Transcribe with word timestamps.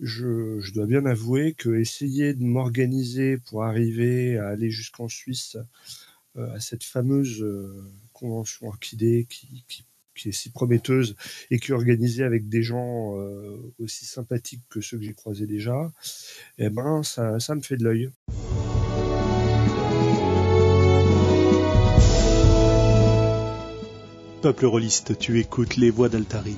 je, 0.00 0.72
dois 0.72 0.86
bien 0.86 1.04
avouer 1.06 1.54
que 1.54 1.70
essayer 1.74 2.34
de 2.34 2.42
m'organiser 2.42 3.38
pour 3.38 3.64
arriver 3.64 4.38
à 4.38 4.48
aller 4.48 4.70
jusqu'en 4.70 5.08
Suisse 5.08 5.56
à 6.36 6.60
cette 6.60 6.84
fameuse 6.84 7.44
convention 8.12 8.68
orchidée 8.68 9.26
qui, 9.28 9.64
est 10.26 10.32
si 10.32 10.50
prometteuse 10.50 11.16
et 11.50 11.58
qui 11.58 11.70
est 11.70 11.74
organisée 11.74 12.24
avec 12.24 12.48
des 12.48 12.62
gens 12.62 13.14
aussi 13.78 14.04
sympathiques 14.04 14.62
que 14.68 14.80
ceux 14.80 14.98
que 14.98 15.04
j'ai 15.04 15.14
croisés 15.14 15.46
déjà, 15.46 15.92
eh 16.58 16.70
ben 16.70 17.02
ça, 17.02 17.40
ça 17.40 17.54
me 17.54 17.60
fait 17.60 17.76
de 17.76 17.84
l'œil. 17.84 18.10
Peuple 24.42 24.64
rôliste, 24.64 25.18
tu 25.18 25.38
écoutes 25.38 25.76
les 25.76 25.90
voix 25.90 26.08
d'Altaride. 26.08 26.56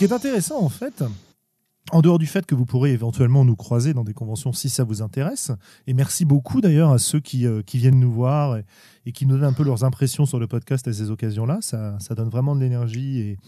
Qui 0.00 0.06
est 0.06 0.12
intéressant 0.14 0.62
en 0.62 0.70
fait, 0.70 1.04
en 1.92 2.00
dehors 2.00 2.18
du 2.18 2.26
fait 2.26 2.46
que 2.46 2.54
vous 2.54 2.64
pourrez 2.64 2.92
éventuellement 2.92 3.44
nous 3.44 3.54
croiser 3.54 3.92
dans 3.92 4.02
des 4.02 4.14
conventions 4.14 4.50
si 4.50 4.70
ça 4.70 4.82
vous 4.82 5.02
intéresse, 5.02 5.52
et 5.86 5.92
merci 5.92 6.24
beaucoup 6.24 6.62
d'ailleurs 6.62 6.90
à 6.90 6.98
ceux 6.98 7.20
qui, 7.20 7.46
euh, 7.46 7.60
qui, 7.60 7.76
viennent 7.76 8.00
nous 8.00 8.10
voir 8.10 8.56
et, 9.04 9.12
qui 9.12 9.26
nous 9.26 9.36
donnent 9.36 9.44
un 9.44 9.52
peu 9.52 9.62
leurs 9.62 9.84
impressions 9.84 10.24
sur 10.24 10.38
le 10.38 10.46
podcast 10.46 10.88
à 10.88 10.94
ces 10.94 11.10
occasions-là, 11.10 11.58
ça, 11.60 11.98
ça, 12.00 12.14
donne 12.14 12.30
vraiment 12.30 12.56
de 12.56 12.62
l'énergie 12.62 13.18
et, 13.18 13.38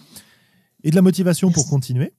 et, 0.84 0.90
de 0.90 0.94
la 0.94 1.00
motivation 1.00 1.50
pour 1.50 1.66
continuer. 1.70 2.12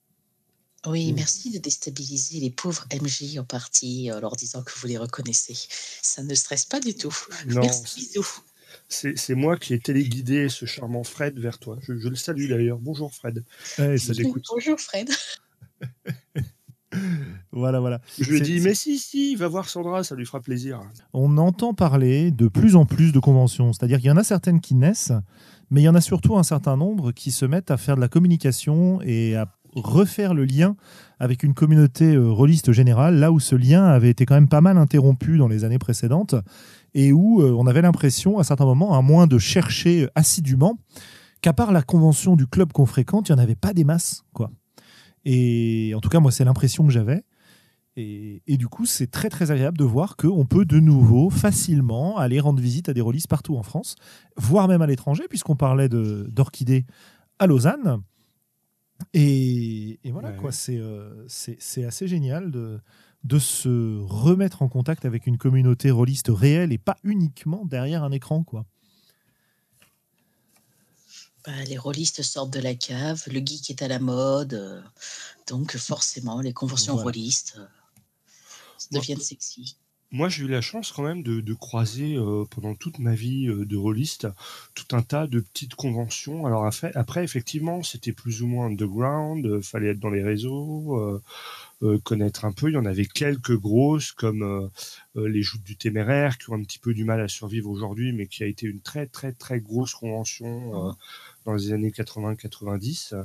Oui, 0.84 1.12
merci 1.12 1.52
de 1.52 1.58
déstabiliser 1.58 2.40
les 2.40 2.50
pauvres 2.50 2.86
MJ 2.92 3.38
en 3.38 3.44
partie 3.44 4.10
en 4.12 4.18
leur 4.18 4.34
disant 4.34 4.64
que 4.64 4.72
vous 4.76 4.88
les 4.88 4.98
reconnaissez. 4.98 5.56
Ça 6.02 6.24
ne 6.24 6.34
stresse 6.34 6.64
pas 6.64 6.80
du 6.80 6.96
tout. 6.96 7.16
Non, 7.46 7.60
merci, 7.60 8.00
bisous. 8.00 8.26
C'est 8.88 9.34
moi 9.34 9.56
qui 9.56 9.74
ai 9.74 9.78
téléguidé 9.78 10.48
ce 10.48 10.66
charmant 10.66 11.04
Fred 11.04 11.38
vers 11.38 11.58
toi. 11.58 11.78
Je, 11.82 11.92
le 11.92 12.16
salue 12.16 12.48
d'ailleurs. 12.48 12.78
Bonjour 12.78 13.12
Fred. 13.12 13.44
Bonjour 13.78 14.80
Fred. 14.80 15.10
voilà, 17.52 17.80
voilà. 17.80 18.00
Je 18.20 18.30
lui 18.30 18.38
ai 18.38 18.40
dit, 18.40 18.60
mais 18.60 18.74
si, 18.74 18.98
si, 18.98 19.34
va 19.36 19.48
voir 19.48 19.68
Sandra, 19.68 20.04
ça 20.04 20.14
lui 20.14 20.26
fera 20.26 20.40
plaisir. 20.40 20.80
On 21.12 21.36
entend 21.38 21.74
parler 21.74 22.30
de 22.30 22.48
plus 22.48 22.76
en 22.76 22.86
plus 22.86 23.12
de 23.12 23.18
conventions. 23.18 23.72
C'est-à-dire 23.72 23.98
qu'il 23.98 24.08
y 24.08 24.12
en 24.12 24.16
a 24.16 24.24
certaines 24.24 24.60
qui 24.60 24.74
naissent, 24.74 25.12
mais 25.70 25.82
il 25.82 25.84
y 25.84 25.88
en 25.88 25.94
a 25.94 26.00
surtout 26.00 26.36
un 26.36 26.42
certain 26.42 26.76
nombre 26.76 27.12
qui 27.12 27.30
se 27.30 27.44
mettent 27.44 27.70
à 27.70 27.76
faire 27.76 27.96
de 27.96 28.00
la 28.00 28.08
communication 28.08 29.00
et 29.02 29.36
à 29.36 29.48
refaire 29.74 30.34
le 30.34 30.44
lien 30.44 30.76
avec 31.18 31.42
une 31.42 31.54
communauté 31.54 32.14
euh, 32.14 32.30
rôliste 32.30 32.72
générale, 32.72 33.16
là 33.16 33.32
où 33.32 33.40
ce 33.40 33.56
lien 33.56 33.84
avait 33.84 34.10
été 34.10 34.26
quand 34.26 34.34
même 34.34 34.48
pas 34.48 34.60
mal 34.60 34.78
interrompu 34.78 35.36
dans 35.38 35.48
les 35.48 35.64
années 35.64 35.78
précédentes, 35.78 36.34
et 36.94 37.12
où 37.12 37.42
euh, 37.42 37.52
on 37.52 37.66
avait 37.66 37.82
l'impression, 37.82 38.38
à 38.38 38.44
certains 38.44 38.64
moments, 38.64 38.96
à 38.96 39.02
moins 39.02 39.26
de 39.26 39.38
chercher 39.38 40.08
assidûment, 40.14 40.78
qu'à 41.40 41.52
part 41.52 41.72
la 41.72 41.82
convention 41.82 42.36
du 42.36 42.46
club 42.46 42.72
qu'on 42.72 42.86
fréquente, 42.86 43.28
il 43.28 43.32
n'y 43.34 43.40
en 43.40 43.42
avait 43.42 43.56
pas 43.56 43.74
des 43.74 43.84
masses. 43.84 44.24
quoi. 44.32 44.50
Et 45.24 45.92
en 45.96 46.00
tout 46.00 46.08
cas, 46.08 46.20
moi, 46.20 46.30
c'est 46.30 46.44
l'impression 46.44 46.86
que 46.86 46.92
j'avais. 46.92 47.24
Et, 47.96 48.56
du 48.56 48.66
coup, 48.66 48.86
c'est 48.86 49.08
très 49.08 49.30
très 49.30 49.52
agréable 49.52 49.78
de 49.78 49.84
voir 49.84 50.16
qu'on 50.16 50.46
peut 50.46 50.64
de 50.64 50.80
nouveau 50.80 51.30
facilement 51.30 52.18
aller 52.18 52.40
rendre 52.40 52.60
visite 52.60 52.88
à 52.88 52.92
des 52.92 53.00
rôlistes 53.00 53.28
partout 53.28 53.56
en 53.56 53.62
France, 53.62 53.94
voire 54.36 54.66
même 54.66 54.82
à 54.82 54.86
l'étranger, 54.88 55.24
puisqu'on 55.28 55.54
parlait 55.54 55.88
d'orchidées 55.88 56.86
à 57.38 57.46
Lausanne. 57.46 58.02
Et, 59.12 60.00
voilà, 60.06 60.32
quoi, 60.32 60.50
euh, 60.70 61.24
c'est 61.28 61.84
assez 61.84 62.08
génial 62.08 62.50
de, 62.50 62.80
de 63.24 63.38
se 63.38 64.00
remettre 64.02 64.62
en 64.62 64.68
contact 64.68 65.04
avec 65.04 65.26
une 65.26 65.38
communauté 65.38 65.90
rôliste 65.90 66.28
réelle 66.28 66.72
et 66.72 66.78
pas 66.78 66.98
uniquement 67.04 67.64
derrière 67.64 68.04
un 68.04 68.12
écran. 68.12 68.44
quoi. 68.44 68.66
Bah, 71.46 71.52
les 71.68 71.76
rôlistes 71.76 72.22
sortent 72.22 72.52
de 72.52 72.60
la 72.60 72.74
cave, 72.74 73.22
le 73.26 73.40
geek 73.40 73.70
est 73.70 73.82
à 73.82 73.88
la 73.88 73.98
mode, 73.98 74.54
euh, 74.54 74.80
donc 75.46 75.76
forcément 75.76 76.40
les 76.40 76.54
conventions 76.54 76.96
rôlistes 76.96 77.56
euh, 77.58 77.66
deviennent 78.92 79.20
sexy. 79.20 79.76
Moi, 80.14 80.28
j'ai 80.28 80.44
eu 80.44 80.46
la 80.46 80.60
chance 80.60 80.92
quand 80.92 81.02
même 81.02 81.24
de, 81.24 81.54
croiser 81.54 82.14
euh, 82.14 82.44
pendant 82.48 82.76
toute 82.76 83.00
ma 83.00 83.16
vie 83.16 83.48
euh, 83.48 83.64
de 83.64 83.76
rôliste 83.76 84.28
tout 84.76 84.94
un 84.94 85.02
tas 85.02 85.26
de 85.26 85.40
petites 85.40 85.74
conventions. 85.74 86.46
Alors 86.46 86.64
après, 86.66 87.24
effectivement, 87.24 87.82
c'était 87.82 88.12
plus 88.12 88.40
ou 88.40 88.46
moins 88.46 88.66
underground, 88.66 89.44
euh, 89.44 89.60
fallait 89.60 89.88
être 89.88 89.98
dans 89.98 90.10
les 90.10 90.22
réseaux, 90.22 91.20
connaître 92.02 92.44
un 92.44 92.52
peu. 92.52 92.70
Il 92.70 92.74
y 92.74 92.78
en 92.78 92.86
avait 92.86 93.06
quelques 93.06 93.56
grosses 93.56 94.12
comme 94.12 94.70
les 95.14 95.42
Joutes 95.42 95.62
du 95.64 95.76
Téméraire 95.76 96.38
qui 96.38 96.50
ont 96.50 96.54
un 96.54 96.62
petit 96.62 96.78
peu 96.78 96.94
du 96.94 97.04
mal 97.04 97.20
à 97.20 97.28
survivre 97.28 97.70
aujourd'hui, 97.70 98.12
mais 98.12 98.26
qui 98.26 98.42
a 98.42 98.46
été 98.46 98.66
une 98.66 98.80
très 98.80 99.06
très 99.06 99.32
très 99.32 99.60
grosse 99.60 99.94
convention 99.94 100.94
dans 101.44 101.54
les 101.54 101.72
années 101.72 101.90
80-90. 101.90 103.24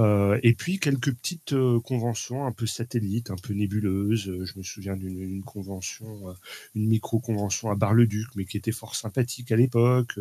Euh, 0.00 0.38
et 0.44 0.54
puis 0.54 0.78
quelques 0.78 1.12
petites 1.12 1.54
euh, 1.54 1.80
conventions 1.80 2.46
un 2.46 2.52
peu 2.52 2.66
satellites, 2.66 3.30
un 3.30 3.36
peu 3.36 3.52
nébuleuses. 3.52 4.28
Euh, 4.28 4.44
je 4.44 4.56
me 4.56 4.62
souviens 4.62 4.96
d'une 4.96 5.42
convention, 5.42 6.34
une 6.74 6.86
micro-convention 6.88 7.70
à 7.70 7.74
Bar-le-Duc, 7.74 8.28
mais 8.36 8.44
qui 8.44 8.56
était 8.56 8.72
fort 8.72 8.94
sympathique 8.94 9.50
à 9.52 9.56
l'époque. 9.56 10.18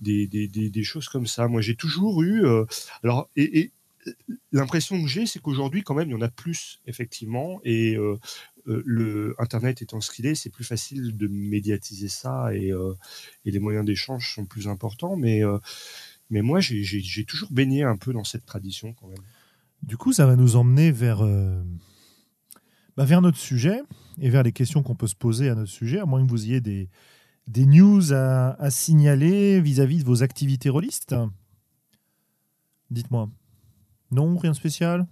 Des, 0.00 0.26
des, 0.26 0.48
des, 0.48 0.82
choses 0.82 1.08
comme 1.08 1.26
ça. 1.26 1.48
Moi, 1.48 1.60
j'ai 1.60 1.76
toujours 1.76 2.22
eu. 2.22 2.44
alors, 3.02 3.28
et 3.36 3.70
l'impression 4.52 5.00
que 5.02 5.08
j'ai, 5.08 5.26
c'est 5.26 5.40
qu'aujourd'hui, 5.40 5.82
quand 5.82 5.94
même, 5.94 6.08
il 6.08 6.12
y 6.12 6.16
en 6.16 6.20
a 6.20 6.28
plus, 6.28 6.80
effectivement. 6.86 7.60
Et 7.64 7.96
le 8.66 9.34
Internet 9.38 9.82
étant 9.82 10.00
ce 10.00 10.10
qu'il 10.10 10.26
est, 10.26 10.34
c'est 10.34 10.50
plus 10.50 10.64
facile 10.64 11.16
de 11.16 11.26
médiatiser 11.28 12.08
ça 12.08 12.54
et, 12.54 12.72
et 13.44 13.50
les 13.50 13.58
moyens 13.58 13.84
d'échange 13.84 14.34
sont 14.34 14.46
plus 14.46 14.68
importants. 14.68 15.16
Mais 15.16 15.42
mais 16.30 16.42
moi, 16.42 16.60
j'ai 16.60 17.24
toujours 17.24 17.50
baigné 17.52 17.84
un 17.84 17.96
peu 17.96 18.12
dans 18.12 18.24
cette 18.24 18.46
tradition 18.46 18.92
quand 18.94 19.08
même. 19.08 19.22
Du 19.82 19.96
coup, 19.96 20.12
ça 20.12 20.26
va 20.26 20.36
nous 20.36 20.56
emmener 20.56 20.90
vers, 20.90 21.22
euh, 21.22 21.62
bah, 22.96 23.04
vers 23.04 23.22
notre 23.22 23.38
sujet 23.38 23.80
et 24.20 24.30
vers 24.30 24.42
les 24.42 24.52
questions 24.52 24.82
qu'on 24.82 24.96
peut 24.96 25.06
se 25.06 25.14
poser 25.14 25.48
à 25.48 25.54
notre 25.54 25.70
sujet, 25.70 26.00
à 26.00 26.06
moins 26.06 26.24
que 26.24 26.30
vous 26.30 26.44
ayez 26.44 26.60
des, 26.60 26.88
des 27.46 27.66
news 27.66 28.12
à, 28.12 28.70
signaler 28.70 29.60
vis-à-vis 29.60 29.98
de 29.98 30.04
vos 30.04 30.22
activités 30.22 30.70
rôlistes. 30.70 31.14
Dites-moi. 32.90 33.30
Non, 34.10 34.36
rien 34.36 34.52
de 34.52 34.56
spécial? 34.56 35.06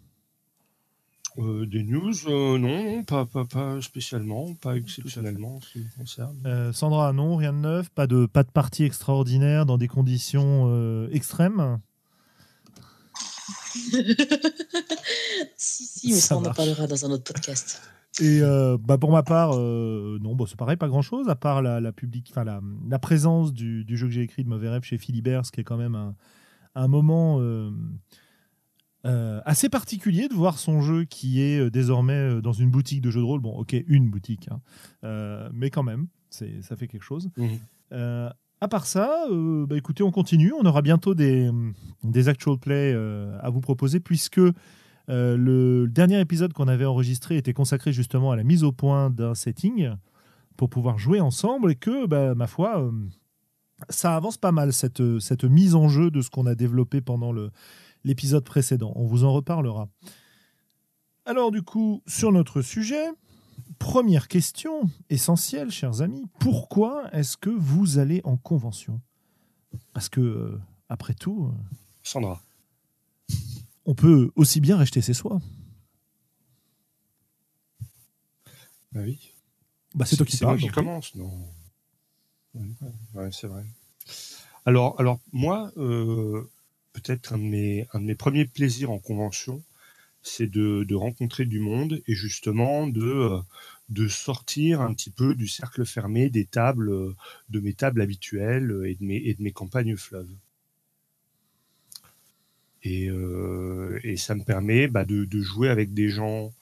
Euh, 1.38 1.66
des 1.66 1.82
news, 1.82 2.12
euh, 2.28 2.59
non, 2.59 3.03
pas, 3.03 3.27
pas, 3.27 3.44
pas, 3.44 3.81
spécialement, 3.82 4.55
pas 4.55 4.77
exceptionnellement 4.77 5.60
ce 5.60 5.72
qui 5.72 5.78
me 5.81 5.99
concerne. 5.99 6.37
Euh, 6.47 6.72
Sandra, 6.72 7.12
non, 7.12 7.34
rien 7.34 7.53
de 7.53 7.59
neuf, 7.59 7.91
pas 7.91 8.06
de, 8.06 8.27
pas 8.27 8.44
de 8.44 8.50
partie 8.50 8.84
extraordinaire 8.84 9.66
dans 9.66 9.77
des 9.77 9.88
conditions 9.88 11.09
extrêmes? 11.10 11.81
Si, 15.56 15.84
si, 15.84 16.12
mais 16.12 16.21
ça, 16.21 16.37
on 16.37 16.44
en 16.44 16.53
parlera 16.53 16.87
dans 16.87 17.05
un 17.06 17.11
autre 17.11 17.25
podcast. 17.25 17.82
Et 18.21 18.41
bah 18.81 18.99
pour 18.99 19.11
ma 19.11 19.22
part, 19.22 19.56
non, 19.56 20.34
bon, 20.34 20.47
c'est 20.47 20.56
pareil, 20.56 20.76
pas 20.76 20.88
grand 20.88 21.03
chose, 21.03 21.28
à 21.28 21.34
part 21.34 21.62
la, 21.62 21.81
la, 21.81 21.91
public, 21.91 22.32
la, 22.37 22.61
la 22.88 22.99
présence 22.99 23.53
du, 23.53 23.84
du, 23.84 23.97
jeu 23.97 24.06
que 24.06 24.12
j'ai 24.12 24.22
écrit 24.22 24.44
de 24.44 24.49
Mauvais 24.49 24.69
Rêve 24.69 24.82
chez 24.84 24.99
Philibert, 24.99 25.44
ce 25.44 25.50
qui 25.50 25.61
est 25.61 25.65
quand 25.65 25.76
même 25.76 25.94
un, 25.94 26.15
un 26.75 26.88
moment 26.88 27.38
euh, 27.41 27.71
assez 29.45 29.69
particulier 29.69 30.29
de 30.29 30.35
voir 30.35 30.59
son 30.59 30.81
jeu 30.81 31.05
qui 31.05 31.43
est 31.43 31.59
euh, 31.59 31.71
désormais 31.71 32.13
euh, 32.15 32.41
dans 32.41 32.53
une 32.53 32.71
boutique 32.71 33.03
de 33.03 33.11
jeux 33.11 33.21
de 33.21 33.27
rôle. 33.27 33.41
Bon, 33.41 33.57
ok, 33.57 33.77
une 33.87 34.09
boutique, 34.09 34.49
hein. 34.51 35.51
mais 35.53 35.71
quand 35.71 35.83
même, 35.83 36.07
ça 36.31 36.77
fait 36.77 36.89
quelque 36.89 37.05
chose. 37.05 37.31
Mhm. 37.37 37.59
à 38.61 38.69
part 38.69 38.87
ça, 38.87 39.27
bah, 39.69 39.77
écoutez, 39.77 40.03
on 40.03 40.11
continue. 40.11 40.53
On 40.59 40.65
aura 40.65 40.83
bientôt 40.83 41.15
des, 41.15 41.51
des 42.03 42.29
actual 42.29 42.59
play 42.59 42.95
à 43.41 43.51
vous 43.51 43.61
proposer 43.61 44.01
puisque 44.01 44.41
le 45.09 45.87
dernier 45.87 46.21
épisode 46.21 46.53
qu'on 46.53 46.69
avait 46.69 46.87
enregistré 46.87 47.37
était 47.37 47.53
consacré 47.53 47.93
justement 47.93 48.31
à 48.33 48.37
la 48.37 48.45
mise 48.45 48.65
au 48.65 48.73
point 48.73 49.11
d'un 49.11 49.35
setting 49.35 49.91
pour 50.57 50.71
pouvoir 50.71 50.99
jouer 50.99 51.21
ensemble 51.21 51.73
et 51.73 51.75
que, 51.75 52.07
bah, 52.07 52.35
ma 52.35 52.47
foi, 52.47 52.91
ça 53.91 54.17
avance 54.17 54.39
pas 54.39 54.53
mal 54.53 54.73
cette, 54.73 55.19
cette 55.19 55.45
mise 55.45 55.75
en 55.75 55.89
jeu 55.89 56.11
de 56.11 56.23
ce 56.23 56.31
qu'on 56.31 56.47
a 56.47 56.55
développé 56.55 57.00
pendant 57.00 57.33
le, 57.33 57.50
l'épisode 58.05 58.45
précédent. 58.45 58.93
On 58.97 59.06
vous 59.06 59.25
en 59.25 59.33
reparlera. 59.33 59.89
Alors 61.27 61.51
du 61.51 61.62
coup, 61.62 62.03
sur 62.06 62.33
notre 62.33 62.62
sujet, 62.62 63.06
première 63.79 64.29
question 64.29 64.91
essentielle, 65.11 65.71
chers 65.71 66.03
amis, 66.03 66.27
pourquoi 66.39 67.09
est-ce 67.12 67.37
que 67.37 67.51
vous 67.51 67.99
allez 67.99 68.21
en 68.25 68.37
convention? 68.37 69.01
Parce 69.93 70.09
que, 70.09 70.21
euh, 70.21 70.61
après 70.89 71.15
tout... 71.15 71.47
Euh, 71.47 71.77
Sandra. 72.03 72.43
On 73.87 73.95
peut 73.95 74.31
aussi 74.37 74.61
bien 74.61 74.77
racheter 74.77 75.00
ses 75.03 75.15
soins. 75.15 75.41
Bah 78.93 79.00
oui. 79.03 79.35
Bah 79.95 80.05
c'est 80.07 80.17
toi 80.17 80.27
qui 80.27 80.37
parles. 80.39 80.59
qui 80.59 80.69
commence, 80.69 81.15
non 81.15 81.31
Ouais, 83.15 83.31
c'est 83.33 83.47
vrai. 83.47 83.65
Alors, 84.65 84.99
alors 85.00 85.19
moi, 85.33 85.73
euh, 85.77 86.49
peut-être 86.94 87.35
un, 87.35 87.38
de 87.38 87.99
mes, 87.99 88.14
premiers 88.14 88.46
plaisirs 88.46 88.91
en 88.91 88.99
convention, 88.99 89.62
c'est 90.23 90.50
de, 90.50 90.94
rencontrer 90.94 91.44
du 91.44 91.61
monde 91.61 92.00
et 92.06 92.14
justement 92.14 92.87
de, 92.87 93.38
de 93.91 94.08
sortir 94.08 94.81
un 94.81 94.94
petit 94.94 95.11
peu 95.11 95.35
du 95.35 95.46
cercle 95.46 95.85
fermé 95.85 96.31
des 96.31 96.46
tables, 96.46 96.91
de 97.50 97.61
mes 97.61 97.75
tables 97.75 98.00
habituelles 98.00 98.82
et 98.87 98.94
de 98.94 99.05
mes, 99.05 99.17
et 99.17 99.35
de 99.35 99.43
mes 99.43 99.52
campagnes 99.52 99.96
fleuves. 99.96 100.31
Et, 102.85 103.08
euh, 103.08 103.99
ça 104.17 104.35
me 104.35 104.44
permet 104.44 104.88
bah, 104.88 105.05
de, 105.05 105.26
jouer 105.40 105.69
avec 105.69 105.94
des 105.94 106.11
gens 106.11 106.52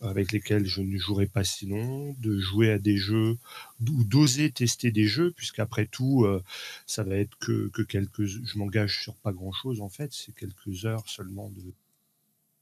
avec 0.00 0.32
lesquels 0.32 0.66
je 0.66 0.80
ne 0.80 0.96
jouerais 0.96 1.26
pas 1.26 1.44
sinon, 1.44 2.14
de 2.20 2.38
jouer 2.38 2.70
à 2.70 2.78
des 2.78 2.96
jeux 2.96 3.36
ou 3.80 4.04
d'oser 4.04 4.50
tester 4.50 4.90
des 4.90 5.06
jeux, 5.06 5.32
puisqu'après 5.32 5.86
tout, 5.86 6.24
euh, 6.24 6.42
ça 6.86 7.02
va 7.02 7.16
être 7.16 7.36
que, 7.38 7.68
que, 7.68 7.82
quelques. 7.82 8.24
Je 8.24 8.58
m'engage 8.58 9.02
sur 9.02 9.14
pas 9.16 9.32
grand 9.32 9.52
chose 9.52 9.80
en 9.80 9.88
fait, 9.88 10.12
c'est 10.12 10.34
quelques 10.34 10.84
heures 10.84 11.08
seulement 11.08 11.50
de, 11.50 11.72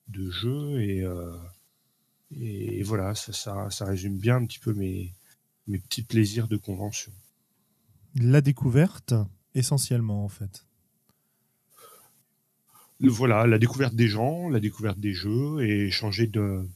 de 0.08 0.30
jeu 0.30 0.80
et, 0.80 1.02
euh, 1.02 1.36
et 2.40 2.82
voilà, 2.82 3.14
ça, 3.14 3.32
ça, 3.32 3.70
ça, 3.70 3.84
résume 3.84 4.18
bien 4.18 4.36
un 4.36 4.46
petit 4.46 4.58
peu 4.58 4.72
mes, 4.72 5.12
mes 5.66 5.78
petits 5.78 6.02
plaisirs 6.02 6.48
de 6.48 6.56
convention. 6.56 7.12
La 8.14 8.40
découverte, 8.40 9.14
essentiellement 9.54 10.24
en 10.24 10.28
fait. 10.28 10.64
Voilà, 12.98 13.46
la 13.46 13.58
découverte 13.58 13.94
des 13.94 14.08
gens, 14.08 14.48
la 14.48 14.58
découverte 14.58 14.98
des 14.98 15.12
jeux 15.12 15.60
et 15.60 15.90
changer 15.90 16.26
de, 16.26 16.66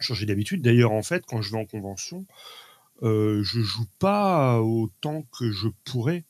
changer 0.00 0.26
d'habitude. 0.26 0.62
D'ailleurs, 0.62 0.92
en 0.92 1.02
fait, 1.02 1.24
quand 1.26 1.42
je 1.42 1.52
vais 1.52 1.58
en 1.58 1.66
convention, 1.66 2.26
euh, 3.02 3.42
je 3.42 3.60
joue 3.60 3.86
pas 3.98 4.60
autant 4.60 5.22
que 5.38 5.50
je 5.50 5.68
pourrais. 5.84 6.24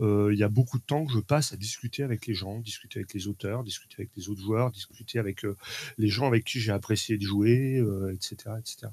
Euh, 0.00 0.30
il 0.32 0.38
y 0.38 0.44
a 0.44 0.48
beaucoup 0.48 0.78
de 0.78 0.84
temps 0.84 1.04
que 1.04 1.12
je 1.12 1.18
passe 1.18 1.52
à 1.52 1.56
discuter 1.56 2.02
avec 2.02 2.26
les 2.26 2.34
gens, 2.34 2.60
discuter 2.60 3.00
avec 3.00 3.12
les 3.14 3.26
auteurs, 3.26 3.64
discuter 3.64 3.96
avec 3.98 4.10
les 4.16 4.28
autres 4.28 4.40
joueurs, 4.40 4.70
discuter 4.70 5.18
avec 5.18 5.44
euh, 5.44 5.56
les 5.96 6.08
gens 6.08 6.26
avec 6.26 6.44
qui 6.44 6.60
j'ai 6.60 6.72
apprécié 6.72 7.18
de 7.18 7.22
jouer, 7.22 7.82
etc., 8.12 8.36
euh, 8.46 8.58
etc. 8.58 8.92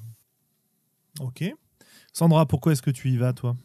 Ok. 1.20 1.44
Sandra, 2.12 2.46
pourquoi 2.46 2.72
est-ce 2.72 2.82
que 2.82 2.90
tu 2.90 3.10
y 3.10 3.16
vas, 3.16 3.32
toi? 3.32 3.56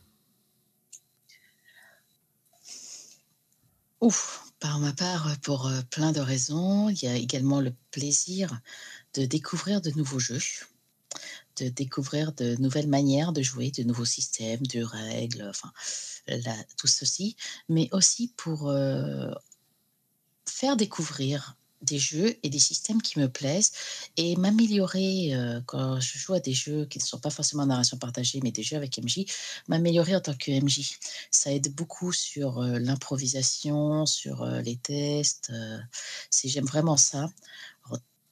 Ouf, 4.02 4.52
par 4.60 4.80
ma 4.80 4.94
part, 4.94 5.36
pour 5.42 5.72
plein 5.90 6.12
de 6.12 6.20
raisons. 6.20 6.90
Il 6.90 7.04
y 7.04 7.08
a 7.08 7.16
également 7.16 7.60
le 7.60 7.74
plaisir 7.92 8.60
de 9.14 9.26
découvrir 9.26 9.82
de 9.82 9.92
nouveaux 9.92 10.20
jeux, 10.20 10.42
de 11.58 11.70
découvrir 11.70 12.32
de 12.34 12.56
nouvelles 12.58 12.88
manières 12.88 13.34
de 13.34 13.42
jouer, 13.42 13.72
de 13.72 13.84
nouveaux 13.84 14.06
systèmes, 14.06 14.66
de 14.68 14.84
règles, 14.84 15.46
enfin, 15.50 15.72
tout 16.78 16.88
ceci, 16.88 17.36
mais 17.70 17.90
aussi 17.92 18.34
pour 18.38 18.70
euh, 18.70 19.32
faire 20.48 20.78
découvrir 20.78 21.58
des 21.82 21.98
jeux 21.98 22.38
et 22.44 22.50
des 22.50 22.60
systèmes 22.60 23.02
qui 23.02 23.18
me 23.18 23.28
plaisent 23.28 23.72
et 24.16 24.36
m'améliorer 24.36 25.34
euh, 25.34 25.62
quand 25.66 26.00
je 26.00 26.20
joue 26.20 26.36
à 26.36 26.40
des 26.40 26.54
jeux 26.54 26.86
qui 26.86 27.00
ne 27.00 27.04
sont 27.04 27.20
pas 27.20 27.32
forcément 27.32 27.64
en 27.64 27.68
narration 27.68 27.98
partagée, 27.98 28.40
mais 28.44 28.52
des 28.52 28.62
jeux 28.62 28.76
avec 28.76 29.00
MJ, 29.00 29.26
m'améliorer 29.68 30.16
en 30.16 30.22
tant 30.22 30.36
que 30.36 30.52
MJ. 30.52 31.00
Ça 31.32 31.52
aide 31.52 31.74
beaucoup 31.74 32.14
sur 32.14 32.60
euh, 32.60 32.78
l'improvisation, 32.78 34.06
sur 34.06 34.46
les 34.46 34.78
tests. 34.78 35.52
J'aime 36.44 36.66
vraiment 36.66 36.98
ça 36.98 37.32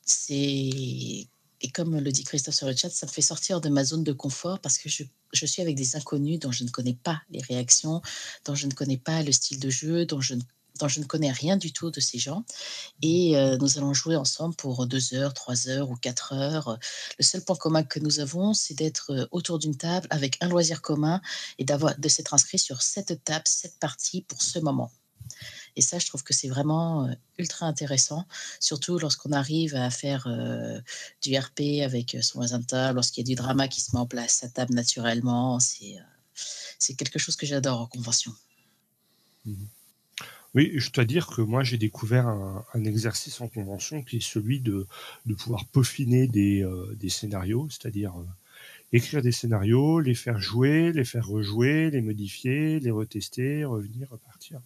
c'est 0.10 1.28
et 1.62 1.70
comme 1.72 1.98
le 2.00 2.12
dit 2.12 2.24
Christophe 2.24 2.56
sur 2.56 2.68
le 2.68 2.76
chat, 2.76 2.90
ça 2.90 3.06
me 3.06 3.12
fait 3.12 3.22
sortir 3.22 3.60
de 3.60 3.70
ma 3.70 3.84
zone 3.84 4.04
de 4.04 4.14
confort 4.14 4.60
parce 4.60 4.78
que 4.78 4.90
je, 4.90 5.46
suis 5.46 5.62
avec 5.62 5.76
des 5.76 5.96
inconnus 5.96 6.40
dont 6.40 6.52
je 6.52 6.64
ne 6.64 6.70
connais 6.70 6.94
pas 6.94 7.22
les 7.30 7.42
réactions, 7.42 8.02
dont 8.46 8.56
je 8.56 8.68
ne 8.68 8.72
connais 8.72 8.98
pas 8.98 9.24
le 9.24 9.32
style 9.34 9.60
de 9.60 9.70
jeu, 9.70 10.06
dont 10.06 10.22
je, 10.22 10.36
dont 10.80 10.88
je 10.88 11.02
ne 11.02 11.06
connais 11.06 11.32
rien 11.32 11.58
du 11.58 11.74
tout 11.74 11.92
de 11.92 12.00
ces 12.00 12.18
gens. 12.18 12.46
Et 13.02 13.38
euh, 13.38 13.58
nous 13.58 13.78
allons 13.78 13.94
jouer 13.94 14.16
ensemble 14.16 14.56
pour 14.56 14.88
deux 14.88 15.14
heures, 15.14 15.34
trois 15.34 15.68
heures 15.68 15.90
ou 15.90 15.96
quatre 15.98 16.34
heures. 16.34 16.80
Le 17.18 17.24
seul 17.26 17.44
point 17.44 17.58
commun 17.58 17.84
que 17.84 18.00
nous 18.00 18.22
avons, 18.22 18.54
c'est 18.54 18.76
d'être 18.76 19.12
euh, 19.12 19.26
autour 19.32 19.60
d'une 19.60 19.76
table 19.76 20.08
avec 20.12 20.38
un 20.42 20.48
loisir 20.48 20.82
commun 20.82 21.22
et 21.58 21.66
de 21.66 22.10
s'être 22.10 22.34
inscrit 22.34 22.60
sur 22.60 22.82
cette 22.82 23.22
table, 23.26 23.44
cette 23.46 23.78
partie 23.80 24.22
pour 24.22 24.42
ce 24.42 24.60
moment. 24.60 24.92
Et 25.76 25.82
ça, 25.82 26.00
je 26.00 26.08
trouve 26.08 26.24
que 26.24 26.34
c'est 26.34 26.48
vraiment 26.48 27.10
ultra 27.38 27.66
intéressant, 27.66 28.26
surtout 28.60 29.00
lorsqu'on 29.00 29.32
arrive 29.32 29.76
à 29.76 29.90
faire 29.90 30.28
du 31.22 31.38
RP 31.38 31.82
avec 31.84 32.18
son 32.22 32.40
voisin 32.40 32.60
de 32.60 32.66
table, 32.66 32.96
lorsqu'il 32.96 33.22
y 33.22 33.28
a 33.28 33.30
du 33.30 33.36
drama 33.36 33.68
qui 33.68 33.82
se 33.82 33.96
met 33.96 34.00
en 34.00 34.06
place 34.06 34.44
à 34.44 34.50
table 34.50 34.74
naturellement. 34.74 35.60
C'est 35.60 36.94
quelque 36.96 37.20
chose 37.20 37.36
que 37.36 37.46
j'adore 37.46 37.82
en 37.82 37.88
convention. 37.88 38.34
Mmh. 39.46 39.54
Oui, 40.56 40.72
je 40.76 40.92
dois 40.92 41.06
dire 41.06 41.28
que 41.28 41.42
moi 41.42 41.64
j'ai 41.64 41.78
découvert 41.78 42.28
un, 42.28 42.84
exercice 42.84 43.40
en 43.40 43.48
convention 43.48 44.02
qui 44.02 44.18
est 44.18 44.24
celui 44.24 44.62
de, 44.62 44.88
pouvoir 45.38 45.66
peaufiner 45.66 46.28
des 46.28 47.10
scénarios, 47.10 47.70
c'est-à-dire 47.70 48.14
écrire 48.92 49.22
des 49.22 49.32
scénarios, 49.32 50.00
les 50.00 50.16
faire 50.16 50.40
jouer, 50.40 50.92
les 50.92 51.06
faire 51.06 51.28
rejouer, 51.28 51.92
les 51.92 52.02
modifier, 52.02 52.80
les 52.80 52.92
retester, 52.92 53.64
revenir, 53.66 54.10
repartir. 54.10 54.62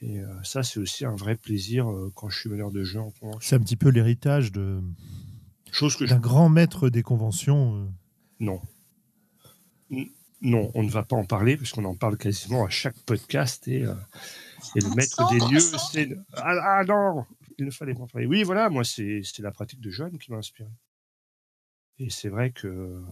Et 0.00 0.20
euh, 0.20 0.42
ça, 0.42 0.62
c'est 0.62 0.78
aussi 0.78 1.04
un 1.04 1.16
vrai 1.16 1.36
plaisir 1.36 1.90
euh, 1.90 2.12
quand 2.14 2.28
je 2.28 2.38
suis 2.38 2.50
meneur 2.50 2.70
de 2.70 2.84
jeu 2.84 3.00
en 3.00 3.10
convention. 3.10 3.40
C'est 3.40 3.56
un 3.56 3.60
petit 3.60 3.76
peu 3.76 3.88
l'héritage 3.88 4.52
de 4.52 4.82
d'un 6.00 6.18
grand 6.18 6.48
maître 6.48 6.88
des 6.88 7.02
conventions. 7.02 7.76
Euh. 7.76 7.86
Non. 8.40 8.60
non, 10.40 10.70
on 10.74 10.82
ne 10.82 10.90
va 10.90 11.02
pas 11.02 11.16
en 11.16 11.24
parler 11.24 11.56
puisqu'on 11.56 11.84
en 11.84 11.94
parle 11.94 12.16
quasiment 12.16 12.64
à 12.64 12.68
chaque 12.68 12.98
podcast 13.00 13.66
et, 13.68 13.80
et 13.80 14.80
le 14.80 14.94
maître 14.94 15.28
des 15.30 15.38
lieux, 15.50 15.60
c'est 15.60 16.16
ah, 16.34 16.78
ah, 16.80 16.84
non, 16.84 17.24
il 17.58 17.64
ne 17.64 17.70
fallait 17.70 17.94
pas 17.94 18.02
en 18.02 18.06
parler. 18.06 18.26
Oui, 18.26 18.42
voilà, 18.42 18.68
moi 18.68 18.84
c'était 18.84 19.42
la 19.42 19.50
pratique 19.50 19.80
de 19.80 19.90
Joanne 19.90 20.18
qui 20.18 20.30
m'a 20.30 20.38
inspiré. 20.38 20.70
Et 21.98 22.10
c'est 22.10 22.28
vrai 22.28 22.52
que 22.52 23.02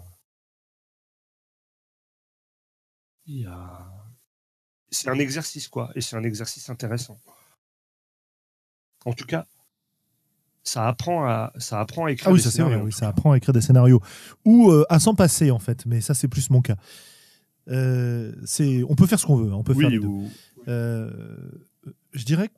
il 3.26 3.40
y 3.40 3.46
a 3.46 4.04
c'est 4.94 5.11
un 5.11 5.19
exercice, 5.19 5.69
quoi. 5.69 5.91
Et 5.94 6.00
c'est 6.00 6.17
un 6.17 6.23
exercice 6.23 6.70
intéressant. 6.70 7.19
En 9.05 9.12
tout 9.12 9.26
cas, 9.26 9.46
ça 10.62 10.88
apprend 10.88 11.26
à, 11.26 11.52
ça 11.58 11.81
apprend 11.81 12.06
à 12.06 12.12
écrire 12.12 12.29
ah 12.29 12.32
oui, 12.32 12.38
des 12.38 12.44
ça 12.44 12.50
scénarios. 12.50 12.81
oui, 12.85 12.93
ça 12.93 13.08
apprend 13.08 13.32
à 13.32 13.37
écrire 13.37 13.52
des 13.52 13.61
scénarios. 13.61 14.00
Ou 14.44 14.70
euh, 14.70 14.85
à 14.88 14.99
s'en 14.99 15.14
passer, 15.14 15.50
en 15.50 15.58
fait. 15.58 15.85
Mais 15.87 16.00
ça, 16.00 16.14
c'est 16.14 16.29
plus 16.29 16.50
mon 16.50 16.62
cas. 16.62 16.76
Euh, 17.69 18.32
on 18.88 18.94
peut 18.94 19.06
faire 19.06 19.20
ce 19.20 19.26
qu'on 19.26 19.37
veut. 19.37 19.52
Hein, 19.52 19.56
on 19.56 19.62
peut 19.62 19.75
faire 19.75 19.91
euh, 20.67 21.11
je 22.12 22.25
dirais 22.25 22.50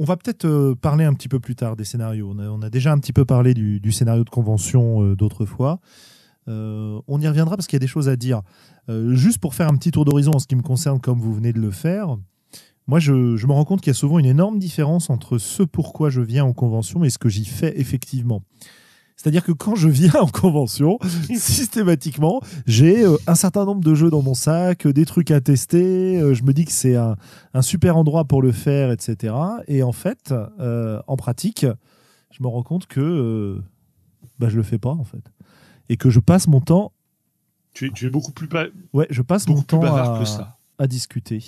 on 0.00 0.04
va 0.04 0.16
peut-être 0.16 0.74
parler 0.74 1.04
un 1.04 1.12
petit 1.12 1.26
peu 1.26 1.40
plus 1.40 1.56
tard 1.56 1.74
des 1.74 1.84
scénarios. 1.84 2.32
On 2.38 2.62
a, 2.62 2.70
déjà 2.70 2.92
un 2.92 2.98
petit 3.00 3.12
peu 3.12 3.24
parlé 3.24 3.52
du, 3.52 3.80
du 3.80 3.90
scénario 3.90 4.22
de 4.22 4.30
convention 4.30 5.14
d'autrefois. 5.14 5.80
Euh, 6.48 7.00
on 7.06 7.20
y 7.20 7.28
reviendra 7.28 7.56
parce 7.56 7.66
qu'il 7.66 7.76
y 7.76 7.80
a 7.80 7.84
des 7.84 7.86
choses 7.86 8.08
à 8.08 8.16
dire. 8.16 8.42
Euh, 8.88 9.14
juste 9.14 9.38
pour 9.38 9.54
faire 9.54 9.68
un 9.68 9.76
petit 9.76 9.90
tour 9.90 10.04
d'horizon 10.04 10.32
en 10.34 10.38
ce 10.38 10.46
qui 10.46 10.56
me 10.56 10.62
concerne, 10.62 11.00
comme 11.00 11.20
vous 11.20 11.34
venez 11.34 11.52
de 11.52 11.60
le 11.60 11.70
faire, 11.70 12.16
moi 12.86 12.98
je, 12.98 13.12
me 13.12 13.52
rends 13.52 13.64
compte 13.64 13.80
qu'il 13.80 13.90
y 13.90 13.96
a 13.96 13.98
souvent 13.98 14.18
une 14.18 14.26
énorme 14.26 14.58
différence 14.58 15.10
entre 15.10 15.38
ce 15.38 15.62
pourquoi 15.62 16.08
je 16.08 16.22
viens 16.22 16.44
en 16.44 16.54
convention 16.54 17.04
et 17.04 17.10
ce 17.10 17.18
que 17.18 17.28
j'y 17.28 17.44
fais 17.44 17.78
effectivement. 17.78 18.42
C'est-à-dire 19.16 19.42
que 19.42 19.50
quand 19.50 19.74
je 19.74 19.88
viens 19.88 20.14
en 20.14 20.28
convention, 20.28 20.98
systématiquement, 21.34 22.40
j'ai 22.66 23.04
euh, 23.04 23.16
un 23.26 23.34
certain 23.34 23.64
nombre 23.64 23.82
de 23.82 23.94
jeux 23.94 24.10
dans 24.10 24.22
mon 24.22 24.34
sac, 24.34 24.86
des 24.86 25.04
trucs 25.04 25.30
à 25.32 25.40
tester, 25.40 26.34
je 26.34 26.42
me 26.44 26.52
dis 26.52 26.64
que 26.64 26.72
c'est 26.72 26.96
un, 26.96 27.16
super 27.60 27.96
endroit 27.96 28.24
pour 28.24 28.40
le 28.40 28.52
faire, 28.52 28.90
etc. 28.90 29.34
Et 29.66 29.82
en 29.82 29.92
fait, 29.92 30.32
en 30.58 31.16
pratique, 31.16 31.66
je 32.30 32.42
me 32.42 32.48
rends 32.48 32.62
compte 32.62 32.86
que 32.86 33.60
bah, 34.38 34.48
je 34.48 34.56
le 34.56 34.62
fais 34.62 34.78
pas 34.78 34.92
en 34.92 35.04
fait 35.04 35.32
et 35.88 35.96
que 35.96 36.10
je 36.10 36.20
passe 36.20 36.46
mon 36.46 36.60
temps. 36.60 36.92
Tu 37.74 37.92
es, 38.02 38.10
beaucoup 38.10 38.32
plus 38.32 38.48
Ouais, 38.92 39.06
je 39.10 39.22
passe 39.22 39.46
mon 39.46 39.62
temps 39.62 39.84
à, 39.84 40.20
à 40.78 40.86
discuter. 40.86 41.44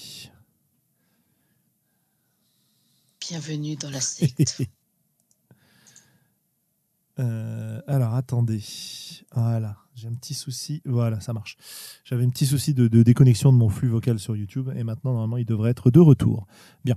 Bienvenue 3.21 3.77
dans 3.77 3.91
la 3.91 4.01
secte. 4.01 4.63
Euh, 7.19 7.83
alors 7.87 8.15
attendez. 8.15 8.63
Voilà. 9.35 9.77
J'ai 10.01 10.09
un 10.09 10.15
petit 10.15 10.33
souci. 10.33 10.81
Voilà, 10.87 11.21
ça 11.21 11.35
marche. 11.35 11.59
J'avais 12.05 12.25
un 12.25 12.31
petit 12.31 12.47
souci 12.47 12.73
de, 12.73 12.89
déconnexion 13.03 13.53
de 13.53 13.59
mon 13.59 13.69
flux 13.69 13.89
vocal 13.89 14.19
sur 14.19 14.35
YouTube 14.35 14.71
et 14.75 14.83
maintenant, 14.83 15.13
normalement, 15.13 15.37
il 15.37 15.45
devrait 15.45 15.71
être 15.71 15.91
de 15.91 16.01
retour. 16.01 16.47
Bien. 16.87 16.95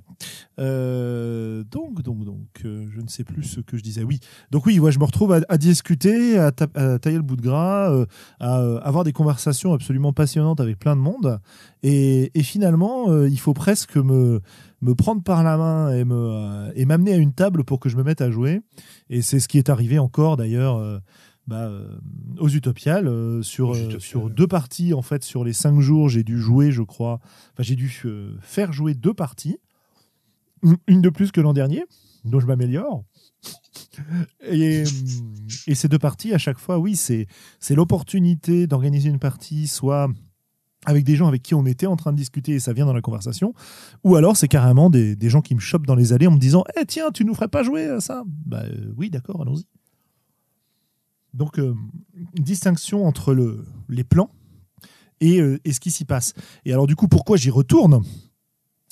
Euh, 0.58 1.66
donc, 1.66 2.02
donc, 2.02 2.24
donc, 2.24 2.48
euh, 2.64 2.86
je 2.96 3.02
ne 3.02 3.08
sais 3.10 3.26
plus 3.26 3.44
ce 3.44 3.60
que 3.60 3.76
je 3.76 3.84
disais. 3.84 4.04
Oui. 4.04 4.22
Donc, 4.52 4.66
oui, 4.66 4.76
je 4.76 5.00
me 5.00 5.04
retrouve 5.04 5.34
à, 5.34 5.58
discuter, 5.58 6.38
à, 6.38 6.54
tailler 6.54 7.18
le 7.18 7.24
bout 7.24 7.36
de 7.36 7.42
gras, 7.42 7.92
euh, 7.92 8.06
à 8.40 8.56
avoir 8.88 9.04
des 9.04 9.12
conversations 9.12 9.74
absolument 9.74 10.14
passionnantes 10.14 10.62
avec 10.62 10.80
plein 10.80 10.96
de 10.96 11.02
monde. 11.02 11.42
Et, 11.82 12.32
finalement, 12.42 13.26
il 13.26 13.40
faut 13.40 13.54
presque 13.54 13.98
me, 13.98 14.40
me 14.82 14.96
prendre 14.96 15.24
par 15.24 15.44
la 15.44 15.58
main 15.58 15.94
et 15.94 16.04
et 16.82 16.86
m'amener 16.86 17.14
à 17.14 17.18
une 17.18 17.34
table 17.34 17.66
pour 17.66 17.82
que 17.82 17.90
je 17.90 17.98
me 17.98 18.04
mette 18.04 18.22
à 18.22 18.32
jouer. 18.32 18.62
Et 19.10 19.22
c'est 19.22 19.42
ce 19.42 19.50
qui 19.50 19.58
est 19.58 19.70
arrivé 19.70 20.00
encore 20.00 20.38
d'ailleurs 20.38 21.02
bah, 21.48 21.68
euh, 21.68 21.98
aux 22.40 22.50
Utopiales 22.50 23.08
euh, 23.08 23.42
sur, 23.42 23.74
euh, 23.74 24.00
sur 24.00 24.30
deux 24.30 24.48
parties 24.48 24.94
en 24.94 25.02
fait 25.02 25.24
sur 25.24 25.44
les 25.44 25.52
cinq 25.52 25.82
jours 25.82 26.08
j'ai 26.08 26.24
dû 26.24 26.40
jouer 26.40 26.72
je 26.72 26.82
crois. 26.82 27.20
Enfin, 27.54 27.64
j'ai 27.64 27.76
dû 27.76 27.90
faire 28.42 28.72
jouer 28.72 28.94
deux 28.94 29.14
parties. 29.14 29.58
Une 30.88 31.02
de 31.02 31.10
plus 31.10 31.32
que 31.32 31.42
l'an 31.42 31.54
dernier 31.54 31.84
dont 32.24 32.40
je 32.40 32.48
m'améliore. 32.48 33.04
Et, 34.48 34.84
et, 35.68 35.76
ces 35.76 35.90
deux 35.90 36.00
parties, 36.00 36.34
à 36.34 36.38
chaque 36.38 36.58
fois, 36.58 36.80
oui, 36.80 36.96
c'est 36.96 37.28
l'opportunité 37.72 38.66
d'organiser 38.66 39.10
une 39.10 39.20
partie, 39.20 39.68
soit 39.68 40.08
avec 40.86 41.04
des 41.04 41.16
gens 41.16 41.28
avec 41.28 41.44
qui 41.44 41.54
on 41.54 41.66
était 41.66 41.86
en 41.86 41.96
train 41.96 42.12
de 42.12 42.18
discuter 42.18 42.54
et 42.54 42.60
ça 42.60 42.74
vient 42.74 42.86
dans 42.86 42.94
la 42.94 43.02
conversation, 43.02 43.54
ou 44.04 44.16
alors 44.16 44.38
c'est 44.38 44.48
carrément 44.48 44.90
des, 44.90 45.16
des, 45.16 45.30
gens 45.30 45.42
qui 45.42 45.56
me 45.56 45.60
chopent 45.60 45.86
dans 45.86 45.96
les 45.96 46.14
allées 46.14 46.28
en 46.28 46.32
me 46.32 46.40
disant 46.40 46.64
Eh 46.80 46.86
tiens, 46.86 47.12
tu 47.12 47.26
nous 47.26 47.34
ferais 47.34 47.48
pas 47.48 47.64
jouer 47.64 47.88
à 47.88 48.00
ça? 48.00 48.24
Bah 48.46 48.64
euh, 48.64 48.94
oui, 48.98 49.10
d'accord, 49.10 49.42
allons-y. 49.42 49.66
Donc, 51.34 51.60
euh, 51.60 51.74
distinction 52.36 53.06
entre 53.06 53.34
le, 53.34 53.66
les 53.90 54.04
plans 54.04 54.30
et, 55.20 55.40
euh, 55.42 55.60
et 55.66 55.74
ce 55.74 55.80
qui 55.80 55.92
s'y 55.92 56.06
passe. 56.06 56.34
Et 56.66 56.74
alors, 56.74 56.88
du 56.88 56.96
coup, 56.96 57.08
pourquoi 57.08 57.38
j'y 57.38 57.50
retourne? 57.50 58.02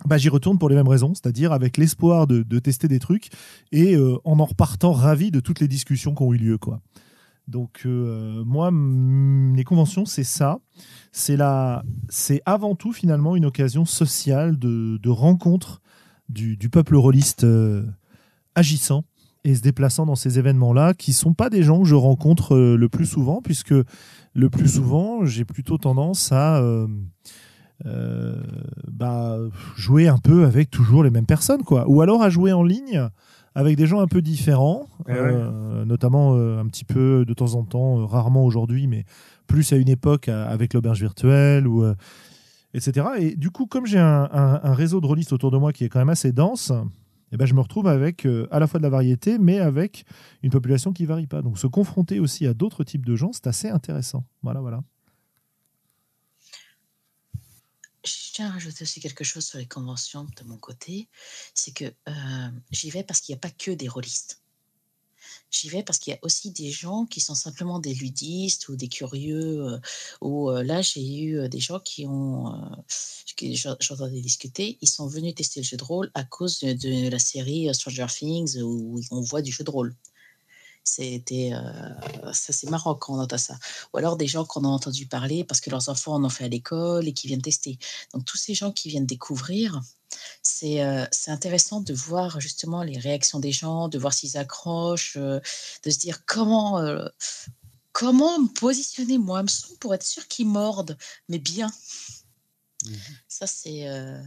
Bah, 0.06 0.18
j'y 0.18 0.30
retourne 0.30 0.58
pour 0.58 0.68
les 0.68 0.76
mêmes 0.76 0.88
raisons, 0.88 1.14
c'est-à-dire 1.14 1.52
avec 1.52 1.78
l'espoir 1.78 2.26
de, 2.26 2.60
tester 2.60 2.88
des 2.88 2.98
trucs 2.98 3.30
et 3.72 3.96
euh, 3.96 4.18
en 4.24 4.40
en 4.40 4.46
repartant 4.46 4.94
ravi 4.94 5.30
de 5.30 5.40
toutes 5.40 5.60
les 5.60 5.68
discussions 5.68 6.16
qui 6.16 6.24
ont 6.24 6.34
eu 6.34 6.38
lieu. 6.38 6.58
Quoi. 6.58 6.82
Donc 7.48 7.86
moi, 7.86 8.72
les 8.72 9.64
conventions, 9.64 10.06
c'est 10.06 10.24
ça. 10.24 10.60
C'est 11.12 11.38
la, 11.38 11.84
c'est 12.10 12.42
avant 12.46 12.74
tout 12.76 12.94
finalement 12.94 13.36
une 13.36 13.46
occasion 13.46 13.86
sociale 13.86 14.58
de, 14.58 15.10
rencontre 15.10 15.82
du, 16.30 16.58
du 16.58 16.70
peuple 16.70 16.96
rôliste 16.96 17.46
agissant 18.56 19.04
et 19.44 19.56
se 19.56 19.62
déplaçant 19.62 20.06
dans 20.06 20.16
ces 20.16 20.38
événements-là, 20.40 20.94
qui 20.94 21.14
sont 21.14 21.34
pas 21.34 21.50
des 21.50 21.64
gens 21.64 21.80
que 21.82 21.88
je 21.88 21.96
rencontre 21.96 22.56
euh, 22.56 22.76
le 22.78 22.90
plus 22.90 23.06
souvent, 23.08 23.42
puisque 23.42 23.74
le 24.34 24.50
plus 24.50 24.68
souvent, 24.68 25.26
j'ai 25.26 25.46
plutôt 25.46 25.78
tendance 25.78 26.32
à 26.32 26.60
euh, 26.62 26.88
euh, 27.86 28.36
bah, 28.92 29.38
jouer 29.76 30.08
un 30.08 30.18
peu 30.20 30.46
avec 30.46 30.70
toujours 30.70 31.04
les 31.04 31.10
mêmes 31.10 31.26
personnes, 31.26 31.64
quoi. 31.64 31.86
Ou 31.90 32.02
alors 32.02 32.22
à 32.22 32.30
jouer 32.30 32.54
en 32.54 32.64
ligne 32.64 33.08
avec 33.56 33.76
des 33.76 33.88
gens 33.88 34.00
un 34.00 34.08
peu 34.08 34.22
différents, 34.22 34.86
Eh 35.10 35.12
ouais. 35.12 35.18
euh, 35.20 35.84
notamment 35.86 36.36
un 36.36 36.66
petit 36.68 36.86
peu 36.86 37.26
de 37.28 37.34
temps 37.34 37.56
en 37.56 37.64
temps, 37.64 38.06
rarement 38.06 38.46
aujourd'hui, 38.46 38.88
mais 38.88 39.04
plus 39.48 39.74
à 39.74 39.76
une 39.78 39.90
époque 39.90 40.30
avec 40.30 40.74
l'auberge 40.74 41.00
virtuelle 41.02 41.68
ou 41.68 41.84
etc. 42.74 43.08
Et 43.20 43.36
du 43.36 43.50
coup, 43.50 43.66
comme 43.66 43.86
j'ai 43.86 44.00
un, 44.00 44.30
un- 44.32 44.62
un 44.64 44.74
réseau 44.74 45.02
de 45.02 45.06
rôlistes 45.08 45.34
autour 45.34 45.52
de 45.52 45.58
moi 45.58 45.74
qui 45.74 45.84
est 45.84 45.90
quand 45.90 46.00
même 46.00 46.08
assez 46.10 46.32
dense, 46.32 46.72
eh 47.32 47.38
ben, 47.38 47.46
je 47.46 47.54
me 47.54 47.62
retrouve 47.62 47.88
avec 47.88 48.26
euh, 48.26 48.48
à 48.52 48.60
la 48.60 48.68
fois 48.68 48.80
de 48.80 48.84
la 48.84 48.90
variété, 48.90 49.38
mais 49.38 49.60
avec 49.60 50.06
une 50.44 50.52
population 50.52 50.94
qui 50.94 51.06
varie 51.06 51.28
pas. 51.28 51.42
Donc 51.42 51.58
se 51.58 51.68
confronter 51.68 52.20
aussi 52.20 52.46
à 52.46 52.54
d'autres 52.54 52.84
types 52.84 53.06
de 53.06 53.16
gens, 53.16 53.32
c'est 53.34 53.48
assez 53.48 53.70
intéressant. 53.70 54.26
Voilà, 54.44 54.60
voilà. 54.60 54.84
Je 58.04 58.34
tiens 58.34 58.48
à 58.48 58.52
rajouter 58.52 58.84
aussi 58.84 59.00
quelque 59.00 59.24
chose 59.24 59.46
sur 59.46 59.60
les 59.60 59.68
conventions 59.68 60.24
de 60.24 60.48
mon 60.48 60.58
côté, 60.58 61.08
c'est 61.54 61.72
que 61.74 61.86
euh, 61.86 62.50
j'y 62.72 62.90
vais 62.90 63.04
parce 63.04 63.22
qu'il 63.22 63.34
n'y 63.34 63.38
a 63.38 63.42
pas 63.42 63.52
que 63.52 63.72
des 63.72 63.88
rôlistes. 63.88 64.42
J'y 65.52 65.68
vais 65.68 65.84
parce 65.84 66.00
qu'il 66.00 66.12
y 66.14 66.16
a 66.16 66.20
aussi 66.22 66.52
des 66.52 66.72
gens 66.72 67.06
qui 67.06 67.20
sont 67.20 67.36
simplement 67.36 67.80
des 67.80 67.94
ludistes 67.94 68.70
ou 68.70 68.78
des 68.78 68.88
curieux. 68.88 69.66
euh, 69.66 69.80
ou 70.22 70.50
euh, 70.50 70.64
là, 70.64 70.82
j'ai 70.82 71.06
eu 71.06 71.40
euh, 71.40 71.50
des 71.50 71.60
gens 71.60 71.80
qui 71.82 72.08
ont, 72.08 72.54
j'entendais 73.80 74.22
discuter, 74.22 74.78
ils 74.82 74.90
sont 74.90 75.08
venus 75.08 75.36
tester 75.36 75.60
le 75.60 75.66
jeu 75.66 75.76
de 75.76 75.84
rôle 75.84 76.10
à 76.14 76.24
cause 76.24 76.60
de, 76.60 77.10
la 77.10 77.20
série 77.20 77.74
Stranger 77.74 78.08
Things 78.08 78.62
où 78.62 79.02
on 79.12 79.22
voit 79.22 79.42
du 79.42 79.52
jeu 79.52 79.66
de 79.66 79.72
rôle. 79.72 79.96
C'était, 80.84 81.52
ça 82.34 82.54
c'est 82.54 82.70
marrant 82.70 82.96
quand 82.96 83.14
on 83.14 83.20
entend 83.20 83.38
ça. 83.38 83.56
Ou 83.94 83.98
alors 83.98 84.18
des 84.18 84.28
gens 84.28 84.46
qu'on 84.46 84.64
a 84.64 84.68
entendu 84.68 85.06
parler 85.06 85.44
parce 85.44 85.62
que 85.62 85.70
leurs 85.70 85.90
enfants 85.90 86.16
en 86.16 86.24
ont 86.24 86.30
fait 86.30 86.46
à 86.46 86.48
l'école 86.48 87.08
et 87.08 87.14
qui 87.14 87.28
viennent 87.28 87.42
tester. 87.42 87.78
Donc 88.14 88.26
tous 88.26 88.38
ces 88.38 88.56
gens 88.56 88.72
qui 88.72 88.90
viennent 88.90 89.06
découvrir, 89.06 89.82
c'est 90.42 90.84
euh, 90.84 91.06
intéressant 91.28 91.82
de 91.82 91.94
voir 91.94 92.40
justement 92.40 92.84
les 92.84 92.98
réactions 92.98 93.40
des 93.40 93.52
gens, 93.52 93.88
de 93.88 93.98
voir 93.98 94.14
s'ils 94.14 94.38
accrochent, 94.38 95.18
euh, 95.18 95.40
de 95.84 95.90
se 95.90 96.00
dire 96.00 96.26
comment, 96.26 96.80
euh, 96.80 97.06
comment 97.92 98.40
me 98.40 98.48
positionner 98.48 99.18
moi, 99.18 99.44
pour 99.80 99.94
être 99.94 100.06
sûr 100.06 100.28
qu'ils 100.28 100.48
mordent, 100.48 100.98
mais 101.30 101.40
bien. 101.40 101.72
Mhm. 102.86 102.98
Ça, 103.28 103.48
c'est 103.48 103.88
euh, 103.88 104.22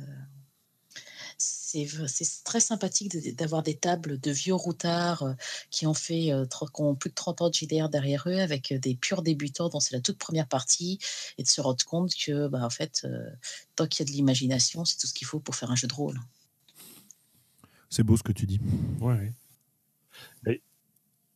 c'est 2.07 2.45
très 2.45 2.61
sympathique 2.61 3.11
de- 3.13 3.31
d'avoir 3.33 3.63
des 3.63 3.75
tables 3.77 4.19
de 4.21 4.31
vieux 4.31 4.55
routards 4.55 5.23
euh, 5.25 5.33
qui 5.71 5.87
ont 5.87 5.95
fait 5.95 6.33
euh, 6.33 6.47
qui 6.47 6.81
ont 6.83 6.95
plus 6.95 7.11
de 7.11 7.15
30 7.15 7.43
ans 7.43 7.49
de 7.51 7.55
JDR 7.55 7.89
derrière 7.89 8.25
eux 8.27 8.39
avec 8.41 8.73
euh, 8.73 8.79
des 8.79 8.95
purs 8.95 9.23
débutants 9.23 9.69
dont 9.69 9.81
c'est 9.81 9.95
la 9.95 10.01
toute 10.01 10.19
première 10.19 10.47
partie 10.47 10.99
et 11.39 11.43
de 11.43 11.49
se 11.49 11.61
rendre 11.61 11.85
compte 11.85 12.13
que 12.15 12.49
bah, 12.49 12.65
en 12.65 12.71
fait 12.71 13.07
tant 13.77 13.87
qu'il 13.87 14.05
y 14.07 14.09
a 14.09 14.11
de 14.11 14.17
l'imagination 14.17 14.85
c'est 14.85 14.97
tout 14.99 15.07
ce 15.07 15.15
qu'il 15.15 15.27
faut 15.27 15.41
pour 15.41 15.55
faire 15.57 15.71
un 15.71 15.77
jeu 15.77 15.89
de 15.89 15.95
rôle. 15.95 16.21
C'est 17.91 18.03
beau 18.03 18.17
ce 18.17 18.23
que 18.23 18.33
tu 18.33 18.47
dis. 18.47 18.61
Ouais. 19.01 19.15
ouais. 19.15 19.33
Mais- 20.45 20.61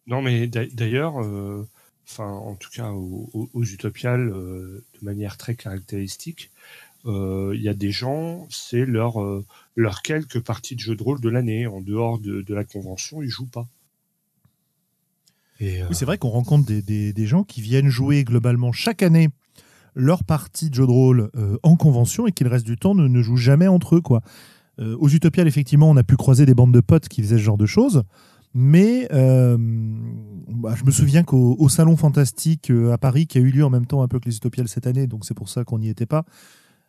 non, 0.07 0.23
mais 0.23 0.47
d'a- 0.47 0.66
d'ailleurs, 0.66 1.23
euh, 1.23 1.68
enfin, 2.07 2.28
en 2.30 2.54
tout 2.57 2.71
cas, 2.71 2.90
aux, 2.90 3.28
aux- 3.33 3.50
aux 3.52 3.62
Utopiales, 3.64 4.28
euh, 4.30 4.85
de 5.00 5.04
manière 5.04 5.37
très 5.37 5.54
caractéristique, 5.54 6.50
euh, 6.50 6.88
il 7.07 7.61
y 7.62 7.69
a 7.69 7.75
des 7.75 7.90
gens, 7.90 8.47
c'est 8.50 8.85
leur, 8.85 9.21
euh, 9.23 9.45
leur 9.76 10.02
quelques 10.02 10.40
parties 10.40 10.75
de 10.75 10.81
jeu 10.81 10.95
de 10.97 11.02
rôle 11.02 11.21
de 11.21 11.28
l'année. 11.28 11.67
En 11.67 11.81
dehors 11.81 12.19
de, 12.19 12.43
de 12.43 12.55
la 12.55 12.64
convention, 12.64 13.23
ils 13.23 13.28
jouent 13.28 13.47
pas. 13.47 13.67
Et, 15.61 15.83
euh, 15.83 15.87
Oui, 15.88 15.95
c'est 15.95 16.05
vrai 16.05 16.19
qu'on 16.19 16.28
rencontre 16.28 16.67
des, 16.67 16.83
des- 16.83 17.12
des 17.12 17.26
gens 17.26 17.45
qui 17.45 17.61
viennent 17.61 17.88
jouer 17.88 18.25
globalement 18.25 18.73
chaque 18.73 19.02
année 19.02 19.28
leur 19.95 20.23
partie 20.23 20.71
de 20.71 20.75
jeu 20.75 20.87
de 20.87 20.90
rôle 20.93 21.31
euh, 21.37 21.57
en 21.62 21.75
convention 21.76 22.26
et 22.26 22.33
qui 22.33 22.45
le 22.45 22.50
reste 22.50 22.67
du 22.67 22.76
temps 22.76 22.95
ne, 22.95 23.09
ne 23.09 23.23
jouent 23.23 23.37
jamais 23.37 23.67
entre 23.67 23.97
eux. 23.97 24.00
Quoi. 24.00 24.23
Euh, 24.78 24.97
aux 25.00 25.09
Utopiales, 25.09 25.49
effectivement, 25.49 25.90
on 25.90 25.97
a 25.97 26.05
pu 26.05 26.17
croiser 26.17 26.47
des 26.47 26.55
bandes 26.55 26.73
de 26.73 26.81
potes 26.81 27.09
qui 27.09 27.23
faisaient 27.23 27.38
ce 27.38 27.43
genre 27.43 27.59
de 27.59 27.67
choses. 27.67 28.02
Mais 28.55 29.09
euh, 29.12 29.57
bah, 29.59 30.75
je 30.76 30.85
me 30.85 30.90
souviens 30.90 31.23
qu'au 31.25 31.57
au 31.59 31.69
Salon 31.69 31.97
Fantastique 31.97 32.71
euh, 32.71 32.93
à 32.93 32.99
Paris, 32.99 33.26
qui 33.26 33.38
a 33.38 33.40
eu 33.40 33.50
lieu 33.50 33.64
en 33.64 33.71
même 33.71 33.87
temps 33.87 34.02
un 34.02 34.09
peu 34.09 34.21
que 34.21 34.26
les 34.28 34.37
Utopiales 34.37 34.69
cette 34.69 34.87
année, 34.87 35.07
donc 35.07 35.25
c'est 35.25 35.35
pour 35.35 35.49
ça 35.49 35.64
qu'on 35.64 35.78
n'y 35.81 35.88
était 35.88 36.07
pas, 36.07 36.25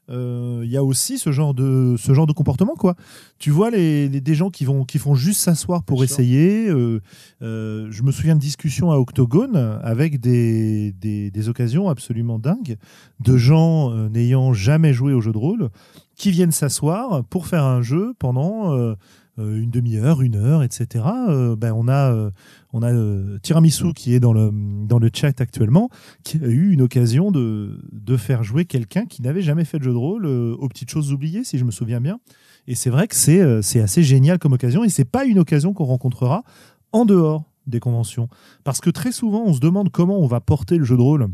euh, 0.09 0.61
il 0.63 0.71
y 0.71 0.77
a 0.77 0.83
aussi 0.83 1.17
ce 1.19 1.31
genre 1.31 1.53
de, 1.53 1.95
ce 1.97 2.13
genre 2.13 2.25
de 2.27 2.33
comportement. 2.33 2.73
Quoi. 2.75 2.95
Tu 3.37 3.51
vois 3.51 3.69
les, 3.69 4.09
les- 4.09 4.21
des 4.21 4.35
gens 4.35 4.49
qui, 4.49 4.65
vont, 4.65 4.83
qui 4.85 4.97
font 4.97 5.15
juste 5.15 5.41
s'asseoir 5.41 5.83
pour 5.83 5.97
Bien 5.97 6.05
essayer. 6.05 6.67
euh, 6.69 6.99
euh, 7.41 7.87
je 7.91 8.03
me 8.03 8.11
souviens 8.11 8.35
de 8.35 8.41
discussions 8.41 8.91
à 8.91 8.97
Octogone 8.97 9.55
avec 9.83 10.19
des, 10.19 10.91
des, 10.93 11.31
des 11.31 11.49
occasions 11.49 11.89
absolument 11.89 12.39
dingues 12.39 12.77
de 13.19 13.37
gens 13.37 13.93
n'ayant 14.09 14.53
jamais 14.53 14.93
joué 14.93 15.13
au 15.13 15.21
jeu 15.21 15.31
de 15.31 15.37
rôle 15.37 15.69
qui 16.15 16.31
viennent 16.31 16.51
s'asseoir 16.51 17.23
pour 17.25 17.47
faire 17.47 17.63
un 17.63 17.81
jeu 17.81 18.13
pendant 18.19 18.95
une 19.39 19.69
demi-heure, 19.69 20.21
une 20.21 20.35
heure, 20.35 20.63
etc. 20.63 21.05
Euh, 21.29 21.55
ben 21.55 21.73
on 21.73 21.87
a, 21.87 22.11
euh, 22.13 22.31
on 22.73 22.83
a 22.83 22.91
euh, 22.91 23.39
Tiramisu 23.41 23.93
qui 23.93 24.13
est 24.13 24.19
dans 24.19 24.33
le, 24.33 24.51
dans 24.53 24.99
le 24.99 25.09
chat 25.13 25.39
actuellement, 25.41 25.89
qui 26.23 26.37
a 26.37 26.47
eu 26.47 26.71
une 26.71 26.81
occasion 26.81 27.31
de, 27.31 27.79
de 27.91 28.17
faire 28.17 28.43
jouer 28.43 28.65
quelqu'un 28.65 29.05
qui 29.05 29.21
n'avait 29.21 29.41
jamais 29.41 29.65
fait 29.65 29.79
de 29.79 29.83
jeu 29.83 29.91
de 29.91 29.97
rôle 29.97 30.25
euh, 30.25 30.55
aux 30.59 30.67
petites 30.67 30.89
choses 30.89 31.11
oubliées, 31.11 31.43
si 31.43 31.57
je 31.57 31.65
me 31.65 31.71
souviens 31.71 32.01
bien. 32.01 32.19
Et 32.67 32.75
c'est 32.75 32.89
vrai 32.89 33.07
que 33.07 33.15
c'est 33.15 33.41
euh, 33.41 33.61
c'est 33.61 33.81
assez 33.81 34.03
génial 34.03 34.37
comme 34.37 34.53
occasion, 34.53 34.83
et 34.83 34.89
c'est 34.89 35.05
pas 35.05 35.25
une 35.25 35.39
occasion 35.39 35.73
qu'on 35.73 35.85
rencontrera 35.85 36.43
en 36.91 37.05
dehors 37.05 37.45
des 37.65 37.79
conventions. 37.79 38.29
Parce 38.63 38.81
que 38.81 38.89
très 38.89 39.11
souvent, 39.11 39.43
on 39.45 39.53
se 39.53 39.59
demande 39.59 39.89
comment 39.89 40.19
on 40.19 40.27
va 40.27 40.39
porter 40.39 40.77
le 40.77 40.85
jeu 40.85 40.97
de 40.97 41.01
rôle 41.01 41.27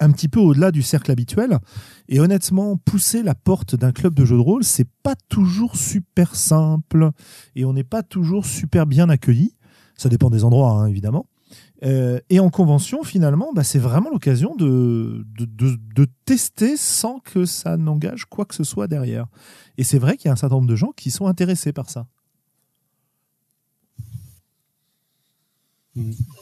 un 0.00 0.10
petit 0.10 0.28
peu 0.28 0.40
au-delà 0.40 0.70
du 0.72 0.82
cercle 0.82 1.10
habituel. 1.10 1.58
Et 2.08 2.18
honnêtement, 2.20 2.76
pousser 2.76 3.22
la 3.22 3.34
porte 3.34 3.76
d'un 3.76 3.92
club 3.92 4.14
de 4.14 4.24
jeu 4.24 4.36
de 4.36 4.40
rôle, 4.40 4.64
c'est 4.64 4.88
pas 5.02 5.14
toujours 5.28 5.76
super 5.76 6.34
simple. 6.34 7.10
Et 7.54 7.64
on 7.64 7.72
n'est 7.72 7.84
pas 7.84 8.02
toujours 8.02 8.46
super 8.46 8.86
bien 8.86 9.08
accueilli. 9.08 9.54
Ça 9.96 10.08
dépend 10.08 10.30
des 10.30 10.44
endroits, 10.44 10.72
hein, 10.72 10.86
évidemment. 10.86 11.26
Euh, 11.82 12.20
et 12.30 12.40
en 12.40 12.50
convention, 12.50 13.02
finalement, 13.02 13.52
bah, 13.54 13.64
c'est 13.64 13.78
vraiment 13.78 14.10
l'occasion 14.10 14.54
de, 14.54 15.24
de, 15.36 15.44
de- 15.44 15.78
de 15.94 16.06
tester 16.24 16.76
sans 16.76 17.18
que 17.20 17.44
ça 17.44 17.76
n'engage 17.76 18.24
quoi 18.24 18.44
que 18.44 18.54
ce 18.54 18.64
soit 18.64 18.86
derrière. 18.86 19.26
Et 19.78 19.84
c'est 19.84 19.98
vrai 19.98 20.16
qu'il 20.16 20.26
y 20.26 20.28
a 20.28 20.32
un 20.32 20.36
certain 20.36 20.56
nombre 20.56 20.68
de 20.68 20.76
gens 20.76 20.92
qui 20.96 21.10
sont 21.10 21.26
intéressés 21.26 21.72
par 21.72 21.90
ça. 21.90 22.06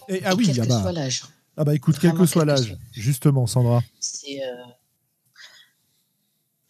Et, 0.09 0.23
ah 0.25 0.33
Et 0.33 0.35
oui, 0.35 0.45
quel 0.47 0.61
ah 0.61 0.67
que 0.67 0.73
soit 0.73 0.93
l'âge. 0.93 1.23
Ah 1.59 1.65
bah 1.65 1.75
écoute, 1.75 1.97
quel 2.01 2.15
que 2.15 2.25
soit 2.25 2.45
l'âge, 2.45 2.77
justement, 2.93 3.47
Sandra. 3.47 3.83
C'est 4.01 4.43
euh, 4.43 4.65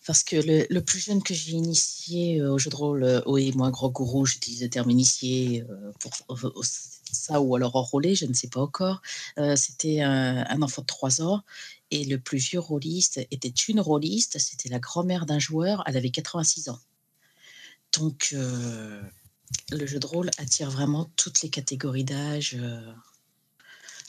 parce 0.08 0.24
que 0.24 0.36
le, 0.36 0.66
le 0.70 0.82
plus 0.82 1.00
jeune 1.00 1.22
que 1.22 1.34
j'ai 1.34 1.52
initié 1.52 2.40
euh, 2.40 2.54
au 2.54 2.58
jeu 2.58 2.70
de 2.70 2.76
rôle, 2.76 3.04
euh, 3.04 3.20
oui, 3.26 3.52
moi, 3.54 3.70
grand 3.70 3.90
gourou, 3.90 4.24
j'utilise 4.24 4.62
le 4.62 4.70
terme 4.70 4.88
initié 4.88 5.66
euh, 5.68 5.92
pour 6.00 6.14
ça 7.12 7.42
ou 7.42 7.54
alors 7.54 7.76
enrôlé, 7.76 8.14
je 8.14 8.24
ne 8.24 8.32
sais 8.32 8.48
pas 8.48 8.62
encore. 8.62 9.02
C'était 9.54 10.00
un, 10.00 10.46
un 10.48 10.62
enfant 10.62 10.80
de 10.80 10.86
3 10.86 11.20
ans 11.20 11.42
et 11.90 12.06
le 12.06 12.18
plus 12.18 12.38
vieux 12.38 12.58
rôliste 12.58 13.20
était 13.30 13.48
une 13.48 13.80
rôliste, 13.80 14.38
c'était 14.38 14.70
la 14.70 14.78
grand-mère 14.78 15.26
d'un 15.26 15.38
joueur, 15.38 15.82
elle 15.86 15.98
avait 15.98 16.08
86 16.08 16.70
ans. 16.70 16.78
Donc, 17.92 18.34
le 18.34 19.86
jeu 19.86 19.98
de 19.98 20.06
rôle 20.06 20.30
attire 20.38 20.70
vraiment 20.70 21.10
toutes 21.16 21.42
les 21.42 21.50
catégories 21.50 22.04
d'âge. 22.04 22.58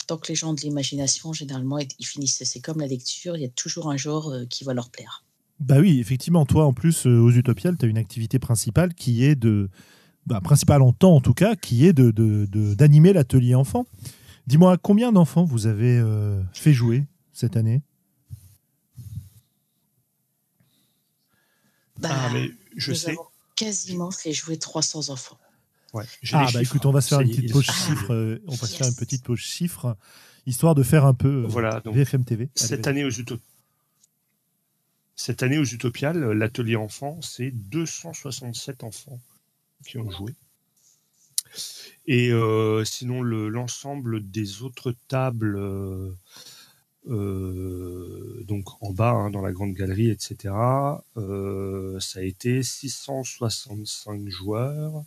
Euh, 0.09 0.15
donc, 0.15 0.27
les 0.27 0.35
gens 0.35 0.53
de 0.53 0.61
l'imagination, 0.61 1.33
généralement, 1.33 1.77
ils 1.79 2.05
finissent. 2.05 2.43
C'est 2.43 2.59
comme 2.59 2.79
la 2.79 2.87
lecture, 2.87 3.35
il 3.37 3.41
y 3.41 3.45
a 3.45 3.49
toujours 3.49 3.89
un 3.89 3.97
genre 3.97 4.29
euh, 4.29 4.45
qui 4.45 4.63
va 4.63 4.73
leur 4.73 4.89
plaire. 4.89 5.23
Bah 5.59 5.79
oui, 5.79 5.99
effectivement, 5.99 6.45
toi 6.45 6.65
en 6.65 6.73
plus 6.73 7.05
euh, 7.05 7.19
aux 7.19 7.31
Utopiales, 7.31 7.77
tu 7.77 7.85
as 7.85 7.89
une 7.89 7.97
activité 7.97 8.39
principale 8.39 8.93
qui 8.93 9.25
est 9.25 9.35
de 9.35 9.69
bah, 10.25 10.39
principal 10.41 10.81
en 10.81 10.93
temps 10.93 11.15
en 11.15 11.21
tout 11.21 11.33
cas, 11.33 11.55
qui 11.55 11.85
est 11.85 11.93
de, 11.93 12.11
d'animer 12.75 13.11
l'atelier 13.11 13.55
enfant. 13.55 13.85
Dis-moi, 14.47 14.77
combien 14.77 15.11
d'enfants 15.11 15.43
vous 15.43 15.67
avez 15.67 15.97
euh, 15.97 16.41
fait 16.53 16.73
jouer 16.73 17.05
cette 17.33 17.57
année? 17.57 17.81
Bah, 21.99 22.09
ah, 22.11 22.29
mais 22.31 22.51
je 22.77 22.93
sais. 22.93 23.11
Avons 23.11 23.25
quasiment 23.57 24.11
fait 24.11 24.31
jouer 24.31 24.57
300 24.57 25.09
enfants. 25.09 25.37
Ouais, 25.93 26.03
ah 26.33 26.47
bah 26.53 26.61
écoute, 26.61 26.85
on 26.85 26.91
va 26.91 27.01
se 27.01 27.09
faire 27.09 27.21
une 27.21 27.29
petite 27.29 27.51
pause 27.51 27.65
chiffre. 27.65 28.13
Euh, 28.13 28.41
on 28.47 28.55
va 28.55 28.67
se 28.67 28.75
faire 28.75 28.87
une 28.87 28.95
petite 28.95 29.35
chiffre, 29.35 29.97
histoire 30.45 30.75
de 30.75 30.83
faire 30.83 31.05
un 31.05 31.13
peu 31.13 31.43
euh, 31.43 31.47
voilà, 31.47 31.79
donc, 31.79 31.95
VFM 31.95 32.25
TV. 32.25 32.49
cette 32.55 32.85
année 32.87 33.03
aux 33.03 33.11
Cette 35.15 35.41
année 35.41 35.57
aux 35.57 35.65
Utopiales, 35.65 36.31
l'atelier 36.31 36.75
enfant, 36.75 37.19
c'est 37.21 37.51
267 37.51 38.83
enfants 38.83 39.19
qui 39.85 39.97
ont 39.97 40.09
joué. 40.11 40.33
Et 42.05 42.31
euh, 42.31 42.85
sinon, 42.85 43.23
l'ensemble 43.23 44.29
des 44.29 44.61
autres 44.61 44.93
tables, 45.07 45.59
donc 47.07 48.83
en 48.83 48.91
bas, 48.91 49.11
hein, 49.11 49.31
dans 49.31 49.41
la 49.41 49.51
grande 49.51 49.73
galerie, 49.73 50.11
etc., 50.11 50.53
ça 51.15 52.19
a 52.19 52.21
été 52.21 52.61
665 52.61 54.27
joueurs 54.29 55.03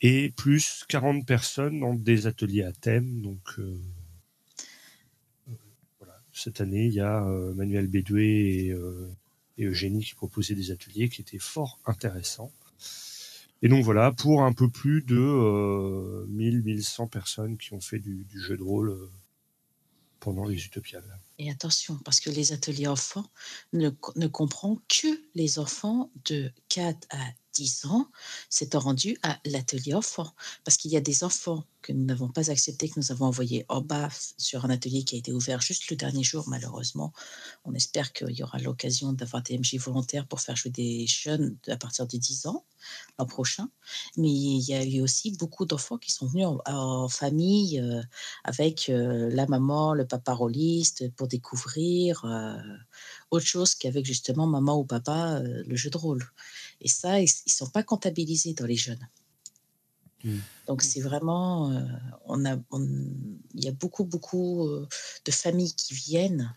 et 0.00 0.30
plus 0.30 0.84
40 0.88 1.26
personnes 1.26 1.80
dans 1.80 1.94
des 1.94 2.26
ateliers 2.26 2.64
à 2.64 2.72
thème. 2.72 3.22
Donc, 3.22 3.40
euh, 3.58 3.78
euh. 5.48 6.06
Cette 6.32 6.60
année, 6.60 6.86
il 6.86 6.92
y 6.92 7.00
a 7.00 7.24
euh, 7.24 7.54
Manuel 7.54 7.86
Bédoué 7.86 8.74
et, 9.58 9.64
Eugénie 9.64 10.04
qui 10.04 10.14
proposaient 10.14 10.54
des 10.54 10.70
ateliers 10.70 11.08
qui 11.08 11.22
étaient 11.22 11.38
fort 11.38 11.80
intéressants. 11.86 12.52
Et 13.62 13.68
donc 13.68 13.82
voilà, 13.84 14.12
pour 14.12 14.42
un 14.42 14.52
peu 14.52 14.68
plus 14.68 15.00
de 15.00 16.26
1000-1100 16.28 17.08
personnes 17.08 17.56
qui 17.56 17.72
ont 17.72 17.80
fait 17.80 17.98
du, 17.98 18.26
jeu 18.34 18.58
de 18.58 18.62
rôle 18.62 18.94
pendant 20.20 20.44
les 20.44 20.62
Utopiales. 20.66 21.18
Et 21.38 21.50
attention, 21.50 21.98
parce 22.04 22.20
que 22.20 22.28
les 22.28 22.52
ateliers 22.52 22.86
enfants 22.86 23.24
ne, 23.72 23.88
ne 24.16 24.26
comprennent 24.26 24.76
que 24.88 25.08
les 25.34 25.58
enfants 25.58 26.10
de 26.26 26.52
4 26.68 27.08
à 27.08 27.16
10 27.56 27.86
ans 27.86 28.08
s'étant 28.50 28.80
rendu 28.80 29.16
à 29.22 29.38
l'atelier 29.44 29.94
enfant. 29.94 30.32
Parce 30.64 30.76
qu'il 30.76 30.90
y 30.90 30.96
a 30.96 31.00
des 31.00 31.24
enfants 31.24 31.64
que 31.82 31.92
nous 31.92 32.04
n'avons 32.04 32.28
pas 32.28 32.50
acceptés, 32.50 32.88
que 32.88 32.98
nous 32.98 33.12
avons 33.12 33.26
envoyés 33.26 33.64
en 33.68 33.80
bas 33.80 34.08
sur 34.38 34.64
un 34.64 34.70
atelier 34.70 35.04
qui 35.04 35.14
a 35.16 35.18
été 35.18 35.32
ouvert 35.32 35.60
juste 35.60 35.88
le 35.90 35.96
dernier 35.96 36.24
jour, 36.24 36.44
malheureusement. 36.48 37.12
On 37.64 37.74
espère 37.74 38.12
qu'il 38.12 38.32
y 38.32 38.42
aura 38.42 38.58
l'occasion 38.58 39.12
d'avoir 39.12 39.42
des 39.42 39.58
MJ 39.58 39.76
volontaires 39.76 40.26
pour 40.26 40.40
faire 40.40 40.56
jouer 40.56 40.70
des 40.70 41.06
jeunes 41.06 41.56
à 41.68 41.76
partir 41.76 42.06
de 42.06 42.16
10 42.16 42.46
ans 42.46 42.64
l'an 43.18 43.26
prochain. 43.26 43.68
Mais 44.16 44.28
il 44.28 44.60
y 44.60 44.74
a 44.74 44.84
eu 44.84 45.00
aussi 45.00 45.32
beaucoup 45.36 45.64
d'enfants 45.64 45.98
qui 45.98 46.12
sont 46.12 46.26
venus 46.26 46.46
en, 46.66 47.08
famille 47.08 47.80
euh, 47.80 48.02
avec 48.44 48.88
euh, 48.88 49.30
la 49.32 49.46
maman, 49.46 49.94
le 49.94 50.06
papa 50.06 50.32
rôliste 50.32 51.10
pour 51.14 51.28
découvrir 51.28 52.24
euh, 52.24 52.56
autre 53.30 53.46
chose 53.46 53.74
qu'avec 53.74 54.04
justement 54.04 54.46
maman 54.46 54.78
ou 54.78 54.84
papa 54.84 55.40
le 55.40 55.76
jeu 55.76 55.90
de 55.90 55.98
rôle. 55.98 56.24
Et 56.80 56.88
ça, 56.88 57.20
ils 57.20 57.30
ne 57.46 57.50
sont 57.50 57.68
pas 57.68 57.82
comptabilisés 57.82 58.54
dans 58.54 58.66
les 58.66 58.76
jeunes. 58.76 59.08
Hmm. 60.24 60.38
Donc 60.66 60.82
c'est 60.82 61.00
vraiment, 61.00 61.70
euh, 61.70 61.82
on 62.24 62.44
a, 62.44 62.56
il 63.54 63.64
y 63.64 63.68
a 63.68 63.72
beaucoup, 63.72 64.04
beaucoup 64.04 64.66
euh, 64.66 64.88
de 65.24 65.30
familles 65.30 65.74
qui 65.74 65.94
viennent 65.94 66.54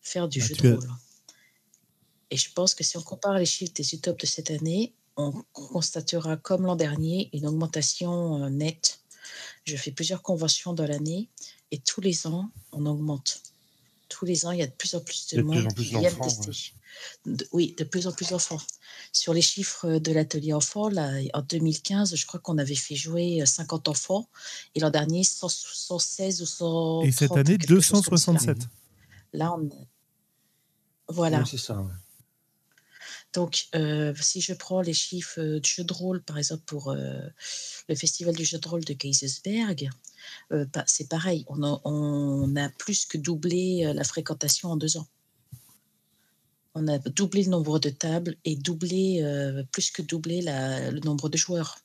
faire 0.00 0.28
du 0.28 0.40
jeu 0.40 0.54
de 0.54 0.72
rôle. 0.72 0.90
Et 2.30 2.36
je 2.36 2.50
pense 2.52 2.74
que 2.74 2.82
si 2.82 2.96
on 2.96 3.02
compare 3.02 3.38
les 3.38 3.46
chiffres 3.46 3.74
des 3.74 3.94
UTOP 3.94 4.18
de 4.18 4.26
cette 4.26 4.50
année, 4.50 4.94
on 5.16 5.32
constatera 5.52 6.36
comme 6.36 6.64
l'an 6.64 6.76
dernier 6.76 7.28
une 7.32 7.46
augmentation 7.46 8.42
euh, 8.42 8.48
nette. 8.48 9.00
Je 9.64 9.76
fais 9.76 9.92
plusieurs 9.92 10.22
conventions 10.22 10.72
dans 10.72 10.86
l'année 10.86 11.28
et 11.70 11.78
tous 11.78 12.00
les 12.00 12.26
ans, 12.26 12.50
on 12.72 12.86
augmente. 12.86 13.42
Tous 14.08 14.24
les 14.24 14.46
ans, 14.46 14.50
il 14.50 14.58
y 14.58 14.62
a 14.62 14.66
de 14.66 14.72
plus 14.72 14.94
en 14.94 15.00
plus 15.00 15.28
de 15.28 15.42
monde 15.42 15.72
qui 15.74 15.84
viennent 15.84 16.18
tester 16.18 16.74
oui, 17.52 17.74
de 17.78 17.84
plus 17.84 18.06
en 18.06 18.12
plus 18.12 18.30
d'enfants. 18.30 18.60
Sur 19.12 19.34
les 19.34 19.42
chiffres 19.42 19.98
de 19.98 20.12
l'atelier 20.12 20.52
enfant, 20.52 20.88
là, 20.88 21.10
en 21.34 21.42
2015, 21.42 22.14
je 22.14 22.26
crois 22.26 22.40
qu'on 22.40 22.58
avait 22.58 22.74
fait 22.74 22.96
jouer 22.96 23.42
50 23.44 23.88
enfants 23.88 24.28
et 24.74 24.80
l'an 24.80 24.90
dernier 24.90 25.24
116 25.24 26.42
ou 26.42 26.46
130. 26.46 27.06
Et 27.06 27.12
cette 27.12 27.32
année 27.32 27.58
267. 27.58 28.58
Là, 29.32 29.54
on... 29.54 29.68
voilà. 31.08 31.44
c'est 31.44 31.58
ça. 31.58 31.82
Donc, 33.32 33.68
euh, 33.74 34.12
si 34.20 34.40
je 34.40 34.52
prends 34.52 34.82
les 34.82 34.92
chiffres 34.92 35.40
de 35.40 35.64
jeu 35.64 35.84
de 35.84 35.92
rôle, 35.92 36.22
par 36.22 36.36
exemple, 36.36 36.64
pour 36.66 36.90
euh, 36.90 37.18
le 37.88 37.94
festival 37.94 38.34
du 38.34 38.44
jeu 38.44 38.58
de 38.58 38.68
rôle 38.68 38.84
de 38.84 38.92
Kaisersberg, 38.92 39.88
euh, 40.52 40.66
bah, 40.72 40.84
c'est 40.86 41.08
pareil. 41.08 41.44
On 41.48 41.62
on 41.84 42.56
a, 42.56 42.68
plus 42.68 43.06
que 43.06 43.16
doublé 43.16 43.90
la 43.94 44.04
fréquentation 44.04 44.70
en 44.72 44.76
deux 44.76 44.96
ans 44.98 45.08
on 46.74 46.88
a 46.88 46.98
doublé 46.98 47.44
le 47.44 47.50
nombre 47.50 47.78
de 47.78 47.90
tables 47.90 48.36
et 48.44 48.56
doublé, 48.56 49.22
euh, 49.22 49.62
plus 49.72 49.90
que 49.90 50.02
doublé 50.02 50.42
le 50.42 51.00
nombre 51.00 51.28
de 51.28 51.36
joueurs. 51.36 51.78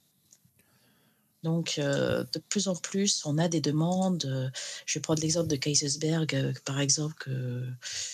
Donc, 1.44 1.76
euh, 1.78 2.24
de 2.34 2.40
plus 2.40 2.68
en 2.68 2.76
plus, 2.76 3.26
on 3.26 3.38
a 3.38 3.48
des 3.48 3.62
demandes. 3.62 4.26
Euh, 4.26 4.50
je 4.86 4.98
vais 4.98 5.02
prendre 5.02 5.22
l'exemple 5.22 5.48
de 5.48 5.56
Kaisersberg, 5.56 6.54
par 6.66 6.80
exemple, 6.80 7.14
que 7.20 7.66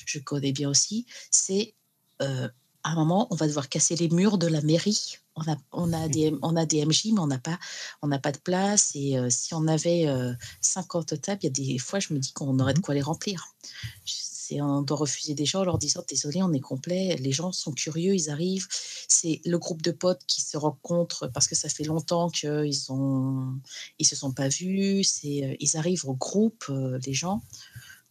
je 0.06 0.20
connais 0.20 0.52
bien 0.52 0.70
aussi. 0.70 1.06
C'est 1.32 1.76
à 2.20 2.90
un 2.90 2.96
moment, 2.96 3.28
on 3.32 3.36
va 3.36 3.48
devoir 3.48 3.68
casser 3.68 3.98
les 3.98 4.08
murs 4.10 4.38
de 4.38 4.48
la 4.48 4.62
mairie. 4.62 5.18
On 5.36 5.52
a, 5.52 5.58
on 5.72 5.92
a, 5.94 6.08
des, 6.08 6.34
on 6.42 6.56
a 6.56 6.66
des 6.66 6.86
MJ, 6.86 7.08
mais 7.14 7.20
on 7.20 7.28
n'a 7.28 7.40
pas, 7.40 7.60
on 8.02 8.10
pas 8.20 8.32
de 8.32 8.38
place. 8.38 8.92
Et 8.96 9.18
si 9.30 9.54
on 9.54 9.68
avait 9.68 10.08
50 10.62 11.20
tables, 11.22 11.40
il 11.44 11.46
y 11.46 11.48
a 11.48 11.52
des 11.52 11.78
fois, 11.80 12.00
je 12.00 12.14
me 12.14 12.20
dis 12.20 12.32
qu'on 12.32 12.58
aurait 12.60 12.74
de 12.74 12.80
mmh 12.80 12.82
quoi 12.82 12.94
les 12.94 13.02
remplir 13.02 13.54
on 14.52 14.82
doit 14.82 14.98
refuser 14.98 15.34
des 15.34 15.46
gens 15.46 15.62
en 15.62 15.66
leur 15.66 15.78
disant 15.78 16.04
désolé, 16.08 16.42
on 16.42 16.54
est 16.54 16.60
complet. 16.60 17.16
Les 17.20 17.32
gens 17.32 17.52
sont 17.52 17.72
curieux, 17.72 18.14
ils 18.14 18.30
arrivent. 18.30 18.68
C'est 19.08 19.42
le 19.46 19.58
groupe 19.58 19.82
de 19.82 19.92
potes 19.92 20.24
qui 20.28 20.42
se 20.42 20.58
rencontrent 20.58 21.28
parce 21.28 21.48
que 21.48 21.56
ça 21.56 21.70
fait 21.70 21.84
longtemps 21.84 22.30
qu'ils 22.30 22.92
ont, 22.92 23.54
ils 24.00 24.06
se 24.06 24.16
sont 24.16 24.32
pas 24.32 24.48
vus. 24.48 25.04
C'est, 25.04 25.44
euh, 25.44 25.56
ils 25.60 25.78
arrivent 25.78 26.06
au 26.06 26.14
groupe, 26.14 26.66
euh, 26.70 27.00
les 27.06 27.14
gens, 27.14 27.42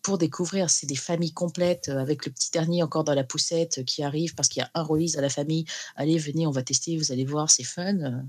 pour 0.03 0.19
découvrir. 0.19 0.71
C'est 0.71 0.87
des 0.87 0.97
familles 0.97 1.33
complètes 1.33 1.89
euh, 1.89 1.99
avec 1.99 2.27
le 2.27 2.33
petit 2.33 2.51
dernier 2.51 2.83
encore 2.83 3.05
dans 3.05 3.15
la 3.15 3.25
poussette 3.25 3.85
qui 3.85 4.03
arrive 4.03 4.35
parce 4.35 4.49
qu'il 4.49 4.61
y 4.61 4.65
a 4.65 4.71
un 4.75 4.83
release 4.83 5.17
à 5.19 5.21
la 5.21 5.31
famille. 5.31 5.65
Allez, 5.97 6.19
venez, 6.19 6.47
on 6.47 6.51
va 6.51 6.63
tester, 6.63 6.97
vous 6.97 7.13
allez 7.13 7.25
voir, 7.25 7.51
c'est 7.51 7.65
fun. 7.65 8.25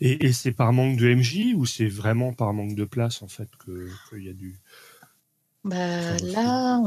Et, 0.00 0.32
c'est 0.32 0.52
par 0.52 0.72
manque 0.72 0.98
de 0.98 1.14
MJ 1.14 1.54
ou 1.54 1.66
c'est 1.66 1.86
vraiment 1.86 2.32
par 2.32 2.52
manque 2.52 2.74
de 2.74 2.84
place 2.84 3.22
en 3.22 3.28
fait 3.28 3.48
qu'il 3.64 4.22
y 4.24 4.28
a 4.28 4.32
du 4.32 4.58
bah, 5.64 6.16
là, 6.18 6.80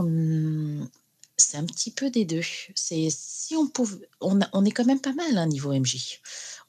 c'est 1.37 1.57
un 1.57 1.65
petit 1.65 1.91
peu 1.91 2.09
des 2.09 2.25
deux. 2.25 2.41
C'est 2.75 3.07
si 3.09 3.55
on 3.55 3.67
pouvait 3.67 4.07
on 4.21 4.39
on 4.53 4.65
est 4.65 4.71
quand 4.71 4.85
même 4.85 5.01
pas 5.01 5.13
mal, 5.13 5.37
hein, 5.37 5.47
niveau 5.47 5.73
MJ. 5.73 6.19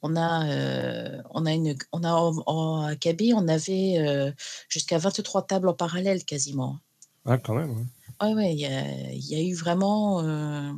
On 0.01 0.15
a, 0.15 0.47
euh, 0.47 1.21
on 1.31 1.45
a 1.45 1.53
une 1.53 1.77
on 1.91 2.03
a 2.03 2.13
en 2.13 2.81
AKB, 2.83 3.33
on 3.33 3.47
avait, 3.47 3.97
euh, 3.99 4.31
jusqu'à 4.69 4.97
23 4.97 5.47
tables 5.47 5.69
en 5.69 5.73
parallèle 5.73 6.23
quasiment. 6.23 6.79
Ah 7.25 7.37
quand 7.37 7.55
même, 7.55 7.71
ouais. 7.71 8.33
Ouais, 8.33 8.53
il 8.53 8.59
y 8.59 8.65
a 8.65 9.11
il 9.11 9.25
y 9.25 9.35
a 9.35 9.41
eu 9.41 9.53
vraiment, 9.53 10.21
euh, 10.23 10.71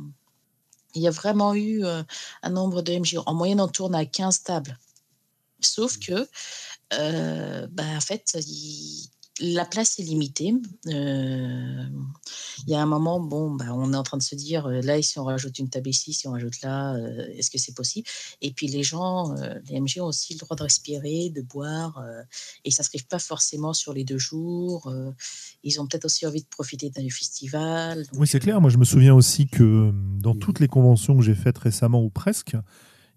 il 0.94 1.02
y 1.02 1.08
a 1.08 1.10
vraiment 1.10 1.54
eu, 1.54 1.84
un 1.84 2.50
nombre 2.50 2.82
de 2.82 2.92
MJ. 2.92 3.18
En 3.26 3.34
moyenne, 3.34 3.60
on 3.60 3.68
tourne 3.68 3.94
à 3.94 4.04
15 4.04 4.42
tables. 4.42 4.78
Sauf 5.60 5.96
mmh. 5.96 6.00
que, 6.00 7.66
bah, 7.66 7.84
en 7.96 8.00
fait, 8.00 8.36
il 8.46 9.08
la 9.40 9.64
place 9.64 9.98
est 9.98 10.02
limitée. 10.02 10.54
Euh, 10.86 11.84
il 12.66 12.70
y 12.70 12.74
a 12.74 12.82
un 12.82 12.86
moment, 12.86 13.20
bon, 13.20 13.50
bah, 13.50 13.66
on 13.72 13.92
est 13.92 13.96
en 13.96 14.02
train 14.02 14.18
de 14.18 14.22
se 14.22 14.34
dire, 14.34 14.66
euh, 14.66 14.80
là, 14.82 15.00
si 15.02 15.18
on 15.18 15.24
rajoute 15.24 15.58
une 15.58 15.68
table 15.68 15.88
ici, 15.88 16.12
si 16.12 16.28
on 16.28 16.32
rajoute 16.32 16.60
là, 16.62 16.94
euh, 16.94 17.26
est-ce 17.34 17.50
que 17.50 17.58
c'est 17.58 17.74
possible? 17.74 18.06
Et 18.42 18.50
puis 18.50 18.68
les 18.68 18.82
gens, 18.82 19.34
les 19.68 19.80
MG 19.80 20.00
ont 20.00 20.06
aussi 20.06 20.34
le 20.34 20.38
droit 20.38 20.56
de 20.56 20.62
respirer, 20.62 21.30
de 21.30 21.42
boire, 21.42 22.02
et 22.64 22.68
ils 22.68 22.72
s'inscrivent 22.72 23.06
pas 23.06 23.18
forcément 23.18 23.72
sur 23.72 23.92
les 23.92 24.04
deux 24.04 24.18
jours. 24.18 24.92
ils 25.64 25.80
ont 25.80 25.86
peut-être 25.86 26.04
aussi 26.04 26.26
envie 26.26 26.42
de 26.42 26.48
profiter 26.48 26.90
d'un 26.90 27.08
festival. 27.08 28.04
oui, 28.14 28.26
c'est 28.26 28.40
clair. 28.40 28.60
Moi, 28.60 28.70
je 28.70 28.78
me 28.78 28.84
souviens 28.84 29.14
aussi 29.14 29.46
que 29.46 29.92
dans 30.18 30.34
toutes 30.34 30.60
les 30.60 30.68
conventions 30.68 31.16
que 31.16 31.22
j'ai 31.22 31.34
faites 31.34 31.58
récemment, 31.58 32.02
ou 32.02 32.10
presque, 32.10 32.56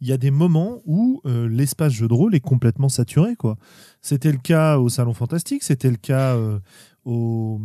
il 0.03 0.09
y 0.09 0.11
a 0.11 0.17
des 0.17 0.31
moments 0.31 0.81
où 0.85 1.21
euh, 1.25 1.47
l'espace 1.47 1.93
jeu 1.93 2.09
de 2.09 2.13
rôle 2.13 2.35
est 2.35 2.41
complètement 2.41 2.89
saturé. 2.89 3.37
quoi. 3.37 3.55
C'était 4.01 4.33
le 4.33 4.37
cas 4.37 4.77
au 4.77 4.89
Salon 4.89 5.13
Fantastique, 5.13 5.63
c'était 5.63 5.89
le 5.89 5.95
cas 5.95 6.35
euh, 6.35 6.59
au, 7.05 7.61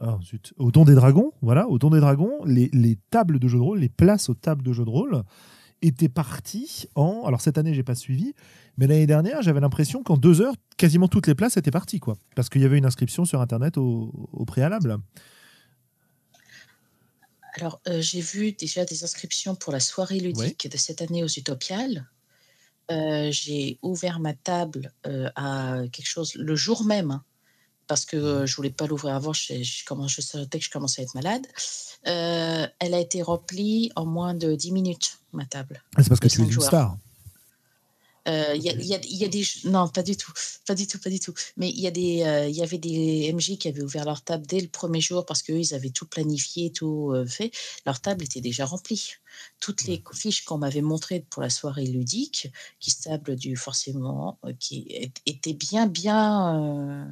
ah, 0.00 0.18
au 0.58 0.72
Don 0.72 0.84
des 0.84 0.96
Dragons. 0.96 1.30
Voilà, 1.42 1.68
au 1.68 1.78
Don 1.78 1.90
des 1.90 2.00
Dragons, 2.00 2.44
les, 2.44 2.70
les, 2.72 2.98
tables 3.10 3.38
de 3.38 3.46
jeu 3.46 3.58
de 3.58 3.62
rôle, 3.62 3.78
les 3.78 3.88
places 3.88 4.28
aux 4.28 4.34
tables 4.34 4.64
de 4.64 4.72
jeu 4.72 4.84
de 4.84 4.90
rôle 4.90 5.22
étaient 5.80 6.08
parties 6.08 6.88
en. 6.96 7.22
Alors 7.24 7.40
cette 7.40 7.56
année, 7.56 7.72
j'ai 7.72 7.84
pas 7.84 7.94
suivi, 7.94 8.34
mais 8.78 8.88
l'année 8.88 9.06
dernière, 9.06 9.40
j'avais 9.42 9.60
l'impression 9.60 10.02
qu'en 10.02 10.16
deux 10.16 10.40
heures, 10.40 10.56
quasiment 10.76 11.06
toutes 11.06 11.28
les 11.28 11.36
places 11.36 11.56
étaient 11.56 11.70
parties, 11.70 12.00
quoi, 12.00 12.16
parce 12.34 12.48
qu'il 12.48 12.62
y 12.62 12.64
avait 12.64 12.78
une 12.78 12.86
inscription 12.86 13.24
sur 13.24 13.40
Internet 13.40 13.78
au, 13.78 14.28
au 14.32 14.44
préalable. 14.44 14.96
Alors, 17.58 17.80
euh, 17.88 18.00
j'ai 18.02 18.20
vu 18.20 18.52
déjà 18.52 18.84
des 18.84 19.02
inscriptions 19.02 19.54
pour 19.54 19.72
la 19.72 19.80
soirée 19.80 20.20
ludique 20.20 20.68
de 20.70 20.76
cette 20.76 21.00
année 21.02 21.24
aux 21.24 21.28
Utopiales. 21.28 22.06
euh, 22.90 23.28
j'ai 23.32 23.78
ouvert 23.82 24.20
ma 24.20 24.34
table 24.34 24.92
euh, 25.06 25.28
à 25.34 25.78
quelque 25.90 26.06
chose 26.06 26.34
le 26.36 26.54
jour 26.54 26.84
même, 26.84 27.10
hein, 27.10 27.24
parce 27.88 28.04
que 28.04 28.16
euh, 28.16 28.46
je 28.46 28.54
voulais 28.54 28.70
pas 28.70 28.86
l'ouvrir 28.86 29.14
avant, 29.14 29.32
je, 29.32 29.62
je, 29.62 29.84
commence, 29.84 30.12
je 30.12 30.20
sentais 30.20 30.58
que 30.58 30.64
je 30.64 30.70
commençais 30.70 31.00
à 31.02 31.04
être 31.04 31.14
malade. 31.14 31.46
Elle 32.04 32.94
a 32.94 33.00
été 33.00 33.22
remplie 33.22 33.90
en 33.96 34.04
moins 34.04 34.34
de 34.34 34.54
10 34.54 34.72
minutes, 34.72 35.18
ma 35.32 35.46
table. 35.46 35.82
Ah, 35.96 36.02
c'est 36.02 36.10
parce 36.10 36.20
que 36.20 36.28
tu 36.28 36.40
es 36.40 36.44
une 36.44 36.50
joueurs. 36.50 36.96
Euh, 38.26 38.54
Il 38.56 38.62
y, 38.62 38.70
a, 38.70 38.98
y 39.04 39.24
y 39.24 39.28
des 39.28 39.44
non 39.64 39.88
pas 39.88 40.02
du 40.02 40.16
tout 40.16 40.32
pas 40.66 40.74
du 40.74 40.86
tout 40.86 40.98
pas 40.98 41.10
du 41.10 41.20
tout. 41.20 41.34
Mais 41.56 41.70
il 41.70 41.80
y 41.80 41.86
a 41.86 41.90
des 41.90 42.22
euh, 42.24 42.48
y 42.48 42.62
avait 42.62 42.78
des 42.78 43.32
MJ 43.32 43.56
qui 43.58 43.68
avaient 43.68 43.82
ouvert 43.82 44.04
leur 44.04 44.22
table 44.22 44.46
dès 44.46 44.60
le 44.60 44.68
premier 44.68 45.00
jour 45.00 45.24
parce 45.24 45.42
qu'eux 45.42 45.58
ils 45.58 45.74
avaient 45.74 45.90
tout 45.90 46.06
planifié 46.06 46.72
tout 46.72 47.12
euh, 47.12 47.26
fait. 47.26 47.52
Leur 47.84 48.00
table 48.00 48.24
était 48.24 48.40
déjà 48.40 48.64
remplie. 48.64 49.12
Toutes 49.60 49.84
les 49.84 50.02
fiches 50.12 50.44
qu'on 50.44 50.58
m'avait 50.58 50.82
montrées 50.82 51.24
pour 51.30 51.42
la 51.42 51.50
soirée 51.50 51.86
ludique 51.86 52.50
qui 52.80 52.90
stable 52.90 53.36
du 53.36 53.56
forcément 53.56 54.38
euh, 54.44 54.52
qui 54.58 55.10
étaient 55.26 55.52
bien 55.52 55.86
bien 55.86 57.08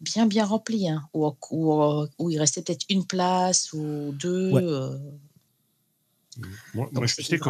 bien 0.00 0.26
bien 0.26 0.44
remplies 0.44 0.88
hein, 0.88 1.08
où, 1.14 1.30
où, 1.50 2.06
où 2.18 2.30
il 2.30 2.38
restait 2.38 2.62
peut-être 2.62 2.86
une 2.88 3.06
place 3.06 3.72
ou 3.72 4.12
deux 4.12 4.50
Ouais. 6.76 6.88
Moi, 6.92 7.06
je 7.06 7.22
sais 7.22 7.38
que 7.38 7.48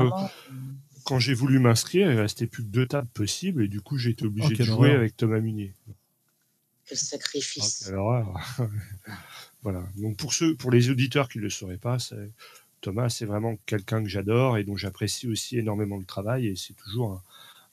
quand 1.04 1.18
j'ai 1.18 1.34
voulu 1.34 1.58
m'inscrire, 1.58 2.10
il 2.10 2.18
restait 2.18 2.46
plus 2.46 2.62
que 2.64 2.68
deux 2.68 2.86
tables 2.86 3.08
possibles 3.08 3.62
et 3.62 3.68
du 3.68 3.80
coup, 3.80 3.98
j'ai 3.98 4.10
été 4.10 4.24
obligé 4.26 4.48
Oh, 4.54 4.58
de 4.58 4.64
jouer 4.64 4.76
horreur. 4.88 4.96
avec 4.96 5.16
Thomas 5.16 5.40
Munier. 5.40 5.74
quel 6.86 6.98
sacrifice 6.98 7.84
quelle 7.86 7.94
horreur. 7.96 8.34
voilà. 9.62 9.86
Donc 9.96 10.16
pour 10.16 10.32
ceux, 10.34 10.54
pour 10.56 10.70
les 10.70 10.90
auditeurs 10.90 11.28
qui 11.28 11.38
ne 11.38 11.44
le 11.44 11.50
sauraient 11.50 11.78
pas, 11.78 11.98
c'est- 11.98 12.32
Thomas, 12.80 13.08
c'est 13.08 13.24
vraiment 13.24 13.56
quelqu'un 13.64 14.02
que 14.02 14.08
j'adore 14.10 14.58
et 14.58 14.64
dont 14.64 14.76
j'apprécie 14.76 15.26
aussi 15.26 15.56
énormément 15.58 15.96
le 15.96 16.04
travail 16.04 16.48
et 16.48 16.56
c'est 16.56 16.74
toujours 16.74 17.12
un, 17.12 17.22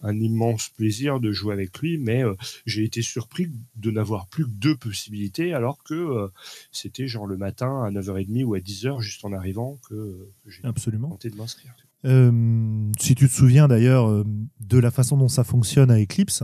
un 0.09 0.17
immense 0.19 0.69
plaisir 0.69 1.19
de 1.19 1.33
jouer 1.33 1.53
avec 1.53 1.77
lui. 1.79 1.97
Mais 1.97 2.23
euh, 2.23 2.33
j'ai 2.65 2.85
été 2.85 3.01
surpris 3.01 3.49
de 3.75 3.91
n'avoir 3.91 4.27
plus 4.27 4.45
que 4.45 4.49
deux 4.51 4.77
possibilités 4.77 5.53
alors 5.53 5.83
que 5.83 5.93
euh, 5.93 6.27
c'était 6.71 7.07
genre 7.07 7.25
le 7.27 7.35
matin 7.35 7.83
à 7.83 7.91
9h30 7.91 8.43
ou 8.45 8.53
à 8.53 8.59
10h 8.59 9.01
juste 9.01 9.25
en 9.25 9.33
arrivant 9.33 9.77
que 9.89 9.93
euh, 9.95 10.31
j'ai 10.47 10.61
Absolument. 10.63 11.09
tenté 11.09 11.29
de 11.29 11.35
m'inscrire. 11.35 11.75
Euh, 12.05 12.91
si 12.99 13.15
tu 13.15 13.27
te 13.27 13.33
souviens 13.33 13.67
d'ailleurs 13.67 14.09
euh, 14.09 14.23
de 14.59 14.79
la 14.79 14.89
façon 14.89 15.17
dont 15.17 15.27
ça 15.27 15.43
fonctionne 15.43 15.91
à 15.91 16.01
Eclipse, 16.01 16.43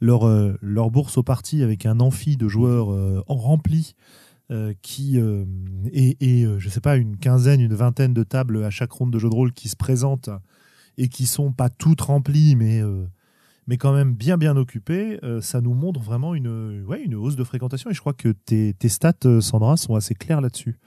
leur, 0.00 0.26
euh, 0.26 0.56
leur 0.60 0.90
bourse 0.90 1.18
au 1.18 1.22
parti 1.22 1.62
avec 1.62 1.86
un 1.86 2.00
amphi 2.00 2.36
de 2.36 2.48
joueurs 2.48 2.88
en 3.28 3.36
rempli 3.36 3.94
qui 4.82 5.18
et, 5.90 6.16
et, 6.20 6.46
je 6.58 6.68
sais 6.68 6.82
pas 6.82 6.96
une 6.96 7.16
quinzaine, 7.16 7.62
une 7.62 7.72
vingtaine 7.72 8.12
de 8.12 8.22
tables 8.22 8.62
à 8.64 8.68
chaque 8.68 8.92
ronde 8.92 9.10
de 9.10 9.18
jeu 9.18 9.30
de 9.30 9.34
rôle 9.34 9.52
qui 9.54 9.70
se 9.70 9.76
présentent 9.76 10.28
et 10.98 11.08
qui 11.08 11.24
sont 11.24 11.52
pas 11.52 11.70
toutes 11.70 12.02
remplies 12.02 12.54
mais 12.54 12.82
mais 13.66 13.78
quand 13.78 13.94
même 13.94 14.12
bien 14.12 14.36
bien 14.36 14.58
occupées, 14.58 15.18
ça 15.40 15.62
nous 15.62 15.72
montre 15.72 16.00
vraiment 16.00 16.34
une 16.34 16.84
ouais, 16.84 17.02
une 17.02 17.14
hausse 17.14 17.36
de 17.36 17.44
fréquentation 17.44 17.88
et 17.88 17.94
je 17.94 18.00
crois 18.00 18.12
que 18.12 18.28
tes, 18.28 18.74
tes 18.74 18.90
stats 18.90 19.40
Sandra 19.40 19.78
sont 19.78 19.94
assez 19.94 20.14
claires 20.14 20.42
là-dessus. 20.42 20.78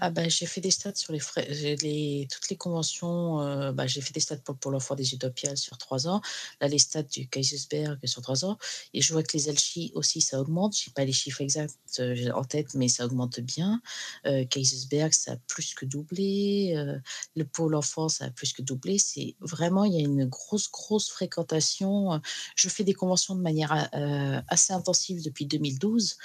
Ah 0.00 0.10
bah, 0.10 0.28
j'ai 0.28 0.46
fait 0.46 0.60
des 0.60 0.70
stats 0.70 0.94
sur 0.94 1.12
les 1.12 1.18
frais, 1.18 1.46
les, 1.82 2.28
toutes 2.30 2.48
les 2.50 2.56
conventions. 2.56 3.40
euh, 3.40 3.72
bah, 3.72 3.86
j'ai 3.88 4.00
fait 4.00 4.12
des 4.12 4.20
stats 4.20 4.36
pour, 4.38 4.56
pour 4.56 4.70
l'enfant 4.70 4.94
des 4.94 5.12
Utopiales 5.14 5.56
sur 5.56 5.76
trois 5.76 6.06
ans. 6.06 6.20
Là, 6.60 6.68
les 6.68 6.78
stats 6.78 7.02
du 7.02 7.28
Kaisersberg 7.28 7.98
sur 8.06 8.22
trois 8.22 8.44
ans. 8.44 8.58
Et 8.94 9.00
je 9.00 9.12
vois 9.12 9.24
que 9.24 9.36
les 9.36 9.48
Alchi 9.48 9.90
aussi, 9.94 10.20
ça 10.20 10.40
augmente. 10.40 10.76
Je 10.76 10.84
sais 10.84 10.90
pas 10.92 11.04
les 11.04 11.12
chiffres 11.12 11.40
exacts 11.40 11.98
euh, 11.98 12.30
en 12.32 12.44
tête, 12.44 12.74
mais 12.74 12.86
ça 12.88 13.06
augmente 13.06 13.40
bien. 13.40 13.82
Euh, 14.26 14.44
Kaisersberg, 14.44 15.12
ça 15.12 15.32
a 15.32 15.36
plus 15.48 15.74
que 15.74 15.84
doublé. 15.84 16.74
euh, 16.76 16.98
le 17.34 17.44
pôle 17.44 17.74
enfant, 17.74 18.08
ça 18.08 18.26
a 18.26 18.30
plus 18.30 18.52
que 18.52 18.62
doublé. 18.62 18.98
Vraiment, 19.40 19.84
il 19.84 19.94
y 19.94 19.96
a 19.96 20.00
une 20.00 20.26
grosse, 20.26 20.70
grosse 20.70 21.10
fréquentation. 21.10 22.20
Je 22.54 22.68
fais 22.68 22.84
des 22.84 22.94
conventions 22.94 23.34
de 23.34 23.40
manière 23.40 23.88
euh, 23.94 24.40
assez 24.48 24.72
intensive 24.72 25.24
depuis 25.24 25.46
2012 25.46 26.16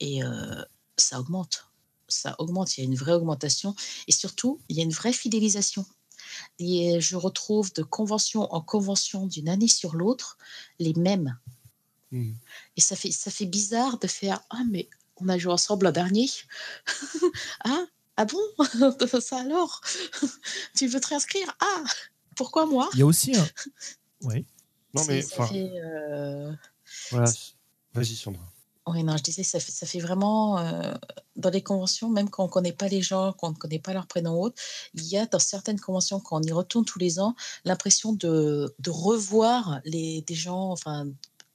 et 0.00 0.22
euh, 0.22 0.62
ça 0.98 1.18
augmente 1.20 1.71
ça 2.12 2.36
augmente, 2.38 2.76
il 2.76 2.80
y 2.80 2.84
a 2.84 2.86
une 2.86 2.96
vraie 2.96 3.12
augmentation 3.12 3.74
et 4.08 4.12
surtout, 4.12 4.60
il 4.68 4.76
y 4.76 4.80
a 4.80 4.84
une 4.84 4.92
vraie 4.92 5.12
fidélisation. 5.12 5.84
Et 6.58 7.00
je 7.00 7.16
retrouve 7.16 7.72
de 7.72 7.82
convention 7.82 8.52
en 8.52 8.60
convention 8.60 9.26
d'une 9.26 9.48
année 9.48 9.68
sur 9.68 9.94
l'autre 9.94 10.38
les 10.78 10.94
mêmes. 10.94 11.38
Mhm. 12.10 12.36
Et 12.76 12.80
ça 12.80 12.96
fait, 12.96 13.10
ça 13.10 13.30
fait 13.30 13.46
bizarre 13.46 13.98
de 13.98 14.06
faire 14.06 14.40
Ah, 14.50 14.62
mais 14.70 14.88
on 15.16 15.28
a 15.28 15.38
joué 15.38 15.52
ensemble 15.52 15.86
l'an 15.86 15.92
dernier. 15.92 16.28
ah, 17.64 17.84
ah 18.16 18.24
bon? 18.24 18.40
Ça 19.20 19.40
alors? 19.40 19.80
Tu 20.76 20.86
veux 20.86 21.00
te 21.00 21.08
réinscrire? 21.08 21.54
Ah, 21.60 21.84
pourquoi 22.36 22.66
moi 22.66 22.88
Il 22.94 23.00
y 23.00 23.02
a 23.02 23.06
aussi 23.06 23.36
un 23.36 23.46
oui. 24.22 24.46
Non 24.94 25.04
mais 25.06 25.22
ça 25.22 25.42
enfin, 25.42 25.52
fait, 25.52 25.70
euh, 25.84 26.52
voilà. 27.10 27.30
Vas-y 27.94 28.14
Sandra. 28.14 28.42
Oui, 28.86 29.02
non, 29.04 29.16
je 29.16 29.22
disais, 29.22 29.42
ça 29.42 29.60
fait, 29.60 29.72
ça 29.72 29.86
fait 29.86 30.00
vraiment, 30.00 30.58
euh, 30.58 30.94
dans 31.36 31.50
les 31.50 31.62
conventions, 31.62 32.08
même 32.10 32.28
quand 32.28 32.44
on 32.44 32.46
ne 32.46 32.52
connaît 32.52 32.72
pas 32.72 32.88
les 32.88 33.02
gens, 33.02 33.32
qu'on 33.32 33.50
ne 33.50 33.56
connaît 33.56 33.78
pas 33.78 33.92
leur 33.92 34.06
prénom 34.06 34.34
ou 34.34 34.44
autre, 34.44 34.60
il 34.94 35.04
y 35.04 35.16
a 35.16 35.26
dans 35.26 35.38
certaines 35.38 35.80
conventions, 35.80 36.20
quand 36.20 36.38
on 36.38 36.42
y 36.42 36.52
retourne 36.52 36.84
tous 36.84 36.98
les 36.98 37.18
ans, 37.20 37.34
l'impression 37.64 38.12
de, 38.12 38.74
revoir 38.86 39.80
les, 39.84 40.22
des 40.22 40.34
gens, 40.34 40.70
enfin, 40.70 41.06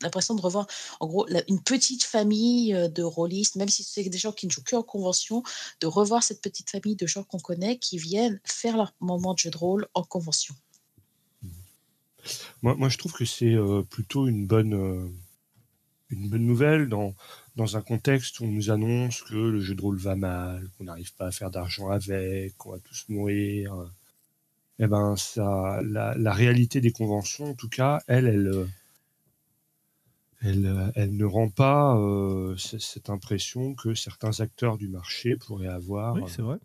l'impression 0.02 0.36
de 0.36 0.42
revoir, 0.42 0.68
en 1.00 1.08
gros, 1.08 1.28
une 1.48 1.62
petite 1.62 2.04
famille 2.04 2.74
euh, 2.74 2.88
de 2.88 3.04
rôlistes, 3.04 3.56
même 3.56 3.70
si 3.70 3.84
c'est 3.84 4.04
des 4.04 4.18
gens 4.18 4.32
qui 4.32 4.48
ne 4.48 4.52
jouent 4.52 4.64
que 4.64 4.76
en 4.76 4.84
convention, 4.84 5.44
de 5.82 5.88
revoir 5.88 6.24
cette 6.24 6.42
petite 6.42 6.70
famille 6.70 6.96
de 6.96 7.08
gens 7.08 7.24
qu'on 7.24 7.40
connaît 7.40 7.78
qui 7.78 7.98
viennent 7.98 8.40
faire 8.44 8.78
leur 8.78 8.94
moment 9.00 9.34
de 9.34 9.40
jeu 9.40 9.50
de 9.50 9.58
rôle 9.58 9.88
en 9.94 10.04
convention. 10.04 10.56
Moi, 12.62 12.76
moi, 12.76 12.90
je 12.90 12.98
trouve 12.98 13.14
que 13.14 13.26
c'est 13.26 13.54
euh, 13.54 13.84
plutôt 13.84 14.28
une 14.28 14.48
bonne, 14.48 14.74
euh, 14.74 15.08
une 16.10 16.30
bonne 16.30 16.46
nouvelle 16.46 16.90
dans, 16.90 17.14
dans 17.58 17.76
un 17.76 17.82
contexte 17.82 18.40
où 18.40 18.46
on 18.46 18.52
nous 18.52 18.70
annonce 18.70 19.24
que 19.24 19.36
le 19.36 19.60
jeu 19.60 19.76
de 19.76 19.82
rôle 19.82 19.98
va 19.98 20.16
mal, 20.16 20.70
qu'on 20.78 20.86
n'arrive 20.86 21.14
pas 21.16 21.26
à 21.26 21.32
faire 21.32 21.50
d'argent 21.50 21.90
avec, 21.90 22.56
qu'on 22.58 22.72
va 22.72 22.80
tous 22.80 23.06
mourir. 23.10 23.74
Eh 24.80 24.86
ben, 24.86 25.16
ça, 25.18 25.82
la, 25.84 26.16
la 26.16 26.34
réalité 26.34 26.82
des 26.82 26.92
conventions, 26.92 27.50
en 27.50 27.56
tout 27.56 27.68
cas, 27.68 28.00
elle, 28.08 28.28
elle, 28.28 28.48
euh, 28.48 28.66
elle, 30.44 30.66
euh, 30.68 30.92
elle 30.94 31.18
ne 31.18 31.26
rend 31.26 31.50
pas 31.50 31.98
euh, 31.98 32.56
cette 32.58 33.10
impression 33.10 33.74
que 33.74 33.96
certains 33.96 34.40
acteurs 34.40 34.78
du 34.78 34.88
marché 34.88 35.36
pourraient 35.36 35.68
avoir. 35.68 36.14
Oui, 36.14 36.22
c'est 36.28 36.44
vrai. 36.44 36.58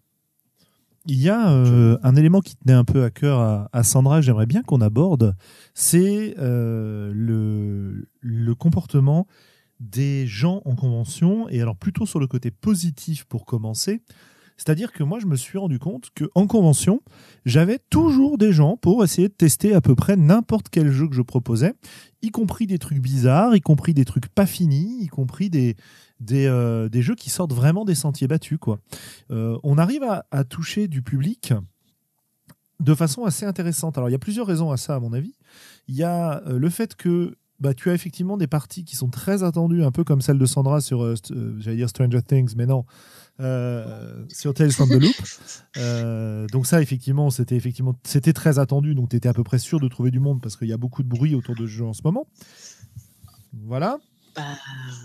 Il 1.07 1.21
y 1.21 1.31
a 1.31 1.53
euh, 1.53 1.99
un 2.03 2.15
élément 2.15 2.41
qui 2.41 2.55
tenait 2.55 2.75
un 2.75 2.85
peu 2.85 3.03
à 3.03 3.11
cœur 3.11 3.41
à, 3.41 3.69
à 3.73 3.83
Sandra, 3.83 4.21
j'aimerais 4.21 4.47
bien 4.47 4.63
qu'on 4.63 4.83
aborde, 4.83 5.35
c'est 5.75 6.35
euh, 6.39 7.11
le, 7.15 8.07
le 8.21 8.55
comportement 8.55 9.27
des 9.83 10.27
gens 10.27 10.63
en 10.65 10.77
convention, 10.77 11.49
et 11.49 11.61
alors 11.61 11.77
plutôt 11.77 12.07
sur 12.07 12.21
le 12.21 12.27
côté 12.27 12.51
positif 12.51 13.25
pour 13.25 13.45
commencer. 13.45 14.01
C'est-à-dire 14.57 14.93
que 14.93 15.03
moi, 15.03 15.19
je 15.19 15.27
me 15.27 15.35
suis 15.35 15.59
rendu 15.59 15.81
compte 15.81 16.11
qu'en 16.17 16.47
convention, 16.47 17.01
j'avais 17.45 17.81
toujours 17.91 18.39
des 18.39 18.53
gens 18.53 18.77
pour 18.77 19.03
essayer 19.03 19.29
de 19.29 19.33
tester 19.33 19.75
à 19.75 19.81
peu 19.81 19.97
près 19.97 20.15
n'importe 20.15 20.69
quel 20.69 20.93
jeu 20.93 21.09
que 21.09 21.17
je 21.17 21.23
proposais, 21.23 21.75
y 22.21 22.31
compris 22.31 22.69
des 22.69 22.79
trucs 22.79 23.01
bizarres, 23.01 23.57
y 23.57 23.61
compris 23.61 23.93
des 23.93 24.05
trucs 24.05 24.29
pas 24.29 24.47
finis, 24.47 24.99
y 25.01 25.09
compris 25.09 25.51
des, 25.51 25.75
des, 26.21 26.47
euh, 26.47 26.89
des 26.89 27.03
jeux 27.03 27.17
qui 27.17 27.29
sortent 27.29 27.55
vraiment 27.55 27.85
des 27.85 27.97
sentiers 27.97 28.29
battus. 28.29 28.59
Quoi. 28.61 28.79
Euh, 29.33 29.59
on 29.65 29.79
arrive 29.79 30.05
à, 30.05 30.27
à 30.31 30.45
toucher 30.45 30.87
du 30.87 31.03
public 31.03 31.55
de 32.79 32.95
façon 32.95 33.25
assez 33.25 33.47
intéressante. 33.47 33.97
Alors, 33.97 34.11
il 34.11 34.13
y 34.13 34.17
a 34.17 34.21
plusieurs 34.21 34.47
raisons 34.47 34.71
à 34.71 34.77
ça, 34.77 34.95
à 34.95 35.01
mon 35.01 35.13
avis. 35.13 35.35
Il 35.89 35.97
y 35.97 36.03
a 36.03 36.43
euh, 36.47 36.59
le 36.59 36.71
fait 36.71 36.95
que 36.95 37.37
bah, 37.63 37.75
tu 37.75 37.91
as 37.91 37.95
effectivement 37.95 38.37
des 38.37 38.49
parties 38.49 38.85
qui 38.85 38.97
sont 38.97 39.09
très 39.09 39.45
attendues, 39.45 39.85
un 39.85 39.93
peu 39.93 40.03
comme 40.03 40.21
celle 40.21 40.37
de 40.37 40.47
Sandra 40.47 40.81
sur, 40.81 41.05
euh, 41.05 41.15
euh, 41.31 41.55
j'allais 41.61 41.77
dire 41.77 41.89
Stranger 41.89 42.21
Things, 42.21 42.55
mais 42.57 42.67
non, 42.67 42.85
euh, 43.39 44.25
sur 44.29 44.53
Tales 44.53 44.73
from 44.73 44.89
the 44.89 45.01
Loop. 45.01 45.15
Euh, 45.79 46.47
donc 46.49 46.67
ça, 46.67 46.83
effectivement, 46.83 47.31
c'était 47.31 47.57
effectivement, 47.57 47.95
c'était 48.05 48.35
très 48.35 48.59
attendu, 48.59 48.95
donc 48.95 49.09
tu 49.09 49.17
étais 49.17 49.29
à 49.29 49.33
peu 49.33 49.43
près 49.43 49.59
sûr 49.59 49.81
de 49.81 49.89
trouver 49.89 50.11
du 50.11 50.21
monde 50.21 50.43
parce 50.43 50.57
qu'il 50.57 50.69
y 50.69 50.73
a 50.73 50.77
beaucoup 50.77 51.03
de 51.03 51.09
bruit 51.09 51.35
autour 51.35 51.55
de 51.55 51.67
ce 51.67 51.73
jeu 51.73 51.85
en 51.87 51.95
ce 51.95 52.03
moment. 52.05 52.27
Voilà. 53.65 53.99
Bah 54.37 54.43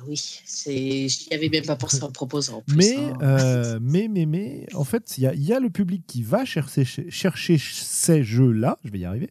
oui, 0.08 0.20
c'est, 0.46 1.08
j'y 1.08 1.34
avais 1.34 1.48
même 1.48 1.66
pas 1.66 1.78
pensé 1.78 2.04
en 2.04 2.12
proposant. 2.12 2.58
En 2.58 2.62
plus, 2.64 2.76
Mais, 2.76 2.98
hein. 3.22 3.80
mais, 3.82 4.10
mais, 4.10 4.26
mais, 4.26 4.68
en 4.74 4.84
fait, 4.84 5.18
il 5.18 5.24
y 5.24 5.28
a, 5.28 5.34
y 5.36 5.54
a 5.54 5.62
le 5.62 5.70
public 5.70 6.04
qui 6.06 6.22
va 6.22 6.44
chercher, 6.44 6.84
chercher 6.84 7.58
ces 7.58 8.24
jeux-là, 8.24 8.78
je 8.84 8.92
vais 8.92 9.00
y 9.00 9.06
arriver, 9.06 9.30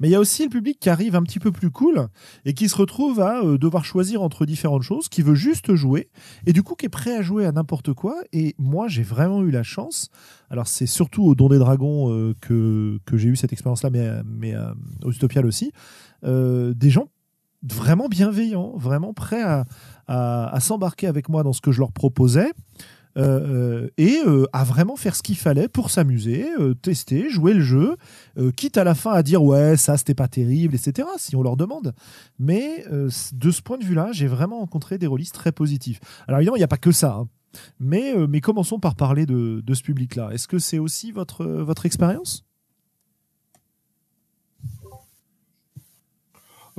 mais 0.00 0.08
il 0.08 0.10
y 0.10 0.14
a 0.14 0.20
aussi 0.20 0.44
le 0.44 0.50
public 0.50 0.78
qui 0.78 0.90
arrive 0.90 1.16
un 1.16 1.22
petit 1.22 1.38
peu 1.38 1.52
plus 1.52 1.70
cool 1.70 2.08
et 2.44 2.54
qui 2.54 2.68
se 2.68 2.76
retrouve 2.76 3.20
à 3.20 3.42
euh, 3.42 3.58
devoir 3.58 3.84
choisir 3.84 4.22
entre 4.22 4.46
différentes 4.46 4.82
choses, 4.82 5.08
qui 5.08 5.22
veut 5.22 5.34
juste 5.34 5.74
jouer 5.74 6.08
et 6.46 6.52
du 6.52 6.62
coup 6.62 6.74
qui 6.74 6.86
est 6.86 6.90
prêt 6.90 7.16
à 7.16 7.22
jouer 7.22 7.46
à 7.46 7.52
n'importe 7.52 7.92
quoi. 7.92 8.16
Et 8.32 8.54
moi, 8.58 8.88
j'ai 8.88 9.02
vraiment 9.02 9.42
eu 9.42 9.50
la 9.50 9.62
chance. 9.62 10.10
Alors, 10.50 10.66
c'est 10.66 10.86
surtout 10.86 11.24
au 11.24 11.34
Don 11.34 11.48
des 11.48 11.58
Dragons 11.58 12.12
euh, 12.12 12.34
que, 12.40 12.98
j'ai 13.14 13.28
eu 13.28 13.36
cette 13.36 13.52
expérience-là, 13.52 13.90
mais, 13.90 14.08
mais 14.24 14.54
euh, 14.54 14.72
au 15.04 15.10
Utopial 15.10 15.46
aussi. 15.46 15.72
des 16.22 16.90
gens 16.90 17.08
vraiment 17.62 18.08
bienveillants, 18.08 18.76
vraiment 18.76 19.12
prêts 19.12 19.42
à 19.42 20.60
s'embarquer 20.60 21.06
avec 21.06 21.28
moi 21.28 21.42
dans 21.42 21.52
ce 21.52 21.60
que 21.60 21.72
je 21.72 21.80
leur 21.80 21.92
proposais. 21.92 22.52
Euh, 23.16 23.88
et 23.96 24.18
à 24.52 24.64
vraiment 24.64 24.96
faire 24.96 25.16
ce 25.16 25.22
qu'il 25.22 25.36
fallait 25.36 25.68
pour 25.68 25.90
s'amuser, 25.90 26.46
tester, 26.82 27.30
jouer 27.30 27.54
le 27.54 27.62
jeu, 27.62 27.96
quitte 28.56 28.76
à 28.78 28.84
la 28.84 28.94
fin 28.94 29.12
à 29.12 29.22
dire 29.22 29.42
ouais 29.42 29.76
ça 29.76 29.96
c'était 29.96 30.14
pas 30.14 30.28
terrible, 30.28 30.74
etc. 30.74 31.08
Si 31.18 31.36
on 31.36 31.42
leur 31.42 31.56
demande. 31.56 31.94
Mais 32.38 32.84
de 32.90 33.50
ce 33.50 33.62
point 33.62 33.78
de 33.78 33.84
vue-là, 33.84 34.10
j'ai 34.12 34.26
vraiment 34.26 34.58
rencontré 34.58 34.98
des 34.98 35.06
rôlistes 35.06 35.34
très 35.34 35.52
positifs. 35.52 36.00
Alors 36.26 36.40
évidemment, 36.40 36.56
il 36.56 36.60
n'y 36.60 36.64
a 36.64 36.68
pas 36.68 36.76
que 36.76 36.92
ça. 36.92 37.14
Hein. 37.14 37.28
Mais, 37.80 38.14
mais 38.28 38.40
commençons 38.40 38.78
par 38.78 38.94
parler 38.94 39.24
de, 39.26 39.62
ce 39.72 39.82
public-là. 39.82 40.30
Est-ce 40.32 40.48
que 40.48 40.58
c'est 40.58 40.78
aussi 40.78 41.12
votre, 41.12 41.44
votre 41.44 41.86
expérience? 41.86 42.46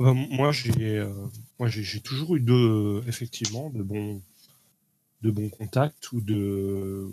Euh, 0.00 0.14
moi, 0.14 0.52
j'ai, 0.52 0.98
euh, 0.98 2.00
toujours 2.04 2.36
eu 2.36 2.40
de, 2.40 3.02
effectivement, 3.08 3.70
de 3.70 3.82
bons, 3.82 4.22
de 5.22 5.30
bons 5.30 5.48
contacts 5.48 6.12
ou 6.12 6.20
de, 6.20 7.12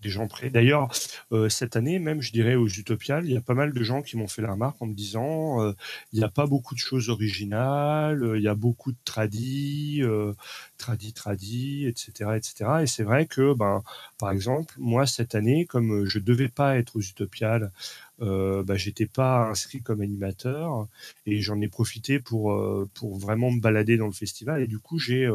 des 0.00 0.10
gens 0.10 0.28
prêts. 0.28 0.50
D'ailleurs, 0.50 0.92
euh, 1.32 1.48
cette 1.48 1.74
année, 1.76 1.98
même, 1.98 2.22
je 2.22 2.30
dirais, 2.32 2.54
aux 2.54 2.68
Utopiales, 2.68 3.26
il 3.26 3.32
y 3.32 3.36
a 3.36 3.40
pas 3.40 3.54
mal 3.54 3.72
de 3.72 3.82
gens 3.82 4.02
qui 4.02 4.16
m'ont 4.16 4.28
fait 4.28 4.42
la 4.42 4.52
remarque 4.52 4.80
en 4.80 4.86
me 4.86 4.94
disant 4.94 5.60
euh, 5.60 5.72
il 6.12 6.20
n'y 6.20 6.24
a 6.24 6.28
pas 6.28 6.46
beaucoup 6.46 6.74
de 6.74 6.78
choses 6.80 7.08
originales, 7.08 8.34
il 8.36 8.42
y 8.42 8.48
a 8.48 8.54
beaucoup 8.54 8.92
de 8.92 8.98
tradis, 9.04 10.00
euh, 10.02 10.34
tradis, 10.76 11.12
tradis, 11.12 11.86
etc., 11.86 12.30
etc. 12.36 12.70
Et 12.82 12.86
c'est 12.86 13.02
vrai 13.02 13.26
que, 13.26 13.54
ben, 13.54 13.82
par 14.18 14.30
exemple, 14.30 14.74
moi, 14.78 15.06
cette 15.06 15.34
année, 15.34 15.66
comme 15.66 16.04
je 16.06 16.20
devais 16.20 16.48
pas 16.48 16.78
être 16.78 16.96
aux 16.96 17.00
Utopiales, 17.00 17.72
euh, 18.20 18.62
bah, 18.62 18.76
j'étais 18.76 19.06
pas 19.06 19.48
inscrit 19.48 19.82
comme 19.82 20.00
animateur 20.00 20.86
et 21.26 21.40
j'en 21.40 21.60
ai 21.60 21.68
profité 21.68 22.20
pour, 22.20 22.56
pour 22.94 23.18
vraiment 23.18 23.50
me 23.50 23.60
balader 23.60 23.96
dans 23.96 24.06
le 24.06 24.12
festival 24.12 24.60
et 24.62 24.66
du 24.66 24.78
coup 24.80 24.98
j'ai 24.98 25.28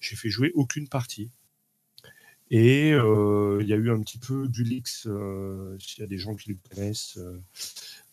j'ai 0.00 0.16
fait 0.16 0.30
jouer 0.30 0.50
aucune 0.54 0.88
partie. 0.88 1.30
Et 2.50 2.92
euh, 2.92 3.58
il 3.60 3.68
y 3.68 3.72
a 3.72 3.76
eu 3.76 3.90
un 3.90 4.00
petit 4.00 4.18
peu 4.18 4.48
d'Ulix, 4.48 5.06
euh, 5.06 5.76
s'il 5.78 6.00
y 6.00 6.04
a 6.04 6.08
des 6.08 6.18
gens 6.18 6.34
qui 6.34 6.50
le 6.50 6.56
connaissent, 6.68 7.18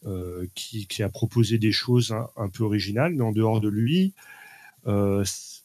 euh, 0.06 0.46
qui, 0.54 0.86
qui, 0.86 1.02
a 1.02 1.10
proposé 1.10 1.58
des 1.58 1.72
choses 1.72 2.14
un, 2.36 2.50
peu 2.50 2.64
originales, 2.64 3.16
mais 3.16 3.24
en 3.24 3.32
dehors 3.32 3.62
de 3.62 3.70
lui, 3.70 4.14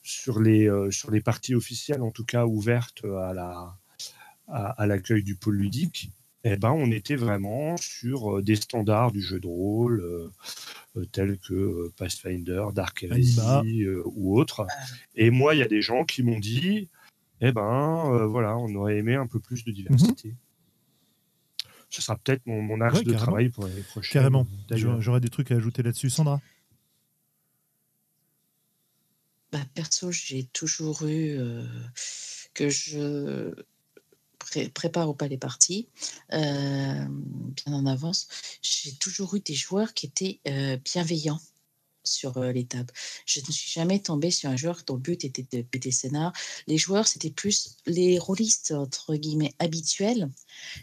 sur, 0.02 0.40
les, 0.40 0.68
sur 0.90 1.10
les 1.10 1.20
parties 1.20 1.54
officielles, 1.54 2.02
en 2.02 2.10
tout 2.10 2.24
cas 2.24 2.46
ouvertes 2.46 3.04
à 3.04 3.32
la 3.34 3.76
à, 4.48 4.86
l'accueil 4.86 5.22
du 5.22 5.36
pôle 5.36 5.56
ludique, 5.56 6.10
eh 6.44 6.56
ben, 6.56 6.72
on 6.72 6.90
était 6.90 7.14
vraiment 7.14 7.76
sur 7.76 8.42
des 8.42 8.56
standards 8.56 9.12
du 9.12 9.22
jeu 9.22 9.38
de 9.38 9.46
rôle, 9.46 10.30
tels 11.12 11.38
que 11.38 11.90
Pathfinder, 11.96 12.64
Dark 12.74 13.02
Heresy 13.02 13.86
ou 14.04 14.38
autres. 14.38 14.66
Et 15.14 15.30
moi, 15.30 15.54
il 15.54 15.58
y 15.58 15.62
a 15.62 15.68
des 15.68 15.82
gens 15.82 16.04
qui 16.04 16.22
m'ont 16.22 16.40
dit, 16.40 16.88
eh 17.44 17.50
ben 17.50 18.14
euh, 18.14 18.26
voilà, 18.26 18.56
on 18.56 18.72
aurait 18.76 18.96
aimé 18.98 19.16
un 19.16 19.26
peu 19.26 19.40
plus 19.40 19.64
de 19.64 19.72
diversité. 19.72 20.28
Mhm. 20.28 20.36
Ce 21.90 22.00
sera 22.00 22.16
peut-être 22.16 22.46
mon, 22.46 22.80
axe 22.80 23.02
de 23.02 23.12
travail 23.12 23.50
pour 23.50 23.66
les 23.66 23.82
prochaines. 23.82 24.12
Carrément. 24.12 24.46
J'aurais 24.70 25.20
des 25.20 25.28
trucs 25.28 25.50
à 25.50 25.56
ajouter 25.56 25.82
là-dessus, 25.82 26.08
Sandra. 26.08 26.40
Bah, 29.50 29.60
perso, 29.74 30.10
j'ai 30.10 30.44
toujours 30.44 31.02
eu 31.02 31.36
euh, 31.38 31.66
que 32.54 32.70
je 32.70 33.52
prépare 34.72 35.10
ou 35.10 35.14
pas 35.14 35.28
les 35.28 35.36
parties, 35.36 35.88
euh, 36.32 37.04
bien 37.06 37.72
en 37.72 37.84
avance. 37.84 38.28
J'ai 38.62 38.94
toujours 38.94 39.34
eu 39.34 39.40
des 39.40 39.54
joueurs 39.54 39.92
qui 39.92 40.06
étaient 40.06 40.40
bienveillants 40.84 41.40
sur 42.04 42.38
les 42.40 42.66
tables. 42.66 42.92
Je 43.26 43.40
ne 43.40 43.52
suis 43.52 43.70
jamais 43.70 44.00
tombée 44.00 44.30
sur 44.30 44.50
un 44.50 44.56
joueur 44.56 44.82
dont 44.86 44.94
le 44.94 45.00
but 45.00 45.24
était 45.24 45.46
de 45.52 45.62
péter 45.62 45.90
scénar. 45.90 46.32
Les 46.66 46.78
joueurs, 46.78 47.06
c'était 47.06 47.30
plus 47.30 47.76
les 47.86 48.18
rôlistes, 48.18 48.72
entre 48.72 49.14
guillemets, 49.16 49.54
habituels. 49.58 50.28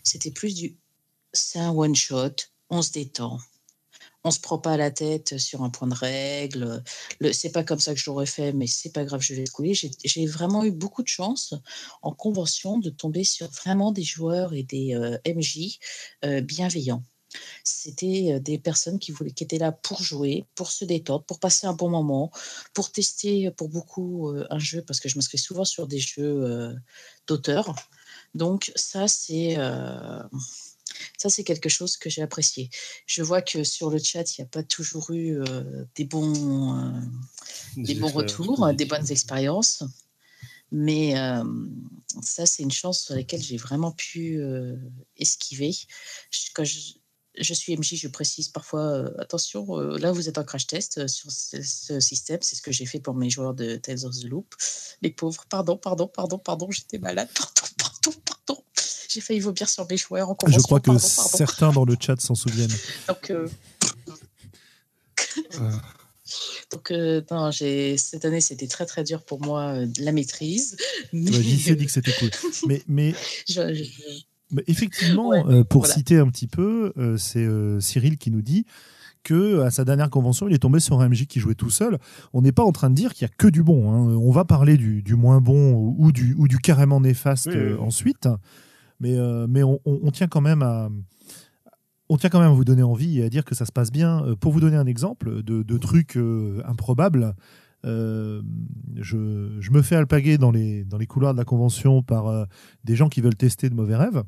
C'était 0.03 0.31
plus 0.31 0.55
du 0.55 0.77
c'est 1.33 1.59
un 1.59 1.71
one-shot, 1.71 2.35
on 2.69 2.81
se 2.81 2.91
détend. 2.91 3.39
On 4.23 4.31
se 4.31 4.39
prend 4.39 4.57
pas 4.57 4.75
la 4.77 4.91
tête 4.91 5.37
sur 5.37 5.63
un 5.63 5.69
point 5.69 5.87
de 5.87 5.93
règle. 5.93 6.83
C'est 7.31 7.51
pas 7.51 7.63
comme 7.63 7.79
ça 7.79 7.93
que 7.93 7.99
je 7.99 8.09
l'aurais 8.09 8.25
fait, 8.25 8.51
mais 8.51 8.67
c'est 8.67 8.91
pas 8.91 9.05
grave, 9.05 9.21
je 9.21 9.33
vais 9.33 9.45
couler. 9.45 9.73
J'ai 9.73 10.25
vraiment 10.25 10.65
eu 10.65 10.71
beaucoup 10.71 11.03
de 11.03 11.07
chance 11.07 11.53
en 12.01 12.11
convention 12.13 12.79
de 12.79 12.89
tomber 12.89 13.23
sur 13.23 13.47
vraiment 13.49 13.91
des 13.91 14.03
joueurs 14.03 14.53
et 14.53 14.63
des 14.63 14.93
MJ 15.25 15.79
bienveillants. 16.43 17.03
C'était 17.63 18.39
des 18.39 18.57
personnes 18.57 18.99
qui, 18.99 19.11
voulaient, 19.11 19.31
qui 19.31 19.43
étaient 19.43 19.57
là 19.57 19.71
pour 19.71 20.01
jouer, 20.01 20.45
pour 20.55 20.71
se 20.71 20.85
détendre, 20.85 21.23
pour 21.25 21.39
passer 21.39 21.67
un 21.67 21.73
bon 21.73 21.89
moment, 21.89 22.31
pour 22.73 22.91
tester 22.91 23.51
pour 23.51 23.69
beaucoup 23.69 24.33
un 24.49 24.59
jeu, 24.59 24.81
parce 24.81 24.99
que 24.99 25.09
je 25.09 25.15
m'inscris 25.15 25.37
souvent 25.37 25.65
sur 25.65 25.87
des 25.87 25.99
jeux 25.99 26.75
d'auteur. 27.27 27.75
Donc 28.33 28.71
ça, 28.75 29.07
c'est 29.07 29.57
ça, 31.17 31.29
c'est 31.29 31.43
quelque 31.43 31.69
chose 31.69 31.97
que 31.97 32.09
j'ai 32.09 32.21
apprécié. 32.21 32.69
Je 33.05 33.21
vois 33.21 33.41
que 33.41 33.63
sur 33.63 33.89
le 33.89 33.99
chat, 33.99 34.37
il 34.37 34.41
n'y 34.41 34.45
a 34.45 34.49
pas 34.49 34.63
toujours 34.63 35.11
eu 35.11 35.39
des 35.95 36.05
bons, 36.05 36.93
des, 37.75 37.95
bons 37.95 38.11
retours, 38.11 38.73
des 38.73 38.85
bonnes 38.85 39.11
expériences. 39.11 39.83
Mais 40.71 41.15
ça, 42.21 42.45
c'est 42.45 42.63
une 42.63 42.71
chance 42.71 43.03
sur 43.03 43.15
laquelle 43.15 43.41
j'ai 43.41 43.57
vraiment 43.57 43.91
pu 43.91 44.41
esquiver. 45.17 45.75
Quand 46.53 46.63
je, 46.63 46.93
je 47.39 47.53
suis 47.53 47.75
MJ, 47.75 47.95
je 47.95 48.07
précise 48.07 48.49
parfois, 48.49 48.81
euh, 48.81 49.09
attention, 49.19 49.77
euh, 49.77 49.97
là 49.97 50.11
vous 50.11 50.29
êtes 50.29 50.37
en 50.37 50.43
crash 50.43 50.67
test 50.67 50.97
euh, 50.97 51.07
sur 51.07 51.31
ce, 51.31 51.99
système, 51.99 52.39
c'est 52.41 52.55
ce 52.55 52.61
que 52.61 52.71
j'ai 52.71 52.85
fait 52.85 52.99
pour 52.99 53.15
mes 53.15 53.29
joueurs 53.29 53.53
de 53.53 53.75
Tales 53.77 54.05
of 54.05 54.15
the 54.19 54.25
Loop. 54.25 54.55
Les 55.01 55.11
pauvres, 55.11 55.45
pardon, 55.49 55.77
pardon, 55.77 56.07
pardon, 56.07 56.37
pardon, 56.37 56.69
j'étais 56.71 56.97
malade, 56.97 57.29
pardon, 57.33 57.67
pardon, 57.77 58.19
pardon. 58.25 58.63
J'ai 59.07 59.21
failli 59.21 59.39
vomir 59.39 59.67
sur 59.67 59.87
mes 59.89 59.97
joueurs 59.97 60.29
en 60.29 60.37
Je 60.47 60.59
crois 60.59 60.79
que 60.79 60.97
certains 60.97 61.71
dans 61.71 61.85
le 61.85 61.95
chat 61.99 62.19
s'en 62.19 62.35
souviennent. 62.35 62.69
Donc, 63.07 63.31
Donc, 66.71 66.91
non, 67.31 67.51
cette 67.51 68.25
année, 68.25 68.41
c'était 68.41 68.67
très 68.67 68.85
très 68.85 69.03
dur 69.03 69.23
pour 69.23 69.41
moi, 69.41 69.73
la 69.97 70.11
maîtrise. 70.11 70.77
Mais... 71.11 71.31
Dit 71.31 71.85
que 71.85 71.91
c'était 71.91 72.13
cool. 72.13 72.29
Mais, 72.67 72.83
mais... 72.87 73.15
effectivement, 74.67 75.33
euh, 75.33 75.63
pour 75.63 75.87
citer 75.87 76.17
un 76.17 76.27
petit 76.27 76.47
peu, 76.47 76.93
euh, 76.97 77.17
c'est 77.17 77.45
euh, 77.45 77.79
Cyril 77.79 78.17
qui 78.17 78.31
nous 78.31 78.41
dit 78.41 78.65
que 79.23 79.61
à 79.61 79.69
sa 79.69 79.83
dernière 79.83 80.09
convention, 80.09 80.47
il 80.47 80.55
est 80.55 80.59
tombé 80.59 80.79
sur 80.79 81.01
un 81.01 81.09
MJ 81.09 81.25
qui 81.25 81.39
jouait 81.39 81.55
tout 81.55 81.69
seul. 81.69 81.99
On 82.33 82.41
n'est 82.41 82.51
pas 82.51 82.63
en 82.63 82.71
train 82.71 82.89
de 82.89 82.95
dire 82.95 83.13
qu'il 83.13 83.27
y 83.27 83.29
a 83.29 83.33
que 83.37 83.47
du 83.47 83.63
bon. 83.63 83.91
Hein. 83.91 84.15
On 84.15 84.31
va 84.31 84.45
parler 84.45 84.77
du, 84.77 85.15
moins 85.15 85.41
bon 85.41 85.73
ou 85.97 86.11
du, 86.11 86.35
ou 86.37 86.47
du 86.47 86.57
carrément 86.57 87.01
néfaste 87.01 87.49
ensuite, 87.79 88.29
mais, 88.99 89.15
mais 89.47 89.61
on, 89.63 90.11
tient 90.11 90.27
quand 90.27 90.41
même 90.41 90.61
à 90.61 90.89
on 92.07 92.17
tient 92.17 92.29
quand 92.29 92.39
même 92.39 92.51
à 92.51 92.53
vous 92.53 92.65
donner 92.65 92.81
envie 92.81 93.19
et 93.19 93.25
à 93.25 93.29
dire 93.29 93.43
que 93.43 93.55
ça 93.55 93.65
se 93.65 93.71
passe 93.73 93.91
bien. 93.91 94.23
Pour 94.39 94.53
vous 94.53 94.61
donner 94.61 94.77
un 94.77 94.87
exemple 94.87 95.43
de, 95.43 95.63
de 95.63 95.77
trucs 95.77 96.17
improbables, 96.65 97.35
euh, 97.85 98.41
je, 98.97 99.17
me 99.71 99.81
fais 99.81 99.95
alpaguer 99.95 100.37
dans 100.37 100.51
les, 100.51 100.83
dans 100.83 100.97
les 100.97 101.07
couloirs 101.07 101.33
de 101.33 101.37
la 101.37 101.45
convention 101.45 102.03
par 102.03 102.27
euh, 102.27 102.45
des 102.83 102.95
gens 102.95 103.07
qui 103.07 103.21
veulent 103.21 103.35
tester 103.35 103.69
de 103.69 103.75
mauvais 103.75 103.95
rêves. 103.95 104.23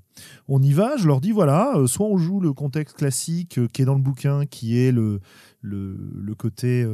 On 0.47 0.61
y 0.61 0.71
va, 0.71 0.95
je 0.97 1.07
leur 1.07 1.19
dis 1.19 1.31
voilà, 1.31 1.75
euh, 1.75 1.87
soit 1.87 2.07
on 2.07 2.17
joue 2.17 2.39
le 2.39 2.53
contexte 2.53 2.95
classique 2.95 3.59
qui 3.73 3.81
est 3.81 3.85
dans 3.85 3.95
le 3.95 4.01
bouquin, 4.01 4.45
qui 4.45 4.79
est 4.79 4.91
le, 4.91 5.19
le, 5.61 6.33
côté 6.35 6.87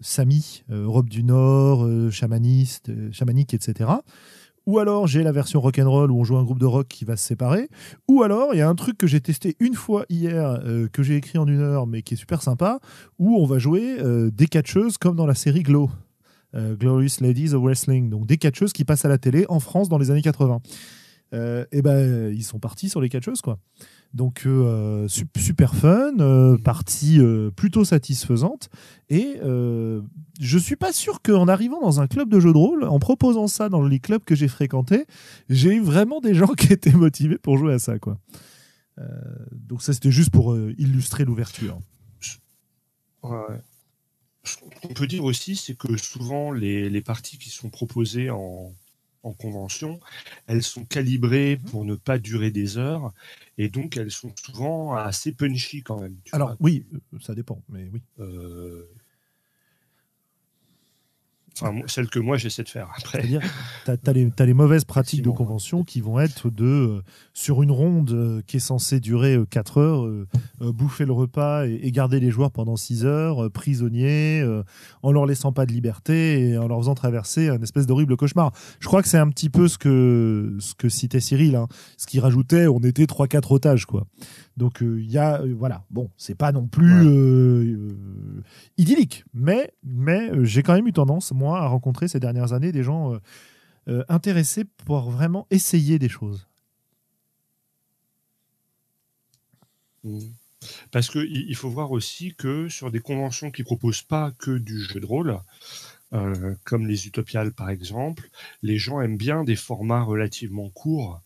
Sami, 0.00 0.64
Europe 0.70 1.08
du 1.08 1.22
Nord, 1.22 1.86
chamaniste, 2.10 2.90
chamanique, 3.12 3.54
etc. 3.54 3.90
Ou 4.68 4.78
alors 4.80 5.06
j'ai 5.06 5.22
la 5.22 5.32
version 5.32 5.62
rock'n'roll 5.62 6.10
où 6.10 6.20
on 6.20 6.24
joue 6.24 6.36
un 6.36 6.44
groupe 6.44 6.58
de 6.58 6.66
rock 6.66 6.88
qui 6.88 7.06
va 7.06 7.16
se 7.16 7.26
séparer. 7.26 7.70
Ou 8.06 8.22
alors 8.22 8.50
il 8.52 8.58
y 8.58 8.60
a 8.60 8.68
un 8.68 8.74
truc 8.74 8.98
que 8.98 9.06
j'ai 9.06 9.18
testé 9.18 9.56
une 9.60 9.72
fois 9.72 10.04
hier, 10.10 10.60
euh, 10.62 10.88
que 10.92 11.02
j'ai 11.02 11.16
écrit 11.16 11.38
en 11.38 11.46
une 11.46 11.60
heure, 11.60 11.86
mais 11.86 12.02
qui 12.02 12.12
est 12.12 12.16
super 12.18 12.42
sympa, 12.42 12.78
où 13.18 13.38
on 13.38 13.46
va 13.46 13.58
jouer 13.58 13.96
euh, 13.98 14.30
des 14.30 14.46
catcheuses 14.46 14.98
comme 14.98 15.16
dans 15.16 15.24
la 15.24 15.34
série 15.34 15.62
Glow. 15.62 15.88
Euh, 16.54 16.76
Glorious 16.76 17.22
Ladies 17.22 17.54
of 17.54 17.62
Wrestling. 17.62 18.10
Donc 18.10 18.26
des 18.26 18.36
catcheuses 18.36 18.74
qui 18.74 18.84
passent 18.84 19.06
à 19.06 19.08
la 19.08 19.16
télé 19.16 19.46
en 19.48 19.58
France 19.58 19.88
dans 19.88 19.96
les 19.96 20.10
années 20.10 20.20
80. 20.20 20.60
Et 21.32 21.82
ben 21.82 22.32
ils 22.32 22.44
sont 22.44 22.58
partis 22.58 22.88
sur 22.88 23.00
les 23.00 23.08
catcheuses 23.08 23.40
quoi. 23.40 23.58
Donc 24.14 24.44
euh, 24.46 25.06
super 25.08 25.74
fun, 25.74 26.18
euh, 26.18 26.56
partie 26.56 27.20
euh, 27.20 27.50
plutôt 27.50 27.84
satisfaisante. 27.84 28.70
Et 29.10 29.38
je 29.42 30.58
suis 30.58 30.76
pas 30.76 30.92
sûr 30.92 31.20
qu'en 31.22 31.48
arrivant 31.48 31.80
dans 31.80 32.00
un 32.00 32.06
club 32.06 32.28
de 32.28 32.40
jeux 32.40 32.52
de 32.52 32.58
rôle, 32.58 32.84
en 32.84 32.98
proposant 32.98 33.48
ça 33.48 33.68
dans 33.68 33.82
les 33.82 34.00
clubs 34.00 34.24
que 34.24 34.34
j'ai 34.34 34.48
fréquentés, 34.48 35.06
j'ai 35.48 35.74
eu 35.74 35.80
vraiment 35.80 36.20
des 36.20 36.34
gens 36.34 36.46
qui 36.54 36.72
étaient 36.72 36.92
motivés 36.92 37.38
pour 37.38 37.58
jouer 37.58 37.74
à 37.74 37.78
ça. 37.78 37.98
Quoi. 37.98 38.18
donc 39.52 39.82
ça 39.82 39.92
c'était 39.92 40.10
juste 40.10 40.30
pour 40.30 40.56
illustrer 40.78 41.24
l'ouverture. 41.24 41.78
Ce 44.44 44.56
qu'on 44.80 44.94
peut 44.94 45.06
dire 45.06 45.24
aussi, 45.24 45.56
c'est 45.56 45.76
que 45.76 45.96
souvent 45.98 46.52
les 46.52 47.02
parties 47.02 47.38
qui 47.38 47.50
sont 47.50 47.68
proposées 47.68 48.30
en, 48.30 48.72
en 49.22 49.32
convention, 49.32 50.00
elles 50.46 50.62
sont 50.62 50.84
calibrées 50.84 51.56
mhm. 51.56 51.70
pour 51.70 51.84
ne 51.84 51.94
pas 51.94 52.18
durer 52.18 52.50
des 52.50 52.78
heures 52.78 53.12
et 53.56 53.68
donc 53.68 53.96
elles 53.96 54.10
sont 54.10 54.32
souvent 54.36 54.94
assez 54.94 55.32
punchy 55.32 55.82
quand 55.82 56.00
même. 56.00 56.16
Alors 56.32 56.56
oui, 56.60 56.86
euh, 56.94 57.18
ça 57.20 57.34
dépend, 57.34 57.62
mais 57.68 57.88
oui. 57.92 58.02
Euh, 58.20 58.88
Enfin, 61.60 61.74
celle 61.86 62.08
que 62.08 62.18
moi 62.18 62.36
j'essaie 62.36 62.62
de 62.62 62.68
faire 62.68 62.88
après. 62.96 63.20
C'est-à-dire, 63.20 63.40
tu 63.84 63.90
as, 63.90 64.12
les, 64.12 64.30
les 64.38 64.54
mauvaises 64.54 64.84
pratiques 64.84 65.22
de 65.22 65.30
convention 65.30 65.84
qui 65.84 66.00
vont 66.00 66.20
être 66.20 66.50
de, 66.50 66.64
euh, 66.64 67.02
sur 67.32 67.62
une 67.62 67.70
ronde 67.70 68.10
euh, 68.12 68.42
qui 68.46 68.56
est 68.58 68.60
censée 68.60 69.00
durer 69.00 69.38
4 69.50 69.78
heures, 69.78 70.04
euh, 70.06 70.26
euh, 70.62 70.72
bouffer 70.72 71.04
le 71.04 71.12
repas 71.12 71.66
et, 71.66 71.80
et 71.82 71.90
garder 71.92 72.20
les 72.20 72.30
joueurs 72.30 72.50
pendant 72.50 72.76
6 72.76 73.04
heures, 73.04 73.44
euh, 73.44 73.50
prisonniers, 73.50 74.40
euh, 74.40 74.62
en 75.02 75.12
leur 75.12 75.26
laissant 75.26 75.52
pas 75.52 75.66
de 75.66 75.72
liberté 75.72 76.50
et 76.50 76.58
en 76.58 76.68
leur 76.68 76.78
faisant 76.78 76.94
traverser 76.94 77.48
un 77.48 77.60
espèce 77.62 77.86
d'horrible 77.86 78.16
cauchemar. 78.16 78.52
Je 78.80 78.86
crois 78.86 79.02
que 79.02 79.08
c'est 79.08 79.18
un 79.18 79.28
petit 79.28 79.50
peu 79.50 79.68
ce 79.68 79.78
que, 79.78 80.56
ce 80.60 80.74
que 80.74 80.88
citait 80.88 81.20
Cyril, 81.20 81.56
hein. 81.56 81.66
ce 81.96 82.06
qui 82.06 82.20
rajoutait, 82.20 82.66
on 82.66 82.80
était 82.80 83.04
3-4 83.04 83.54
otages. 83.54 83.86
quoi. 83.86 84.06
Donc 84.58 84.82
euh, 84.82 85.00
il 85.00 85.10
y 85.10 85.18
a, 85.18 85.40
euh, 85.40 85.54
voilà, 85.56 85.84
bon, 85.90 86.10
c'est 86.16 86.34
pas 86.34 86.52
non 86.52 86.66
plus 86.66 86.92
Ouais. 86.92 87.06
euh, 87.06 88.42
idyllique, 88.76 89.24
mais, 89.32 89.72
mais 89.84 90.30
j'ai 90.44 90.62
quand 90.62 90.74
même 90.74 90.86
eu 90.88 90.92
tendance, 90.92 91.32
moi, 91.32 91.60
à 91.60 91.66
rencontrer 91.68 92.08
ces 92.08 92.20
dernières 92.20 92.52
années 92.52 92.72
des 92.72 92.82
gens 92.82 93.18
intéressés 94.08 94.64
pour 94.84 95.10
vraiment 95.10 95.46
essayer 95.50 95.98
des 95.98 96.10
choses. 96.10 96.46
Mm. 100.04 100.18
Parce 100.90 101.08
que 101.08 101.20
il 101.20 101.48
il 101.48 101.54
faut 101.56 101.70
voir 101.70 101.92
aussi 101.92 102.34
que 102.34 102.68
sur 102.68 102.90
des 102.90 103.00
conventions 103.00 103.50
qui 103.50 103.62
proposent 103.62 104.02
pas 104.02 104.32
que 104.32 104.58
du 104.58 104.80
jeu 104.82 105.00
de 105.00 105.06
rôle, 105.06 105.38
euh, 106.12 106.54
comme 106.64 106.86
les 106.86 107.06
Utopiales 107.06 107.52
par 107.52 107.70
exemple, 107.70 108.28
les 108.62 108.78
gens 108.78 109.00
aiment 109.00 109.16
bien 109.16 109.44
des 109.44 109.56
formats 109.56 110.02
relativement 110.02 110.68
courts 110.70 111.20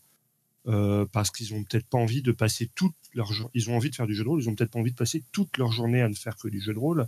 euh, 0.67 1.05
parce 1.11 1.29
qu'ils 1.29 1.53
ont 1.53 1.63
peut-être 1.63 1.87
pas 1.87 1.97
envie 1.97 2.21
de 2.21 2.31
passer 2.31 2.69
toute 2.73 2.95
leur 3.13 3.29
ils 3.53 3.69
ont 3.69 3.75
envie 3.75 3.89
de 3.89 3.95
faire 3.95 4.07
du 4.07 4.15
jeu 4.15 4.23
de 4.23 4.29
rôle, 4.29 4.41
ils 4.41 4.49
ont 4.49 4.55
peut-être 4.55 4.71
pas 4.71 4.79
envie 4.79 4.91
de 4.91 4.95
passer 4.95 5.23
toute 5.33 5.57
leur 5.57 5.71
journée 5.71 6.01
à 6.01 6.07
ne 6.07 6.13
faire 6.13 6.37
que 6.37 6.47
du 6.47 6.61
jeu 6.61 6.73
de 6.73 6.79
rôle 6.79 7.07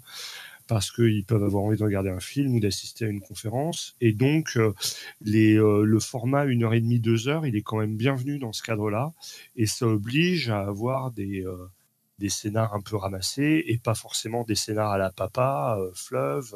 parce 0.68 0.92
qu'ils 0.92 1.24
peuvent 1.24 1.44
avoir 1.44 1.64
envie 1.64 1.78
de 1.78 1.84
regarder 1.84 2.10
un 2.10 2.20
film 2.20 2.56
ou 2.56 2.60
d'assister 2.60 3.06
à 3.06 3.08
une 3.08 3.22
conférence 3.22 3.96
et 4.02 4.12
donc 4.12 4.58
euh, 4.58 4.74
les, 5.22 5.56
euh, 5.56 5.84
le 5.84 6.00
format 6.00 6.44
une 6.46 6.64
heure 6.64 6.74
et 6.74 6.82
demie 6.82 7.00
deux 7.00 7.30
heures 7.30 7.46
il 7.46 7.56
est 7.56 7.62
quand 7.62 7.78
même 7.78 7.96
bienvenu 7.96 8.40
dans 8.40 8.52
ce 8.52 8.62
cadre-là 8.62 9.14
et 9.56 9.68
ça 9.68 9.88
oblige 9.88 10.50
à 10.50 10.60
avoir 10.60 11.12
des 11.12 11.46
des 12.20 12.30
scénars 12.30 12.74
un 12.74 12.82
peu 12.82 12.98
ramassés 12.98 13.64
et 13.68 13.78
pas 13.78 13.96
forcément 13.96 14.44
des 14.44 14.56
scénars 14.56 14.92
à 14.92 14.98
la 14.98 15.12
papa, 15.12 15.78
fleuve, 15.94 16.56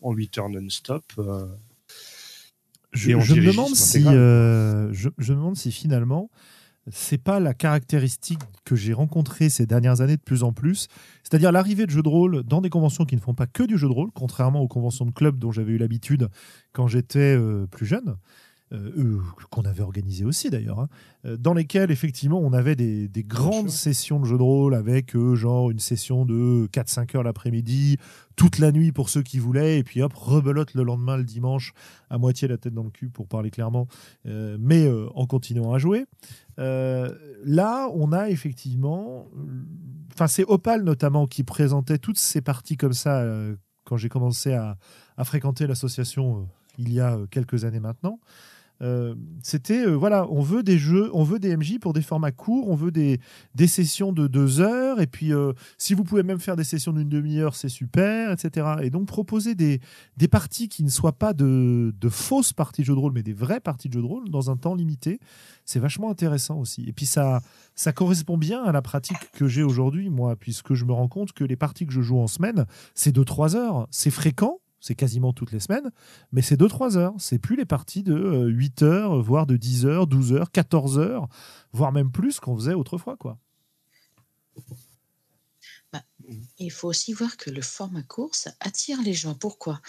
en 0.00 0.12
8 0.12 0.38
heures 0.38 0.48
non-stop. 0.48 1.02
Je, 2.94 3.12
me 3.12 3.46
demande 3.46 3.74
si, 3.74 4.06
euh, 4.06 4.92
je, 4.92 5.08
je 5.18 5.32
me 5.32 5.38
demande 5.38 5.56
si 5.56 5.72
finalement, 5.72 6.30
c'est 6.90 7.18
pas 7.18 7.40
la 7.40 7.54
caractéristique 7.54 8.40
que 8.64 8.76
j'ai 8.76 8.92
rencontrée 8.92 9.48
ces 9.48 9.66
dernières 9.66 10.00
années 10.00 10.16
de 10.16 10.22
plus 10.22 10.42
en 10.42 10.52
plus, 10.52 10.88
c'est-à-dire 11.22 11.52
l'arrivée 11.52 11.86
de 11.86 11.90
jeux 11.90 12.02
de 12.02 12.08
rôle 12.08 12.42
dans 12.42 12.60
des 12.60 12.70
conventions 12.70 13.04
qui 13.04 13.16
ne 13.16 13.20
font 13.20 13.34
pas 13.34 13.46
que 13.46 13.62
du 13.62 13.78
jeu 13.78 13.88
de 13.88 13.92
rôle, 13.92 14.10
contrairement 14.14 14.60
aux 14.60 14.68
conventions 14.68 15.06
de 15.06 15.10
club 15.10 15.38
dont 15.38 15.50
j'avais 15.50 15.72
eu 15.72 15.78
l'habitude 15.78 16.28
quand 16.72 16.86
j'étais 16.86 17.36
euh, 17.36 17.66
plus 17.66 17.86
jeune. 17.86 18.16
Euh, 18.74 18.90
euh, 18.98 19.20
qu'on 19.50 19.62
avait 19.62 19.82
organisé 19.82 20.24
aussi 20.24 20.50
d'ailleurs, 20.50 20.80
hein, 20.80 20.88
euh, 21.24 21.36
dans 21.36 21.54
lesquelles 21.54 21.90
effectivement 21.90 22.40
on 22.40 22.52
avait 22.52 22.74
des, 22.74 23.06
des 23.08 23.22
grandes 23.22 23.70
sessions 23.70 24.18
de 24.18 24.24
jeux 24.24 24.36
de 24.36 24.42
rôle 24.42 24.74
avec 24.74 25.14
euh, 25.14 25.36
genre 25.36 25.70
une 25.70 25.78
session 25.78 26.24
de 26.24 26.66
4-5 26.72 27.16
heures 27.16 27.22
l'après-midi, 27.22 27.98
toute 28.36 28.58
la 28.58 28.72
nuit 28.72 28.90
pour 28.90 29.10
ceux 29.10 29.22
qui 29.22 29.38
voulaient, 29.38 29.78
et 29.78 29.84
puis 29.84 30.02
hop, 30.02 30.12
rebelote 30.14 30.74
le 30.74 30.82
lendemain 30.82 31.16
le 31.16 31.24
dimanche 31.24 31.72
à 32.10 32.18
moitié 32.18 32.48
la 32.48 32.58
tête 32.58 32.74
dans 32.74 32.82
le 32.82 32.90
cul 32.90 33.10
pour 33.10 33.28
parler 33.28 33.50
clairement, 33.50 33.86
euh, 34.26 34.56
mais 34.58 34.90
en 35.14 35.26
continuant 35.26 35.72
à 35.72 35.78
jouer. 35.78 36.06
Là, 36.56 37.88
on 37.94 38.12
a 38.12 38.30
effectivement, 38.30 39.26
enfin 40.12 40.26
c'est 40.26 40.44
Opal 40.44 40.82
notamment 40.82 41.26
qui 41.26 41.44
présentait 41.44 41.98
toutes 41.98 42.18
ces 42.18 42.40
parties 42.40 42.76
comme 42.76 42.92
ça 42.92 43.24
quand 43.84 43.96
j'ai 43.96 44.08
commencé 44.08 44.52
à, 44.52 44.78
à 45.16 45.24
fréquenter 45.24 45.66
l'association 45.66 46.48
il 46.78 46.92
y 46.92 47.00
a 47.00 47.18
quelques 47.30 47.64
années 47.64 47.80
maintenant. 47.80 48.18
Euh, 48.82 49.14
c'était 49.42 49.86
euh, 49.86 49.94
voilà, 49.94 50.26
on 50.30 50.40
veut 50.40 50.62
des 50.62 50.78
jeux, 50.78 51.08
on 51.14 51.22
veut 51.22 51.38
des 51.38 51.56
MJ 51.56 51.78
pour 51.78 51.92
des 51.92 52.02
formats 52.02 52.32
courts, 52.32 52.68
on 52.68 52.74
veut 52.74 52.90
des, 52.90 53.20
des 53.54 53.66
sessions 53.66 54.12
de 54.12 54.26
deux 54.26 54.60
heures, 54.60 55.00
et 55.00 55.06
puis 55.06 55.32
euh, 55.32 55.52
si 55.78 55.94
vous 55.94 56.02
pouvez 56.02 56.24
même 56.24 56.40
faire 56.40 56.56
des 56.56 56.64
sessions 56.64 56.92
d'une 56.92 57.08
demi-heure, 57.08 57.54
c'est 57.54 57.68
super, 57.68 58.32
etc. 58.32 58.66
Et 58.82 58.90
donc 58.90 59.06
proposer 59.06 59.54
des, 59.54 59.80
des 60.16 60.28
parties 60.28 60.68
qui 60.68 60.82
ne 60.82 60.90
soient 60.90 61.18
pas 61.18 61.32
de, 61.32 61.94
de 61.98 62.08
fausses 62.08 62.52
parties 62.52 62.82
de 62.82 62.86
jeux 62.86 62.94
de 62.94 62.98
rôle, 62.98 63.12
mais 63.12 63.22
des 63.22 63.32
vraies 63.32 63.60
parties 63.60 63.88
de 63.88 63.94
jeux 63.94 64.02
de 64.02 64.06
rôle 64.06 64.28
dans 64.28 64.50
un 64.50 64.56
temps 64.56 64.74
limité, 64.74 65.20
c'est 65.64 65.80
vachement 65.80 66.10
intéressant 66.10 66.58
aussi. 66.58 66.84
Et 66.88 66.92
puis 66.92 67.06
ça, 67.06 67.42
ça 67.74 67.92
correspond 67.92 68.36
bien 68.36 68.62
à 68.64 68.72
la 68.72 68.82
pratique 68.82 69.30
que 69.32 69.46
j'ai 69.46 69.62
aujourd'hui, 69.62 70.10
moi, 70.10 70.36
puisque 70.36 70.74
je 70.74 70.84
me 70.84 70.92
rends 70.92 71.08
compte 71.08 71.32
que 71.32 71.44
les 71.44 71.56
parties 71.56 71.86
que 71.86 71.92
je 71.92 72.02
joue 72.02 72.18
en 72.18 72.26
semaine, 72.26 72.66
c'est 72.94 73.14
2-3 73.14 73.56
heures. 73.56 73.86
C'est 73.90 74.10
fréquent, 74.10 74.58
c'est 74.84 74.94
quasiment 74.94 75.32
toutes 75.32 75.50
les 75.50 75.60
semaines, 75.60 75.90
mais 76.30 76.42
c'est 76.42 76.60
2-3 76.60 76.98
heures. 76.98 77.14
C'est 77.18 77.38
plus 77.38 77.56
les 77.56 77.64
parties 77.64 78.02
de 78.02 78.12
euh, 78.12 78.48
8 78.48 78.82
heures, 78.82 79.22
voire 79.22 79.46
de 79.46 79.56
10 79.56 79.86
heures, 79.86 80.06
12 80.06 80.34
heures, 80.34 80.50
14 80.50 80.98
heures, 80.98 81.26
voire 81.72 81.90
même 81.90 82.12
plus 82.12 82.38
qu'on 82.38 82.54
faisait 82.54 82.74
autrefois. 82.74 83.16
quoi. 83.16 83.38
Il 86.58 86.70
faut 86.70 86.88
aussi 86.88 87.14
voir 87.14 87.38
que 87.38 87.48
le 87.48 87.62
format 87.62 88.02
court, 88.02 88.34
ça 88.34 88.52
attire 88.60 89.00
les 89.02 89.14
gens. 89.14 89.34
Pourquoi? 89.34 89.80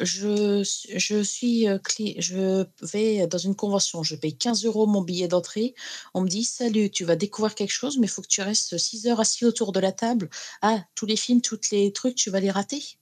Je, 0.00 0.62
je 0.96 1.22
suis 1.22 1.66
euh, 1.66 1.78
je 2.18 2.66
vais 2.82 3.26
dans 3.26 3.38
une 3.38 3.54
convention, 3.54 4.02
je 4.02 4.16
paye 4.16 4.36
15 4.36 4.66
euros 4.66 4.86
mon 4.86 5.00
billet 5.00 5.28
d'entrée. 5.28 5.74
On 6.12 6.20
me 6.20 6.28
dit 6.28 6.44
Salut, 6.44 6.90
tu 6.90 7.04
vas 7.04 7.16
découvrir 7.16 7.54
quelque 7.54 7.70
chose, 7.72 7.96
mais 7.98 8.06
il 8.06 8.10
faut 8.10 8.22
que 8.22 8.28
tu 8.28 8.42
restes 8.42 8.76
6 8.76 9.06
heures 9.06 9.20
assis 9.20 9.46
autour 9.46 9.72
de 9.72 9.80
la 9.80 9.92
table. 9.92 10.28
Ah, 10.60 10.84
tous 10.94 11.06
les 11.06 11.16
films, 11.16 11.40
tous 11.40 11.70
les 11.70 11.90
trucs, 11.92 12.16
tu 12.16 12.28
vas 12.30 12.40
les 12.40 12.50
rater? 12.50 12.98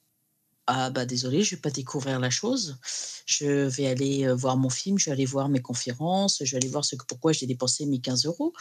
Ah 0.72 0.90
bah 0.90 1.04
désolé, 1.04 1.42
je 1.42 1.56
vais 1.56 1.60
pas 1.60 1.70
découvrir 1.70 2.20
la 2.20 2.30
chose. 2.30 2.78
Je 3.26 3.66
vais 3.68 3.86
aller 3.88 4.24
euh, 4.26 4.34
voir 4.36 4.56
mon 4.56 4.70
film, 4.70 4.98
je 4.98 5.06
vais 5.06 5.10
aller 5.12 5.24
voir 5.24 5.48
mes 5.48 5.60
conférences, 5.60 6.42
je 6.44 6.50
vais 6.52 6.58
aller 6.58 6.68
voir 6.68 6.84
ce 6.84 6.94
que, 6.94 7.04
pourquoi 7.04 7.32
j'ai 7.32 7.46
dépensé 7.46 7.86
mes 7.86 7.98
15 8.00 8.24
euros. 8.26 8.52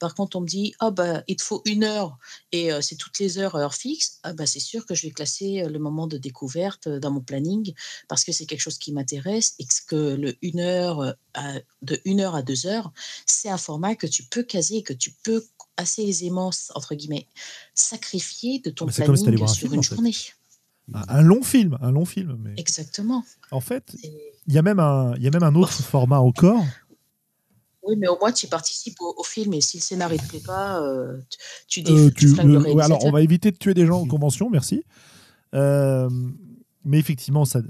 Par 0.00 0.14
contre, 0.16 0.36
on 0.36 0.40
me 0.40 0.46
dit 0.46 0.74
ah 0.80 0.90
bah 0.90 1.22
il 1.28 1.36
te 1.36 1.42
faut 1.44 1.62
une 1.64 1.84
heure 1.84 2.18
et 2.50 2.72
euh, 2.72 2.80
c'est 2.80 2.96
toutes 2.96 3.18
les 3.20 3.38
heures 3.38 3.54
heure 3.54 3.74
fixe. 3.74 4.18
Ah 4.24 4.32
bah 4.32 4.44
c'est 4.44 4.58
sûr 4.60 4.86
que 4.86 4.94
je 4.96 5.02
vais 5.06 5.12
classer 5.12 5.62
euh, 5.62 5.68
le 5.68 5.78
moment 5.78 6.08
de 6.08 6.18
découverte 6.18 6.88
dans 6.88 7.12
mon 7.12 7.20
planning 7.20 7.72
parce 8.08 8.24
que 8.24 8.32
c'est 8.32 8.46
quelque 8.46 8.60
chose 8.60 8.78
qui 8.78 8.92
m'intéresse 8.92 9.54
et 9.60 9.66
que 9.86 10.16
le 10.16 10.34
une 10.42 10.58
heure 10.58 11.14
à- 11.34 11.54
de 11.82 12.00
une 12.04 12.20
heure 12.20 12.34
à 12.34 12.42
deux 12.42 12.66
heures, 12.66 12.92
c'est 13.26 13.48
un 13.50 13.58
format 13.58 13.94
que 13.94 14.08
tu 14.08 14.24
peux 14.24 14.42
caser 14.42 14.78
et 14.78 14.82
que 14.82 14.92
tu 14.94 15.12
peux 15.22 15.44
assez 15.76 16.02
aisément 16.02 16.50
entre 16.74 16.94
guillemets 16.96 17.28
sacrifier 17.74 18.58
de 18.58 18.70
ton 18.70 18.88
si 18.88 18.96
t'allais 18.96 19.12
planning 19.12 19.38
voir 19.38 19.50
un 19.50 19.54
sur 19.54 19.60
film, 19.68 19.74
une 19.74 19.78
en 19.80 19.82
fait. 19.82 19.94
journée. 19.94 20.14
Un, 21.08 21.22
long 21.22 21.42
film, 21.42 21.78
un 21.80 21.90
long 21.92 22.04
film. 22.04 22.36
Mais 22.42 22.54
Exactement. 22.56 23.24
en 23.50 23.60
fait, 23.60 23.96
il 24.46 24.52
y 24.54 24.58
a 24.58 24.62
même 24.62 24.78
un, 24.80 25.14
y 25.18 25.26
a 25.26 25.30
même 25.30 25.42
un 25.42 25.54
autre 25.54 25.72
format 25.82 26.18
encore. 26.20 26.64
Oui, 27.84 27.96
mais 27.98 28.06
au 28.06 28.16
moins 28.18 28.30
tu 28.32 28.46
participes 28.46 29.00
au, 29.00 29.12
au 29.18 29.24
film 29.24 29.54
et 29.54 29.60
si 29.60 29.78
le 29.78 29.82
scénario 29.82 30.16
ne 30.16 30.22
te 30.22 30.28
plaît 30.28 30.42
pas, 30.46 30.80
euh, 30.80 31.18
tu, 31.66 31.80
Euh, 31.80 31.82
déf- 31.84 32.14
tu 32.14 32.26
tu- 32.26 32.28
flingues 32.34 32.46
le 32.46 32.58
le- 32.60 32.72
ouais, 32.74 32.82
alors, 32.84 33.04
on 33.04 33.10
va 33.10 33.22
éviter 33.22 33.50
de 33.50 33.56
tuer 33.56 33.74
des 33.74 33.86
gens 33.86 34.00
en 34.02 34.06
convention, 34.06 34.48
merci. 34.50 34.84
Euh, 35.54 36.08
mais 36.84 36.98
effectivement, 36.98 37.44
ça, 37.44 37.60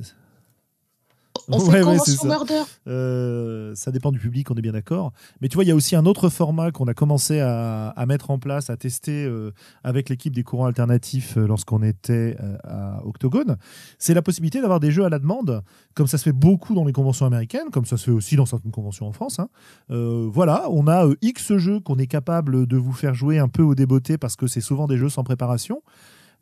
Ouais, 1.59 1.75
ouais, 1.75 1.81
convention 1.83 2.05
c'est 2.05 2.17
ça. 2.17 2.29
murder. 2.29 2.63
Euh, 2.89 3.75
ça 3.75 3.91
dépend 3.91 4.13
du 4.13 4.19
public, 4.19 4.51
on 4.51 4.55
est 4.55 4.61
bien 4.63 4.73
d'accord. 4.73 5.13
Mais 5.41 5.49
tu 5.49 5.55
vois, 5.57 5.65
il 5.65 5.69
y 5.69 5.71
a 5.71 5.75
aussi 5.75 5.97
un 5.97 6.07
autre 6.07 6.29
format 6.29 6.71
qu'on 6.73 6.87
a 6.87 6.95
commencé 6.95 7.41
à, 7.41 7.89
à 7.89 8.07
mettre 8.07 8.31
en 8.31 8.39
place, 8.39 8.71
à 8.71 8.77
tester 8.77 9.25
euh, 9.25 9.53
avec 9.85 10.09
l'équipe 10.09 10.35
des 10.35 10.43
courants 10.43 10.67
alternatifs 10.67 11.37
euh, 11.37 11.47
lorsqu'on 11.47 11.83
était 11.83 12.37
à 12.65 13.01
Octogone. 13.05 13.57
C'est 13.99 14.15
la 14.15 14.23
possibilité 14.23 14.61
d'avoir 14.61 14.81
des 14.81 14.91
jeux 14.91 15.05
à 15.05 15.09
la 15.09 15.19
demande, 15.19 15.63
comme 15.95 16.07
ça 16.07 16.19
se 16.19 16.25
fait 16.25 16.33
beaucoup 16.33 16.75
dans 16.75 16.85
les 16.85 16.93
conventions 16.93 17.27
américaines, 17.27 17.71
comme 17.73 17.85
ça 17.85 17.97
se 17.97 18.05
fait 18.05 18.11
aussi 18.11 18.37
dans 18.37 18.47
certaines 18.47 18.73
conventions 18.73 19.07
en 19.07 19.13
France. 19.13 19.39
hein. 19.39 19.49
Voilà, 19.89 20.67
on 20.71 20.89
a 20.89 21.07
X 21.23 21.57
jeux 21.57 21.81
qu'on 21.81 21.97
est 21.99 22.07
capable 22.07 22.67
de 22.67 22.77
vous 22.77 22.93
faire 22.93 23.15
jouer 23.15 23.39
un 23.39 23.49
peu 23.49 23.63
au 23.63 23.75
débeauté 23.75 24.19
parce 24.19 24.37
que 24.37 24.47
c'est 24.47 24.61
souvent 24.61 24.87
des 24.87 24.97
jeux 24.97 25.09
sans 25.09 25.25
préparation. 25.25 25.83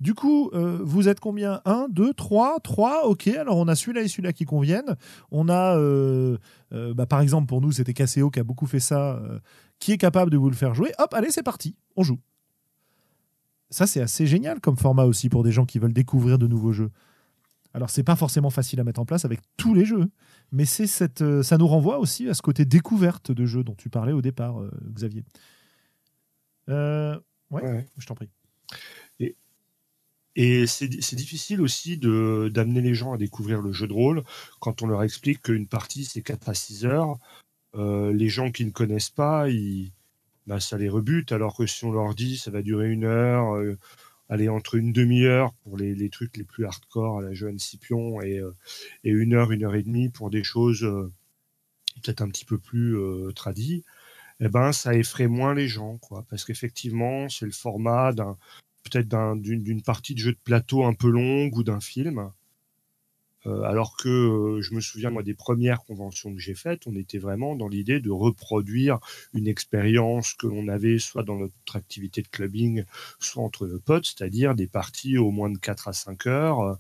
Du 0.01 0.15
coup, 0.15 0.51
euh, 0.55 0.79
vous 0.83 1.09
êtes 1.09 1.21
combien? 1.21 1.61
1, 1.67 1.89
2, 1.91 2.15
3, 2.15 2.61
3, 2.61 3.07
ok. 3.07 3.29
Alors 3.29 3.59
on 3.59 3.69
a 3.69 3.75
celui-là 3.75 4.01
et 4.01 4.09
celui-là 4.09 4.33
qui 4.33 4.47
conviennent. 4.47 4.97
On 5.31 5.49
a, 5.51 5.77
euh, 5.77 6.39
euh, 6.73 6.95
bah, 6.95 7.05
par 7.07 7.21
exemple, 7.21 7.47
pour 7.47 7.61
nous, 7.61 7.71
c'était 7.73 7.93
Caseo 7.93 8.31
qui 8.31 8.41
a 8.41 8.45
beaucoup 8.45 8.67
fait 8.67 8.81
ça, 8.81 9.21
qui 9.79 9.93
est 9.93 9.99
capable 9.99 10.31
de 10.31 10.39
vous 10.39 10.49
le 10.49 10.57
faire 10.57 10.75
jouer. 10.75 10.93
Hop, 10.99 11.13
allez, 11.13 11.31
c'est 11.31 11.43
parti, 11.43 11.77
on 11.97 12.03
joue. 12.03 12.19
Ça, 13.69 13.87
c'est 13.87 14.01
assez 14.01 14.27
génial 14.27 14.61
comme 14.61 14.77
format 14.77 15.05
aussi 15.05 15.29
pour 15.29 15.45
des 15.45 15.53
gens 15.53 15.67
qui 15.67 15.79
veulent 15.79 15.93
découvrir 15.93 16.39
de 16.39 16.47
nouveaux 16.47 16.73
jeux. 16.73 16.91
Alors, 17.73 17.89
c'est 17.91 18.03
pas 18.03 18.17
forcément 18.17 18.51
facile 18.51 18.81
à 18.81 18.85
mettre 18.85 19.01
en 19.01 19.05
place 19.05 19.25
avec 19.25 19.41
tous 19.57 19.75
les 19.75 19.85
jeux, 19.85 20.11
mais 20.51 20.65
c'est 20.65 20.89
cette, 20.89 21.23
ça 21.43 21.57
nous 21.57 21.69
renvoie 21.69 21.99
aussi 21.99 22.29
à 22.29 22.35
ce 22.35 22.43
côté 22.43 22.65
découverte 22.65 23.31
de 23.31 23.47
jeux 23.47 23.63
dont 23.63 23.77
tu 23.77 23.91
parlais 23.91 24.13
au 24.13 24.23
départ, 24.23 24.57
Xavier. 24.93 25.25
Euh, 26.69 27.17
ouais, 27.51 27.63
Ouais. 27.63 27.87
je 27.99 28.07
t'en 28.07 28.15
prie. 28.15 28.29
Et 30.43 30.67
c'est 30.67 30.89
difficile 30.89 31.61
aussi 31.61 31.99
d'amener 31.99 32.81
les 32.81 32.95
gens 32.95 33.13
à 33.13 33.19
découvrir 33.19 33.61
le 33.61 33.73
jeu 33.73 33.87
de 33.87 33.93
rôle 33.93 34.25
quand 34.59 34.81
on 34.81 34.87
leur 34.87 35.03
explique 35.03 35.43
qu'une 35.43 35.67
partie 35.67 36.07
c'est 36.07 36.23
4 36.23 36.49
à 36.49 36.55
6 36.55 36.87
heures. 36.87 37.19
Euh, 37.75 38.11
les 38.15 38.31
gens 38.31 38.51
qui 38.51 38.65
ne 38.65 38.71
connaissent 38.71 39.11
pas, 39.11 39.47
bah, 40.47 40.59
ça 40.59 40.79
les 40.79 40.89
rebute, 40.89 41.33
alors 41.33 41.55
que 41.59 41.67
si 41.67 41.85
on 41.85 41.93
leur 41.93 42.15
dit 42.15 42.39
ça 42.39 42.51
va 42.51 42.63
durer 42.63 42.91
une 42.91 43.05
heure, 43.05 43.55
euh, 43.55 43.77
aller 44.31 44.49
entre 44.49 44.77
une 44.77 44.95
demi-heure 44.95 45.53
pour 45.63 45.77
les, 45.77 46.09
trucs 46.09 46.39
les 46.39 46.45
plus 46.45 46.65
hardcore 46.65 47.19
à 47.19 47.23
la 47.23 47.35
jeune 47.35 47.59
Scipion 47.59 48.23
et, 48.23 48.41
et 49.05 49.11
une 49.11 49.35
heure, 49.35 49.53
une 49.53 49.65
heure 49.65 49.75
et 49.75 49.83
demie 49.83 50.09
pour 50.09 50.31
des 50.31 50.43
choses 50.43 50.89
peut-être 52.03 52.23
un 52.23 52.29
petit 52.29 52.47
peu 52.47 52.57
plus 52.57 52.97
euh, 52.97 53.31
tradit, 53.33 53.85
eh 54.41 54.49
ben 54.49 54.73
ça 54.73 54.95
effraie 54.95 55.29
moins 55.29 55.55
les 55.55 55.69
gens, 55.69 55.99
quoi, 55.99 56.25
parce 56.31 56.47
qu'effectivement 56.47 57.29
c'est 57.29 57.45
le 57.45 57.53
format 57.53 58.15
d'un 58.15 58.39
peut-être 58.83 59.09
d'une 59.41 59.83
partie 59.83 60.15
de 60.15 60.21
jeu 60.21 60.33
de 60.33 60.39
plateau 60.43 60.85
un 60.85 60.95
peu 60.95 61.11
longue 61.11 61.57
ou 61.57 61.63
d'un 61.63 61.81
film. 61.81 62.31
Euh, 63.47 63.63
alors 63.63 63.97
que 63.97 64.09
euh, 64.09 64.61
je 64.61 64.75
me 64.75 64.83
souviens 64.83 65.09
moi 65.09 65.23
des 65.23 65.33
premières 65.33 65.83
conventions 65.85 66.35
que 66.35 66.41
j'ai 66.41 66.55
faites, 66.55 66.87
on 66.87 66.95
était 66.95 67.17
vraiment 67.17 67.57
dans 67.57 67.69
l'idée 67.69 67.99
de 67.99 68.11
reproduire 68.11 68.99
une 69.33 69.49
expérience 69.49 70.35
que 70.35 70.47
l'on 70.47 70.69
avait 70.69 70.99
soit 70.99 71.23
dans 71.23 71.37
notre 71.37 71.55
activité 71.75 72.21
de 72.21 72.29
clubbing, 72.29 72.85
soit 73.19 73.43
entre 73.43 73.67
potes, 73.83 74.05
c'est-à-dire 74.05 74.55
des 74.55 74.67
parties 74.67 75.17
au 75.17 75.31
moins 75.31 75.49
de 75.49 75.57
4 75.57 75.89
à 75.89 75.95
5 75.95 76.27
heures, 76.27 76.61
euh, 76.61 76.75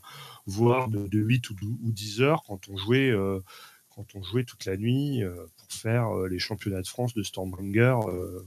voire 0.44 0.88
de, 0.88 1.07
de, 1.07 1.18
8 1.18 1.48
ou, 1.48 1.55
ou 1.82 1.92
10 1.92 2.20
heures 2.20 2.42
quand 2.46 2.68
on 2.68 2.76
jouait 2.76 3.11
quand 3.94 4.14
on 4.14 4.22
jouait 4.22 4.44
toute 4.44 4.64
la 4.66 4.76
nuit 4.76 5.22
pour 5.57 5.72
faire 5.72 6.14
les 6.30 6.38
championnats 6.38 6.80
de 6.80 6.86
France 6.86 7.12
de 7.12 7.22
Stormbringer 7.22 7.96
euh, 8.07 8.46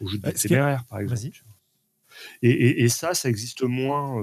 au 0.00 0.06
jeu 0.06 0.18
de 0.18 0.30
téméraire, 0.30 0.84
par 0.84 1.00
exemple. 1.00 1.42
Et, 2.42 2.88
ça, 2.88 3.14
ça 3.14 3.28
existe 3.28 3.62
moins 3.62 4.22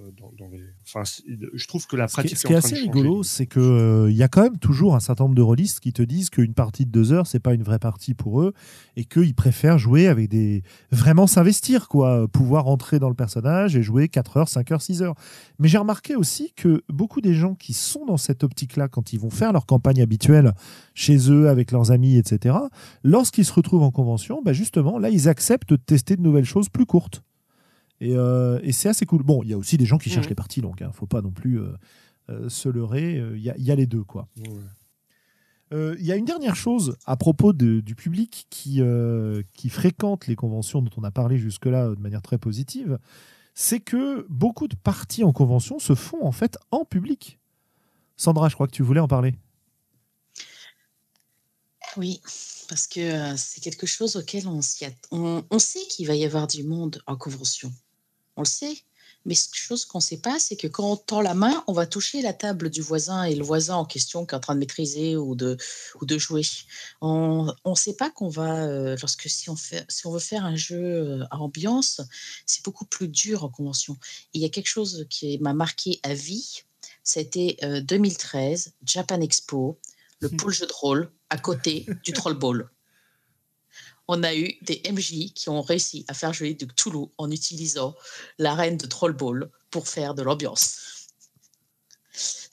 euh, 0.00 0.10
dans, 0.16 0.48
les... 0.48 0.62
enfin, 0.86 1.02
je 1.04 1.66
trouve 1.66 1.86
que 1.86 1.96
la 1.96 2.06
pratique. 2.06 2.36
Ce 2.36 2.46
qui 2.46 2.52
est, 2.52 2.56
assez 2.56 2.76
rigolo, 2.76 3.22
c'est 3.22 3.46
qu'il 3.46 3.62
euh, 3.62 4.10
y 4.10 4.22
a 4.22 4.28
quand 4.28 4.42
même 4.42 4.58
toujours 4.58 4.94
un 4.94 5.00
certain 5.00 5.24
nombre 5.24 5.34
de 5.34 5.42
rôlistes 5.42 5.80
qui 5.80 5.92
te 5.92 6.02
disent 6.02 6.30
qu'une 6.30 6.54
partie 6.54 6.86
de 6.86 6.90
deux 6.90 7.12
heures, 7.12 7.26
c'est 7.26 7.40
pas 7.40 7.54
une 7.54 7.62
vraie 7.62 7.78
partie 7.78 8.14
pour 8.14 8.40
eux 8.42 8.52
et 8.96 9.04
qu'ils 9.04 9.34
préfèrent 9.34 9.78
jouer 9.78 10.06
avec 10.06 10.28
des. 10.28 10.62
vraiment 10.92 11.26
s'investir, 11.26 11.88
quoi. 11.88 12.28
Pouvoir 12.28 12.68
entrer 12.68 12.98
dans 12.98 13.08
le 13.08 13.14
personnage 13.14 13.76
et 13.76 13.82
jouer 13.82 14.08
4 14.08 14.36
heures, 14.36 14.48
5 14.48 14.72
heures, 14.72 14.82
6 14.82 15.02
heures. 15.02 15.14
Mais 15.58 15.68
j'ai 15.68 15.78
remarqué 15.78 16.14
aussi 16.16 16.52
que 16.54 16.82
beaucoup 16.88 17.20
des 17.20 17.34
gens 17.34 17.54
qui 17.54 17.72
sont 17.72 18.06
dans 18.06 18.16
cette 18.16 18.44
optique-là, 18.44 18.88
quand 18.88 19.12
ils 19.12 19.18
vont 19.18 19.30
faire 19.30 19.52
leur 19.52 19.66
campagne 19.66 20.00
habituelle 20.00 20.52
chez 20.94 21.30
eux, 21.30 21.48
avec 21.48 21.72
leurs 21.72 21.90
amis, 21.90 22.16
etc., 22.16 22.56
lorsqu'ils 23.02 23.44
se 23.44 23.52
retrouvent 23.52 23.82
en 23.82 23.90
convention, 23.90 24.42
bah 24.44 24.52
justement, 24.52 24.98
là, 24.98 25.10
ils 25.10 25.28
acceptent 25.28 25.70
de 25.70 25.76
tester 25.76 26.16
de 26.16 26.22
nouvelles 26.22 26.44
choses 26.44 26.68
plus 26.68 26.86
courtes. 26.86 27.22
Euh, 28.02 28.60
et, 28.62 28.72
c'est 28.72 28.88
assez 28.88 29.06
cool. 29.06 29.22
Bon, 29.22 29.42
il 29.42 29.48
y 29.50 29.52
a 29.52 29.58
aussi 29.58 29.76
des 29.76 29.86
gens 29.86 29.98
qui 29.98 30.10
cherchent 30.10 30.26
mmh. 30.26 30.30
les 30.30 30.34
parties 30.34 30.60
longues. 30.60 30.82
Hein. 30.82 30.92
Faut 30.92 31.06
pas 31.06 31.20
non 31.20 31.30
plus 31.30 31.60
euh, 31.60 31.72
euh, 32.30 32.48
se 32.48 32.68
leurrer. 32.68 33.16
Il 33.34 33.40
y, 33.40 33.52
y, 33.56 33.70
a 33.70 33.74
les 33.74 33.86
deux, 33.86 34.04
quoi. 34.04 34.28
Il 35.70 36.04
y 36.04 36.12
a 36.12 36.16
une 36.16 36.24
dernière 36.24 36.56
chose 36.56 36.96
à 37.04 37.16
propos 37.16 37.52
de, 37.52 37.80
du 37.80 37.94
public 37.94 38.46
qui, 38.48 38.80
qui 39.52 39.68
fréquente 39.68 40.26
les 40.26 40.34
conventions 40.34 40.80
dont 40.80 40.90
on 40.96 41.04
a 41.04 41.10
parlé 41.10 41.36
jusque-là 41.36 41.90
de 41.90 42.00
manière 42.00 42.22
très 42.22 42.38
positive, 42.38 42.98
c'est 43.54 43.80
que 43.80 44.26
beaucoup 44.30 44.66
de 44.66 44.76
parties 44.76 45.24
en 45.24 45.32
convention 45.32 45.78
se 45.78 45.94
font 45.94 46.24
en 46.24 46.32
fait 46.32 46.56
en 46.70 46.86
public. 46.86 47.38
Sandra, 48.16 48.48
je 48.48 48.54
crois 48.54 48.66
que 48.66 48.72
tu 48.72 48.82
voulais 48.82 49.00
en 49.00 49.08
parler. 49.08 49.34
Oui, 51.98 52.22
parce 52.68 52.86
que 52.86 53.36
c'est 53.36 53.60
quelque 53.60 53.86
chose 53.86 54.16
auquel 54.16 54.48
on, 54.48 54.60
on, 55.10 55.44
on 55.50 55.58
sait 55.58 55.86
qu'il 55.90 56.06
va 56.06 56.14
y 56.14 56.24
avoir 56.24 56.46
du 56.46 56.62
monde 56.62 57.02
en 57.06 57.16
convention 57.16 57.70
on 58.38 58.42
le 58.42 58.46
sait. 58.46 58.78
Mais 59.24 59.34
ce 59.34 59.48
chose 59.52 59.84
qu'on 59.84 59.98
ne 59.98 60.02
sait 60.02 60.18
pas, 60.18 60.38
c'est 60.38 60.56
que 60.56 60.68
quand 60.68 60.92
on 60.92 60.96
tend 60.96 61.20
la 61.20 61.34
main, 61.34 61.64
on 61.66 61.72
va 61.72 61.86
toucher 61.86 62.22
la 62.22 62.32
table 62.32 62.70
du 62.70 62.80
voisin 62.80 63.24
et 63.24 63.34
le 63.34 63.44
voisin 63.44 63.74
en 63.74 63.84
question 63.84 64.24
qui 64.24 64.34
est 64.34 64.38
en 64.38 64.40
train 64.40 64.54
de 64.54 64.60
maîtriser 64.60 65.16
ou 65.16 65.34
de, 65.34 65.56
ou 66.00 66.06
de 66.06 66.16
jouer. 66.18 66.42
On 67.00 67.52
ne 67.66 67.74
sait 67.74 67.94
pas 67.94 68.10
qu'on 68.10 68.28
va, 68.28 68.64
euh, 68.64 68.96
lorsque 69.00 69.28
si 69.28 69.50
on, 69.50 69.56
fait, 69.56 69.84
si 69.88 70.06
on 70.06 70.12
veut 70.12 70.20
faire 70.20 70.44
un 70.44 70.54
jeu 70.54 70.80
euh, 70.80 71.24
à 71.30 71.38
ambiance, 71.38 72.00
c'est 72.46 72.64
beaucoup 72.64 72.86
plus 72.86 73.08
dur 73.08 73.44
en 73.44 73.50
convention. 73.50 73.98
il 74.32 74.40
y 74.40 74.44
a 74.44 74.48
quelque 74.48 74.68
chose 74.68 75.06
qui 75.10 75.38
m'a 75.38 75.52
marqué 75.52 75.98
à 76.04 76.14
vie, 76.14 76.62
c'était 77.02 77.58
2013, 77.82 78.68
euh, 78.68 78.70
Japan 78.84 79.20
Expo, 79.20 79.78
le 80.20 80.28
pôle 80.30 80.52
jeu 80.54 80.66
de 80.66 80.72
rôle 80.72 81.10
à 81.28 81.38
côté 81.38 81.86
du 82.04 82.12
Troll 82.12 82.34
Ball 82.34 82.70
on 84.08 84.22
a 84.22 84.34
eu 84.34 84.56
des 84.62 84.82
MJ 84.90 85.32
qui 85.34 85.48
ont 85.50 85.60
réussi 85.60 86.04
à 86.08 86.14
faire 86.14 86.32
jouer 86.32 86.54
du 86.54 86.66
Cthulhu 86.66 87.06
en 87.18 87.30
utilisant 87.30 87.94
l'arène 88.38 88.78
de 88.78 88.86
Troll 88.86 89.12
Ball 89.12 89.50
pour 89.70 89.86
faire 89.86 90.14
de 90.14 90.22
l'ambiance. 90.22 91.08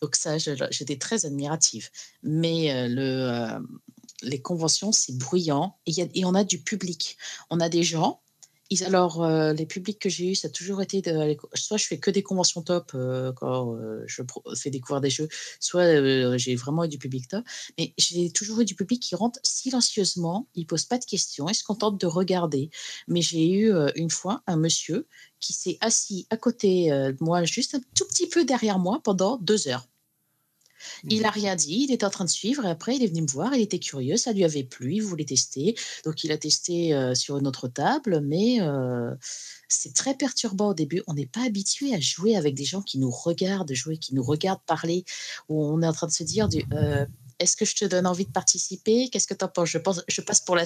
Donc 0.02 0.16
ça, 0.16 0.38
j'étais 0.38 0.98
très 0.98 1.26
admirative. 1.26 1.90
Mais 2.22 2.72
euh, 2.72 2.88
euh, 2.98 3.60
les 4.22 4.42
conventions, 4.42 4.92
c'est 4.92 5.18
bruyant 5.18 5.78
et, 5.86 5.94
et, 6.14 6.26
on 6.26 6.36
a 6.36 6.44
du 6.44 6.60
public. 6.60 7.18
On 7.50 7.60
a 7.60 7.70
des 7.70 7.84
gens 7.84 8.22
alors, 8.84 9.24
euh, 9.24 9.54
les 9.54 9.66
publics 9.66 10.00
que 10.00 10.10
j'ai 10.10 10.32
eus, 10.32 10.36
ça 10.36 10.48
a 10.48 10.52
toujours 10.52 10.82
été 10.82 11.04
soit 11.54 11.78
je 11.78 11.86
fais 11.86 12.00
que 12.00 12.10
des 12.10 12.24
conventions 12.24 12.64
top 12.64 12.92
euh, 12.96 13.32
quand 13.34 13.76
euh, 13.76 14.04
je 14.08 14.24
fais 14.56 14.72
découvrir 14.72 15.02
des 15.02 15.12
jeux, 15.12 15.28
soit 15.60 16.38
j'ai 16.38 16.56
vraiment 16.56 16.84
eu 16.84 16.88
du 16.88 16.98
public 16.98 17.28
top. 17.28 17.46
Mais 17.78 17.94
j'ai 17.98 18.32
toujours 18.32 18.62
eu 18.62 18.66
du 18.66 18.76
public 18.76 19.02
qui 19.02 19.16
rentre 19.16 19.40
silencieusement, 19.44 20.48
il 20.56 20.66
pose 20.66 20.86
pas 20.86 20.98
de 20.98 21.06
questions, 21.06 21.48
il 21.48 21.56
se 21.56 21.64
contente 21.64 22.00
de 22.00 22.08
regarder. 22.08 22.72
Mais 23.08 23.22
j'ai 23.22 23.48
eu 23.52 23.72
une 23.96 24.10
fois 24.10 24.42
un 24.48 24.58
monsieur 24.58 25.08
qui 25.40 25.54
s'est 25.54 25.78
assis 25.82 26.26
à 26.32 26.38
côté 26.38 26.90
de 26.90 27.18
moi, 27.22 27.44
juste 27.44 27.76
un 27.76 27.82
tout 27.96 28.06
petit 28.06 28.28
peu 28.28 28.46
derrière 28.46 28.80
moi, 28.80 29.00
pendant 29.04 29.38
deux 29.38 29.68
heures. 29.68 29.88
Il 31.10 31.22
n'a 31.22 31.30
rien 31.30 31.56
dit, 31.56 31.86
il 31.88 31.94
était 31.94 32.06
en 32.06 32.10
train 32.10 32.26
de 32.26 32.30
suivre 32.30 32.66
et 32.66 32.70
après 32.70 32.96
il 32.96 33.04
est 33.04 33.08
venu 33.08 33.22
me 33.22 33.28
voir, 33.28 33.54
il 33.54 33.62
était 33.62 33.80
curieux, 33.80 34.18
ça 34.18 34.34
lui 34.34 34.44
avait 34.44 34.64
plu, 34.64 34.96
il 34.96 35.04
voulait 35.04 35.26
tester. 35.26 35.76
Donc 36.04 36.24
il 36.24 36.32
a 36.32 36.38
testé 36.38 36.94
euh, 36.94 37.16
sur 37.16 37.38
une 37.38 37.48
autre 37.48 37.68
table, 37.68 38.22
mais 38.22 38.62
euh, 38.62 39.14
c'est 39.68 39.94
très 39.94 40.16
perturbant 40.16 40.70
au 40.70 40.74
début. 40.74 41.04
On 41.08 41.14
n'est 41.14 41.26
pas 41.26 41.46
habitué 41.46 41.94
à 41.94 42.00
jouer 42.00 42.36
avec 42.36 42.56
des 42.56 42.66
gens 42.66 42.82
qui 42.82 42.98
nous 42.98 43.12
regardent 43.12 43.74
jouer, 43.74 43.98
qui 43.98 44.16
nous 44.16 44.24
regardent 44.24 44.64
parler, 44.66 45.06
où 45.50 45.64
on 45.66 45.82
est 45.82 45.88
en 45.88 45.94
train 45.94 46.08
de 46.08 46.12
se 46.12 46.24
dire 46.24 46.48
du, 46.48 46.64
euh, 46.74 47.06
est-ce 47.40 47.56
que 47.56 47.66
je 47.66 47.76
te 47.76 47.86
donne 47.86 48.08
envie 48.08 48.26
de 48.26 48.32
participer? 48.32 49.10
Qu'est-ce 49.10 49.28
que 49.28 49.34
tu 49.34 49.44
en 49.44 49.48
penses? 49.48 49.70
Je, 49.70 49.78
pense 49.78 50.02
je 50.08 50.22
passe 50.22 50.42
pour 50.42 50.56
la, 50.56 50.66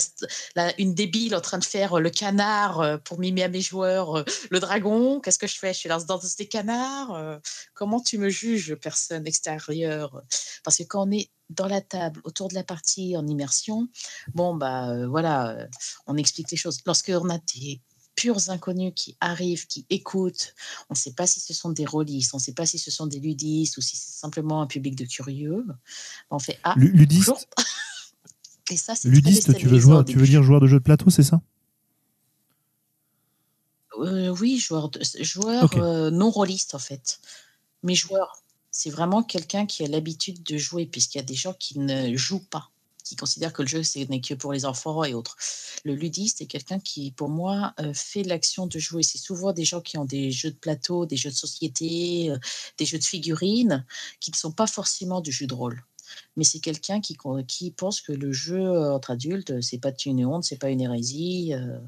une 0.80 0.94
débile 0.94 1.36
en 1.36 1.42
train 1.42 1.58
de 1.58 1.66
faire 1.66 1.98
euh, 1.98 2.00
le 2.00 2.10
canard 2.10 2.80
euh, 2.80 2.98
pour 2.98 3.20
mimer 3.20 3.44
à 3.44 3.48
mes 3.48 3.62
joueurs 3.62 4.20
euh, 4.20 4.24
le 4.50 4.60
dragon. 4.60 5.20
Qu'est-ce 5.20 5.40
que 5.40 5.48
je 5.48 5.58
fais? 5.58 5.74
Je 5.74 5.80
suis 5.80 5.90
là 5.90 6.00
dans 6.00 6.20
des 6.38 6.48
canards. 6.48 7.40
Comment 7.74 8.02
tu 8.02 8.18
me 8.18 8.30
juges, 8.30 8.76
personne 8.76 9.26
extérieure? 9.28 10.22
Parce 10.64 10.78
que 10.78 10.84
quand 10.84 11.08
on 11.08 11.12
est 11.12 11.30
dans 11.50 11.68
la 11.68 11.82
table, 11.82 12.22
autour 12.24 12.48
de 12.48 12.54
la 12.54 12.64
partie 12.64 13.18
en 13.18 13.26
immersion, 13.26 13.88
bon, 14.34 14.56
bah 14.56 15.08
voilà, 15.08 15.68
on 16.06 16.16
explique 16.16 16.52
les 16.52 16.58
choses. 16.58 16.80
Lorsqu'on 16.86 17.30
a 17.30 17.40
des 17.56 17.82
purs 18.20 18.50
inconnus 18.50 18.92
qui 18.96 19.16
arrivent, 19.22 19.66
qui 19.66 19.86
écoutent. 19.90 20.54
On 20.90 20.94
ne 20.94 20.98
sait 20.98 21.14
pas 21.14 21.26
si 21.26 21.40
ce 21.40 21.54
sont 21.54 21.70
des 21.70 21.86
rôlistes, 21.86 22.34
on 22.34 22.38
ne 22.38 22.42
sait 22.42 22.54
pas 22.54 22.66
si 22.66 22.78
ce 22.78 22.92
sont 22.92 23.08
des 23.08 23.20
ludistes 23.20 23.78
ou 23.78 23.82
si 23.82 23.96
c'est 23.96 24.12
simplement 24.12 24.62
un 24.62 24.68
public 24.68 24.96
de 24.96 25.06
curieux. 25.06 25.66
On 26.30 26.40
fait 26.40 26.60
ah, 26.64 26.74
ludiste. 26.76 27.48
Et 28.72 28.78
ça, 28.78 28.94
c'est 28.94 29.10
ludiste. 29.10 29.56
Tu 29.56 29.68
veux 29.68 29.80
jouer, 29.80 30.04
tu 30.06 30.18
veux 30.18 30.28
dire 30.28 30.44
joueur 30.44 30.60
de 30.60 30.68
jeu 30.68 30.80
de 30.80 30.84
plateau, 30.84 31.10
c'est 31.10 31.24
ça? 31.24 31.42
Euh, 33.98 34.36
Oui, 34.38 34.60
joueur, 34.60 34.90
de, 34.90 35.02
joueur 35.22 35.74
euh, 35.78 36.12
non 36.12 36.30
rôliste 36.30 36.76
en 36.76 36.80
fait. 36.80 37.22
Mais 37.84 37.96
joueur, 37.96 38.44
c'est 38.70 38.90
vraiment 38.90 39.24
quelqu'un 39.24 39.66
qui 39.66 39.86
a 39.86 39.88
l'habitude 39.88 40.44
de 40.44 40.58
jouer, 40.58 40.86
puisqu'il 40.86 41.20
y 41.20 41.22
a 41.22 41.24
des 41.24 41.36
gens 41.36 41.54
qui 41.54 41.80
ne 41.80 42.16
jouent 42.18 42.46
pas 42.50 42.70
qui 43.10 43.16
considère 43.16 43.54
que 43.54 43.64
le 43.64 43.68
jeu 43.68 43.82
ce 43.82 43.98
n'est 44.00 44.22
que 44.22 44.36
pour 44.36 44.54
les 44.54 44.66
enfants 44.66 45.04
et 45.04 45.16
autres. 45.16 45.36
Le 45.84 45.96
ludiste 45.96 46.42
est 46.42 46.46
quelqu'un 46.46 46.80
qui, 46.80 47.12
pour 47.12 47.30
moi, 47.30 47.74
euh, 47.80 47.92
fait 47.96 48.22
l'action 48.22 48.68
de 48.68 48.78
jouer. 48.78 49.02
C'est 49.02 49.18
souvent 49.18 49.52
des 49.52 49.66
gens 49.66 49.82
qui 49.82 49.98
ont 49.98 50.06
des 50.06 50.30
jeux 50.30 50.52
de 50.52 50.56
plateau, 50.56 51.08
des 51.08 51.18
jeux 51.18 51.32
de 51.32 51.36
société, 51.36 52.30
euh, 52.30 52.38
des 52.78 52.86
jeux 52.86 53.00
de 53.00 53.04
figurines, 53.04 53.84
qui 54.20 54.30
ne 54.30 54.36
sont 54.36 54.52
pas 54.52 54.68
forcément 54.68 55.22
du 55.22 55.32
jeu 55.32 55.48
de 55.48 55.54
rôle. 55.56 55.84
Mais 56.38 56.44
c'est 56.44 56.60
quelqu'un 56.60 57.02
qui, 57.02 57.18
qui 57.48 57.72
pense 57.72 58.00
que 58.02 58.12
le 58.12 58.32
jeu 58.32 58.62
entre 58.92 59.12
adultes, 59.12 59.60
c'est 59.62 59.80
pas 59.80 59.92
une 60.06 60.24
honte, 60.26 60.44
c'est 60.44 60.60
pas 60.60 60.70
une 60.70 60.82
hérésie. 60.82 61.54
Euh, 61.54 61.80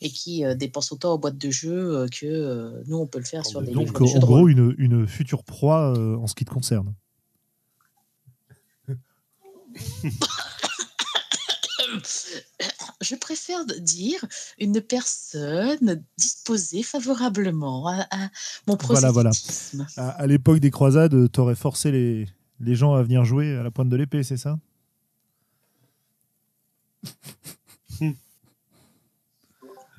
et 0.00 0.10
qui 0.10 0.44
dépense 0.56 0.92
autant 0.92 1.14
en 1.14 1.18
boîte 1.18 1.38
de 1.38 1.50
jeu 1.50 2.06
que 2.12 2.84
nous, 2.86 2.98
on 2.98 3.06
peut 3.06 3.18
le 3.18 3.24
faire 3.24 3.44
sur 3.44 3.62
des 3.62 3.72
Donc, 3.72 3.98
en 4.00 4.18
gros, 4.20 4.46
une, 4.46 4.74
une, 4.78 5.06
future 5.08 5.42
proie 5.42 5.98
en 5.98 6.26
ce 6.28 6.34
qui 6.34 6.44
te 6.44 6.50
concerne. 6.50 6.94
Je 13.00 13.14
préfère 13.14 13.64
dire 13.78 14.24
une 14.58 14.80
personne 14.80 16.02
disposée 16.16 16.82
favorablement 16.82 17.88
à, 17.88 18.06
mon 18.66 18.76
prosélytisme. 18.76 19.86
Voilà, 19.86 19.90
voilà. 19.96 20.10
À, 20.10 20.26
l'époque 20.26 20.58
des 20.58 20.70
croisades, 20.70 21.30
tu 21.30 21.40
aurais 21.40 21.54
forcé 21.54 21.90
les, 21.90 22.28
les 22.60 22.74
gens 22.74 22.94
à 22.94 23.02
venir 23.02 23.24
jouer 23.24 23.56
à 23.56 23.62
la 23.62 23.70
pointe 23.70 23.88
de 23.88 23.96
l'épée, 23.96 24.22
c'est 24.22 24.36
ça? 24.36 24.58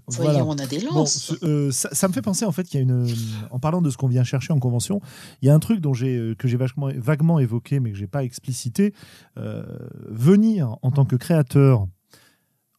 Voyons, 0.08 0.49
on 0.49 0.58
a 0.58 0.68
des 0.68 0.80
lances. 0.80 1.34
Euh, 1.43 1.72
ça, 1.72 2.08
me 2.08 2.14
fait 2.14 2.22
penser 2.22 2.45
en 2.45 2.51
fait 2.51 2.64
qu'il 2.64 2.80
y 2.80 2.84
a 2.84 2.84
une, 2.84 3.08
en 3.49 3.60
parlant 3.60 3.82
de 3.82 3.89
ce 3.89 3.97
qu'on 3.97 4.08
vient 4.08 4.24
chercher 4.24 4.53
en 4.53 4.60
convention, 4.60 5.01
il 5.41 5.47
y 5.47 5.49
a 5.49 5.53
un 5.53 5.60
truc 5.60 5.80
dont 5.82 5.93
j'ai 5.93 6.16
euh, 6.16 6.36
que 6.36 6.47
j'ai 6.47 6.58
vaguement 6.58 7.39
évoqué 7.39 7.80
mais 7.80 7.91
que 7.91 7.97
j'ai 7.97 8.08
pas 8.08 8.24
explicité. 8.24 8.93
Euh, 9.38 9.64
venir 10.10 10.78
en 10.82 10.91
tant 10.91 11.06
que 11.06 11.16
créateur 11.16 11.88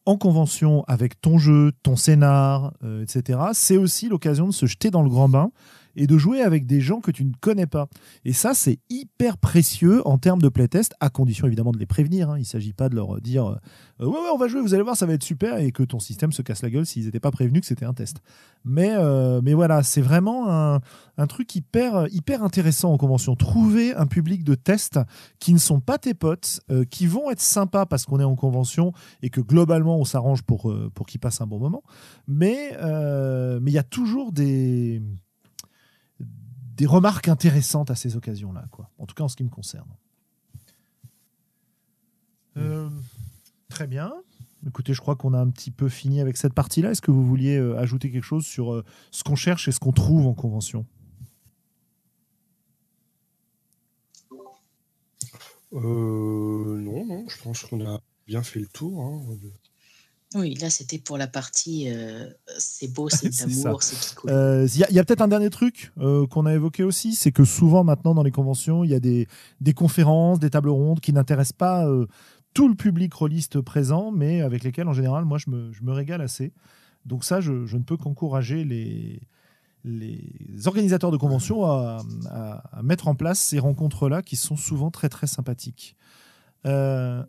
en 0.07 0.15
convention 0.15 0.85
avec 0.87 1.19
ton 1.19 1.37
jeu, 1.37 1.73
ton 1.83 1.97
scénar, 1.97 2.73
euh, 2.81 3.03
etc., 3.03 3.39
c'est 3.51 3.75
aussi 3.75 4.07
l'occasion 4.07 4.47
de 4.47 4.53
se 4.53 4.65
jeter 4.65 4.89
dans 4.89 5.03
le 5.03 5.09
grand 5.09 5.27
bain 5.27 5.51
et 5.97 6.07
de 6.07 6.17
jouer 6.17 6.41
avec 6.41 6.65
des 6.65 6.79
gens 6.79 7.01
que 7.01 7.11
tu 7.11 7.25
ne 7.25 7.33
connais 7.41 7.65
pas. 7.65 7.89
Et 8.23 8.31
ça, 8.31 8.53
c'est 8.53 8.79
hyper 8.89 9.37
précieux 9.37 10.07
en 10.07 10.17
termes 10.17 10.41
de 10.41 10.47
playtest, 10.47 10.93
à 10.99 11.09
condition 11.09 11.47
évidemment 11.47 11.71
de 11.71 11.79
les 11.79 11.85
prévenir. 11.87 12.29
Hein. 12.29 12.37
Il 12.37 12.41
ne 12.41 12.45
s'agit 12.45 12.71
pas 12.71 12.87
de 12.87 12.95
leur 12.95 13.19
dire 13.19 13.47
euh, 13.47 14.05
ouais, 14.05 14.07
ouais, 14.07 14.29
on 14.33 14.37
va 14.37 14.47
jouer, 14.47 14.61
vous 14.61 14.75
allez 14.75 14.83
voir, 14.83 14.95
ça 14.95 15.07
va 15.07 15.13
être 15.13 15.23
super, 15.23 15.57
et 15.57 15.71
que 15.71 15.83
ton 15.83 15.99
système 15.99 16.31
se 16.31 16.43
casse 16.43 16.61
la 16.61 16.69
gueule 16.69 16.85
s'ils 16.85 17.05
n'étaient 17.05 17.19
pas 17.19 17.31
prévenus 17.31 17.61
que 17.61 17.67
c'était 17.67 17.85
un 17.85 17.93
test. 17.93 18.17
Mais, 18.63 18.91
euh, 18.93 19.41
mais 19.43 19.55
voilà, 19.55 19.81
c'est 19.81 20.01
vraiment 20.01 20.49
un, 20.51 20.81
un, 21.17 21.27
truc 21.27 21.53
hyper, 21.55 22.07
hyper 22.11 22.43
intéressant 22.43 22.93
en 22.93 22.97
convention. 22.97 23.35
Trouver 23.35 23.95
un 23.95 24.05
public 24.05 24.43
de 24.43 24.55
test 24.55 24.99
qui 25.39 25.53
ne 25.53 25.59
sont 25.59 25.79
pas 25.79 25.97
tes 25.97 26.13
potes, 26.13 26.59
euh, 26.69 26.85
qui 26.85 27.07
vont 27.07 27.31
être 27.31 27.41
sympas 27.41 27.87
parce 27.87 28.05
qu'on 28.05 28.19
est 28.19 28.25
en 28.25 28.35
convention 28.35 28.93
et 29.23 29.31
que 29.31 29.41
globalement 29.41 29.97
on 29.97 30.05
s'arrange 30.05 30.43
pour, 30.43 30.73
pour 30.93 31.07
qu'ils 31.07 31.19
passent 31.19 31.41
un 31.41 31.47
bon 31.47 31.59
moment. 31.59 31.81
Mais 32.27 32.77
mais 33.59 33.71
il 33.71 33.73
y 33.73 33.79
a 33.79 33.83
toujours 33.83 34.31
des 34.31 35.01
des 36.77 36.85
remarques 36.85 37.27
intéressantes 37.27 37.89
à 37.89 37.95
ces 37.95 38.15
occasions-là, 38.15 38.65
quoi. 38.71 38.91
En 38.99 39.07
tout 39.07 39.15
cas, 39.15 39.23
en 39.23 39.27
ce 39.27 39.35
qui 39.35 39.43
me 39.43 39.49
concerne. 39.49 39.89
Euh, 42.55 42.89
très 43.67 43.87
bien. 43.87 44.13
Écoutez, 44.65 44.93
je 44.93 45.01
crois 45.01 45.15
qu'on 45.15 45.33
a 45.33 45.39
un 45.39 45.49
petit 45.49 45.71
peu 45.71 45.89
fini 45.89 46.21
avec 46.21 46.37
cette 46.37 46.53
partie-là. 46.53 46.91
Est-ce 46.91 47.01
que 47.01 47.11
vous 47.11 47.25
vouliez 47.25 47.57
euh, 47.57 47.77
ajouter 47.77 48.11
quelque 48.11 48.23
chose 48.23 48.45
sur 48.45 48.73
euh, 48.73 48.85
ce 49.11 49.23
qu'on 49.23 49.35
cherche 49.35 49.67
et 49.67 49.71
ce 49.71 49.79
qu'on 49.79 49.91
trouve 49.91 50.27
en 50.27 50.33
convention? 50.33 50.85
Non, 55.71 57.05
non, 57.05 57.27
je 57.27 57.43
pense 57.43 57.63
qu'on 57.63 57.85
a 57.85 57.99
bien 58.25 58.41
fait 58.43 58.59
le 58.59 58.67
tour. 58.67 59.01
Hein, 59.01 59.21
oui, 60.35 60.55
là, 60.55 60.69
c'était 60.69 60.99
pour 60.99 61.17
la 61.17 61.27
partie 61.27 61.89
euh, 61.89 62.27
c'est 62.57 62.93
beau, 62.93 63.07
c'est 63.07 63.29
d'amour, 63.29 63.81
c'est 63.81 63.97
qui 63.97 64.15
coule. 64.15 64.29
Euh, 64.29 64.67
il 64.73 64.93
y 64.93 64.99
a, 64.99 65.03
peut-être 65.05 65.21
un 65.21 65.29
dernier 65.29 65.49
truc 65.49 65.93
euh, 65.99 66.27
qu'on 66.27 66.45
a 66.45 66.53
évoqué 66.53 66.83
aussi, 66.83 67.15
c'est 67.15 67.31
que 67.31 67.45
souvent 67.45 67.85
maintenant 67.85 68.13
dans 68.13 68.23
les 68.23 68.31
conventions, 68.31 68.83
il 68.83 68.89
y 68.89 68.93
a 68.93 68.99
des, 68.99 69.29
des 69.61 69.73
conférences, 69.73 70.39
des 70.39 70.49
tables 70.49 70.69
rondes 70.69 70.99
qui 70.99 71.13
n'intéressent 71.13 71.53
pas 71.53 71.87
tout 72.53 72.67
le 72.67 72.75
public 72.75 73.13
rôliste 73.13 73.61
présent, 73.61 74.11
mais 74.11 74.41
avec 74.41 74.65
lesquels 74.65 74.89
en 74.89 74.93
général, 74.93 75.23
moi, 75.23 75.37
je 75.37 75.49
me, 75.49 75.71
je 75.71 75.83
me 75.83 75.93
régale 75.93 76.21
assez. 76.21 76.51
Donc 77.05 77.23
ça, 77.23 77.39
je, 77.39 77.65
je 77.65 77.77
ne 77.77 77.83
peux 77.83 77.95
qu'encourager 77.95 78.65
les, 78.65 79.21
les 79.85 80.67
organisateurs 80.67 81.11
de 81.11 81.17
conventions 81.17 81.63
à, 81.63 82.03
à, 82.29 82.81
mettre 82.83 83.07
en 83.07 83.15
place 83.15 83.39
ces 83.39 83.59
rencontres-là 83.59 84.21
qui 84.23 84.35
sont 84.35 84.57
souvent 84.57 84.91
très 84.91 85.07
très 85.07 85.27
sympathiques. 85.27 85.95
Et, 86.65 87.21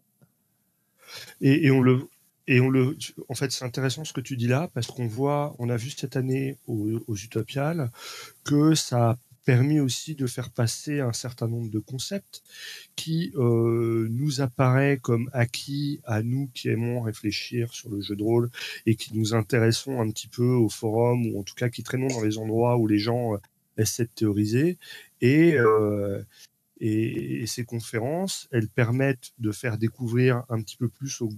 et, 1.40 1.70
on 1.70 1.80
le 1.80 2.08
et 2.48 2.60
on 2.60 2.70
le, 2.70 2.96
en 3.28 3.34
fait, 3.34 3.52
c'est 3.52 3.64
intéressant 3.64 4.04
ce 4.04 4.14
que 4.14 4.22
tu 4.22 4.36
dis 4.36 4.48
là, 4.48 4.70
parce 4.72 4.86
qu'on 4.86 5.06
voit, 5.06 5.54
on 5.58 5.68
a 5.68 5.76
vu 5.76 5.90
cette 5.90 6.16
année 6.16 6.56
aux, 6.66 6.98
aux 7.06 7.14
Utopiales 7.14 7.90
que 8.42 8.74
ça 8.74 9.10
a 9.10 9.18
permis 9.44 9.80
aussi 9.80 10.14
de 10.14 10.26
faire 10.26 10.50
passer 10.50 11.00
un 11.00 11.12
certain 11.12 11.46
nombre 11.46 11.70
de 11.70 11.78
concepts 11.78 12.42
qui 12.96 13.32
euh, 13.36 14.08
nous 14.10 14.40
apparaît 14.40 14.98
comme 15.00 15.28
acquis 15.34 16.00
à 16.04 16.22
nous 16.22 16.50
qui 16.54 16.68
aimons 16.68 17.02
réfléchir 17.02 17.72
sur 17.72 17.90
le 17.90 18.00
jeu 18.00 18.16
de 18.16 18.22
rôle 18.22 18.50
et 18.86 18.94
qui 18.94 19.14
nous 19.14 19.34
intéressons 19.34 20.00
un 20.00 20.10
petit 20.10 20.28
peu 20.28 20.52
au 20.52 20.70
forum 20.70 21.26
ou 21.26 21.40
en 21.40 21.42
tout 21.42 21.54
cas 21.54 21.68
qui 21.68 21.82
traînons 21.82 22.08
dans 22.08 22.22
les 22.22 22.38
endroits 22.38 22.78
où 22.78 22.86
les 22.86 22.98
gens 22.98 23.34
euh, 23.34 23.38
essaient 23.76 24.04
de 24.04 24.10
théoriser. 24.14 24.78
Et 25.20 25.54
euh, 25.54 26.22
et, 26.80 27.46
ces 27.46 27.64
conférences, 27.64 28.48
elles 28.52 28.68
permettent 28.68 29.32
de 29.38 29.50
faire 29.50 29.78
découvrir 29.78 30.44
un 30.48 30.62
petit 30.62 30.76
peu 30.76 30.88
plus 30.88 31.20
aux 31.20 31.30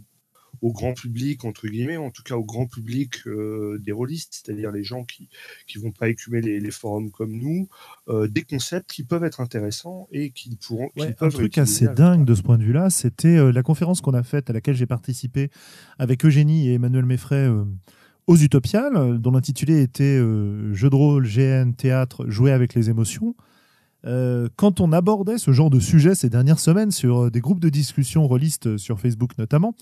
au 0.63 0.73
grand 0.73 0.93
public, 0.93 1.45
entre 1.45 1.69
guillemets, 1.69 1.97
en 1.97 2.11
tout 2.11 2.23
cas 2.23 2.35
au 2.35 2.45
grand 2.45 2.67
public 2.67 3.27
euh, 3.27 3.79
des 3.79 3.93
rôlistes, 3.93 4.43
c'est-à-dire 4.43 4.71
les 4.71 4.85
gens 4.85 5.05
qui 5.05 5.29
ne 5.75 5.81
vont 5.81 5.93
pas 5.93 6.09
écumer 6.09 6.41
les, 6.41 6.71
forums 6.71 7.11
comme 7.11 7.33
nous, 7.33 7.69
euh, 8.09 8.29
des 8.29 8.43
concepts 8.43 8.91
qui 8.91 9.05
peuvent 9.05 9.25
être 9.25 9.41
intéressants 9.41 10.09
et 10.13 10.31
qui 10.31 10.57
pourront. 10.57 10.91
un 10.99 11.29
truc 11.29 11.59
assez 11.59 11.89
dingue 11.89 12.25
de 12.25 12.35
ce 12.35 12.43
point 12.43 12.59
de 12.59 12.65
vue-là, 12.65 12.91
c'était 12.91 13.37
euh, 13.37 13.53
la 13.53 13.63
conférence 13.63 14.01
qu'on 14.01 14.15
a 14.15 14.23
faite 14.23 14.51
à 14.51 14.53
laquelle 14.53 14.75
j'ai 14.75 14.87
participé 14.87 15.51
avec 15.99 16.25
Eugénie 16.25 16.69
et 16.69 16.75
Emmanuel 16.75 17.07
Meffray 17.07 17.49
aux 18.27 18.37
Utopiales, 18.37 19.19
dont 19.19 19.33
l'intitulé 19.33 19.83
était 19.83 20.19
Jeu 20.73 20.91
de 20.91 20.95
rôle, 20.95 21.27
GN, 21.27 21.73
théâtre, 21.73 22.29
jouer 22.29 22.53
avec 22.53 22.75
les 22.75 22.91
émotions. 22.91 23.35
quand 24.05 24.81
on 24.81 24.93
abordait 24.93 25.39
ce 25.39 25.53
genre 25.53 25.71
de 25.71 25.81
sujet 25.81 26.15
ces 26.15 26.31
dernières 26.31 26.61
semaines 26.61 26.91
sur 26.91 27.31
des 27.31 27.41
groupes 27.41 27.61
de 27.61 27.69
discussion 27.69 28.27
rôlistes 28.27 28.77
sur 28.77 29.01
Facebook 29.01 29.37
notamment, 29.39 29.75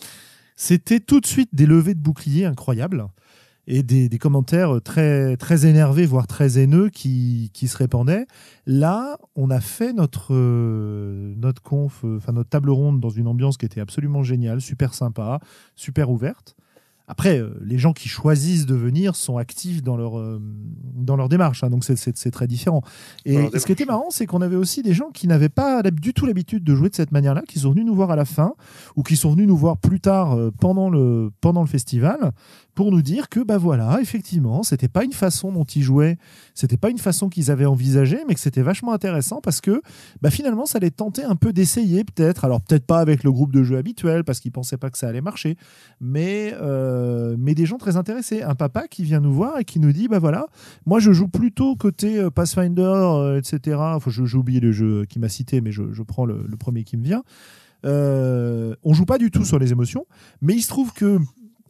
c'était 0.61 0.99
tout 0.99 1.21
de 1.21 1.27
suite 1.27 1.55
des 1.55 1.67
levées 1.67 1.95
de 1.95 2.01
boucliers 2.01 2.45
incroyables 2.45 3.07
et 3.69 3.85
des, 3.85 4.19
commentaires 4.19 4.81
très, 4.83 5.37
très 5.37 5.67
énervés, 5.67 6.05
voire 6.05 6.27
très 6.27 6.59
haineux 6.59 6.89
qui, 6.89 7.51
se 7.55 7.77
répandaient. 7.77 8.27
Là, 8.67 9.19
on 9.37 9.51
a 9.51 9.61
fait 9.61 9.93
notre, 9.93 10.35
euh, 10.35 11.35
notre 11.37 11.63
conf, 11.63 12.01
euh, 12.05 12.17
enfin 12.17 12.33
notre 12.33 12.49
table 12.49 12.71
ronde 12.71 12.99
dans 12.99 13.11
une 13.11 13.29
ambiance 13.29 13.57
qui 13.57 13.67
était 13.67 13.81
absolument 13.81 14.25
géniale, 14.25 14.61
super 14.61 14.95
sympa, 14.95 15.39
super 15.77 16.11
ouverte. 16.11 16.57
Après, 17.09 17.39
euh, 17.39 17.59
les 17.63 17.79
gens 17.79 17.95
qui 17.95 18.09
choisissent 18.09 18.67
de 18.67 18.75
venir 18.75 19.17
sont 19.17 19.39
actifs 19.39 19.83
dans 19.83 19.97
leur, 19.97 20.19
euh, 20.19 20.41
dans 20.95 21.17
leur 21.17 21.31
démarche, 21.31 21.65
hein, 21.65 21.71
donc 21.71 21.83
c'est 21.85 22.31
très 22.31 22.47
différent. 22.47 22.83
Et 23.25 23.49
ce 23.59 23.65
qui 23.65 23.73
était 23.73 23.87
marrant, 23.87 24.11
c'est 24.11 24.27
qu'on 24.27 24.43
avait 24.43 24.57
aussi 24.57 24.83
des 24.83 24.93
gens 24.93 25.11
qui 25.11 25.27
n'avaient 25.27 25.49
pas 25.49 25.83
du 25.83 26.13
tout 26.13 26.27
l'habitude 26.27 26.65
de 26.65 26.75
jouer 26.75 26.91
de 26.91 26.95
cette 26.95 27.11
manière-là, 27.11 27.43
qui 27.49 27.61
sont 27.61 27.71
venus 27.71 27.87
nous 27.87 27.95
voir 27.95 28.11
à 28.11 28.17
la 28.17 28.27
fin, 28.27 28.53
ou 28.95 29.03
qui 29.03 29.17
sont 29.17 29.33
venus 29.33 29.49
nous 29.49 29.57
voir 29.57 29.79
plus 29.79 30.01
tard 30.01 30.37
euh, 30.37 30.51
pendant, 30.61 30.91
le, 30.91 31.31
pendant 31.41 31.63
le 31.63 31.67
festival, 31.67 32.33
pour 32.79 32.93
nous 32.93 33.03
dire 33.03 33.29
que 33.29 33.41
bah 33.41 33.59
voilà, 33.59 33.99
effectivement, 34.01 34.63
c'était 34.63 34.87
pas 34.87 35.03
une 35.03 35.13
façon 35.13 35.51
dont 35.51 35.65
ils 35.65 35.83
jouaient, 35.83 36.17
c'était 36.55 36.77
pas 36.77 36.91
une 36.91 36.99
façon 36.99 37.29
qu'ils 37.29 37.51
avaient 37.51 37.67
envisagé, 37.67 38.21
mais 38.29 38.35
que 38.35 38.41
c'était 38.41 38.63
vachement 38.63 38.93
intéressant 38.93 39.41
parce 39.41 39.61
que 39.61 39.83
bah 40.23 40.31
finalement 40.31 40.65
ça 40.65 40.79
les 40.79 40.93
tentait 40.93 41.25
un 41.25 41.35
peu 41.35 41.53
d'essayer 41.53 42.05
peut-être, 42.05 42.45
alors 42.45 42.61
peut-être 42.61 42.87
pas 42.87 43.01
avec 43.01 43.25
le 43.25 43.33
groupe 43.33 43.51
de 43.51 43.65
jeu 43.65 43.79
habituel 43.79 44.23
parce 44.23 44.39
qu'ils 44.39 44.53
pensaient 44.53 44.77
pas 44.77 44.91
que 44.91 44.99
ça 44.99 45.09
allait 45.09 45.21
marcher, 45.21 45.57
mais 46.01 46.55
euh, 46.99 47.37
mais 47.39 47.55
des 47.55 47.67
gens 47.67 47.79
très 47.79 47.97
intéressés, 47.97 48.43
un 48.43 48.55
papa 48.55 48.89
qui 48.89 49.05
vient 49.05 49.21
nous 49.21 49.33
voir 49.33 49.59
et 49.59 49.65
qui 49.65 49.79
nous 49.79 49.93
dit 49.93 50.09
bah 50.09 50.19
voilà, 50.19 50.47
moi 50.87 50.99
je 50.99 51.13
joue 51.13 51.29
plutôt 51.29 51.77
côté 51.77 52.19
euh, 52.19 52.31
Pathfinder, 52.31 52.83
euh, 52.83 53.39
etc. 53.39 53.77
Enfin, 53.79 54.11
j'ai 54.11 54.37
oublié 54.37 54.61
le 54.61 54.73
jeu 54.73 55.05
qui 55.07 55.19
m'a 55.19 55.29
cité, 55.29 55.61
mais 55.61 55.73
je, 55.73 56.03
prends 56.03 56.27
le, 56.27 56.45
premier 56.59 56.85
qui 56.85 56.97
me 56.97 57.05
vient. 57.05 57.23
On 57.85 58.93
joue 58.93 59.05
pas 59.05 59.19
du 59.19 59.31
tout 59.31 59.45
sur 59.45 59.59
les 59.59 59.73
émotions, 59.73 60.07
mais 60.43 60.55
il 60.55 60.63
se 60.63 60.69
trouve 60.69 60.93
que 60.93 61.19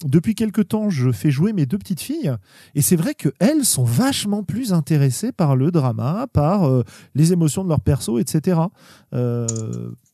depuis 0.05 0.35
quelque 0.35 0.61
temps, 0.61 0.91
je 0.91 1.13
fais 1.13 1.31
jouer 1.31 1.53
mes 1.53 1.67
deux 1.67 1.79
petites 1.79 2.01
filles, 2.01 2.33
et 2.75 2.83
c'est 2.83 2.97
vrai 2.97 3.15
qu'elles 3.15 3.65
sont 3.65 3.85
vachement 3.85 4.43
plus 4.43 4.73
intéressées 4.73 5.33
par 5.33 5.57
le 5.57 5.71
drama, 5.71 6.27
par 6.33 6.65
euh, 6.65 6.83
les 7.15 7.33
émotions 7.33 7.65
de 7.65 7.69
leur 7.69 7.81
perso, 7.81 8.19
etc. 8.19 8.61
Euh, 9.15 9.47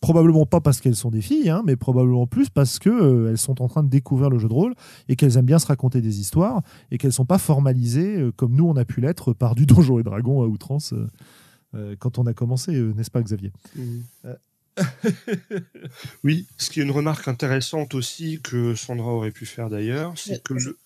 probablement 0.00 0.46
pas 0.46 0.60
parce 0.60 0.80
qu'elles 0.80 0.96
sont 0.96 1.10
des 1.10 1.22
filles, 1.22 1.50
hein, 1.50 1.62
mais 1.64 1.76
probablement 1.76 2.26
plus 2.26 2.50
parce 2.50 2.78
qu'elles 2.78 2.92
euh, 2.92 3.36
sont 3.36 3.62
en 3.62 3.68
train 3.68 3.82
de 3.82 3.88
découvrir 3.88 4.30
le 4.30 4.38
jeu 4.38 4.48
de 4.48 4.54
rôle 4.54 4.74
et 5.08 5.16
qu'elles 5.16 5.36
aiment 5.36 5.46
bien 5.46 5.58
se 5.58 5.66
raconter 5.66 6.00
des 6.00 6.20
histoires 6.20 6.62
et 6.90 6.98
qu'elles 6.98 7.12
sont 7.12 7.26
pas 7.26 7.38
formalisées 7.38 8.30
comme 8.36 8.54
nous 8.54 8.66
on 8.66 8.76
a 8.76 8.84
pu 8.84 9.00
l'être 9.00 9.32
par 9.32 9.54
du 9.54 9.66
Donjon 9.66 9.98
et 9.98 10.02
Dragon 10.02 10.42
à 10.42 10.46
outrance 10.46 10.94
quand 11.98 12.18
on 12.18 12.26
a 12.26 12.32
commencé, 12.32 12.72
n'est-ce 12.72 13.10
pas 13.10 13.20
Xavier? 13.20 13.50
Mmh. 13.74 13.82
oui, 16.24 16.46
ce 16.58 16.70
qui 16.70 16.80
est 16.80 16.82
une 16.82 16.90
remarque 16.90 17.28
intéressante 17.28 17.94
aussi 17.94 18.40
que 18.42 18.74
Sandra 18.74 19.08
aurait 19.08 19.30
pu 19.30 19.46
faire 19.46 19.68
d'ailleurs, 19.68 20.14
c'est 20.16 20.42
que 20.42 20.54
le, 20.54 20.78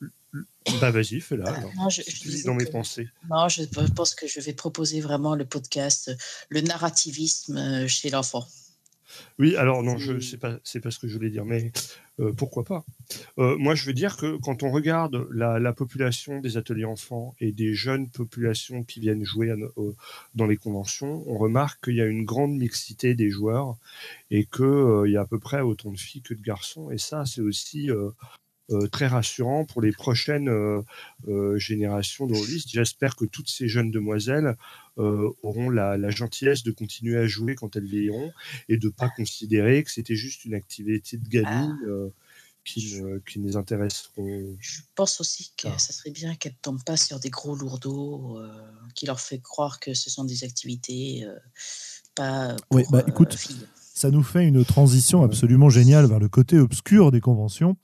Bah 0.81 0.91
vas-y, 0.91 1.21
fais-la. 1.21 1.55
je, 1.89 2.45
dans 2.45 2.55
mes 2.55 2.67
pensées. 2.67 3.09
Non, 3.31 3.49
je 3.49 3.65
pense 3.95 4.15
que 4.15 4.27
je 4.27 4.41
vais 4.41 4.53
proposer 4.53 5.01
vraiment 5.01 5.35
le 5.35 5.45
podcast, 5.45 6.15
le 6.51 6.61
narrativisme 6.61 7.57
euh, 7.57 7.89
chez 7.89 8.11
l'enfant. 8.11 8.47
Oui, 9.39 9.57
alors 9.57 9.83
non, 9.83 9.99
je 9.99 10.21
sais 10.21 10.37
pas, 10.37 10.59
c'est 10.65 10.81
pas 10.81 10.91
ce 10.91 10.99
que 10.99 11.09
je 11.09 11.15
voulais 11.15 11.31
dire, 11.31 11.45
mais 11.45 11.73
euh, 12.21 12.33
pourquoi 12.33 12.65
pas 12.65 12.85
euh, 13.39 13.57
Moi, 13.59 13.75
je 13.75 13.87
veux 13.87 13.93
dire 13.93 14.17
que 14.17 14.37
quand 14.39 14.63
on 14.63 14.71
regarde 14.71 15.27
la, 15.31 15.73
population 15.73 16.41
des 16.41 16.57
ateliers 16.57 16.85
enfants 16.85 17.35
et 17.41 17.53
des 17.53 17.75
jeunes 17.75 18.11
populations 18.11 18.83
qui 18.83 19.01
viennent 19.01 19.25
jouer 19.25 19.55
dans 20.35 20.47
les 20.47 20.57
conventions, 20.57 21.23
on 21.27 21.39
remarque 21.39 21.85
qu'il 21.85 21.95
y 21.95 22.01
a 22.01 22.07
une 22.07 22.25
grande 22.25 22.57
mixité 22.57 23.15
des 23.15 23.31
joueurs 23.31 23.77
et 24.31 24.45
qu'il 24.45 24.65
euh, 24.65 25.09
y 25.09 25.17
a 25.17 25.23
à 25.23 25.27
peu 25.27 25.39
près 25.39 25.61
autant 25.61 25.93
de 25.93 25.99
filles 25.99 26.23
que 26.23 26.35
de 26.35 26.43
garçons. 26.43 26.91
Et 26.91 26.99
ça, 26.99 27.25
c'est 27.27 27.43
aussi 27.43 27.91
très 28.91 29.07
rassurant 29.07 29.65
pour 29.65 29.81
les 29.81 29.93
prochaines 29.93 30.49
euh, 30.49 30.83
euh, 31.29 31.59
générations 31.59 32.27
de 32.27 32.35
rôlistes. 32.35 32.69
J'espère 32.71 33.17
que 33.17 33.25
toutes 33.25 33.49
ces 33.49 33.69
jeunes 33.69 33.91
demoiselles 33.91 34.57
auront 34.97 35.71
la, 35.71 36.11
gentillesse 36.11 36.65
de 36.65 36.73
continuer 36.73 37.17
à 37.17 37.29
jouer 37.29 37.55
quand 37.55 37.77
elles 37.77 37.87
vieilliront 37.87 38.33
et 38.69 38.79
de 38.79 38.89
ne 38.89 38.93
pas 38.93 39.09
considérer 39.09 39.85
que 39.85 39.93
c'était 39.93 40.17
juste 40.17 40.45
une 40.45 40.55
activité 40.55 41.17
de 41.17 41.29
gamine. 41.29 41.79
Ah. 41.87 42.13
Qui, 42.65 43.01
qui, 43.27 43.39
les 43.39 43.57
intéresseront. 43.57 44.55
Je 44.61 44.81
pense 44.95 45.23
aussi 45.23 45.55
que 45.57 45.69
ça 45.79 45.95
serait 45.95 46.11
bien 46.11 46.35
qu'elles 46.35 46.53
ne 46.53 46.59
tombent 46.61 46.85
pas 46.85 46.99
sur 46.99 47.19
des 47.19 47.31
gros 47.31 47.57
lourdeaux 47.57 48.39
qui 48.95 49.07
leur 49.07 49.21
fait 49.21 49.39
croire 49.39 49.81
que 49.81 49.95
ce 49.95 50.11
sont 50.11 50.25
des 50.25 50.45
activités 50.45 51.27
pas 52.15 52.57
pour 52.69 52.77
oui, 52.77 52.85
bah, 52.91 53.03
écoute, 53.07 53.39
Ça 53.95 54.11
nous 54.11 54.23
fait 54.23 54.47
une 54.47 54.67
transition 54.67 55.23
absolument 55.23 55.71
géniale 55.71 56.05
vers 56.05 56.19
le 56.19 56.29
côté 56.29 56.59
obscur 56.59 57.11
des 57.11 57.23
conventions. 57.23 57.79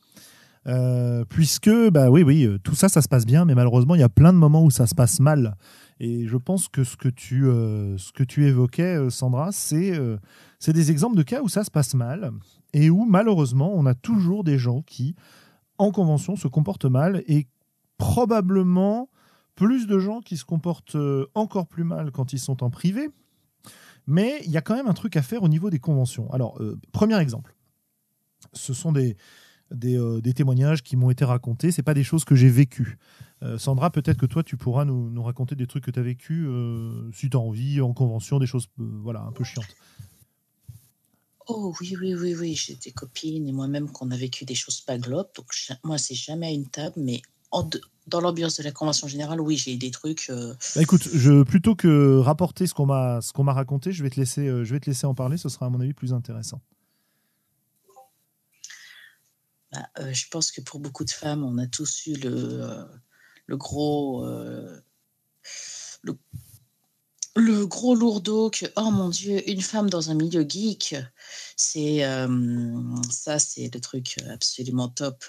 Euh, 0.66 1.24
puisque, 1.26 1.70
bah 1.90 2.10
oui, 2.10 2.22
oui, 2.22 2.44
euh, 2.44 2.58
tout 2.58 2.74
ça, 2.74 2.88
ça 2.88 3.02
se 3.02 3.08
passe 3.08 3.26
bien, 3.26 3.44
mais 3.44 3.54
malheureusement, 3.54 3.94
il 3.94 4.00
y 4.00 4.04
a 4.04 4.08
plein 4.08 4.32
de 4.32 4.38
moments 4.38 4.64
où 4.64 4.70
ça 4.70 4.86
se 4.86 4.94
passe 4.94 5.20
mal. 5.20 5.56
Et 6.00 6.26
je 6.26 6.36
pense 6.36 6.68
que 6.68 6.84
ce 6.84 6.96
que 6.96 7.08
tu, 7.08 7.46
euh, 7.46 7.98
ce 7.98 8.12
que 8.12 8.24
tu 8.24 8.46
évoquais, 8.46 9.10
Sandra, 9.10 9.52
c'est 9.52 9.92
c'est 10.58 10.72
des 10.72 10.90
exemples 10.90 11.16
de 11.16 11.22
cas 11.22 11.42
où 11.42 11.48
ça 11.48 11.64
se 11.64 11.70
passe 11.70 11.94
mal 11.94 12.32
et 12.72 12.90
où 12.90 13.04
malheureusement, 13.04 13.72
on 13.74 13.86
a 13.86 13.94
toujours 13.94 14.44
des 14.44 14.58
gens 14.58 14.82
qui, 14.82 15.14
en 15.78 15.90
convention, 15.90 16.36
se 16.36 16.48
comportent 16.48 16.86
mal 16.86 17.22
et 17.26 17.46
probablement 17.98 19.08
plus 19.54 19.86
de 19.86 19.98
gens 19.98 20.20
qui 20.20 20.36
se 20.36 20.44
comportent 20.44 20.96
encore 21.34 21.66
plus 21.66 21.84
mal 21.84 22.10
quand 22.10 22.32
ils 22.32 22.40
sont 22.40 22.64
en 22.64 22.70
privé. 22.70 23.08
Mais 24.06 24.40
il 24.44 24.50
y 24.50 24.56
a 24.56 24.62
quand 24.62 24.74
même 24.74 24.88
un 24.88 24.94
truc 24.94 25.16
à 25.16 25.22
faire 25.22 25.42
au 25.42 25.48
niveau 25.48 25.70
des 25.70 25.78
conventions. 25.78 26.30
Alors, 26.32 26.60
premier 26.92 27.18
exemple. 27.20 27.54
Ce 28.52 28.74
sont 28.74 28.92
des, 28.92 29.16
euh, 29.72 30.20
des, 30.20 30.34
témoignages 30.34 30.82
qui 30.82 30.96
m'ont 30.96 31.10
été 31.10 31.24
racontés. 31.24 31.72
C'est 31.72 31.82
pas 31.82 31.94
des 31.94 32.04
choses 32.04 32.24
que 32.24 32.34
j'ai 32.34 32.48
vécues. 32.48 32.98
Euh, 33.42 33.58
Sandra, 33.58 33.90
peut-être 33.90 34.18
que 34.18 34.26
toi, 34.26 34.42
tu 34.42 34.56
pourras 34.56 34.84
nous, 34.84 35.22
raconter 35.22 35.54
des 35.56 35.66
trucs 35.66 35.84
que 35.84 35.90
tu 35.90 35.98
as 35.98 36.02
vécu 36.02 36.46
euh, 36.46 37.10
si 37.12 37.30
tu 37.30 37.36
as 37.36 37.40
envie, 37.40 37.80
en 37.80 37.92
convention, 37.92 38.38
des 38.38 38.46
choses 38.46 38.68
voilà, 38.76 39.22
un 39.22 39.32
peu 39.32 39.44
chiantes. 39.44 39.76
Oh 41.46 41.74
oui, 41.80 41.96
oui, 42.00 42.14
oui, 42.14 42.34
oui. 42.38 42.54
J'ai 42.54 42.76
des 42.76 42.92
copines 42.92 43.46
et 43.46 43.52
moi-même 43.52 43.90
qu'on 43.90 44.10
a 44.10 44.16
vécu 44.16 44.44
des 44.44 44.54
choses 44.54 44.80
pas 44.80 44.98
globes. 44.98 45.28
Donc, 45.36 45.46
moi, 45.82 45.98
c'est 45.98 46.14
jamais 46.14 46.46
à 46.46 46.50
une 46.50 46.66
table, 46.66 46.94
mais 46.96 47.20
dans 48.06 48.20
l'ambiance 48.20 48.56
de 48.58 48.64
la 48.64 48.72
convention 48.72 49.08
générale, 49.08 49.40
oui, 49.40 49.56
j'ai 49.56 49.76
des 49.76 49.90
trucs. 49.90 50.30
Bah, 50.74 50.82
écoute, 50.82 51.08
je, 51.12 51.42
plutôt 51.42 51.74
que 51.74 52.18
rapporter 52.18 52.66
ce 52.66 52.74
qu'on 52.74 52.86
m'a 52.86 53.52
raconté, 53.52 53.92
je 53.92 54.02
vais, 54.02 54.10
te 54.10 54.18
laisser, 54.18 54.46
je 54.46 54.72
vais 54.72 54.80
te 54.80 54.88
laisser 54.88 55.06
en 55.06 55.14
parler. 55.14 55.36
Ce 55.36 55.48
sera, 55.48 55.66
à 55.66 55.68
mon 55.70 55.80
avis, 55.80 55.94
plus 55.94 56.12
intéressant. 56.12 56.60
Bah, 59.74 59.88
euh, 59.98 60.12
je 60.12 60.28
pense 60.28 60.52
que 60.52 60.60
pour 60.60 60.78
beaucoup 60.78 61.04
de 61.04 61.10
femmes, 61.10 61.42
on 61.44 61.58
a 61.58 61.66
tous 61.66 62.06
eu 62.06 62.14
le, 62.14 62.62
euh, 62.62 63.56
gros. 63.56 64.24
Euh, 64.24 64.80
le, 67.36 67.66
gros 67.66 67.94
lourdeau 67.94 68.50
que, 68.50 68.66
oh 68.76 68.90
mon 68.90 69.08
Dieu, 69.08 69.48
une 69.48 69.60
femme 69.60 69.90
dans 69.90 70.10
un 70.10 70.14
milieu 70.14 70.46
geek, 70.48 70.96
c'est 71.56 72.02
ça, 73.10 73.38
c'est 73.38 73.72
le 73.72 73.80
truc 73.80 74.16
absolument 74.30 74.88
top 74.88 75.24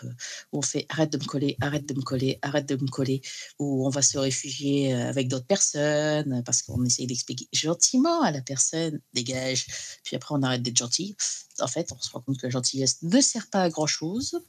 où 0.51 0.60
on 0.60 0.62
fait 0.62 0.86
arrête 0.89 1.12
de 1.12 1.18
me 1.18 1.26
coller, 1.26 1.58
arrête 1.62 1.88
de 1.88 1.93
me 1.93 2.01
coller, 2.01 2.39
arrête 2.41 2.68
de 2.68 2.76
me 2.76 2.88
coller, 2.88 3.22
où 3.60 3.86
on 3.86 3.89
va 3.89 4.01
se 4.01 4.18
réfugier 4.18 4.93
avec 4.93 5.28
d'autres 5.28 5.45
personnes 5.45 6.43
parce 6.45 6.62
qu'on 6.62 6.84
essaye 6.86 7.08
d'expliquer 7.08 7.47
gentiment 7.53 8.22
à 8.22 8.32
la 8.32 8.41
personne, 8.41 8.99
dégage, 9.14 9.68
puis 10.03 10.16
après 10.16 10.36
on 10.36 10.43
arrête 10.43 10.62
d'être 10.62 10.78
gentil 10.78 11.16
en 11.60 11.68
fait, 11.68 11.91
on 11.91 11.99
se 11.99 12.10
rend 12.12 12.22
compte 12.22 12.38
que 12.38 12.47
la 12.47 12.51
gentillesse 12.51 13.01
ne 13.01 13.22
sert 13.22 13.47
pas 13.47 13.64
à 13.64 13.70
grand-chose. 13.70 14.41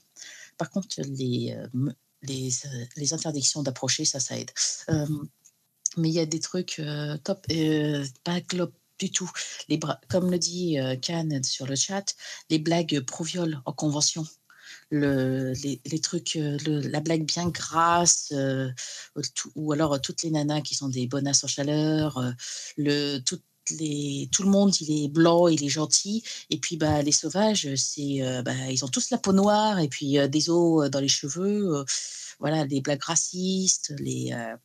Par 0.59 0.71
contre, 0.71 1.01
les, 1.03 1.55
euh, 1.57 1.69
euh, 2.29 2.85
les 2.97 3.15
interdictions 3.15 3.63
d'approcher, 3.63 4.05
ça, 4.05 4.21
ça 4.21 4.39
aide. 4.39 4.51
Euh, 4.91 5.07
mais 5.97 6.09
il 6.09 6.15
y 6.15 6.21
a 6.21 6.27
des 6.27 6.41
trucs 6.41 6.81
top, 7.25 7.47
pas 8.25 8.41
globe 8.41 8.73
du 8.99 9.11
tout. 9.11 9.31
Les 9.69 9.79
comme 10.09 10.31
le 10.31 10.39
dit 10.39 10.77
Khan 11.03 11.29
sur 11.43 11.67
le 11.67 11.77
chat, 11.77 12.15
les 12.51 12.59
blagues 12.59 13.01
pro-viol 13.01 13.61
en 13.65 13.73
convention. 13.73 14.27
Le, 14.91 15.53
les, 15.63 15.81
les, 15.85 16.01
trucs, 16.01 16.39
la 16.41 17.01
blague 17.01 17.25
bien 17.25 17.49
grasse, 17.49 18.33
ou 19.55 19.73
alors 19.73 20.01
toutes 20.01 20.23
les 20.23 20.31
nanas 20.31 20.61
qui 20.61 20.75
sont 20.75 20.89
des 20.89 21.07
bonasses 21.07 21.45
en 21.45 21.49
chaleur, 21.49 22.23
le, 22.77 23.19
tout, 23.19 23.41
tout 23.67 24.43
le 24.43 24.49
monde, 24.49 24.81
il 24.81 25.05
est 25.05 25.09
blanc, 25.09 25.49
il 25.49 25.65
est 25.65 25.69
gentil. 25.69 26.23
Et 26.51 26.59
puis, 26.59 26.77
bah, 26.77 27.03
les 27.03 27.13
sauvages, 27.13 27.69
c'est, 27.77 28.23
euh, 28.23 28.43
bah, 28.43 28.53
ils 28.71 28.85
ont 28.85 28.89
tous 28.89 29.11
la 29.11 29.19
peau 29.19 29.33
noire 29.33 29.79
et 29.79 29.89
puis 29.89 30.19
euh, 30.19 30.29
des 30.29 30.51
os 30.51 30.85
euh, 30.85 30.89
dans 30.89 31.01
les 31.01 31.09
cheveux. 31.09 31.85
Voilà, 32.39 32.65
les 32.65 32.81
blagues 32.81 33.03
racistes. 33.03 33.95
Il 33.99 34.61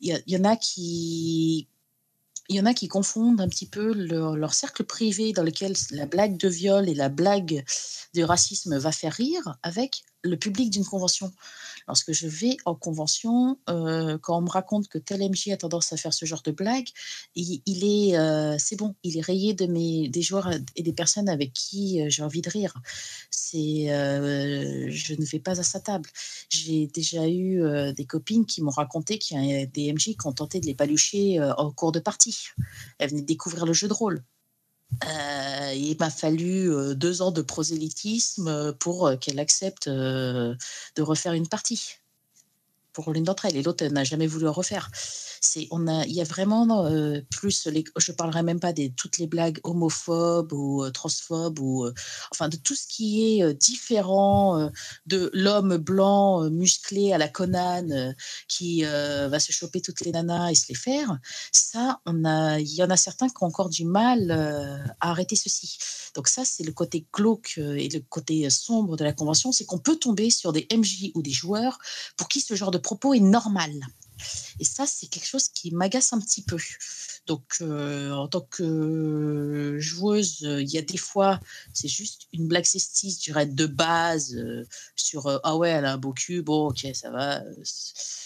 y, 0.00 0.36
en 0.36 0.44
a 0.44 0.56
qui, 0.56 1.68
confondent 2.88 3.40
un 3.40 3.48
petit 3.48 3.66
peu 3.66 3.92
leur, 3.92 4.54
cercle 4.54 4.84
privé 4.84 5.32
dans 5.32 5.42
lequel 5.42 5.74
la 5.90 6.06
blague 6.06 6.36
de 6.36 6.48
viol 6.48 6.88
et 6.88 6.94
la 6.94 7.08
blague 7.08 7.64
de 8.14 8.22
racisme 8.22 8.76
va 8.78 8.92
faire 8.92 9.12
rire 9.12 9.58
avec 9.62 10.04
le 10.22 10.36
public 10.36 10.70
d'une 10.70 10.84
convention. 10.84 11.32
Lorsque 11.88 12.12
je 12.12 12.26
vais 12.26 12.56
en 12.64 12.74
convention, 12.74 13.58
euh, 13.68 14.18
quand 14.18 14.38
on 14.38 14.42
me 14.42 14.50
raconte 14.50 14.88
que 14.88 14.98
tel 14.98 15.20
MJ 15.20 15.48
a 15.48 15.56
tendance 15.56 15.92
à 15.92 15.96
faire 15.96 16.12
ce 16.12 16.24
genre 16.24 16.42
de 16.42 16.50
blague, 16.50 16.88
il, 17.34 17.60
est, 17.66 18.16
euh, 18.16 18.56
c'est 18.58 18.76
bon, 18.76 18.94
il 19.02 19.18
est 19.18 19.22
rayé 19.22 19.54
de 19.54 19.66
mes, 19.66 20.08
des 20.08 20.22
joueurs 20.22 20.50
et 20.76 20.82
des 20.82 20.92
personnes 20.92 21.28
avec 21.28 21.52
qui 21.52 22.00
euh, 22.00 22.06
j'ai 22.08 22.22
envie 22.22 22.42
de 22.42 22.50
rire. 22.50 22.74
C'est, 23.30 23.86
je 23.86 25.14
ne 25.14 25.24
vais 25.24 25.38
pas 25.38 25.58
à 25.60 25.62
sa 25.62 25.80
table. 25.80 26.08
J'ai 26.48 26.86
déjà 26.86 27.28
eu 27.28 27.62
des 27.94 28.04
copines 28.04 28.46
qui 28.46 28.62
m'ont 28.62 28.70
raconté 28.70 29.18
qu'il 29.18 29.42
y 29.44 29.62
a 29.62 29.66
des 29.66 29.92
MJ 29.92 30.16
qui 30.16 30.26
ont 30.26 30.32
tenté 30.32 30.60
de 30.60 30.66
les 30.66 30.74
palucher 30.74 31.40
en 31.40 31.70
cours 31.70 31.92
de 31.92 32.00
partie. 32.00 32.48
Elles 32.98 33.10
venaient 33.10 33.22
découvrir 33.22 33.66
le 33.66 33.72
jeu 33.72 33.88
de 33.88 33.92
rôle. 33.92 34.22
Euh, 35.04 35.72
il 35.74 35.96
m'a 35.98 36.10
fallu 36.10 36.70
euh, 36.70 36.94
deux 36.94 37.22
ans 37.22 37.32
de 37.32 37.42
prosélytisme 37.42 38.48
euh, 38.48 38.72
pour 38.72 39.10
qu'elle 39.20 39.40
accepte 39.40 39.88
de 39.88 40.56
refaire 40.98 41.32
une 41.32 41.48
partie 41.48 42.01
pour 42.92 43.12
l'une 43.12 43.24
d'entre 43.24 43.46
elles 43.46 43.56
et 43.56 43.62
l'autre 43.62 43.84
n'a 43.86 44.04
jamais 44.04 44.26
voulu 44.26 44.48
en 44.48 44.52
refaire. 44.52 44.90
C'est, 45.40 45.66
on 45.70 45.88
a, 45.88 46.04
il 46.06 46.12
y 46.12 46.20
a 46.20 46.24
vraiment 46.24 46.86
euh, 46.86 47.20
plus, 47.30 47.66
les, 47.66 47.84
je 47.96 48.12
parlerai 48.12 48.42
même 48.42 48.60
pas 48.60 48.72
de 48.72 48.88
toutes 48.88 49.18
les 49.18 49.26
blagues 49.26 49.58
homophobes 49.64 50.52
ou 50.52 50.84
euh, 50.84 50.90
transphobes 50.90 51.58
ou 51.58 51.84
euh, 51.84 51.92
enfin 52.30 52.48
de 52.48 52.56
tout 52.56 52.74
ce 52.74 52.86
qui 52.86 53.40
est 53.40 53.54
différent 53.54 54.70
de 55.06 55.30
l'homme 55.32 55.78
blanc 55.78 56.48
musclé 56.50 57.12
à 57.12 57.18
la 57.18 57.28
Conan 57.28 58.14
qui 58.48 58.82
va 58.82 59.40
se 59.40 59.52
choper 59.52 59.80
toutes 59.80 60.00
les 60.00 60.12
nanas 60.12 60.50
et 60.50 60.54
se 60.54 60.68
les 60.68 60.74
faire. 60.74 61.18
Ça, 61.52 62.00
on 62.06 62.24
a, 62.24 62.58
il 62.60 62.74
y 62.74 62.82
en 62.82 62.90
a 62.90 62.96
certains 62.96 63.28
qui 63.28 63.34
ont 63.40 63.46
encore 63.46 63.68
du 63.68 63.84
mal 63.84 64.30
à 65.00 65.10
arrêter 65.10 65.36
ceci. 65.36 65.78
Donc 66.14 66.28
ça, 66.28 66.44
c'est 66.44 66.62
le 66.62 66.72
côté 66.72 67.06
glauque 67.12 67.58
et 67.58 67.88
le 67.88 68.00
côté 68.00 68.48
sombre 68.50 68.96
de 68.96 69.04
la 69.04 69.12
convention, 69.12 69.52
c'est 69.52 69.64
qu'on 69.64 69.78
peut 69.78 69.96
tomber 69.96 70.30
sur 70.30 70.52
des 70.52 70.66
MJ 70.72 71.10
ou 71.14 71.22
des 71.22 71.30
joueurs 71.30 71.78
pour 72.16 72.28
qui 72.28 72.40
ce 72.40 72.54
genre 72.54 72.70
de 72.70 72.78
propos 72.82 73.14
est 73.14 73.20
normal. 73.20 73.72
Et 74.62 74.64
ça, 74.64 74.86
c'est 74.86 75.08
quelque 75.08 75.26
chose 75.26 75.48
qui 75.48 75.72
m'agace 75.72 76.12
un 76.12 76.20
petit 76.20 76.40
peu. 76.40 76.56
Donc, 77.26 77.56
euh, 77.60 78.12
en 78.12 78.26
tant 78.28 78.40
que 78.40 79.76
joueuse, 79.80 80.40
il 80.40 80.70
y 80.70 80.78
a 80.78 80.82
des 80.82 80.96
fois, 80.96 81.40
c'est 81.72 81.88
juste 81.88 82.28
une 82.32 82.46
blague 82.46 82.64
sexiste, 82.64 83.20
je 83.20 83.32
dirais, 83.32 83.46
de 83.46 83.66
base, 83.66 84.36
euh, 84.36 84.64
sur 84.94 85.26
euh, 85.26 85.38
Ah 85.42 85.56
ouais, 85.56 85.70
elle 85.70 85.84
a 85.84 85.92
un 85.92 85.98
beau 85.98 86.12
cul, 86.12 86.42
bon, 86.42 86.68
ok, 86.68 86.86
ça 86.94 87.10
va, 87.10 87.42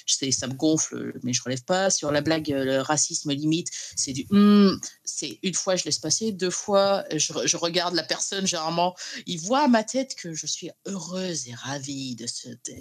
ça 0.06 0.46
me 0.46 0.54
gonfle, 0.54 1.18
mais 1.22 1.32
je 1.32 1.42
relève 1.42 1.64
pas. 1.64 1.90
Sur 1.90 2.10
la 2.10 2.22
blague, 2.22 2.48
le 2.48 2.80
racisme 2.80 3.32
limite, 3.32 3.68
c'est 3.96 4.12
du 4.12 4.26
hmm, 4.30 4.78
c'est 5.04 5.38
une 5.42 5.54
fois, 5.54 5.76
je 5.76 5.84
laisse 5.84 5.98
passer, 5.98 6.32
deux 6.32 6.50
fois, 6.50 7.04
je, 7.14 7.56
regarde 7.56 7.94
la 7.94 8.02
personne, 8.02 8.46
généralement, 8.46 8.94
il 9.26 9.40
voit 9.40 9.64
à 9.64 9.68
ma 9.68 9.84
tête 9.84 10.14
que 10.14 10.34
je 10.34 10.46
suis 10.46 10.70
heureuse 10.86 11.48
et 11.48 11.54
ravie 11.54 12.14
de, 12.16 12.26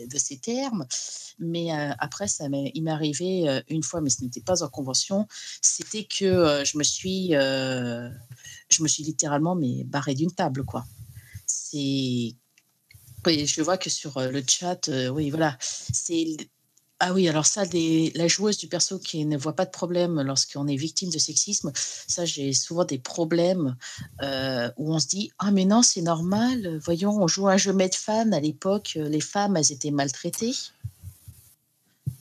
de, 0.07 0.17
ces 0.17 0.37
termes. 0.37 0.85
Mais 1.39 1.71
après, 1.99 2.27
ça 2.27 2.45
il 2.49 2.83
m'est 2.83 2.91
arrivé 2.91 3.44
une 3.69 3.83
fois, 3.83 4.01
mais 4.01 4.09
ce 4.09 4.23
n'était 4.23 4.41
pas 4.41 4.63
en 4.63 4.69
convention, 4.69 5.27
c'était 5.61 6.05
que 6.05 6.25
euh, 6.25 6.65
je 6.65 6.77
me 6.77 6.83
suis, 6.83 7.35
euh, 7.35 8.09
je 8.69 8.83
me 8.83 8.87
suis 8.87 9.03
littéralement 9.03 9.55
mais 9.55 9.83
barré 9.83 10.13
d'une 10.15 10.31
table 10.31 10.63
quoi. 10.63 10.85
C'est, 11.45 12.35
je 13.27 13.61
vois 13.61 13.77
que 13.77 13.89
sur 13.89 14.17
euh, 14.17 14.29
le 14.29 14.43
chat, 14.47 14.89
oui 15.11 15.29
voilà, 15.29 15.57
c'est 15.59 16.37
ah 17.01 17.13
oui, 17.13 17.27
alors 17.27 17.45
ça, 17.45 17.63
la 17.73 18.27
joueuse 18.29 18.57
du 18.57 18.69
perso 18.69 18.99
qui 18.99 19.25
ne 19.25 19.37
voit 19.37 19.53
pas 19.53 19.65
de 19.65 19.69
problème 19.69 20.21
lorsqu'on 20.21 20.65
est 20.65 20.77
victime 20.77 21.09
de 21.09 21.17
sexisme, 21.17 21.73
ça, 21.75 22.23
j'ai 22.23 22.53
souvent 22.53 22.85
des 22.85 22.99
problèmes 22.99 23.75
où 24.21 24.93
on 24.93 24.99
se 24.99 25.07
dit 25.07 25.29
Ah, 25.37 25.51
mais 25.51 25.65
non, 25.65 25.83
c'est 25.83 26.01
normal. 26.01 26.79
Voyons, 26.85 27.11
on 27.21 27.27
joue 27.27 27.49
un 27.49 27.57
jeu 27.57 27.73
de 27.73 27.93
fan 27.93 28.33
à 28.33 28.39
l'époque, 28.39 28.93
les 28.95 29.19
femmes, 29.19 29.57
elles 29.57 29.73
étaient 29.73 29.91
maltraitées 29.91 30.55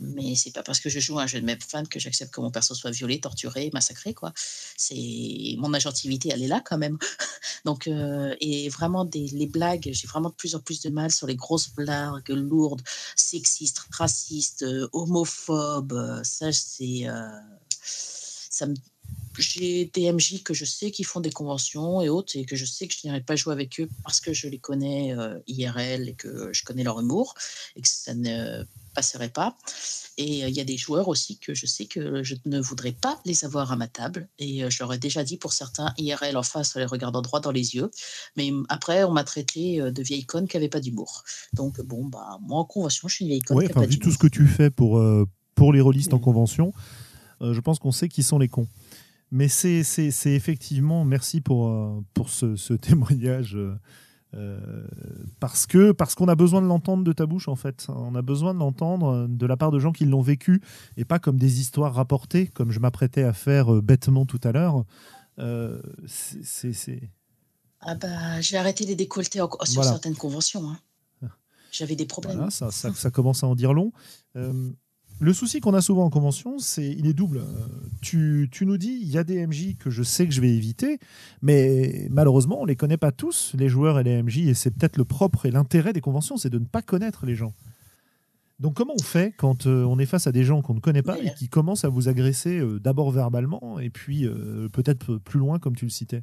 mais 0.00 0.34
c'est 0.34 0.52
pas 0.52 0.62
parce 0.62 0.80
que 0.80 0.88
je 0.88 1.00
joue 1.00 1.18
un 1.18 1.26
jeu 1.26 1.40
de 1.40 1.46
même 1.46 1.60
fan 1.60 1.86
que 1.88 1.98
j'accepte 1.98 2.32
que 2.32 2.40
mon 2.40 2.50
perso 2.50 2.74
soit 2.74 2.90
violé, 2.90 3.20
torturé, 3.20 3.70
massacré, 3.72 4.14
quoi. 4.14 4.32
C'est 4.76 5.56
mon 5.58 5.72
agentivité, 5.74 6.30
elle 6.32 6.42
est 6.42 6.48
là 6.48 6.62
quand 6.64 6.78
même. 6.78 6.98
Donc, 7.64 7.86
euh, 7.86 8.34
et 8.40 8.68
vraiment 8.68 9.04
des 9.04 9.26
les 9.28 9.46
blagues, 9.46 9.90
j'ai 9.92 10.06
vraiment 10.06 10.30
de 10.30 10.34
plus 10.34 10.54
en 10.54 10.60
plus 10.60 10.80
de 10.82 10.90
mal 10.90 11.10
sur 11.10 11.26
les 11.26 11.36
grosses 11.36 11.70
blagues 11.70 12.28
lourdes, 12.28 12.82
sexistes, 13.16 13.82
racistes, 13.90 14.62
euh, 14.62 14.88
homophobes. 14.92 16.22
Ça, 16.24 16.52
c'est 16.52 17.08
euh, 17.08 17.28
ça 17.82 18.66
me 18.66 18.74
j'ai 19.36 19.86
des 19.86 20.12
MJ 20.12 20.44
que 20.44 20.54
je 20.54 20.64
sais 20.64 20.92
qui 20.92 21.02
font 21.02 21.20
des 21.20 21.32
conventions 21.32 22.00
et 22.00 22.08
autres 22.08 22.36
et 22.36 22.44
que 22.44 22.54
je 22.54 22.64
sais 22.64 22.86
que 22.86 22.94
je 22.94 23.00
n'irai 23.04 23.20
pas 23.20 23.34
jouer 23.34 23.52
avec 23.52 23.80
eux 23.80 23.88
parce 24.04 24.20
que 24.20 24.32
je 24.32 24.46
les 24.46 24.58
connais 24.58 25.12
IRL 25.48 26.08
et 26.08 26.14
que 26.14 26.52
je 26.52 26.62
connais 26.62 26.84
leur 26.84 27.00
humour 27.00 27.34
et 27.74 27.82
que 27.82 27.88
ça 27.88 28.14
ne 28.14 28.64
passerait 28.94 29.28
pas. 29.28 29.56
Et 30.16 30.44
euh, 30.44 30.48
il 30.48 30.54
y 30.54 30.60
a 30.60 30.64
des 30.64 30.76
joueurs 30.76 31.08
aussi 31.08 31.38
que 31.38 31.54
je 31.54 31.66
sais 31.66 31.86
que 31.86 32.22
je 32.22 32.36
ne 32.46 32.60
voudrais 32.60 32.92
pas 32.92 33.20
les 33.24 33.44
avoir 33.44 33.72
à 33.72 33.76
ma 33.76 33.88
table. 33.88 34.28
Et 34.38 34.64
euh, 34.64 34.70
je 34.70 34.82
leur 34.82 34.92
ai 34.92 34.98
déjà 34.98 35.24
dit 35.24 35.36
pour 35.36 35.52
certains 35.52 35.92
IRL 35.98 36.36
en 36.36 36.42
face, 36.42 36.76
en 36.76 36.78
les 36.78 36.86
regardant 36.86 37.22
droit 37.22 37.40
dans 37.40 37.50
les 37.50 37.74
yeux. 37.74 37.90
Mais 38.36 38.50
hum, 38.50 38.64
après, 38.68 39.04
on 39.04 39.12
m'a 39.12 39.24
traité 39.24 39.80
euh, 39.80 39.90
de 39.90 40.02
vieille 40.02 40.24
conne 40.24 40.46
qui 40.46 40.56
n'avait 40.56 40.68
pas 40.68 40.80
d'humour. 40.80 41.24
Donc 41.52 41.80
bon, 41.80 42.06
bah 42.06 42.38
moi 42.42 42.58
en 42.58 42.64
convention, 42.64 43.08
je 43.08 43.14
suis 43.14 43.24
une 43.24 43.30
vieille 43.30 43.40
conne. 43.40 43.58
Oui, 43.58 43.66
qui 43.66 43.72
a 43.72 43.74
enfin, 43.74 43.82
pas 43.82 43.86
vu 43.86 43.98
tout 43.98 44.10
ce 44.10 44.18
que 44.18 44.26
tu 44.26 44.46
fais 44.46 44.70
pour, 44.70 44.98
euh, 44.98 45.26
pour 45.54 45.72
les 45.72 45.80
rôlistes 45.80 46.14
en 46.14 46.18
convention, 46.18 46.72
euh, 47.40 47.52
je 47.52 47.60
pense 47.60 47.78
qu'on 47.78 47.92
sait 47.92 48.08
qui 48.08 48.22
sont 48.22 48.38
les 48.38 48.48
cons. 48.48 48.68
Mais 49.30 49.48
c'est 49.48 49.82
effectivement, 50.26 51.04
merci 51.04 51.40
pour, 51.40 51.68
euh, 51.68 52.00
pour 52.14 52.28
ce, 52.28 52.56
ce 52.56 52.74
témoignage. 52.74 53.58
Euh, 54.34 54.86
parce 55.40 55.66
que 55.66 55.92
parce 55.92 56.14
qu'on 56.14 56.28
a 56.28 56.34
besoin 56.34 56.60
de 56.60 56.66
l'entendre 56.66 57.04
de 57.04 57.12
ta 57.12 57.24
bouche 57.26 57.48
en 57.48 57.56
fait. 57.56 57.86
On 57.88 58.14
a 58.14 58.22
besoin 58.22 58.52
de 58.54 58.58
l'entendre 58.58 59.06
euh, 59.08 59.26
de 59.28 59.46
la 59.46 59.56
part 59.56 59.70
de 59.70 59.78
gens 59.78 59.92
qui 59.92 60.04
l'ont 60.06 60.22
vécu 60.22 60.60
et 60.96 61.04
pas 61.04 61.18
comme 61.18 61.38
des 61.38 61.60
histoires 61.60 61.94
rapportées 61.94 62.48
comme 62.48 62.70
je 62.70 62.80
m'apprêtais 62.80 63.22
à 63.22 63.32
faire 63.32 63.72
euh, 63.74 63.80
bêtement 63.80 64.26
tout 64.26 64.40
à 64.44 64.52
l'heure. 64.52 64.84
Euh, 65.38 65.80
c'est- 66.06 67.10
Ah 67.80 67.94
bah, 67.94 68.40
j'ai 68.40 68.56
arrêté 68.56 68.84
les 68.86 68.94
décolletés 68.96 69.40
en- 69.40 69.48
sur 69.62 69.74
Voilà. 69.74 69.90
certaines 69.90 70.16
conventions. 70.16 70.68
hein. 70.70 70.78
J'avais 71.70 71.96
des 71.96 72.06
problèmes. 72.06 72.36
Voilà, 72.36 72.50
ça, 72.52 72.70
ça, 72.70 72.94
ça 72.94 73.10
commence 73.10 73.42
à 73.42 73.48
en 73.48 73.56
dire 73.56 73.72
long. 73.72 73.92
Euh, 74.36 74.70
le 75.20 75.32
souci 75.32 75.60
qu'on 75.60 75.74
a 75.74 75.80
souvent 75.80 76.04
en 76.04 76.10
convention, 76.10 76.58
c'est 76.58 76.88
il 76.88 77.06
est 77.06 77.12
double. 77.12 77.38
Euh, 77.38 77.68
Tu, 78.02 78.48
nous 78.62 78.76
dis, 78.76 78.98
il 79.00 79.08
y 79.08 79.18
a 79.18 79.24
des 79.24 79.46
MJ 79.46 79.76
que 79.78 79.90
je 79.90 80.02
sais 80.02 80.26
que 80.26 80.32
je 80.32 80.40
vais 80.40 80.50
éviter, 80.50 80.98
mais 81.40 82.08
malheureusement, 82.10 82.60
on 82.60 82.64
les 82.64 82.76
connaît 82.76 82.96
pas 82.96 83.12
tous, 83.12 83.52
les 83.54 83.68
joueurs 83.68 83.98
et 83.98 84.04
les 84.04 84.22
MJ, 84.22 84.38
et 84.38 84.54
c'est 84.54 84.70
peut-être 84.70 84.96
le 84.96 85.04
propre 85.04 85.46
et 85.46 85.50
l'intérêt 85.50 85.92
des 85.92 86.00
conventions, 86.00 86.36
c'est 86.36 86.50
de 86.50 86.58
ne 86.58 86.66
pas 86.66 86.82
connaître 86.82 87.26
les 87.26 87.34
gens. 87.34 87.54
Donc 88.60 88.74
comment 88.74 88.94
on 88.98 89.02
fait 89.02 89.34
quand 89.36 89.66
euh, 89.66 89.84
on 89.84 89.98
est 89.98 90.06
face 90.06 90.26
à 90.26 90.32
des 90.32 90.44
gens 90.44 90.62
qu'on 90.62 90.74
ne 90.74 90.80
connaît 90.80 91.02
pas 91.02 91.18
et 91.18 91.34
qui 91.34 91.48
commencent 91.48 91.84
à 91.84 91.88
vous 91.88 92.08
agresser 92.08 92.60
euh, 92.60 92.78
d'abord 92.78 93.10
verbalement 93.10 93.80
et 93.80 93.90
puis 93.90 94.28
peut-être 94.72 95.16
plus 95.16 95.38
loin 95.38 95.58
comme 95.58 95.74
tu 95.74 95.84
le 95.84 95.90
citais? 95.90 96.22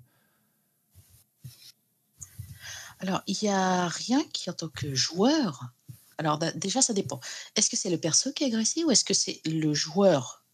Alors, 3.01 3.23
il 3.25 3.35
n'y 3.41 3.49
a 3.49 3.87
rien 3.87 4.21
qui, 4.31 4.49
en 4.51 4.53
tant 4.53 4.67
que 4.67 4.93
joueur. 4.93 5.73
Alors, 6.17 6.39
déjà, 6.55 6.81
ça 6.81 6.93
dépend. 6.93 7.19
Est-ce 7.55 7.69
que 7.69 7.77
c'est 7.77 7.89
le 7.89 7.99
perso 7.99 8.31
qui 8.31 8.43
est 8.43 8.47
agressé 8.47 8.83
ou 8.83 8.91
est-ce 8.91 9.03
que 9.03 9.13
c'est 9.13 9.41
le 9.45 9.73
joueur 9.73 10.45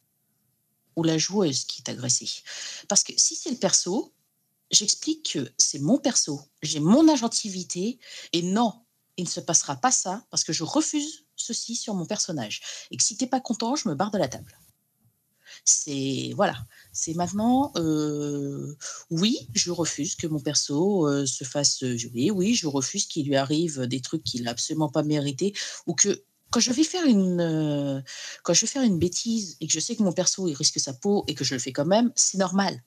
ou 0.95 1.03
la 1.03 1.17
joueuse 1.17 1.65
qui 1.65 1.81
est 1.81 1.89
agressée? 1.89 2.29
Parce 2.87 3.03
que 3.03 3.13
si 3.17 3.35
c'est 3.35 3.51
le 3.51 3.57
perso, 3.57 4.13
j'explique 4.71 5.31
que 5.33 5.51
c'est 5.57 5.79
mon 5.79 5.97
perso, 5.97 6.41
j'ai 6.61 6.79
mon 6.79 7.07
agentivité 7.07 7.99
et 8.33 8.41
non, 8.41 8.85
il 9.17 9.25
ne 9.25 9.29
se 9.29 9.39
passera 9.39 9.75
pas 9.75 9.91
ça 9.91 10.25
parce 10.29 10.43
que 10.43 10.53
je 10.53 10.63
refuse 10.63 11.25
ceci 11.35 11.75
sur 11.75 11.93
mon 11.93 12.05
personnage. 12.05 12.61
Et 12.91 12.97
que 12.97 13.03
si 13.03 13.17
t'es 13.17 13.27
pas 13.27 13.41
content, 13.41 13.75
je 13.75 13.89
me 13.89 13.95
barre 13.95 14.11
de 14.11 14.17
la 14.17 14.27
table. 14.27 14.57
C'est 15.69 16.31
voilà, 16.35 16.55
c'est 16.93 17.13
maintenant. 17.13 17.73
euh, 17.75 18.73
oui, 19.11 19.49
je 19.53 19.69
refuse 19.71 20.15
que 20.15 20.25
mon 20.25 20.39
perso 20.39 21.05
euh, 21.07 21.25
se 21.25 21.43
fasse 21.43 21.83
violer. 21.83 22.31
Oui, 22.31 22.55
je 22.55 22.67
refuse 22.67 23.05
qu'il 23.05 23.27
lui 23.27 23.35
arrive 23.35 23.81
des 23.81 23.99
trucs 23.99 24.23
qu'il 24.23 24.43
n'a 24.43 24.51
absolument 24.51 24.87
pas 24.89 25.03
mérité 25.03 25.53
ou 25.85 25.93
que 25.93 26.23
quand 26.51 26.61
je 26.61 26.71
vais 26.71 26.85
faire 26.85 27.05
une 27.05 27.41
euh, 27.41 28.01
quand 28.43 28.53
je 28.53 28.61
vais 28.61 28.67
faire 28.67 28.83
une 28.83 28.97
bêtise 28.97 29.57
et 29.59 29.67
que 29.67 29.73
je 29.73 29.81
sais 29.81 29.97
que 29.97 30.03
mon 30.03 30.13
perso 30.13 30.47
il 30.47 30.53
risque 30.53 30.79
sa 30.79 30.93
peau 30.93 31.25
et 31.27 31.35
que 31.35 31.43
je 31.43 31.53
le 31.53 31.59
fais 31.59 31.73
quand 31.73 31.85
même, 31.85 32.13
c'est 32.15 32.37
normal. 32.37 32.81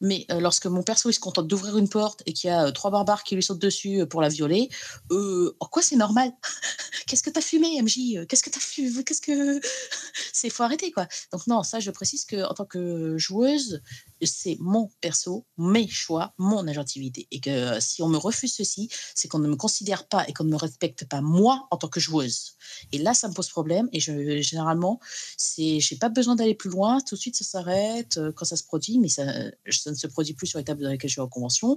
Mais 0.00 0.26
euh, 0.30 0.40
lorsque 0.40 0.66
mon 0.66 0.82
perso 0.82 1.10
il 1.10 1.14
se 1.14 1.20
contente 1.20 1.46
d'ouvrir 1.46 1.76
une 1.78 1.88
porte 1.88 2.22
et 2.26 2.32
qu'il 2.32 2.48
y 2.48 2.52
a 2.52 2.66
euh, 2.66 2.70
trois 2.70 2.90
barbares 2.90 3.24
qui 3.24 3.34
lui 3.34 3.42
sautent 3.42 3.60
dessus 3.60 4.00
euh, 4.00 4.06
pour 4.06 4.20
la 4.20 4.28
violer, 4.28 4.68
en 5.10 5.66
quoi 5.66 5.82
c'est 5.82 5.96
normal? 5.96 6.32
Qu'est-ce 7.06 7.22
que 7.22 7.30
t'as 7.30 7.40
fumé, 7.40 7.80
MJ 7.82 8.26
Qu'est-ce 8.28 8.42
que 8.42 8.50
t'as 8.50 8.60
fumé 8.60 9.04
Qu'est-ce 9.04 9.20
que 9.20 9.60
c'est 10.32 10.50
faut 10.50 10.62
arrêter 10.62 10.90
quoi. 10.90 11.06
Donc 11.32 11.46
non, 11.46 11.62
ça 11.62 11.80
je 11.80 11.90
précise 11.90 12.24
que 12.24 12.44
en 12.48 12.54
tant 12.54 12.64
que 12.64 13.16
joueuse, 13.18 13.82
c'est 14.22 14.56
mon 14.60 14.90
perso, 15.00 15.44
mes 15.58 15.88
choix, 15.88 16.32
mon 16.38 16.66
agentivité. 16.66 17.26
Et 17.30 17.40
que 17.40 17.50
euh, 17.50 17.80
si 17.80 18.02
on 18.02 18.08
me 18.08 18.16
refuse 18.16 18.54
ceci, 18.54 18.88
c'est 19.14 19.28
qu'on 19.28 19.38
ne 19.38 19.48
me 19.48 19.56
considère 19.56 20.08
pas 20.08 20.26
et 20.28 20.32
qu'on 20.32 20.44
ne 20.44 20.50
me 20.50 20.56
respecte 20.56 21.04
pas 21.06 21.20
moi 21.20 21.66
en 21.70 21.76
tant 21.76 21.88
que 21.88 22.00
joueuse. 22.00 22.56
Et 22.92 22.98
là, 22.98 23.14
ça 23.14 23.28
me 23.28 23.34
pose 23.34 23.48
problème. 23.48 23.88
Et 23.92 24.00
je, 24.00 24.40
généralement, 24.40 25.00
c'est, 25.36 25.80
j'ai 25.80 25.96
pas 25.96 26.08
besoin 26.08 26.36
d'aller 26.36 26.54
plus 26.54 26.70
loin. 26.70 27.00
Tout 27.00 27.14
de 27.14 27.20
suite, 27.20 27.36
ça 27.36 27.44
s'arrête 27.44 28.16
euh, 28.16 28.32
quand 28.32 28.44
ça 28.44 28.56
se 28.56 28.64
produit, 28.64 28.98
mais 28.98 29.08
ça, 29.08 29.24
ça 29.70 29.90
ne 29.90 29.96
se 29.96 30.06
produit 30.06 30.34
plus 30.34 30.46
sur 30.46 30.58
les 30.58 30.64
tables 30.64 30.82
dans 30.82 30.90
lesquelles 30.90 31.10
je 31.10 31.16
vais 31.16 31.22
en 31.22 31.28
convention. 31.28 31.76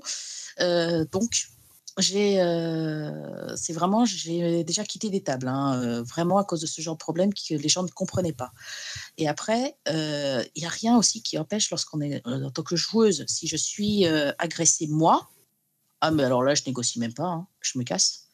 Euh, 0.59 1.05
donc, 1.11 1.49
j'ai, 1.99 2.41
euh, 2.41 3.55
c'est 3.55 3.73
vraiment, 3.73 4.05
j'ai 4.05 4.63
déjà 4.63 4.83
quitté 4.83 5.09
des 5.09 5.21
tables, 5.21 5.47
hein, 5.47 5.81
euh, 5.81 6.03
vraiment 6.03 6.37
à 6.37 6.43
cause 6.43 6.61
de 6.61 6.67
ce 6.67 6.81
genre 6.81 6.95
de 6.95 6.99
problème 6.99 7.33
que 7.33 7.53
les 7.53 7.69
gens 7.69 7.83
ne 7.83 7.89
comprenaient 7.89 8.33
pas. 8.33 8.51
Et 9.17 9.27
après, 9.27 9.77
euh, 9.87 10.43
il 10.55 10.61
n'y 10.61 10.65
a 10.65 10.69
rien 10.69 10.97
aussi 10.97 11.21
qui 11.21 11.37
empêche 11.37 11.69
lorsqu'on 11.69 12.01
est 12.01 12.25
en 12.25 12.51
tant 12.51 12.63
que 12.63 12.75
joueuse, 12.75 13.25
si 13.27 13.47
je 13.47 13.57
suis 13.57 14.05
agressée 14.37 14.87
moi, 14.87 15.29
ah 16.01 16.11
mais 16.11 16.23
alors 16.23 16.43
là 16.43 16.55
je 16.55 16.63
négocie 16.65 16.99
même 16.99 17.13
pas, 17.13 17.27
hein, 17.27 17.47
je 17.61 17.77
me 17.77 17.83
casse, 17.83 18.27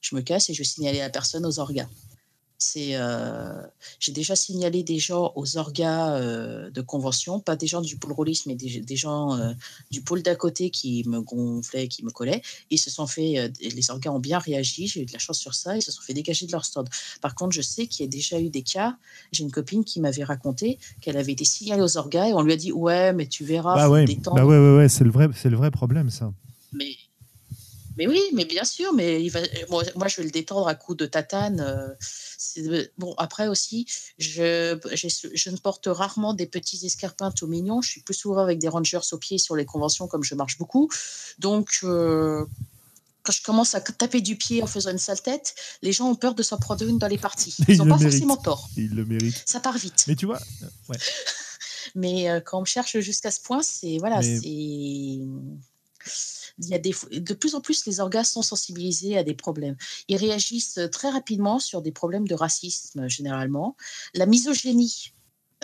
je 0.00 0.14
me 0.16 0.22
casse 0.22 0.50
et 0.50 0.54
je 0.54 0.58
vais 0.58 0.64
signaler 0.64 0.98
la 0.98 1.10
personne 1.10 1.44
aux 1.46 1.58
orgas. 1.58 1.88
C'est, 2.58 2.90
euh, 2.94 3.62
j'ai 4.00 4.12
déjà 4.12 4.36
signalé 4.36 4.82
des 4.82 4.98
gens 4.98 5.32
aux 5.34 5.56
orgas 5.56 6.16
euh, 6.16 6.70
de 6.70 6.80
convention, 6.80 7.40
pas 7.40 7.56
des 7.56 7.66
gens 7.66 7.80
du 7.80 7.96
pôle 7.96 8.12
rôliste, 8.12 8.46
mais 8.46 8.54
des, 8.54 8.80
des 8.80 8.96
gens 8.96 9.36
euh, 9.36 9.52
du 9.90 10.02
pôle 10.02 10.22
d'à 10.22 10.34
côté 10.34 10.70
qui 10.70 11.06
me 11.06 11.20
gonflaient, 11.20 11.88
qui 11.88 12.04
me 12.04 12.10
collaient. 12.10 12.42
Ils 12.70 12.78
se 12.78 12.90
sont 12.90 13.06
fait, 13.06 13.52
les 13.60 13.90
orgas 13.90 14.10
ont 14.10 14.20
bien 14.20 14.38
réagi, 14.38 14.86
j'ai 14.86 15.02
eu 15.02 15.06
de 15.06 15.12
la 15.12 15.18
chance 15.18 15.38
sur 15.38 15.54
ça, 15.54 15.76
ils 15.76 15.82
se 15.82 15.92
sont 15.92 16.02
fait 16.02 16.14
dégager 16.14 16.46
de 16.46 16.52
leur 16.52 16.64
stand. 16.64 16.88
Par 17.20 17.34
contre, 17.34 17.52
je 17.52 17.62
sais 17.62 17.86
qu'il 17.86 18.04
y 18.04 18.08
a 18.08 18.10
déjà 18.10 18.40
eu 18.40 18.48
des 18.48 18.62
cas. 18.62 18.96
J'ai 19.32 19.42
une 19.42 19.50
copine 19.50 19.84
qui 19.84 20.00
m'avait 20.00 20.24
raconté 20.24 20.78
qu'elle 21.00 21.16
avait 21.16 21.32
été 21.32 21.44
signalée 21.44 21.82
aux 21.82 21.96
orgas 21.96 22.28
et 22.28 22.32
on 22.34 22.42
lui 22.42 22.52
a 22.52 22.56
dit 22.56 22.72
ouais, 22.72 23.12
mais 23.12 23.26
tu 23.26 23.44
verras, 23.44 23.74
Bah 23.74 23.90
ouais, 23.90 24.06
bah 24.06 24.44
ouais, 24.44 24.58
ouais, 24.58 24.76
ouais, 24.76 24.88
c'est 24.88 25.04
le 25.04 25.10
vrai, 25.10 25.28
c'est 25.34 25.50
le 25.50 25.56
vrai 25.56 25.70
problème 25.70 26.10
ça. 26.10 26.32
Mais, 26.72 26.96
mais 27.96 28.06
oui, 28.06 28.20
mais 28.32 28.44
bien 28.44 28.64
sûr, 28.64 28.92
mais 28.92 29.22
il 29.22 29.28
va, 29.30 29.40
moi, 29.70 29.82
moi, 29.96 30.08
je 30.08 30.16
vais 30.16 30.24
le 30.24 30.30
détendre 30.30 30.66
à 30.68 30.74
coups 30.74 30.98
de 30.98 31.06
tatane. 31.06 31.60
euh, 31.60 32.84
bon, 32.98 33.14
après 33.18 33.48
aussi, 33.48 33.86
je, 34.18 34.74
ne 35.50 35.56
porte 35.56 35.86
rarement 35.86 36.34
des 36.34 36.46
petits 36.46 36.84
escarpins 36.84 37.30
tout 37.30 37.46
mignons. 37.46 37.82
Je 37.82 37.90
suis 37.90 38.00
plus 38.02 38.14
souvent 38.14 38.38
avec 38.42 38.58
des 38.58 38.68
rangers 38.68 38.98
aux 39.12 39.18
pieds 39.18 39.38
sur 39.38 39.56
les 39.56 39.64
conventions, 39.64 40.06
comme 40.08 40.22
je 40.24 40.34
marche 40.34 40.58
beaucoup. 40.58 40.88
Donc, 41.38 41.78
euh, 41.84 42.44
quand 43.22 43.32
je 43.32 43.42
commence 43.42 43.74
à 43.74 43.80
taper 43.80 44.20
du 44.20 44.36
pied 44.36 44.62
en 44.62 44.66
faisant 44.66 44.90
une 44.90 44.98
sale 44.98 45.20
tête, 45.22 45.54
les 45.82 45.92
gens 45.92 46.10
ont 46.10 46.14
peur 46.14 46.34
de 46.34 46.42
s'en 46.42 46.58
prendre 46.58 46.86
une 46.86 46.98
dans 46.98 47.08
les 47.08 47.16
parties. 47.18 47.54
Ils 47.68 47.74
Ils 47.74 47.78
n'ont 47.78 47.84
pas 47.86 47.96
méritent. 47.96 48.10
forcément 48.10 48.36
tort. 48.36 48.68
Il 48.76 48.94
le 48.94 49.04
mérite. 49.04 49.42
Ça 49.46 49.60
part 49.60 49.78
vite. 49.78 50.04
Mais 50.08 50.14
tu 50.16 50.26
vois, 50.26 50.40
euh, 50.62 50.66
ouais. 50.90 50.98
Mais 51.94 52.28
euh, 52.30 52.40
quand 52.40 52.58
on 52.58 52.62
me 52.62 52.66
cherche 52.66 52.98
jusqu'à 53.00 53.30
ce 53.30 53.40
point, 53.40 53.62
c'est 53.62 53.98
voilà, 53.98 54.20
Mais- 54.20 54.40
c'est 54.40 55.20
il 56.58 56.68
y 56.68 56.74
a 56.74 56.78
des 56.78 56.94
de 57.10 57.34
plus 57.34 57.54
en 57.54 57.60
plus 57.60 57.86
les 57.86 58.00
orgas 58.00 58.24
sont 58.24 58.42
sensibilisés 58.42 59.16
à 59.18 59.24
des 59.24 59.34
problèmes. 59.34 59.76
Ils 60.08 60.16
réagissent 60.16 60.78
très 60.92 61.10
rapidement 61.10 61.58
sur 61.58 61.82
des 61.82 61.92
problèmes 61.92 62.28
de 62.28 62.34
racisme 62.34 63.08
généralement. 63.08 63.76
La 64.14 64.26
misogynie. 64.26 65.12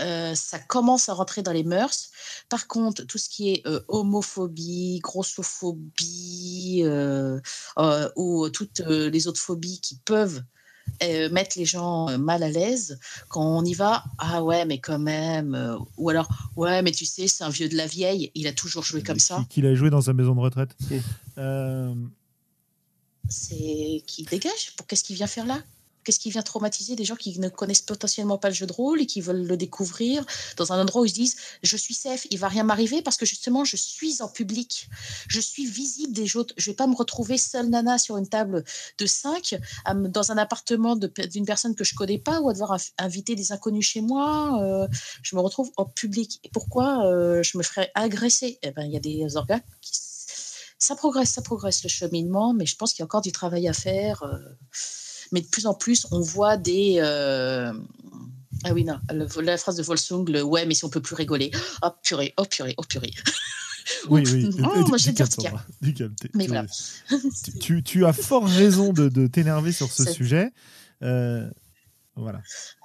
euh, 0.01 0.35
ça 0.35 0.59
commence 0.59 1.09
à 1.09 1.15
rentrer 1.15 1.43
dans 1.43 1.53
les 1.53 1.65
mœurs. 1.65 2.11
Par 2.49 2.67
contre, 2.69 3.05
tout 3.05 3.19
ce 3.19 3.29
qui 3.29 3.51
est 3.53 3.67
euh, 3.67 3.81
homophobie, 3.89 4.99
grossophobie 5.03 6.83
euh, 6.85 7.39
euh, 7.79 8.11
ou 8.17 8.49
toutes 8.51 8.81
euh, 8.81 9.11
les 9.11 9.27
autres 9.29 9.41
phobies 9.41 9.81
qui 9.81 9.97
peuvent 10.05 10.43
euh, 11.03 11.29
mettre 11.31 11.59
les 11.59 11.65
gens 11.65 12.09
euh, 12.09 12.19
mal 12.19 12.43
à 12.43 12.49
l'aise, 12.51 12.99
quand 13.29 13.45
on 13.45 13.65
y 13.65 13.75
va, 13.75 14.05
ah 14.19 14.43
ouais, 14.43 14.65
mais 14.65 14.79
quand 14.79 14.99
même, 14.99 15.55
euh, 15.55 15.77
ou 15.97 16.11
alors, 16.11 16.29
ouais, 16.57 16.83
mais 16.83 16.93
tu 16.93 17.05
sais, 17.05 17.27
c'est 17.29 17.45
un 17.45 17.49
vieux 17.51 17.69
de 17.69 17.77
la 17.77 17.87
vieille, 17.87 18.31
il 18.35 18.47
a 18.47 18.53
toujours 18.53 18.83
joué 18.83 19.03
comme 19.03 19.19
ça. 19.19 19.39
Qui- 19.49 19.55
Qu'il 19.55 19.67
a 19.67 19.75
joué 19.75 19.91
dans 19.91 20.01
sa 20.03 20.13
maison 20.13 20.35
de 20.35 20.41
retraite? 20.41 20.77
Euh, 21.39 21.95
C'est 23.29 24.03
qui 24.07 24.25
dégage? 24.29 24.73
Pour 24.77 24.87
qu'est-ce 24.87 25.05
qu'il 25.05 25.17
vient 25.17 25.27
faire 25.27 25.47
là? 25.47 25.61
Qu'est-ce 26.05 26.19
qui 26.19 26.31
vient 26.31 26.43
traumatiser 26.43 26.97
des 26.97 27.05
gens 27.05 27.17
qui 27.17 27.39
ne 27.39 27.49
connaissent 27.49 27.83
potentiellement 27.83 28.39
pas 28.39 28.49
le 28.49 28.55
jeu 28.55 28.67
de 28.67 28.73
rôle 28.73 29.01
et 29.01 29.07
qui 29.07 29.21
veulent 29.21 29.47
le 29.47 29.57
découvrir 29.57 30.25
dans 30.57 30.73
un 30.73 30.81
endroit 30.81 31.03
où 31.03 31.05
ils 31.05 31.11
se 31.11 31.15
disent 31.15 31.37
je 31.63 31.77
suis 31.77 31.95
safe, 31.95 32.27
il 32.31 32.39
va 32.39 32.49
rien 32.49 32.63
m'arriver 32.65 33.03
parce 33.03 33.17
que 33.17 33.27
justement 33.27 33.65
je 33.65 33.77
suis 33.77 34.23
en 34.23 34.29
public, 34.29 34.89
je 35.29 35.41
suis 35.41 35.67
visible 35.67 36.13
des 36.13 36.37
autres, 36.37 36.55
je 36.57 36.71
vais 36.71 36.77
pas 36.77 36.87
me 36.87 36.95
retrouver 36.97 37.39
seule 37.39 37.69
nana 37.69 37.99
sur 37.99 38.17
une 38.17 38.29
table 38.29 38.65
de 38.99 39.07
5 39.07 39.59
dans 39.95 40.33
un 40.33 40.39
appartement 40.39 40.97
d'une 40.97 41.45
personne 41.45 41.75
que 41.75 41.85
je 41.85 41.95
connais 41.95 42.19
pas 42.19 42.41
ou 42.41 42.49
à 42.49 42.53
devoir 42.53 42.73
inv- 42.77 42.91
inviter 42.99 43.35
des 43.35 43.53
inconnus 43.53 43.87
chez 43.87 44.01
moi, 44.01 44.61
euh, 44.63 44.89
je 45.23 45.37
me 45.37 45.41
retrouve 45.41 45.71
en 45.77 45.85
public. 45.85 46.41
Et 46.45 46.49
pourquoi 46.51 47.07
euh, 47.07 47.43
je 47.43 47.59
me 47.59 47.63
ferais 47.63 47.91
agresser? 47.95 48.59
Eh 48.63 48.71
ben 48.71 48.85
il 48.85 48.93
y 48.93 48.97
a 48.97 49.01
des 49.01 49.37
organes 49.37 49.63
qui 49.81 49.93
ça 50.79 50.97
progresse, 50.97 51.31
ça 51.31 51.43
progresse 51.43 51.83
le 51.83 51.89
cheminement, 51.91 52.55
mais 52.55 52.65
je 52.67 52.75
pense 52.77 52.93
qu'il 52.93 53.01
y 53.01 53.03
a 53.03 53.05
encore 53.05 53.21
du 53.21 53.33
travail 53.33 53.69
à 53.69 53.73
faire. 53.75 54.23
euh, 54.23 54.39
mais 55.33 55.41
de 55.41 55.47
plus 55.47 55.67
en 55.67 55.75
plus, 55.75 56.07
on 56.11 56.21
voit 56.21 56.57
des. 56.57 56.97
euh, 56.99 57.73
Ah 58.65 58.73
oui, 58.73 58.85
non, 58.85 58.99
la 59.43 59.57
phrase 59.59 59.77
de 59.77 59.83
Volsung, 59.83 60.25
le 60.29 60.43
ouais, 60.43 60.67
mais 60.67 60.75
si 60.75 60.85
on 60.85 60.91
peut 60.91 61.01
plus 61.03 61.15
rigoler. 61.15 61.51
Oh 61.83 61.89
purée, 62.03 62.35
oh 62.37 62.45
purée, 62.45 62.75
oh 62.77 62.83
purée. 62.83 63.13
oui, 64.09 64.23
oui. 64.33 64.49
Oh, 64.63 64.85
moi 64.89 64.99
j'ai 64.99 65.15
t'es- 66.09 66.31
Mais 66.35 66.45
tu- 66.45 66.49
voilà. 66.51 66.67
tu, 67.61 67.83
tu 67.83 68.05
as 68.07 68.13
fort 68.13 68.47
raison 68.47 68.93
de, 68.93 69.09
de 69.09 69.27
t'énerver 69.27 69.73
sur 69.73 69.91
ce 69.91 70.05
sujet. 70.13 70.53
Euh, 71.03 71.51
Voilà. 72.17 72.43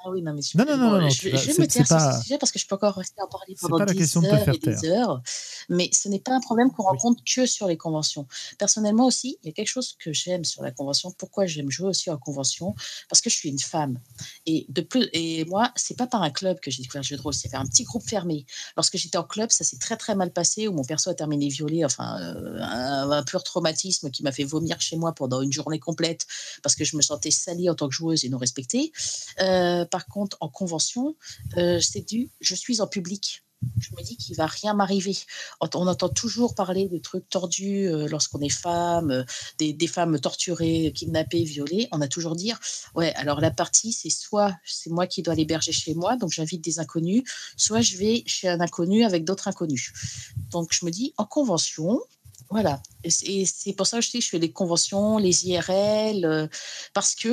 Ah 0.07 0.11
oui, 0.11 0.21
non, 0.21 0.33
mais 0.33 0.41
je, 0.43 0.55
Non, 0.55 0.65
non, 0.65 0.77
non, 0.77 0.89
bon, 0.91 1.01
non, 1.01 1.09
je, 1.09 1.29
vais 1.29 1.31
me 1.31 1.65
taire 1.65 1.87
sur 1.87 1.97
pas- 1.97 2.17
ce 2.17 2.21
sujet 2.21 2.37
parce 2.37 2.51
que 2.51 2.59
je 2.59 2.67
peux 2.67 2.75
encore 2.75 2.93
rester 2.93 3.19
en 3.23 3.27
parler 3.27 3.55
pendant 3.59 3.79
pas 3.79 3.85
la 3.85 3.93
des 3.93 3.99
de 4.05 4.17
heures 4.17 4.43
faire 4.43 4.49
et 4.53 4.57
des 4.59 4.75
taire. 4.75 5.09
heures. 5.09 5.21
Mais 5.69 5.89
ce 5.91 6.07
n'est 6.09 6.19
pas 6.19 6.33
un 6.33 6.41
problème 6.41 6.71
qu'on 6.71 6.83
rencontre 6.83 7.23
que 7.25 7.47
sur 7.47 7.67
les 7.67 7.75
conventions. 7.75 8.27
Personnellement 8.59 9.07
aussi, 9.07 9.39
il 9.41 9.47
y 9.47 9.49
a 9.49 9.53
quelque 9.53 9.67
chose 9.67 9.95
que 9.99 10.13
j'aime 10.13 10.43
sur 10.45 10.61
la 10.61 10.69
convention. 10.71 11.11
Pourquoi 11.17 11.47
j'aime 11.47 11.71
jouer 11.71 11.87
aussi 11.89 12.11
en 12.11 12.17
convention 12.19 12.75
Parce 13.09 13.19
que 13.21 13.31
je 13.31 13.35
suis 13.35 13.49
une 13.49 13.57
femme. 13.59 13.99
Et, 14.45 14.67
de 14.69 14.81
plus, 14.81 15.09
et 15.13 15.43
moi, 15.45 15.71
c'est 15.75 15.97
pas 15.97 16.05
par 16.05 16.21
un 16.21 16.29
club 16.29 16.59
que 16.59 16.69
j'ai 16.69 16.83
découvert 16.83 17.01
le 17.01 17.07
jeu 17.07 17.17
de 17.17 17.21
rôle, 17.21 17.33
c'est 17.33 17.49
par 17.49 17.61
un 17.61 17.65
petit 17.65 17.83
groupe 17.83 18.07
fermé. 18.07 18.45
Lorsque 18.77 18.97
j'étais 18.97 19.17
en 19.17 19.23
club, 19.23 19.49
ça 19.49 19.63
s'est 19.63 19.79
très 19.79 19.97
très 19.97 20.13
mal 20.13 20.31
passé, 20.31 20.67
où 20.67 20.73
mon 20.73 20.83
perso 20.83 21.09
a 21.09 21.15
terminé 21.15 21.47
violé, 21.49 21.83
enfin, 21.83 22.19
euh, 22.21 22.59
un, 22.61 23.09
un 23.09 23.23
pur 23.23 23.43
traumatisme 23.43 24.11
qui 24.11 24.21
m'a 24.21 24.31
fait 24.31 24.43
vomir 24.43 24.79
chez 24.81 24.97
moi 24.97 25.13
pendant 25.13 25.41
une 25.41 25.51
journée 25.51 25.79
complète 25.79 26.27
parce 26.61 26.75
que 26.75 26.83
je 26.83 26.95
me 26.95 27.01
sentais 27.01 27.31
salie 27.31 27.69
en 27.69 27.75
tant 27.75 27.87
que 27.89 27.95
joueuse 27.95 28.23
et 28.25 28.29
non 28.29 28.37
respectée. 28.37 28.91
Euh, 29.39 29.85
par 29.95 30.07
contre, 30.07 30.35
en 30.41 30.49
convention, 30.49 31.15
euh, 31.55 31.79
c'est 31.79 32.01
du 32.01 32.29
je 32.41 32.53
suis 32.53 32.81
en 32.81 32.87
public. 32.87 33.45
Je 33.79 33.91
me 33.95 34.03
dis 34.03 34.17
qu'il 34.17 34.35
va 34.35 34.45
rien 34.45 34.73
m'arriver. 34.73 35.15
On 35.61 35.87
entend 35.87 36.09
toujours 36.09 36.53
parler 36.53 36.89
de 36.89 36.97
trucs 36.97 37.29
tordus 37.29 37.87
euh, 37.87 38.05
lorsqu'on 38.09 38.41
est 38.41 38.49
femme, 38.49 39.09
euh, 39.11 39.23
des, 39.57 39.87
femmes 39.87 40.19
torturées, 40.19 40.91
kidnappées, 40.93 41.45
violées. 41.45 41.87
On 41.93 42.01
a 42.01 42.09
toujours 42.09 42.35
dire 42.35 42.59
ouais, 42.93 43.13
alors 43.13 43.39
la 43.39 43.51
partie, 43.51 43.93
c'est 43.93 44.09
soit 44.09 44.53
c'est 44.65 44.89
moi 44.89 45.07
qui 45.07 45.21
dois 45.21 45.33
l'héberger 45.33 45.71
chez 45.71 45.93
moi, 45.93 46.17
donc 46.17 46.31
j'invite 46.31 46.61
des 46.61 46.79
inconnus, 46.81 47.23
soit 47.55 47.79
je 47.79 47.95
vais 47.95 48.23
chez 48.25 48.49
un 48.49 48.59
inconnu 48.59 49.05
avec 49.05 49.23
d'autres 49.23 49.47
inconnus. 49.47 49.93
Donc 50.51 50.73
je 50.73 50.83
me 50.83 50.91
dis 50.91 51.13
en 51.15 51.23
convention, 51.23 52.01
voilà. 52.49 52.83
Et 53.05 53.45
c'est- 53.45 53.73
pour 53.77 53.87
ça 53.87 53.99
que 53.99 54.05
je 54.05 54.11
dis 54.11 54.21
fais 54.21 54.39
les 54.39 54.51
conventions, 54.51 55.19
les 55.19 55.47
IRL, 55.47 56.49
parce 56.93 57.15
que 57.15 57.29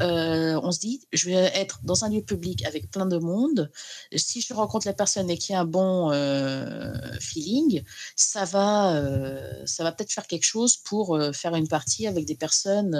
euh, 0.00 0.60
on 0.62 0.70
se 0.70 0.78
dit, 0.78 1.06
je 1.12 1.26
vais 1.26 1.50
être 1.54 1.80
dans 1.82 2.04
un 2.04 2.10
lieu 2.10 2.22
public 2.22 2.64
avec 2.64 2.90
plein 2.90 3.06
de 3.06 3.18
monde. 3.18 3.70
Si 4.14 4.40
je 4.40 4.54
rencontre 4.54 4.86
la 4.86 4.92
personne 4.92 5.28
et 5.30 5.36
qu'il 5.36 5.54
y 5.54 5.56
a 5.56 5.60
un 5.60 5.64
bon 5.64 6.12
euh, 6.12 6.94
feeling, 7.20 7.82
ça 8.14 8.44
va, 8.44 8.94
euh, 8.94 9.64
va 9.78 9.92
peut-être 9.92 10.12
faire 10.12 10.26
quelque 10.26 10.44
chose 10.44 10.76
pour 10.76 11.18
faire 11.32 11.54
une 11.54 11.68
partie 11.68 12.06
avec 12.06 12.24
des 12.24 12.36
personnes 12.36 12.94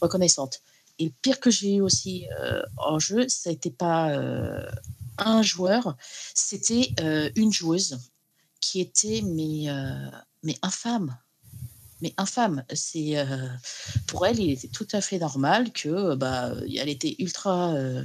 reconnaissantes. 0.00 0.60
Et 0.98 1.06
le 1.06 1.12
pire 1.22 1.40
que 1.40 1.50
j'ai 1.50 1.76
eu 1.76 1.80
aussi 1.80 2.26
en 2.76 2.98
jeu, 2.98 3.28
ça 3.28 3.50
n'était 3.50 3.70
pas 3.70 4.14
un 5.18 5.42
joueur, 5.42 5.96
c'était 6.34 6.94
une 7.36 7.52
joueuse 7.52 7.98
qui 8.60 8.80
était 8.80 9.22
mais, 9.24 9.66
mais 10.42 10.56
infâme 10.62 11.16
mais 12.02 12.12
infâme. 12.18 12.64
C'est 12.74 13.16
euh, 13.16 13.48
pour 14.08 14.26
elle, 14.26 14.38
il 14.40 14.50
était 14.50 14.68
tout 14.68 14.88
à 14.92 15.00
fait 15.00 15.18
normal 15.18 15.72
que 15.72 16.14
bah 16.16 16.52
elle 16.76 16.88
était 16.88 17.14
ultra 17.18 17.72
euh, 17.72 18.04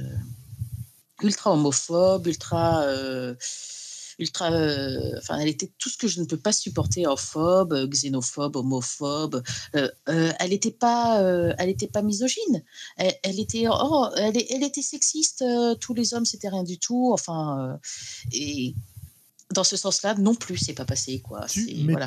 ultra 1.22 1.52
homophobe, 1.52 2.28
ultra 2.28 2.82
euh, 2.84 3.34
ultra 4.20 4.48
enfin 5.18 5.38
elle 5.38 5.48
était 5.48 5.70
tout 5.78 5.88
ce 5.88 5.98
que 5.98 6.08
je 6.08 6.20
ne 6.20 6.26
peux 6.26 6.36
pas 6.36 6.52
supporter 6.52 7.04
phobe, 7.18 7.88
xénophobe, 7.90 8.56
homophobe. 8.56 9.42
Elle 9.74 10.50
n'était 10.50 10.70
pas 10.70 11.20
elle 11.58 11.68
était 11.68 11.88
pas 11.88 12.02
misogyne. 12.02 12.62
Elle, 12.96 13.14
elle 13.22 13.40
était 13.40 13.66
oh, 13.68 14.08
elle, 14.16 14.36
elle 14.50 14.62
était 14.62 14.82
sexiste, 14.82 15.44
tous 15.80 15.94
les 15.94 16.14
hommes 16.14 16.24
c'était 16.24 16.48
rien 16.48 16.64
du 16.64 16.78
tout, 16.78 17.10
enfin 17.12 17.78
et 18.32 18.74
dans 19.52 19.64
ce 19.64 19.76
sens-là 19.76 20.14
non 20.14 20.34
plus 20.34 20.56
c'est 20.58 20.74
pas 20.74 20.84
passé 20.84 21.20
quoi. 21.20 21.46
Tu 21.46 21.84
voilà. 21.84 22.06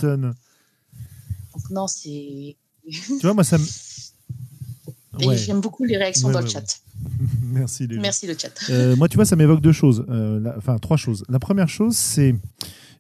Donc 1.54 1.70
non, 1.70 1.88
c'est. 1.88 2.56
Tu 2.90 3.20
vois, 3.22 3.34
moi, 3.34 3.44
ça 3.44 3.58
me. 3.58 3.66
Ouais. 5.26 5.38
j'aime 5.38 5.60
beaucoup 5.60 5.84
les 5.84 5.98
réactions 5.98 6.30
Ouais, 6.30 6.34
dans 6.34 6.40
ouais, 6.40 6.46
le 6.46 6.52
chat. 6.52 6.80
Merci 7.44 7.86
les 7.86 7.96
gens. 7.96 8.02
Merci 8.02 8.28
le 8.28 8.36
chat. 8.38 8.52
Euh, 8.70 8.96
moi, 8.96 9.10
tu 9.10 9.18
vois, 9.18 9.26
ça 9.26 9.36
m'évoque 9.36 9.62
deux 9.62 9.74
choses. 9.74 10.06
Euh, 10.10 10.54
Enfin, 10.58 10.78
trois 10.78 10.98
choses. 10.98 11.26
La 11.30 11.40
première 11.40 11.68
chose, 11.70 11.96
c'est. 11.96 12.36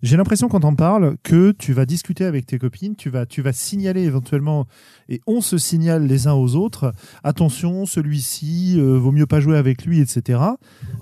J'ai 0.02 0.18
l'impression 0.18 0.48
quand 0.48 0.66
on 0.66 0.76
parle 0.76 1.16
que 1.22 1.52
tu 1.52 1.74
vas 1.74 1.86
discuter 1.86 2.26
avec 2.26 2.48
tes 2.48 2.58
copines, 2.58 2.96
tu 2.96 3.10
vas, 3.12 3.28
tu 3.28 3.44
vas 3.44 3.54
signaler 3.54 4.02
éventuellement, 4.02 4.66
et 5.10 5.22
on 5.28 5.42
se 5.42 5.60
signale 5.60 6.08
les 6.08 6.28
uns 6.28 6.34
aux 6.34 6.56
autres, 6.56 6.92
attention, 7.24 7.86
celui-ci, 7.86 8.76
euh, 8.78 8.98
vaut 8.98 9.12
mieux 9.12 9.28
pas 9.28 9.40
jouer 9.40 9.58
avec 9.58 9.86
lui, 9.86 10.00
etc. 10.00 10.40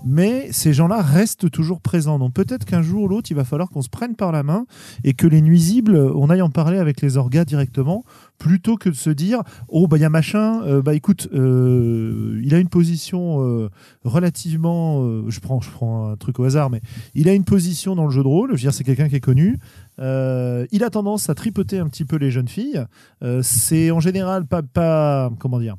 Mais 0.06 0.50
ces 0.52 0.74
gens-là 0.74 1.02
restent 1.02 1.50
toujours 1.50 1.80
présents. 1.80 2.20
Donc 2.20 2.34
peut-être 2.34 2.66
qu'un 2.66 2.82
jour 2.82 3.04
ou 3.04 3.08
l'autre, 3.08 3.32
il 3.32 3.36
va 3.36 3.45
falloir 3.45 3.70
qu'on 3.70 3.82
se 3.82 3.89
prenne 3.89 4.16
par 4.16 4.34
la 4.34 4.43
main 4.43 4.66
et 5.06 5.14
que 5.14 5.28
les 5.28 5.41
nuisibles, 5.41 5.95
on 5.95 6.30
aille 6.30 6.41
en 6.41 6.50
parler 6.50 6.78
avec 6.78 7.00
les 7.00 7.16
orgas 7.16 7.45
directement, 7.45 8.04
plutôt 8.39 8.78
que 8.78 8.89
de 8.89 8.95
se 8.95 9.10
dire, 9.10 9.43
oh, 9.68 9.88
bah 9.88 9.97
il 9.97 10.02
y 10.02 10.06
a 10.06 10.10
machin, 10.10 10.64
euh, 10.64 10.82
bah 10.82 10.95
écoute, 10.95 11.28
euh, 11.34 12.41
il 12.43 12.56
a 12.56 12.60
une 12.60 12.70
position 12.70 13.45
euh, 13.45 13.70
relativement, 14.04 15.04
euh, 15.04 15.26
je, 15.28 15.39
prends, 15.39 15.62
je 15.62 15.70
prends 15.70 16.10
un 16.10 16.16
truc 16.16 16.39
au 16.39 16.45
hasard, 16.45 16.70
mais 16.70 16.82
il 17.14 17.30
a 17.30 17.34
une 17.34 17.43
position 17.43 17.95
dans 17.95 18.06
le 18.06 18.12
jeu 18.12 18.24
de 18.24 18.28
rôle, 18.28 18.58
quelqu'un 18.95 19.09
qui 19.09 19.15
est 19.15 19.21
connu. 19.21 19.59
Euh, 19.99 20.65
il 20.71 20.83
a 20.83 20.89
tendance 20.89 21.29
à 21.29 21.35
tripoter 21.35 21.79
un 21.79 21.87
petit 21.87 22.05
peu 22.05 22.15
les 22.15 22.31
jeunes 22.31 22.47
filles. 22.47 22.83
Euh, 23.23 23.41
c'est 23.43 23.91
en 23.91 23.99
général 23.99 24.45
pas, 24.45 24.63
pas 24.63 25.31
comment 25.39 25.59
dire. 25.59 25.75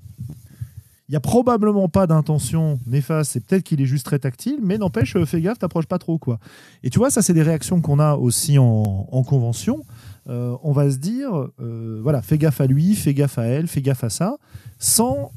Il 1.08 1.12
y 1.12 1.16
a 1.16 1.20
probablement 1.20 1.88
pas 1.88 2.06
d'intention 2.06 2.78
néfaste, 2.86 3.32
c'est 3.32 3.44
peut-être 3.44 3.64
qu'il 3.64 3.80
est 3.80 3.86
juste 3.86 4.06
très 4.06 4.20
tactile, 4.20 4.61
mais 4.62 4.78
n'empêche, 4.78 5.16
euh, 5.16 5.26
fais 5.26 5.40
gaffe, 5.40 5.58
t'approches 5.58 5.86
pas 5.86 5.98
trop 5.98 6.18
quoi. 6.18 6.38
Et 6.84 6.90
tu 6.90 7.00
vois, 7.00 7.11
ça 7.11 7.20
c'est 7.20 7.34
des 7.34 7.42
réactions 7.42 7.80
qu'on 7.80 7.98
a 7.98 8.14
aussi 8.14 8.58
en, 8.58 9.08
en 9.11 9.22
convention. 9.24 9.84
On 10.26 10.70
va 10.70 10.88
se 10.88 10.98
dire, 10.98 11.48
voilà, 11.58 12.22
fais 12.22 12.38
gaffe 12.38 12.61
à 12.61 12.66
lui, 12.68 12.94
fais 12.94 13.14
gaffe 13.14 13.36
à 13.36 13.46
elle, 13.46 13.66
fais 13.66 13.82
gaffe 13.82 14.04
à 14.04 14.11
ça, 14.11 14.36
sans 14.78 15.32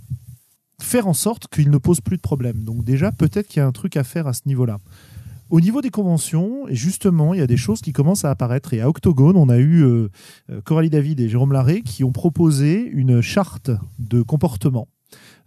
faire 0.79 1.07
en 1.07 1.13
sorte 1.13 1.47
qu'il 1.47 1.71
ne 1.71 1.79
pose 1.79 1.99
plus 1.99 2.17
de 2.17 2.21
problème. 2.21 2.63
Donc 2.63 2.83
déjà, 2.83 3.11
peut-être 3.11 3.47
qu'il 3.47 3.59
y 3.59 3.63
a 3.63 3.65
un 3.65 3.71
truc 3.71 3.97
à 3.97 4.03
faire 4.03 4.27
à 4.27 4.33
ce 4.33 4.41
niveau-là. 4.45 4.77
Au 5.53 5.61
niveau 5.61 5.81
des 5.81 5.91
conventions, 5.91 6.65
justement, 6.71 7.35
il 7.35 7.39
y 7.39 7.43
a 7.43 7.45
des 7.45 7.57
choses 7.57 7.81
qui 7.81 7.93
commencent 7.93 8.25
à 8.25 8.31
apparaître. 8.31 8.73
Et 8.73 8.81
à 8.81 8.89
Octogone, 8.89 9.37
on 9.37 9.49
a 9.49 9.59
eu 9.59 9.83
euh, 9.83 10.09
euh, 10.49 10.61
Coralie 10.61 10.89
David 10.89 11.19
et 11.19 11.29
Jérôme 11.29 11.53
Larré 11.53 11.83
qui 11.83 12.03
ont 12.03 12.11
proposé 12.11 12.81
une 12.81 13.21
charte 13.21 13.69
de 13.99 14.23
comportement 14.23 14.87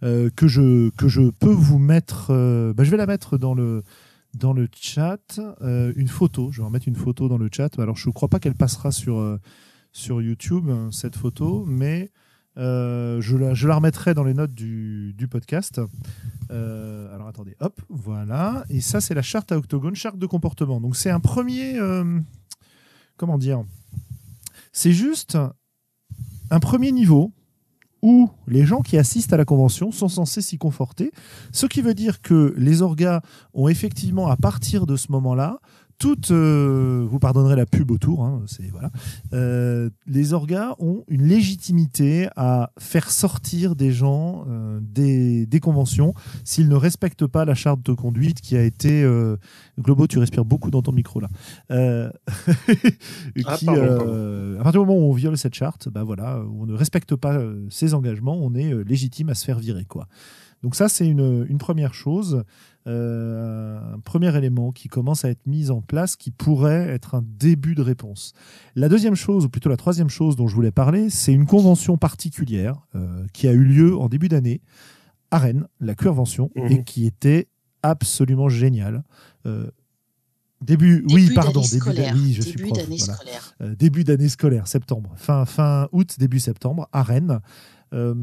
euh, 0.03 0.29
que, 0.33 0.47
je, 0.47 0.91
que 0.91 1.09
je 1.09 1.29
peux 1.29 1.51
vous 1.51 1.77
mettre. 1.77 2.27
bah, 2.73 2.85
je 2.85 2.89
vais 2.89 2.95
la 2.95 3.05
mettre 3.05 3.37
dans 3.37 3.53
le, 3.53 3.83
dans 4.33 4.53
le 4.53 4.69
chat. 4.79 5.41
une 5.61 6.07
photo. 6.07 6.53
Je 6.53 6.61
vais 6.61 6.65
en 6.65 6.69
mettre 6.69 6.87
une 6.87 6.95
photo 6.95 7.27
dans 7.27 7.37
le 7.37 7.49
chat. 7.51 7.77
Alors, 7.77 7.97
je 7.97 8.07
ne 8.07 8.13
crois 8.13 8.29
pas 8.29 8.39
qu'elle 8.39 8.55
passera 8.55 8.93
sur, 8.93 9.37
sur 9.91 10.21
YouTube, 10.21 10.69
hein, 10.69 10.87
cette 10.93 11.17
photo, 11.17 11.65
mais 11.67 12.11
euh, 12.57 13.21
je, 13.21 13.37
la, 13.37 13.53
je 13.53 13.67
la 13.67 13.75
remettrai 13.75 14.13
dans 14.13 14.23
les 14.23 14.33
notes 14.33 14.53
du, 14.53 15.13
du 15.17 15.27
podcast. 15.27 15.79
Euh, 16.49 17.13
alors 17.13 17.27
attendez, 17.27 17.55
hop, 17.59 17.81
voilà. 17.89 18.65
Et 18.69 18.81
ça, 18.81 19.01
c'est 19.01 19.13
la 19.13 19.21
charte 19.21 19.51
à 19.51 19.57
octogone, 19.57 19.95
charte 19.95 20.17
de 20.17 20.25
comportement. 20.25 20.81
Donc 20.81 20.95
c'est 20.95 21.09
un 21.11 21.19
premier. 21.19 21.77
euh, 21.77 22.19
comment 23.17 23.37
dire? 23.37 23.63
C'est 24.71 24.91
juste 24.93 25.37
un 26.49 26.59
premier 26.59 26.91
niveau 26.91 27.33
où 28.03 28.29
les 28.47 28.65
gens 28.65 28.81
qui 28.81 28.97
assistent 28.97 29.33
à 29.33 29.37
la 29.37 29.45
convention 29.45 29.91
sont 29.91 30.07
censés 30.07 30.41
s'y 30.41 30.57
conforter. 30.57 31.11
Ce 31.51 31.65
qui 31.65 31.81
veut 31.81 31.95
dire 31.95 32.21
que 32.21 32.53
les 32.57 32.81
orgas 32.81 33.21
ont 33.53 33.67
effectivement, 33.67 34.27
à 34.27 34.37
partir 34.37 34.85
de 34.85 34.95
ce 34.95 35.11
moment-là, 35.11 35.59
toutes, 35.97 36.31
euh, 36.31 37.05
vous 37.09 37.19
pardonnerez 37.19 37.55
la 37.55 37.65
pub 37.65 37.89
autour, 37.89 38.23
hein, 38.23 38.43
c'est 38.45 38.69
voilà, 38.69 38.91
euh, 39.33 39.89
les 40.05 40.33
orgas 40.33 40.75
ont 40.79 41.03
une 41.07 41.23
légitimité 41.23 42.29
à 42.35 42.71
faire 42.77 43.09
sortir 43.09 43.75
des 43.75 43.91
gens 43.91 44.45
euh, 44.47 44.79
des, 44.81 45.45
des 45.47 45.59
conventions 45.59 46.13
s'ils 46.43 46.69
ne 46.69 46.75
respectent 46.75 47.25
pas 47.25 47.45
la 47.45 47.55
charte 47.55 47.83
de 47.83 47.93
conduite 47.93 48.41
qui 48.41 48.55
a 48.55 48.63
été. 48.63 49.03
Euh, 49.03 49.37
Globo, 49.79 50.07
tu 50.07 50.19
respires 50.19 50.45
beaucoup 50.45 50.69
dans 50.69 50.81
ton 50.81 50.91
micro 50.91 51.19
là. 51.19 51.29
Euh, 51.71 52.09
Ah, 53.45 53.55
qui, 53.55 53.65
pardon, 53.65 53.81
euh, 53.81 54.59
à 54.59 54.63
partir 54.63 54.81
du 54.81 54.87
moment 54.87 54.99
où 54.99 55.09
on 55.11 55.13
viole 55.13 55.37
cette 55.37 55.53
charte, 55.53 55.89
bah 55.89 56.03
voilà, 56.03 56.41
où 56.41 56.63
on 56.63 56.65
ne 56.65 56.73
respecte 56.73 57.15
pas 57.15 57.39
ses 57.69 57.93
engagements, 57.93 58.37
on 58.37 58.53
est 58.55 58.73
légitime 58.83 59.29
à 59.29 59.35
se 59.35 59.45
faire 59.45 59.59
virer 59.59 59.85
quoi. 59.85 60.07
Donc 60.63 60.75
ça, 60.75 60.89
c'est 60.89 61.07
une, 61.07 61.45
une 61.47 61.59
première 61.59 61.93
chose, 61.93 62.43
euh, 62.87 63.79
un 63.95 63.99
premier 63.99 64.35
élément 64.37 64.71
qui 64.71 64.87
commence 64.87 65.25
à 65.25 65.29
être 65.29 65.45
mis 65.45 65.69
en 65.69 65.81
place, 65.81 66.15
qui 66.15 66.31
pourrait 66.31 66.87
être 66.89 67.15
un 67.15 67.23
début 67.23 67.75
de 67.75 67.81
réponse. 67.81 68.33
La 68.75 68.87
deuxième 68.89 69.15
chose, 69.15 69.45
ou 69.45 69.49
plutôt 69.49 69.69
la 69.69 69.77
troisième 69.77 70.09
chose 70.09 70.35
dont 70.35 70.47
je 70.47 70.55
voulais 70.55 70.71
parler, 70.71 71.09
c'est 71.09 71.33
une 71.33 71.45
convention 71.45 71.97
particulière 71.97 72.75
euh, 72.95 73.25
qui 73.33 73.47
a 73.47 73.51
eu 73.51 73.63
lieu 73.63 73.97
en 73.97 74.07
début 74.09 74.29
d'année 74.29 74.61
à 75.31 75.37
Rennes, 75.39 75.67
la 75.81 75.93
Curvention, 75.95 76.49
Mhm. 76.55 76.71
et 76.71 76.83
qui 76.83 77.05
était 77.05 77.47
absolument 77.83 78.47
géniale. 78.49 79.03
Euh, 79.45 79.69
début, 80.61 81.05
oui, 81.11 81.29
pardon, 81.35 81.59
d'année 81.61 81.67
début 81.69 81.79
scolaire. 81.81 82.13
d'année, 82.13 82.21
oui, 82.25 82.33
je 82.33 82.41
suis 82.41 82.61
prof, 82.61 82.77
voilà. 82.87 82.97
scolaire. 83.13 83.53
Euh, 83.61 83.75
début 83.75 84.03
d'année 84.05 84.29
scolaire, 84.29 84.67
septembre, 84.67 85.11
fin, 85.17 85.45
fin 85.45 85.87
août, 85.91 86.15
début 86.17 86.39
septembre, 86.39 86.87
à 86.93 87.03
Rennes. 87.03 87.39
Euh, 87.93 88.13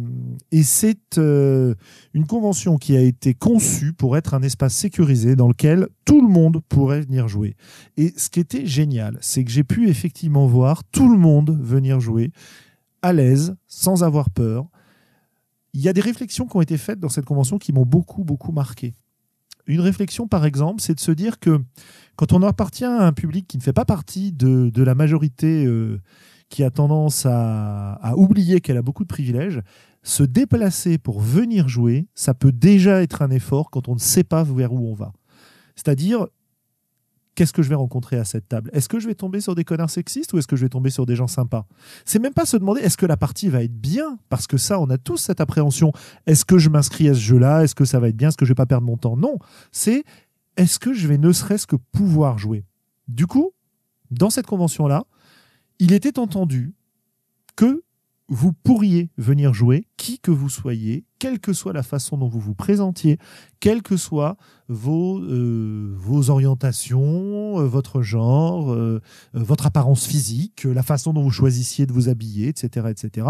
et 0.53 0.63
c'est 0.63 1.19
euh, 1.19 1.75
une 2.13 2.27
convention 2.27 2.77
qui 2.77 2.97
a 2.97 3.01
été 3.01 3.35
conçue 3.35 3.93
pour 3.93 4.17
être 4.17 4.35
un 4.35 4.43
espace 4.43 4.75
sécurisé 4.75 5.37
dans 5.37 5.49
lequel 5.49 5.89
tout 6.05 6.21
le 6.21 6.29
monde 6.29 6.61
pourrait 6.69 7.01
venir 7.01 7.29
jouer. 7.29 7.57
Et 7.97 8.13
ce 8.17 8.29
qui 8.29 8.41
était 8.41 8.67
génial, 8.67 9.19
c'est 9.21 9.45
que 9.45 9.51
j'ai 9.51 9.65
pu 9.65 9.89
effectivement 9.89 10.47
voir 10.47 10.85
tout 10.85 11.11
le 11.11 11.19
monde 11.19 11.59
venir 11.61 12.01
jouer 12.01 12.31
à 13.03 13.13
l'aise, 13.13 13.55
sans 13.67 14.03
avoir 14.03 14.31
peur. 14.31 14.67
il 15.75 15.81
y 15.81 15.89
a 15.89 15.93
des 15.93 16.01
réflexions 16.01 16.47
qui 16.47 16.57
ont 16.57 16.63
été 16.63 16.79
faites 16.79 17.01
dans 17.01 17.09
cette 17.09 17.27
convention 17.27 17.59
qui 17.59 17.73
m'ont 17.73 17.85
beaucoup, 17.85 18.25
beaucoup 18.25 18.53
marqué. 18.53 18.95
Une 19.67 19.81
réflexion, 19.81 20.29
par 20.29 20.45
exemple, 20.45 20.81
c'est 20.83 20.95
de 20.95 21.01
se 21.01 21.11
dire 21.11 21.39
que 21.39 21.59
quand 22.17 22.33
on 22.33 22.43
appartient 22.43 22.85
à 22.85 23.07
un 23.07 23.13
public 23.13 23.47
qui 23.47 23.57
ne 23.57 23.63
fait 23.63 23.73
pas 23.73 23.85
partie 23.85 24.33
de, 24.33 24.83
la 24.83 24.95
majorité 24.95 25.65
euh, 25.65 26.01
qui 26.49 26.63
a 26.63 26.71
tendance 26.71 27.27
à, 27.27 28.15
oublier 28.17 28.61
qu'elle 28.61 28.77
a 28.77 28.83
beaucoup 28.83 29.03
de 29.03 29.09
privilèges, 29.09 29.61
se 30.03 30.23
déplacer 30.23 30.99
pour 30.99 31.21
venir 31.21 31.69
jouer, 31.69 32.07
ça 32.15 32.35
peut 32.35 32.53
déjà 32.53 33.03
être 33.03 33.23
un 33.23 33.31
effort 33.31 33.71
quand 33.71 33.89
on 33.89 33.95
ne 33.95 34.01
sait 34.01 34.25
pas 34.25 34.45
vers 34.45 34.73
où 34.73 34.89
on 34.91 34.95
va. 34.95 35.13
C'est-à-dire, 35.77 36.27
qu'est-ce 37.35 37.53
que 37.53 37.63
je 37.63 37.69
vais 37.69 37.75
rencontrer 37.75 38.17
à 38.17 38.25
cette 38.25 38.49
table? 38.49 38.71
Est-ce 38.73 38.89
que 38.89 39.01
je 39.01 39.07
vais 39.07 39.15
tomber 39.15 39.41
sur 39.41 39.55
des 39.55 39.65
connards 39.65 39.91
sexistes 39.91 40.33
ou 40.33 40.39
est-ce 40.39 40.47
que 40.47 40.57
je 40.57 40.63
vais 40.63 40.69
tomber 40.69 40.91
sur 40.91 41.07
des 41.07 41.17
gens 41.17 41.27
sympas? 41.27 41.67
C'est 42.05 42.19
même 42.19 42.35
pas 42.35 42.45
se 42.45 42.57
demander 42.57 42.83
est-ce 42.83 42.97
que 42.97 43.07
la 43.07 43.17
partie 43.17 43.49
va 43.49 43.63
être 43.63 43.75
bien? 43.75 44.19
Parce 44.29 44.47
que 44.47 44.59
ça, 44.59 44.79
on 44.79 44.91
a 44.91 44.99
tous 44.99 45.17
cette 45.17 45.41
appréhension. 45.41 45.93
Est-ce 46.27 46.45
que 46.45 46.59
je 46.59 46.69
m'inscris 46.69 47.09
à 47.09 47.15
ce 47.15 47.21
jeu-là? 47.21 47.65
Est-ce 47.65 47.75
que 47.75 47.85
ça 47.85 47.99
va 47.99 48.09
être 48.09 48.17
bien? 48.17 48.29
Est-ce 48.29 48.37
que 48.37 48.45
je 48.45 48.51
vais 48.51 48.55
pas 48.55 48.67
perdre 48.67 48.87
mon 48.87 48.97
temps? 48.97 49.17
Non. 49.17 49.39
C'est 49.73 50.05
est-ce 50.57 50.79
que 50.79 50.93
je 50.93 51.09
vais 51.09 51.19
ne 51.19 51.33
serait-ce 51.33 51.67
que 51.67 51.77
pouvoir 51.77 52.39
jouer? 52.39 52.65
Du 53.09 53.27
coup, 53.27 53.53
dans 54.11 54.31
cette 54.31 54.47
convention-là, 54.47 55.05
il 55.79 55.93
était 55.93 56.19
entendu 56.19 56.75
que 57.57 57.85
vous 58.29 58.53
pourriez 58.53 59.11
venir 59.19 59.53
jouer, 59.53 59.87
qui 59.97 60.19
que 60.19 60.31
vous 60.31 60.49
soyez, 60.49 61.05
quelle 61.19 61.41
que 61.41 61.53
soit 61.53 61.73
la 61.73 61.83
façon 61.83 62.17
dont 62.17 62.29
vous 62.29 62.41
vous 62.41 62.55
présentiez, 62.55 63.19
quelles 63.61 63.83
que 63.83 63.97
soient 63.97 64.37
vos, 64.69 65.21
euh, 65.21 65.95
vos 65.97 66.31
orientations, 66.31 67.61
euh, 67.61 67.67
votre 67.67 68.01
genre, 68.01 68.73
euh, 68.73 69.01
votre 69.35 69.67
apparence 69.67 70.07
physique, 70.07 70.65
la 70.65 70.83
façon 70.83 71.13
dont 71.13 71.23
vous 71.23 71.31
choisissiez 71.31 71.87
de 71.87 71.93
vous 71.93 72.09
habiller, 72.09 72.49
etc., 72.49 72.89
etc., 72.91 73.27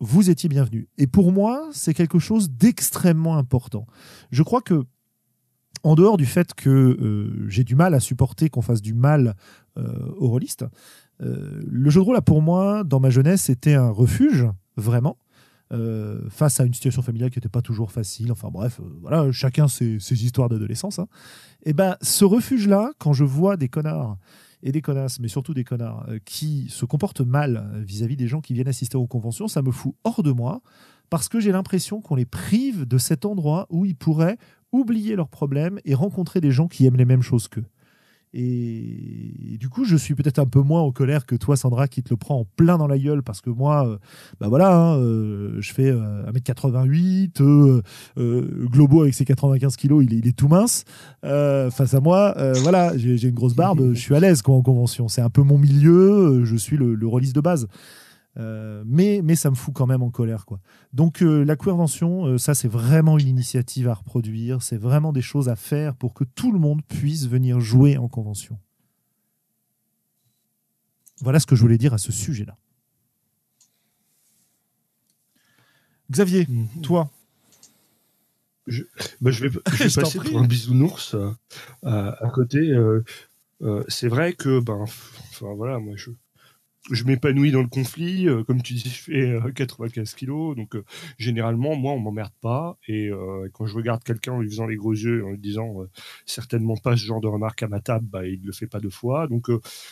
vous 0.00 0.30
étiez 0.30 0.48
bienvenu. 0.48 0.88
Et 0.98 1.06
pour 1.06 1.32
moi, 1.32 1.68
c'est 1.72 1.94
quelque 1.94 2.18
chose 2.18 2.50
d'extrêmement 2.50 3.36
important. 3.36 3.86
Je 4.30 4.42
crois 4.42 4.60
que 4.60 4.84
en 5.82 5.94
dehors 5.94 6.16
du 6.16 6.26
fait 6.26 6.54
que 6.54 7.46
j'ai 7.48 7.62
du 7.62 7.74
mal 7.74 7.94
à 7.94 8.00
supporter 8.00 8.48
qu'on 8.48 8.62
fasse 8.62 8.80
du 8.80 8.94
mal 8.94 9.36
aux 9.76 10.28
rôlistes, 10.28 10.64
euh, 11.22 11.62
le 11.66 11.90
jeu 11.90 12.00
de 12.00 12.04
rôle, 12.04 12.20
pour 12.22 12.42
moi, 12.42 12.84
dans 12.84 13.00
ma 13.00 13.10
jeunesse, 13.10 13.42
c'était 13.42 13.74
un 13.74 13.90
refuge, 13.90 14.46
vraiment. 14.76 15.16
Euh, 15.72 16.28
face 16.28 16.60
à 16.60 16.64
une 16.64 16.74
situation 16.74 17.00
familiale 17.00 17.30
qui 17.30 17.38
n'était 17.38 17.48
pas 17.48 17.62
toujours 17.62 17.90
facile. 17.90 18.30
Enfin 18.30 18.48
bref, 18.52 18.80
euh, 18.80 18.84
voilà, 19.00 19.32
chacun 19.32 19.66
ses, 19.66 19.96
histoires 20.12 20.48
d'adolescence. 20.48 20.98
Hein. 20.98 21.06
Et 21.64 21.72
ben, 21.72 21.96
ce 22.02 22.24
refuge-là, 22.24 22.92
quand 22.98 23.12
je 23.12 23.24
vois 23.24 23.56
des 23.56 23.68
connards 23.68 24.18
et 24.62 24.72
des 24.72 24.82
connasses, 24.82 25.20
mais 25.20 25.28
surtout 25.28 25.54
des 25.54 25.64
connards, 25.64 26.06
qui 26.24 26.66
se 26.68 26.84
comportent 26.84 27.22
mal 27.22 27.82
vis-à-vis 27.84 28.16
des 28.16 28.28
gens 28.28 28.40
qui 28.40 28.54
viennent 28.54 28.68
assister 28.68 28.96
aux 28.96 29.06
conventions, 29.06 29.48
ça 29.48 29.62
me 29.62 29.70
fout 29.70 29.94
hors 30.04 30.22
de 30.22 30.32
moi, 30.32 30.60
parce 31.10 31.28
que 31.28 31.40
j'ai 31.40 31.52
l'impression 31.52 32.00
qu'on 32.00 32.14
les 32.14 32.24
prive 32.24 32.86
de 32.86 32.98
cet 32.98 33.24
endroit 33.24 33.66
où 33.68 33.84
ils 33.84 33.96
pourraient 33.96 34.38
oublier 34.72 35.16
leurs 35.16 35.28
problèmes 35.28 35.80
et 35.84 35.94
rencontrer 35.94 36.40
des 36.40 36.50
gens 36.50 36.66
qui 36.66 36.86
aiment 36.86 36.96
les 36.96 37.04
mêmes 37.04 37.22
choses 37.22 37.48
qu'eux. 37.48 37.64
Et, 38.36 39.56
du 39.60 39.68
coup, 39.68 39.84
je 39.84 39.94
suis 39.94 40.16
peut-être 40.16 40.40
un 40.40 40.46
peu 40.46 40.60
moins 40.60 40.82
en 40.82 40.90
colère 40.90 41.24
que 41.24 41.36
toi, 41.36 41.56
Sandra, 41.56 41.86
qui 41.86 42.02
te 42.02 42.10
le 42.10 42.16
prend 42.16 42.40
en 42.40 42.44
plein 42.56 42.76
dans 42.78 42.88
la 42.88 42.98
gueule, 42.98 43.22
parce 43.22 43.40
que 43.40 43.48
moi, 43.48 43.86
euh, 43.86 43.96
bah 44.40 44.48
voilà, 44.48 44.76
hein, 44.76 44.98
euh, 44.98 45.56
je 45.60 45.72
fais 45.72 45.92
1m88, 45.92 47.40
euh, 47.40 48.66
Globo 48.66 49.02
avec 49.02 49.14
ses 49.14 49.24
95 49.24 49.76
kilos, 49.76 50.04
il 50.04 50.14
est, 50.14 50.18
il 50.18 50.26
est 50.26 50.36
tout 50.36 50.48
mince. 50.48 50.84
face 51.22 51.94
à 51.94 52.00
moi, 52.00 52.34
voilà, 52.62 52.96
j'ai 52.96 53.28
une 53.28 53.34
grosse 53.34 53.54
barbe, 53.54 53.92
je 53.94 54.00
suis 54.00 54.16
à 54.16 54.20
l'aise 54.20 54.42
en 54.44 54.62
convention. 54.62 55.06
C'est 55.06 55.22
un 55.22 55.30
peu 55.30 55.42
mon 55.42 55.56
milieu, 55.56 56.44
je 56.44 56.56
suis 56.56 56.76
le, 56.76 56.94
le 56.94 57.32
de 57.32 57.40
base. 57.40 57.68
Euh, 58.36 58.82
mais, 58.84 59.20
mais 59.22 59.36
ça 59.36 59.50
me 59.50 59.54
fout 59.54 59.72
quand 59.74 59.86
même 59.86 60.02
en 60.02 60.10
colère. 60.10 60.44
Quoi. 60.44 60.60
Donc 60.92 61.22
euh, 61.22 61.44
la 61.44 61.56
convention, 61.56 62.26
euh, 62.26 62.38
ça 62.38 62.54
c'est 62.54 62.68
vraiment 62.68 63.18
une 63.18 63.28
initiative 63.28 63.88
à 63.88 63.94
reproduire, 63.94 64.62
c'est 64.62 64.76
vraiment 64.76 65.12
des 65.12 65.22
choses 65.22 65.48
à 65.48 65.56
faire 65.56 65.94
pour 65.94 66.14
que 66.14 66.24
tout 66.24 66.50
le 66.50 66.58
monde 66.58 66.82
puisse 66.84 67.28
venir 67.28 67.60
jouer 67.60 67.96
en 67.96 68.08
convention. 68.08 68.58
Voilà 71.20 71.38
ce 71.38 71.46
que 71.46 71.54
je 71.54 71.60
voulais 71.60 71.78
dire 71.78 71.94
à 71.94 71.98
ce 71.98 72.10
sujet-là. 72.10 72.56
Xavier, 76.10 76.46
mhm. 76.48 76.82
toi 76.82 77.10
je, 78.66 78.82
bah, 79.20 79.30
je, 79.30 79.46
vais, 79.46 79.60
passer 79.94 80.18
pour 80.18 80.38
un 80.38 80.46
bisounours 80.46 81.14
à, 81.84 82.30
côté. 82.32 82.74
c'est 83.88 84.08
vrai 84.08 84.32
que, 84.32 84.58
ben, 84.58 84.80
enfin 84.80 85.52
voilà, 85.54 85.78
moi 85.78 85.94
je, 85.96 86.10
je 86.90 87.04
m'épanouis 87.04 87.50
dans 87.50 87.62
le 87.62 87.68
conflit. 87.68 88.28
Euh, 88.28 88.44
comme 88.44 88.62
tu 88.62 88.74
dis, 88.74 88.88
je 88.88 89.02
fais 89.02 89.52
95 89.54 90.12
euh, 90.12 90.16
kilos. 90.16 90.56
Donc, 90.56 90.76
euh, 90.76 90.84
généralement, 91.18 91.76
moi, 91.76 91.92
on 91.92 91.98
m'emmerde 91.98 92.32
pas. 92.40 92.78
Et 92.88 93.10
quand 93.52 93.66
je 93.66 93.74
regarde 93.74 94.02
quelqu'un 94.04 94.32
en 94.32 94.40
lui 94.40 94.50
faisant 94.50 94.66
les 94.66 94.76
gros 94.76 94.92
yeux, 94.92 95.24
en 95.24 95.30
lui 95.30 95.38
disant 95.38 95.76
certainement 96.26 96.76
pas 96.76 96.96
ce 96.96 97.04
genre 97.04 97.20
de 97.20 97.28
remarque 97.28 97.62
à 97.62 97.68
ma 97.68 97.80
table, 97.80 98.06
bah, 98.06 98.26
il 98.26 98.42
le 98.44 98.52
fait 98.52 98.66
pas 98.66 98.80
deux 98.80 98.90
fois. 98.90 99.26
Donc, 99.28 99.48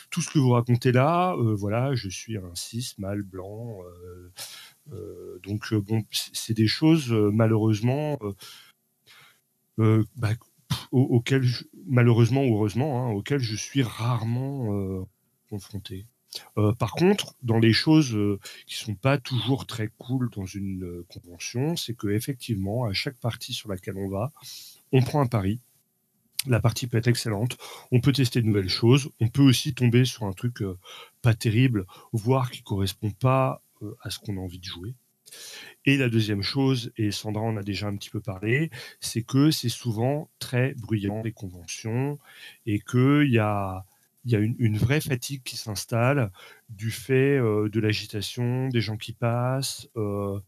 tout 0.09 0.21
ce 0.21 0.29
que 0.29 0.39
vous 0.39 0.51
racontez 0.51 0.91
là, 0.91 1.35
voilà, 1.37 1.95
je 1.95 2.09
suis 2.09 2.37
un 2.37 2.51
cis, 2.55 2.93
mâle, 2.97 3.23
blanc. 3.23 3.79
donc, 5.43 5.73
bon, 5.73 6.03
c'est 6.11 6.53
des 6.53 6.67
choses, 6.67 7.11
malheureusement, 7.11 8.19
bah, 9.77 10.33
auxquelles, 10.91 11.45
malheureusement 11.87 12.43
ou 12.45 12.55
heureusement, 12.55 13.07
hein, 13.07 13.11
auxquelles 13.11 13.39
je 13.39 13.55
suis 13.55 13.83
rarement 13.83 15.07
confronté. 15.49 16.05
Euh, 16.57 16.73
par 16.73 16.91
contre, 16.93 17.35
dans 17.41 17.59
les 17.59 17.73
choses 17.73 18.15
euh, 18.15 18.39
qui 18.65 18.75
sont 18.75 18.95
pas 18.95 19.17
toujours 19.17 19.65
très 19.65 19.89
cool 19.97 20.29
dans 20.31 20.45
une 20.45 20.83
euh, 20.83 21.05
convention, 21.09 21.75
c'est 21.75 21.93
que 21.93 22.07
effectivement, 22.07 22.85
à 22.85 22.93
chaque 22.93 23.17
partie 23.17 23.53
sur 23.53 23.69
laquelle 23.69 23.97
on 23.97 24.09
va, 24.09 24.31
on 24.91 25.01
prend 25.01 25.21
un 25.21 25.27
pari. 25.27 25.59
La 26.45 26.59
partie 26.59 26.87
peut 26.87 26.97
être 26.97 27.07
excellente. 27.07 27.57
On 27.91 28.01
peut 28.01 28.11
tester 28.11 28.41
de 28.41 28.47
nouvelles 28.47 28.69
choses. 28.69 29.09
On 29.21 29.29
peut 29.29 29.41
aussi 29.41 29.73
tomber 29.73 30.03
sur 30.03 30.25
un 30.25 30.33
truc 30.33 30.61
pas 31.21 31.33
terrible, 31.33 31.85
voire 32.11 32.51
qui 32.51 32.63
correspond 32.63 33.11
pas 33.11 33.61
à 34.01 34.09
ce 34.09 34.19
qu'on 34.19 34.35
a 34.35 34.41
envie 34.41 34.59
de 34.59 34.65
jouer. 34.65 34.93
Et 35.85 35.97
la 35.97 36.09
deuxième 36.09 36.41
chose, 36.41 36.91
et 36.97 37.11
Sandra 37.11 37.43
en 37.43 37.57
a 37.57 37.63
déjà 37.63 37.87
un 37.87 37.95
petit 37.95 38.09
peu 38.09 38.19
parlé, 38.19 38.71
c'est 38.99 39.23
que 39.23 39.51
c'est 39.51 39.69
souvent 39.69 40.29
très 40.39 40.73
bruyant 40.75 41.21
les 41.23 41.31
conventions 41.31 42.19
et 42.65 42.79
qu'il 42.79 43.29
y 43.29 43.39
a 43.39 43.85
il 44.25 44.31
y 44.31 44.35
a 44.35 44.39
une, 44.39 44.77
vraie 44.77 45.01
fatigue 45.01 45.43
qui 45.43 45.57
s'installe 45.57 46.31
du 46.69 46.91
fait 46.91 47.37
euh, 47.37 47.67
de 47.69 47.79
l'agitation, 47.79 48.69
des 48.69 48.79
gens 48.79 48.95
qui 48.95 49.11
passent, 49.11 49.89
euh, 49.97 50.39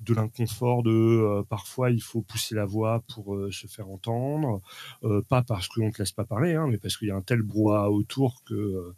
de 0.00 0.14
l'inconfort 0.14 0.82
de 0.84 0.90
euh, 0.90 1.42
parfois 1.42 1.90
il 1.90 2.00
faut 2.00 2.22
pousser 2.22 2.54
la 2.54 2.64
voix 2.64 3.02
pour 3.12 3.36
se 3.50 3.66
faire 3.66 3.88
entendre, 3.88 4.62
pas 5.28 5.42
parce 5.42 5.68
qu'on 5.68 5.86
ne 5.86 5.90
te 5.90 5.98
laisse 5.98 6.12
pas 6.12 6.24
parler, 6.24 6.54
hein, 6.54 6.66
mais 6.68 6.78
parce 6.78 6.96
qu'il 6.96 7.08
y 7.08 7.10
a 7.10 7.16
un 7.16 7.22
tel 7.22 7.42
brouhaha 7.42 7.90
autour 7.90 8.42
que 8.44 8.94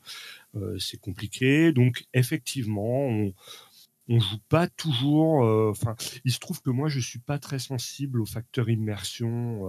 c'est 0.79 1.01
compliqué. 1.01 1.73
Donc 1.73 2.05
effectivement, 2.15 3.07
on, 3.07 3.33
on 4.09 4.21
joue 4.21 4.39
pas 4.49 4.69
toujours. 4.69 5.43
Enfin, 5.71 5.97
il 6.25 6.33
se 6.33 6.39
trouve 6.39 6.61
que 6.63 6.71
moi 6.71 6.89
je 6.89 7.01
suis 7.01 7.19
pas 7.19 7.39
très 7.39 7.59
sensible 7.59 8.21
au 8.21 8.27
facteur 8.27 8.69
immersion 8.69 9.67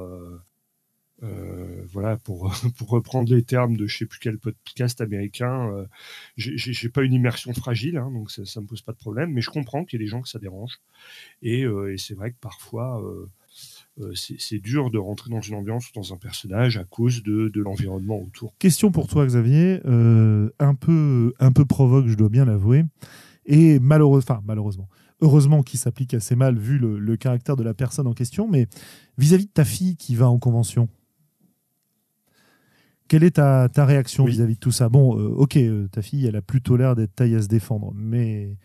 euh, 1.24 1.84
voilà, 1.92 2.18
pour, 2.18 2.52
pour 2.78 2.90
reprendre 2.90 3.34
les 3.34 3.42
termes 3.44 3.76
de 3.76 3.88
je 3.88 3.98
sais 3.98 4.06
plus 4.06 4.20
quel 4.20 4.38
podcast 4.38 5.02
américain, 5.02 5.72
euh, 5.72 5.86
j'ai 6.36 6.90
pas 6.90 7.04
une 7.04 7.14
immersion 7.14 7.54
fragile, 7.54 7.98
hein, 7.98 8.12
donc 8.12 8.30
ça, 8.30 8.46
ça, 8.46 8.62
me 8.62 8.68
pose 8.68 8.82
pas 8.82 8.92
de 8.92 8.98
problème, 8.98 9.32
mais 9.32 9.42
je 9.42 9.50
comprends 9.50 9.84
qu'il 9.84 10.00
y 10.00 10.04
a 10.04 10.06
des 10.06 10.10
gens 10.10 10.22
que 10.22 10.30
ça 10.30 10.38
dérange. 10.38 10.80
Et, 11.42 11.64
euh, 11.64 11.96
c'est 11.98 12.14
vrai 12.14 12.32
que 12.32 12.38
parfois, 12.40 13.04
c'est 14.14 14.60
dur 14.60 14.92
de 14.92 15.00
rentrer 15.00 15.32
dans 15.32 15.42
une 15.42 15.56
ambiance 15.56 15.90
ou 15.90 15.94
dans 15.96 16.14
un 16.14 16.18
personnage 16.18 16.78
à 16.78 16.84
cause 16.84 17.24
de, 17.24 17.52
l'environnement 17.60 18.22
autour. 18.22 18.56
Question 18.60 18.92
pour 18.92 19.08
toi, 19.08 19.26
Xavier, 19.26 19.82
un, 19.86 20.76
peu, 20.76 21.34
un 21.40 21.52
peu 21.52 21.66
provoque, 21.66 22.08
je 22.08 22.16
dois 22.16 22.30
bien 22.30 22.46
l'avouer, 22.46 22.86
et 23.46 23.80
malheureusement 23.80 24.88
heureusement 25.20 25.64
qui 25.64 25.78
s'applique 25.78 26.14
assez 26.14 26.36
mal 26.36 26.60
vu 26.60 26.78
le, 26.78 27.18
caractère 27.18 27.56
de 27.56 27.64
la 27.64 27.74
personne 27.74 28.06
en 28.06 28.14
question, 28.14 28.48
mais 28.48 28.68
vis 29.18 29.34
à 29.34 29.38
-vis 29.38 29.46
de 29.46 29.52
ta 29.52 29.66
fille 29.66 29.96
qui 29.96 30.16
va 30.16 30.30
en 30.30 30.38
convention, 30.38 30.90
quelle 33.08 33.24
est 33.24 33.32
ta, 33.38 33.68
réaction 33.78 34.26
vis-à-vis 34.26 34.56
de 34.56 34.60
tout 34.60 34.72
ça? 34.72 34.90
Bon, 34.90 35.18
euh, 35.18 35.28
ok, 35.30 35.58
euh, 35.58 35.88
ta 35.88 36.02
fille, 36.02 36.26
elle 36.26 36.36
a 36.36 36.42
plutôt 36.42 36.78
l'air 36.78 36.96
d'être 36.96 37.16
taille 37.16 37.36
à 37.36 37.42
se 37.42 37.48
défendre, 37.48 37.92
mais, 37.96 38.58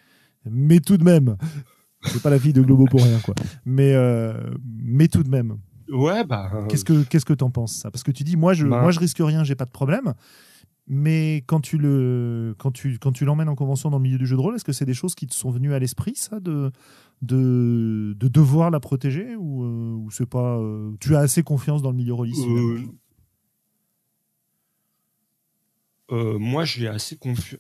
mais 0.50 0.80
tout 0.80 0.96
de 0.96 1.04
même, 1.04 1.36
c'est 2.04 2.22
pas 2.22 2.30
la 2.30 2.38
fille 2.38 2.52
de 2.52 2.62
Globo 2.62 2.86
pour 2.86 3.02
rien, 3.02 3.18
quoi. 3.20 3.34
Mais, 3.64 3.94
euh, 3.94 4.34
mais 4.64 5.08
tout 5.08 5.22
de 5.22 5.28
même. 5.28 5.58
Ouais, 5.90 6.24
bah. 6.24 6.50
Qu'est-ce 6.68 6.84
que 6.84 7.02
qu'est-ce 7.04 7.24
que 7.24 7.32
t'en 7.32 7.50
penses 7.50 7.74
ça? 7.74 7.90
Parce 7.90 8.02
que 8.02 8.10
tu 8.10 8.24
dis, 8.24 8.36
moi, 8.36 8.54
je, 8.54 8.66
bah. 8.66 8.80
moi, 8.80 8.90
je 8.90 9.00
risque 9.00 9.18
rien, 9.20 9.44
j'ai 9.44 9.54
pas 9.54 9.66
de 9.66 9.70
problème. 9.70 10.14
Mais 10.88 11.44
quand 11.46 11.60
tu 11.60 11.78
le, 11.78 12.56
quand 12.58 12.72
tu, 12.72 12.98
quand 12.98 13.12
tu 13.12 13.24
l'emmènes 13.24 13.48
en 13.48 13.54
convention 13.54 13.88
dans 13.88 13.98
le 13.98 14.02
milieu 14.02 14.18
du 14.18 14.26
jeu 14.26 14.36
de 14.36 14.40
rôle, 14.40 14.56
est-ce 14.56 14.64
que 14.64 14.72
c'est 14.72 14.84
des 14.84 14.94
choses 14.94 15.14
qui 15.14 15.28
te 15.28 15.34
sont 15.34 15.50
venues 15.50 15.72
à 15.72 15.78
l'esprit, 15.78 16.14
ça, 16.16 16.40
de, 16.40 16.72
de, 17.20 18.16
de 18.18 18.28
devoir 18.28 18.70
la 18.70 18.80
protéger 18.80 19.36
ou, 19.36 19.62
ou 19.64 20.10
c'est 20.10 20.28
pas, 20.28 20.60
tu 20.98 21.14
as 21.14 21.20
assez 21.20 21.44
confiance 21.44 21.82
dans 21.82 21.90
le 21.90 21.96
milieu 21.96 22.14
religieux 22.14 22.88
Euh, 26.12 26.38
moi, 26.38 26.64
j'ai 26.64 26.88
assez 26.88 27.16
confiance. 27.16 27.58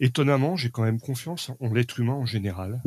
Étonnamment, 0.00 0.56
j'ai 0.56 0.70
quand 0.70 0.82
même 0.82 1.00
confiance 1.00 1.50
en 1.60 1.72
l'être 1.72 1.98
humain 1.98 2.14
en 2.14 2.26
général. 2.26 2.82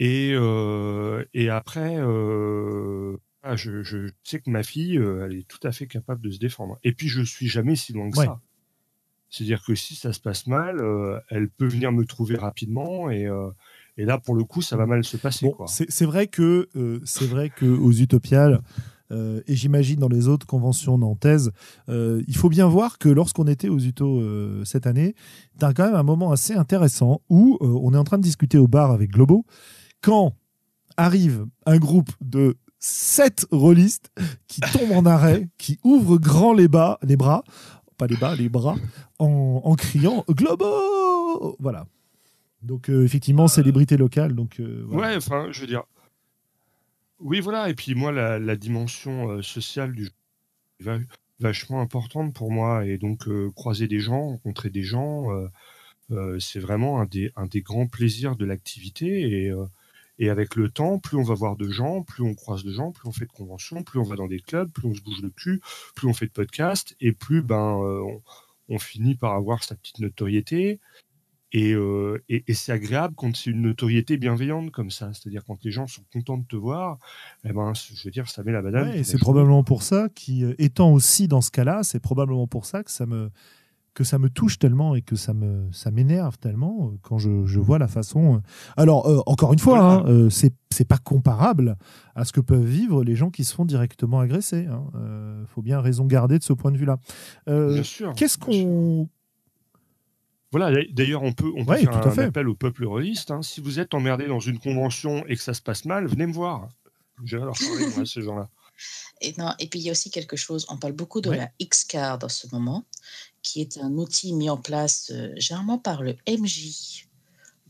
Et, 0.00 0.32
euh, 0.34 1.24
et 1.34 1.48
après, 1.48 1.96
euh, 1.96 3.16
ah, 3.42 3.56
je, 3.56 3.82
je, 3.82 4.10
sais 4.22 4.40
que 4.40 4.50
ma 4.50 4.62
fille, 4.62 4.96
elle 4.96 5.34
est 5.34 5.48
tout 5.48 5.64
à 5.66 5.72
fait 5.72 5.86
capable 5.86 6.20
de 6.20 6.30
se 6.30 6.38
défendre. 6.38 6.78
Et 6.84 6.92
puis, 6.92 7.08
je 7.08 7.22
suis 7.22 7.48
jamais 7.48 7.76
si 7.76 7.92
loin 7.92 8.10
que 8.10 8.16
ça. 8.16 8.40
C'est-à-dire 9.30 9.62
que 9.62 9.74
si 9.74 9.94
ça 9.94 10.12
se 10.12 10.20
passe 10.20 10.46
mal, 10.46 10.80
elle 11.28 11.48
peut 11.48 11.68
venir 11.68 11.92
me 11.92 12.04
trouver 12.04 12.36
rapidement 12.36 13.10
et, 13.10 13.28
et 13.96 14.04
là, 14.04 14.18
pour 14.18 14.34
le 14.34 14.44
coup, 14.44 14.62
ça 14.62 14.76
va 14.76 14.86
mal 14.86 15.04
se 15.04 15.16
passer. 15.16 15.46
Bon, 15.46 15.66
c'est 15.66 16.06
vrai 16.06 16.28
que 16.28 16.68
c'est 17.04 17.26
vrai 17.26 17.50
que 17.50 17.66
aux 17.66 17.92
Utopiales, 17.92 18.62
euh, 19.10 19.40
et 19.46 19.54
j'imagine 19.54 19.98
dans 19.98 20.08
les 20.08 20.28
autres 20.28 20.46
conventions 20.46 20.98
nantaises, 20.98 21.52
euh, 21.88 22.22
il 22.28 22.36
faut 22.36 22.48
bien 22.48 22.66
voir 22.66 22.98
que 22.98 23.08
lorsqu'on 23.08 23.46
était 23.46 23.68
aux 23.68 23.78
UTO 23.78 24.20
euh, 24.20 24.64
cette 24.64 24.86
année, 24.86 25.14
tu 25.58 25.64
as 25.64 25.72
quand 25.72 25.86
même 25.86 25.94
un 25.94 26.02
moment 26.02 26.32
assez 26.32 26.54
intéressant 26.54 27.22
où 27.28 27.58
on 27.60 27.94
est 27.94 27.98
en 27.98 28.04
train 28.04 28.18
de 28.18 28.22
discuter 28.22 28.58
au 28.58 28.68
bar 28.68 28.90
avec 28.90 29.10
Globo, 29.10 29.44
quand 30.02 30.34
arrive 30.96 31.46
un 31.66 31.78
groupe 31.78 32.10
de 32.20 32.56
sept 32.80 33.46
rôlistes 33.50 34.10
qui 34.46 34.60
tombent 34.60 34.92
en 34.92 35.06
arrêt, 35.06 35.48
qui 35.58 35.78
ouvrent 35.84 36.18
grand 36.18 36.52
les, 36.52 36.68
bas, 36.68 36.98
les 37.02 37.16
bras, 37.16 37.44
pas 37.96 38.06
les 38.06 38.16
bas, 38.16 38.34
les 38.36 38.48
bras, 38.48 38.76
en, 39.18 39.74
criant 39.76 40.24
Globo 40.28 41.56
Voilà. 41.58 41.86
Donc 42.62 42.88
effectivement, 42.88 43.48
célébrité 43.48 43.96
locale. 43.96 44.34
Donc, 44.34 44.60
Ouais, 44.90 45.16
enfin, 45.16 45.48
je 45.50 45.60
veux 45.60 45.66
dire, 45.66 45.84
oui, 47.20 47.40
voilà. 47.40 47.68
Et 47.68 47.74
puis 47.74 47.94
moi, 47.94 48.12
la, 48.12 48.56
dimension 48.56 49.30
euh, 49.30 49.42
sociale 49.42 49.92
du 49.92 50.08
jeu 50.80 50.92
est 50.92 51.06
vachement 51.40 51.80
importante 51.80 52.34
pour 52.34 52.50
moi. 52.50 52.86
Et 52.86 52.98
donc, 52.98 53.28
euh, 53.28 53.50
croiser 53.52 53.88
des 53.88 54.00
gens, 54.00 54.28
rencontrer 54.28 54.70
des 54.70 54.82
gens, 54.82 55.30
euh, 56.10 56.38
c'est 56.38 56.60
vraiment 56.60 57.00
un 57.00 57.06
des, 57.06 57.32
grands 57.62 57.86
plaisirs 57.86 58.36
de 58.36 58.44
l'activité. 58.44 59.46
Et, 59.46 59.52
et 60.20 60.30
avec 60.30 60.56
le 60.56 60.68
temps, 60.70 60.98
plus 60.98 61.16
on 61.16 61.22
va 61.22 61.34
voir 61.34 61.56
de 61.56 61.68
gens, 61.68 62.02
plus 62.02 62.22
on 62.22 62.34
croise 62.34 62.64
de 62.64 62.72
gens, 62.72 62.92
plus 62.92 63.08
on 63.08 63.12
fait 63.12 63.26
de 63.26 63.32
conventions, 63.32 63.82
plus 63.82 63.98
on 64.00 64.04
va 64.04 64.16
dans 64.16 64.28
des 64.28 64.40
clubs, 64.40 64.70
plus 64.70 64.88
on 64.88 64.94
se 64.94 65.00
bouge 65.00 65.22
le 65.22 65.30
cul, 65.30 65.60
plus 65.94 66.08
on 66.08 66.14
fait 66.14 66.26
de 66.26 66.32
podcasts, 66.32 66.96
et 67.00 67.12
plus 67.12 67.42
ben, 67.42 67.80
on 68.68 68.78
finit 68.78 69.14
par 69.14 69.34
avoir 69.34 69.62
sa 69.64 69.74
petite 69.74 69.98
notoriété. 70.00 70.80
Euh, 71.54 72.18
et, 72.28 72.44
et, 72.46 72.54
c'est 72.54 72.72
agréable 72.72 73.14
quand 73.16 73.34
c'est 73.34 73.50
une 73.50 73.62
notoriété 73.62 74.18
bienveillante 74.18 74.70
comme 74.70 74.90
ça. 74.90 75.10
C'est-à-dire 75.14 75.44
quand 75.46 75.62
les 75.64 75.70
gens 75.70 75.86
sont 75.86 76.02
contents 76.12 76.36
de 76.36 76.46
te 76.46 76.56
voir, 76.56 76.98
eh 77.44 77.52
ben, 77.52 77.72
je 77.74 78.04
veux 78.04 78.10
dire, 78.10 78.28
ça 78.28 78.42
met 78.42 78.52
la 78.52 78.60
banane. 78.60 78.92
et 78.94 79.02
c'est 79.02 79.18
probablement 79.18 79.64
pour 79.64 79.82
ça, 79.82 80.08
qui, 80.14 80.44
euh, 80.44 80.54
étant 80.58 80.92
aussi 80.92 81.26
dans 81.26 81.40
ce 81.40 81.50
cas-là, 81.50 81.82
c'est 81.82 82.00
probablement 82.00 82.46
pour 82.46 82.66
ça 82.66 82.82
que 82.82 82.90
ça 82.90 83.06
me 83.06 83.30
que 83.94 84.04
ça 84.04 84.20
me 84.20 84.30
touche 84.30 84.60
tellement 84.60 84.94
et 84.94 85.02
que 85.02 85.16
ça 85.16 85.34
me 85.34 85.66
ça 85.72 85.90
m'énerve 85.90 86.38
tellement 86.38 86.92
euh, 86.92 86.98
quand 87.02 87.18
je, 87.18 87.46
je, 87.46 87.58
vois 87.58 87.80
la 87.80 87.88
façon. 87.88 88.40
Alors 88.76 89.24
encore 89.26 89.52
une 89.52 89.58
fois, 89.58 90.04
hein, 90.06 90.28
c'est 90.30 90.54
c'est 90.70 90.84
pas 90.84 90.98
comparable 90.98 91.76
à 92.14 92.24
ce 92.24 92.32
que 92.32 92.40
peuvent 92.40 92.62
vivre 92.62 93.02
les 93.02 93.16
gens 93.16 93.30
qui 93.30 93.42
se 93.42 93.54
font 93.54 93.64
directement 93.64 94.20
agresser. 94.20 94.64
Il 94.64 94.68
hein. 94.68 95.44
faut 95.46 95.62
bien 95.62 95.80
raison 95.80 96.04
garder 96.04 96.38
de 96.38 96.44
ce 96.44 96.52
point 96.52 96.70
de 96.70 96.76
vue-là. 96.76 96.98
Qu'est-ce 97.46 98.38
qu'on 98.38 99.08
voilà, 100.50 100.82
d'ailleurs, 100.90 101.22
on 101.22 101.32
peut, 101.32 101.52
on 101.56 101.64
peut 101.64 101.76
faire 101.76 101.96
un 101.96 102.18
appel 102.18 102.48
au 102.48 102.54
peuple 102.54 102.86
rôliste. 102.86 103.30
Hein. 103.30 103.42
Si 103.42 103.60
vous 103.60 103.80
êtes 103.80 103.92
emmerdé 103.92 104.26
dans 104.26 104.40
une 104.40 104.58
convention 104.58 105.26
et 105.26 105.36
que 105.36 105.42
ça 105.42 105.52
se 105.52 105.60
passe 105.60 105.84
mal, 105.84 106.06
venez 106.06 106.26
me 106.26 106.32
voir. 106.32 106.68
Je 107.24 107.36
vais 107.36 107.44
leur 107.44 107.58
parler, 107.58 107.86
moi, 107.94 108.06
ces 108.06 108.22
gens-là. 108.22 108.48
Et, 109.20 109.34
non, 109.38 109.52
et 109.58 109.66
puis 109.66 109.80
il 109.80 109.86
y 109.86 109.88
a 109.88 109.90
aussi 109.90 110.08
quelque 110.08 110.36
chose, 110.36 110.64
on 110.68 110.76
parle 110.76 110.92
beaucoup 110.92 111.20
de 111.20 111.32
la 111.32 111.50
X-Card 111.58 112.20
en 112.22 112.28
ce 112.28 112.46
moment, 112.52 112.84
qui 113.42 113.60
est 113.60 113.76
un 113.78 113.90
outil 113.94 114.32
mis 114.32 114.48
en 114.48 114.56
place 114.56 115.10
euh, 115.12 115.32
généralement 115.36 115.78
par 115.78 116.04
le 116.04 116.14
MJ 116.28 117.08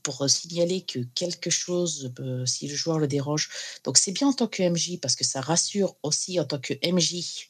pour 0.02 0.28
signaler 0.28 0.82
que 0.82 0.98
quelque 1.14 1.48
chose, 1.48 2.12
euh, 2.20 2.44
si 2.44 2.68
le 2.68 2.74
joueur 2.74 2.98
le 2.98 3.08
dérange. 3.08 3.48
Donc 3.84 3.96
c'est 3.96 4.12
bien 4.12 4.28
en 4.28 4.32
tant 4.34 4.48
que 4.48 4.62
MJ 4.62 4.98
parce 5.00 5.16
que 5.16 5.24
ça 5.24 5.40
rassure 5.40 5.96
aussi 6.02 6.38
en 6.38 6.44
tant 6.44 6.58
que 6.58 6.74
MJ 6.86 7.48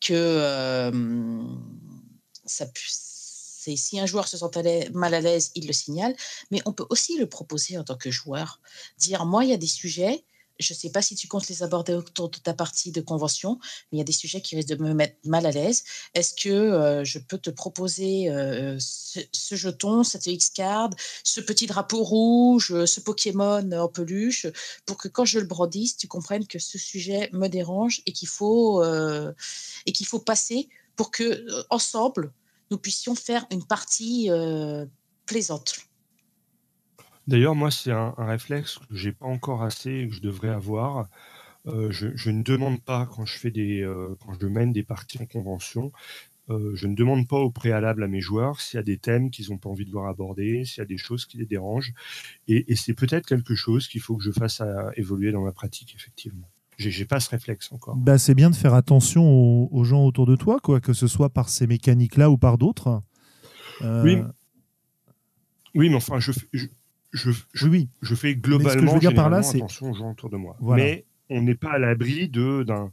que 0.00 0.12
euh, 0.12 1.42
ça 2.44 2.66
puisse 2.66 3.05
si 3.74 3.98
un 3.98 4.06
joueur 4.06 4.28
se 4.28 4.36
sent 4.36 4.90
mal 4.92 5.14
à 5.14 5.20
l'aise, 5.20 5.50
il 5.56 5.66
le 5.66 5.72
signale, 5.72 6.14
mais 6.50 6.60
on 6.66 6.72
peut 6.72 6.86
aussi 6.90 7.18
le 7.18 7.28
proposer 7.28 7.76
en 7.78 7.84
tant 7.84 7.96
que 7.96 8.10
joueur. 8.10 8.60
Dire, 8.98 9.26
moi, 9.26 9.44
il 9.44 9.50
y 9.50 9.54
a 9.54 9.56
des 9.56 9.66
sujets, 9.66 10.24
je 10.58 10.72
ne 10.72 10.78
sais 10.78 10.90
pas 10.90 11.02
si 11.02 11.14
tu 11.14 11.28
comptes 11.28 11.48
les 11.48 11.62
aborder 11.62 11.94
autour 11.94 12.30
de 12.30 12.38
ta 12.38 12.54
partie 12.54 12.92
de 12.92 13.00
convention, 13.00 13.58
mais 13.60 13.96
il 13.96 13.98
y 13.98 14.00
a 14.00 14.04
des 14.04 14.12
sujets 14.12 14.40
qui 14.40 14.56
risquent 14.56 14.70
de 14.70 14.82
me 14.82 14.94
mettre 14.94 15.16
mal 15.24 15.46
à 15.46 15.50
l'aise. 15.50 15.84
Est-ce 16.14 16.34
que 16.34 16.48
euh, 16.48 17.04
je 17.04 17.18
peux 17.18 17.38
te 17.38 17.50
proposer 17.50 18.30
euh, 18.30 18.76
ce, 18.78 19.54
jeton, 19.54 20.02
cette 20.02 20.26
X-card, 20.26 20.90
ce 21.24 21.40
petit 21.40 21.66
drapeau 21.66 22.02
rouge, 22.02 22.84
ce 22.84 23.00
Pokémon 23.00 23.70
en 23.72 23.88
peluche, 23.88 24.46
pour 24.86 24.96
que 24.96 25.08
quand 25.08 25.24
je 25.24 25.38
le 25.38 25.46
brandisse, 25.46 25.96
tu 25.96 26.08
comprennes 26.08 26.46
que 26.46 26.58
ce 26.58 26.78
sujet 26.78 27.30
me 27.32 27.48
dérange 27.48 28.02
et 28.06 28.12
qu'il 28.12 28.28
faut, 28.28 28.82
euh, 28.82 29.32
et 29.86 29.92
faut 30.04 30.20
passer 30.20 30.68
pour 30.94 31.10
que 31.10 31.44
ensemble, 31.68 32.32
nous 32.70 32.78
puissions 32.78 33.14
faire 33.14 33.46
une 33.50 33.64
partie 33.64 34.30
euh, 34.30 34.86
plaisante. 35.26 35.76
D'ailleurs, 37.26 37.54
moi, 37.54 37.70
c'est 37.70 37.92
un, 37.92 38.14
réflexe 38.18 38.78
que 38.78 38.94
j'ai 38.94 39.12
pas 39.12 39.26
encore 39.26 39.62
assez 39.62 39.90
et 39.90 40.08
que 40.08 40.14
je 40.14 40.20
devrais 40.20 40.50
avoir. 40.50 41.08
Euh, 41.66 41.90
je, 41.90 42.30
ne 42.30 42.42
demande 42.42 42.80
pas 42.80 43.06
quand 43.06 43.26
je 43.26 43.36
fais 43.36 43.50
des, 43.50 43.80
euh, 43.80 44.16
quand 44.20 44.34
je 44.40 44.46
mène 44.46 44.72
des 44.72 44.84
parties 44.84 45.18
en 45.20 45.26
convention, 45.26 45.92
je 46.48 46.86
ne 46.86 46.94
demande 46.94 47.26
pas 47.26 47.38
au 47.38 47.50
préalable 47.50 48.04
à 48.04 48.06
mes 48.06 48.20
joueurs 48.20 48.60
s'il 48.60 48.76
y 48.76 48.80
a 48.80 48.84
des 48.84 48.98
thèmes 48.98 49.32
qu'ils 49.32 49.50
n'ont 49.50 49.58
pas 49.58 49.68
envie 49.68 49.84
de 49.84 49.90
voir 49.90 50.06
abordés, 50.06 50.64
s'il 50.64 50.78
y 50.78 50.80
a 50.80 50.84
des 50.86 50.96
choses 50.96 51.26
qui 51.26 51.38
les 51.38 51.44
dérangent. 51.44 51.92
Et, 52.46 52.76
c'est 52.76 52.94
peut-être 52.94 53.26
quelque 53.26 53.56
chose 53.56 53.88
qu'il 53.88 54.00
faut 54.00 54.16
que 54.16 54.22
je 54.22 54.30
fasse 54.30 54.62
évoluer 54.94 55.32
dans 55.32 55.42
ma 55.42 55.50
pratique, 55.50 55.96
effectivement 55.96 56.48
j'ai 56.76 57.04
pas 57.04 57.20
ce 57.20 57.30
réflexe 57.30 57.72
encore. 57.72 57.96
Bah, 57.96 58.18
c'est 58.18 58.34
bien 58.34 58.50
de 58.50 58.54
faire 58.54 58.74
attention 58.74 59.24
aux, 59.72 59.84
gens 59.84 60.04
autour 60.04 60.26
de 60.26 60.36
toi, 60.36 60.58
quoi, 60.60 60.80
que 60.80 60.92
ce 60.92 61.06
soit 61.06 61.30
par 61.30 61.48
ces 61.48 61.66
mécaniques-là 61.66 62.30
ou 62.30 62.38
par 62.38 62.58
d'autres. 62.58 63.02
Euh, 63.82 64.02
oui. 64.02 64.18
Oui, 65.74 65.88
mais 65.90 65.96
enfin, 65.96 66.18
je, 66.18 66.32
je, 66.52 66.66
je, 67.12 67.68
oui. 67.68 67.88
je 68.00 68.14
fais 68.14 68.34
globalement 68.34 68.70
ce 68.70 68.78
que 68.78 68.86
je 68.86 68.92
veux 68.92 69.00
dire 69.00 69.14
par 69.14 69.30
là, 69.30 69.38
attention 69.38 69.90
aux 69.90 69.94
gens 69.94 70.12
autour 70.12 70.30
de 70.30 70.36
moi. 70.36 70.56
Mais 70.60 71.06
on 71.28 71.42
n'est 71.42 71.54
pas 71.54 71.72
à 71.72 71.78
l'abri 71.78 72.28
d'un 72.28 72.90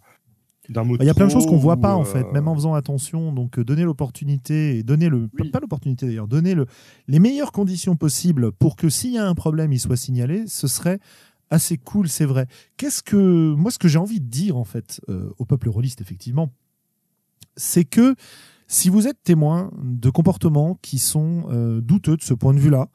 bah, 0.69 0.83
il 1.01 1.05
y 1.05 1.09
a 1.09 1.13
plein 1.13 1.27
de 1.27 1.31
choses 1.31 1.45
qu'on 1.45 1.57
voit 1.57 1.75
pas 1.77 1.95
en 1.95 2.05
fait, 2.05 2.23
même 2.31 2.47
en 2.47 2.53
euh, 2.53 2.55
faisant 2.55 2.73
attention. 2.73 3.33
Donc 3.33 3.59
euh, 3.59 3.65
donner 3.65 3.83
l'opportunité 3.83 4.77
et 4.77 4.83
donner 4.83 5.09
le 5.09 5.27
pas 5.51 5.59
l'opportunité 5.59 6.05
d'ailleurs, 6.05 6.27
donner 6.27 6.55
le, 6.55 6.67
les 7.07 7.19
meilleures 7.19 7.51
conditions 7.51 7.97
possibles 7.97 8.53
pour 8.53 8.77
que 8.77 8.87
s'il 8.87 9.11
y 9.11 9.17
a 9.17 9.27
un 9.27 9.35
problème, 9.35 9.73
il 9.73 9.79
soit 9.79 9.97
signalé. 9.97 10.45
Ce 10.47 10.67
serait 10.67 10.99
assez 11.53 11.77
cool, 11.77 12.09
c'est 12.09 12.25
vrai. 12.25 12.47
Qu'est-ce 12.77 13.03
que 13.03 13.53
moi, 13.53 13.71
ce 13.71 13.77
que 13.77 13.87
j'ai 13.87 13.99
envie 13.99 14.19
de 14.19 14.25
dire 14.25 14.57
en 14.57 14.63
fait 14.63 14.99
euh, 15.07 15.29
au 15.37 15.45
peuple 15.45 15.69
rôliste, 15.69 16.01
effectivement, 16.01 16.51
c'est 17.55 17.85
que 17.85 18.15
si 18.67 18.89
vous 18.89 19.07
êtes 19.07 19.21
témoin 19.23 19.71
de 19.81 20.09
comportements 20.09 20.79
qui 20.81 20.97
sont 20.97 21.45
euh, 21.49 21.79
douteux 21.79 22.17
de 22.17 22.23
ce 22.23 22.33
point 22.33 22.53
de 22.53 22.59
vue-là, 22.59 22.89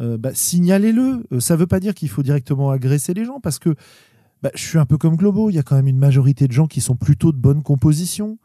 euh, 0.00 0.18
bah, 0.18 0.34
signalez-le. 0.34 1.24
Ça 1.40 1.54
ne 1.54 1.60
veut 1.60 1.66
pas 1.66 1.80
dire 1.80 1.94
qu'il 1.94 2.10
faut 2.10 2.22
directement 2.22 2.70
agresser 2.70 3.14
les 3.14 3.24
gens, 3.24 3.40
parce 3.40 3.58
que 3.58 3.74
bah, 4.42 4.50
je 4.54 4.62
suis 4.62 4.78
un 4.78 4.86
peu 4.86 4.98
comme 4.98 5.16
Globo. 5.16 5.48
Il 5.48 5.54
y 5.54 5.58
a 5.58 5.62
quand 5.62 5.76
même 5.76 5.88
une 5.88 5.98
majorité 5.98 6.46
de 6.46 6.52
gens 6.52 6.66
qui 6.66 6.82
sont 6.82 6.96
plutôt 6.96 7.32
de 7.32 7.38
bonne 7.38 7.62
composition. 7.62 8.38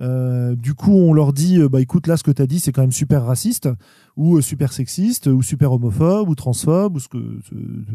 du 0.00 0.74
coup, 0.74 0.92
on 0.92 1.12
leur 1.12 1.32
dit, 1.32 1.58
bah 1.68 1.80
écoute, 1.80 2.06
là, 2.06 2.16
ce 2.16 2.22
que 2.22 2.30
tu 2.30 2.40
as 2.40 2.46
dit, 2.46 2.60
c'est 2.60 2.70
quand 2.70 2.82
même 2.82 2.92
super 2.92 3.24
raciste, 3.24 3.68
ou 4.16 4.40
super 4.40 4.72
sexiste, 4.72 5.26
ou 5.26 5.42
super 5.42 5.72
homophobe, 5.72 6.28
ou 6.28 6.36
transphobe, 6.36 6.94
ou 6.94 7.00
ce 7.00 7.08
que 7.08 7.40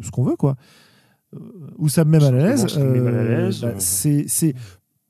ce 0.02 0.12
qu'on 0.12 0.26
veut, 0.26 0.36
quoi 0.36 0.58
où 1.78 1.90
ça 1.90 2.06
me 2.06 2.12
met 2.12 2.20
mal 2.20 2.36
à 2.36 2.50
l'aise, 2.50 2.78
euh, 2.78 3.52
bah, 3.62 3.74
c'est 3.78 4.56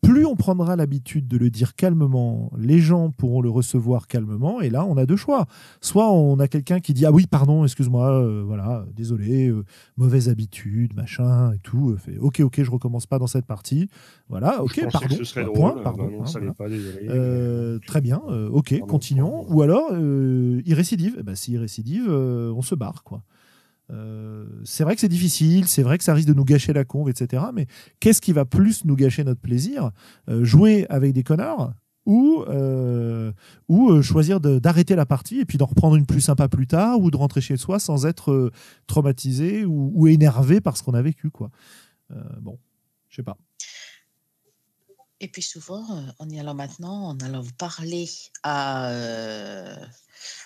plus 0.02 0.26
on 0.26 0.36
prendra 0.36 0.76
l'habitude 0.76 1.30
de 1.30 1.38
le 1.38 1.50
dire 1.50 1.76
calmement, 1.76 2.52
les 2.58 2.80
gens 2.80 3.10
pourront 3.12 3.42
le 3.42 3.50
recevoir 3.50 4.08
calmement, 4.08 4.60
et 4.60 4.70
là, 4.70 4.86
on 4.86 4.98
a 4.98 5.06
deux 5.06 5.16
choix. 5.16 5.46
Soit 5.80 6.12
on 6.12 6.40
a 6.40 6.50
quelqu'un 6.50 6.82
qui 6.82 6.94
dit 6.94 7.06
ah 7.06 7.12
oui, 7.12 7.26
pardon, 7.26 7.64
excuse-moi, 7.64 8.22
euh, 8.22 8.44
voilà, 8.46 8.86
désolé, 8.94 9.48
euh, 9.48 9.64
mauvaise 9.96 10.28
habitude, 10.28 10.94
machin 10.94 11.54
et 11.54 11.60
tout. 11.60 11.96
fait 11.98 12.18
ok, 12.18 12.42
ok, 12.42 12.64
je 12.64 12.70
recommence 12.70 13.06
pas 13.06 13.18
dans 13.18 13.28
cette 13.28 13.46
partie. 13.46 13.88
Voilà, 14.28 14.62
ok, 14.62 14.88
pardon. 14.92 15.16
ce 15.16 15.24
serait 15.24 15.46
point, 15.46 15.78
pardon. 15.82 16.24
très 17.88 18.02
bien, 18.02 18.22
ok, 18.52 18.80
continuons. 18.88 19.46
Ou 19.50 19.62
alors 19.62 19.92
il 19.94 20.74
récidive. 20.74 21.16
Eh 21.20 21.24
ben, 21.24 21.36
si 21.36 21.54
il 21.54 21.60
récidive, 21.60 22.10
on 22.10 22.62
se 22.62 22.76
barre, 22.76 23.04
quoi. 23.04 23.24
Euh, 23.92 24.46
c'est 24.64 24.84
vrai 24.84 24.96
que 24.96 25.02
c'est 25.02 25.10
difficile, 25.10 25.68
c'est 25.68 25.84
vrai 25.84 25.98
que 25.98 26.04
ça 26.04 26.14
risque 26.14 26.28
de 26.28 26.34
nous 26.34 26.46
gâcher 26.46 26.74
la 26.74 26.86
conve, 26.86 27.10
etc. 27.10 27.44
Mais 27.54 27.68
qu'est-ce 28.00 28.22
qui 28.22 28.32
va 28.32 28.46
plus 28.46 28.86
nous 28.86 28.96
gâcher 28.96 29.24
notre 29.24 29.42
plaisir 29.42 29.92
euh, 30.30 30.44
Jouer 30.44 30.86
avec 30.90 31.14
des 31.14 31.24
connards 31.24 31.74
ou, 32.06 32.44
euh, 32.48 33.32
ou 33.70 34.02
choisir 34.02 34.42
d'arrêter 34.42 34.96
la 34.96 35.06
partie 35.06 35.40
et 35.40 35.46
puis 35.46 35.58
d'en 35.58 35.66
reprendre 35.66 35.96
une 35.96 36.06
plus 36.06 36.22
sympa 36.22 36.50
plus 36.50 36.68
tard 36.68 37.00
ou 37.00 37.12
de 37.12 37.18
rentrer 37.18 37.40
chez 37.40 37.56
soi 37.56 37.80
sans 37.80 38.06
être 38.06 38.52
traumatisé 38.88 39.64
ou, 39.66 40.08
énervé 40.08 40.60
par 40.60 40.76
ce 40.76 40.84
qu'on 40.84 40.94
a 40.94 41.02
vécu. 41.02 41.30
Quoi. 41.30 41.50
bon, 42.42 42.60
je 43.08 43.18
sais 43.18 43.24
pas. 43.24 43.38
Et 45.22 45.30
puis 45.30 45.42
souvent, 45.42 45.86
en 46.20 46.30
y 46.30 46.38
allant 46.42 46.56
maintenant, 46.56 47.08
en 47.08 47.18
allant 47.20 47.46
parler 47.58 48.10
à, 48.44 48.92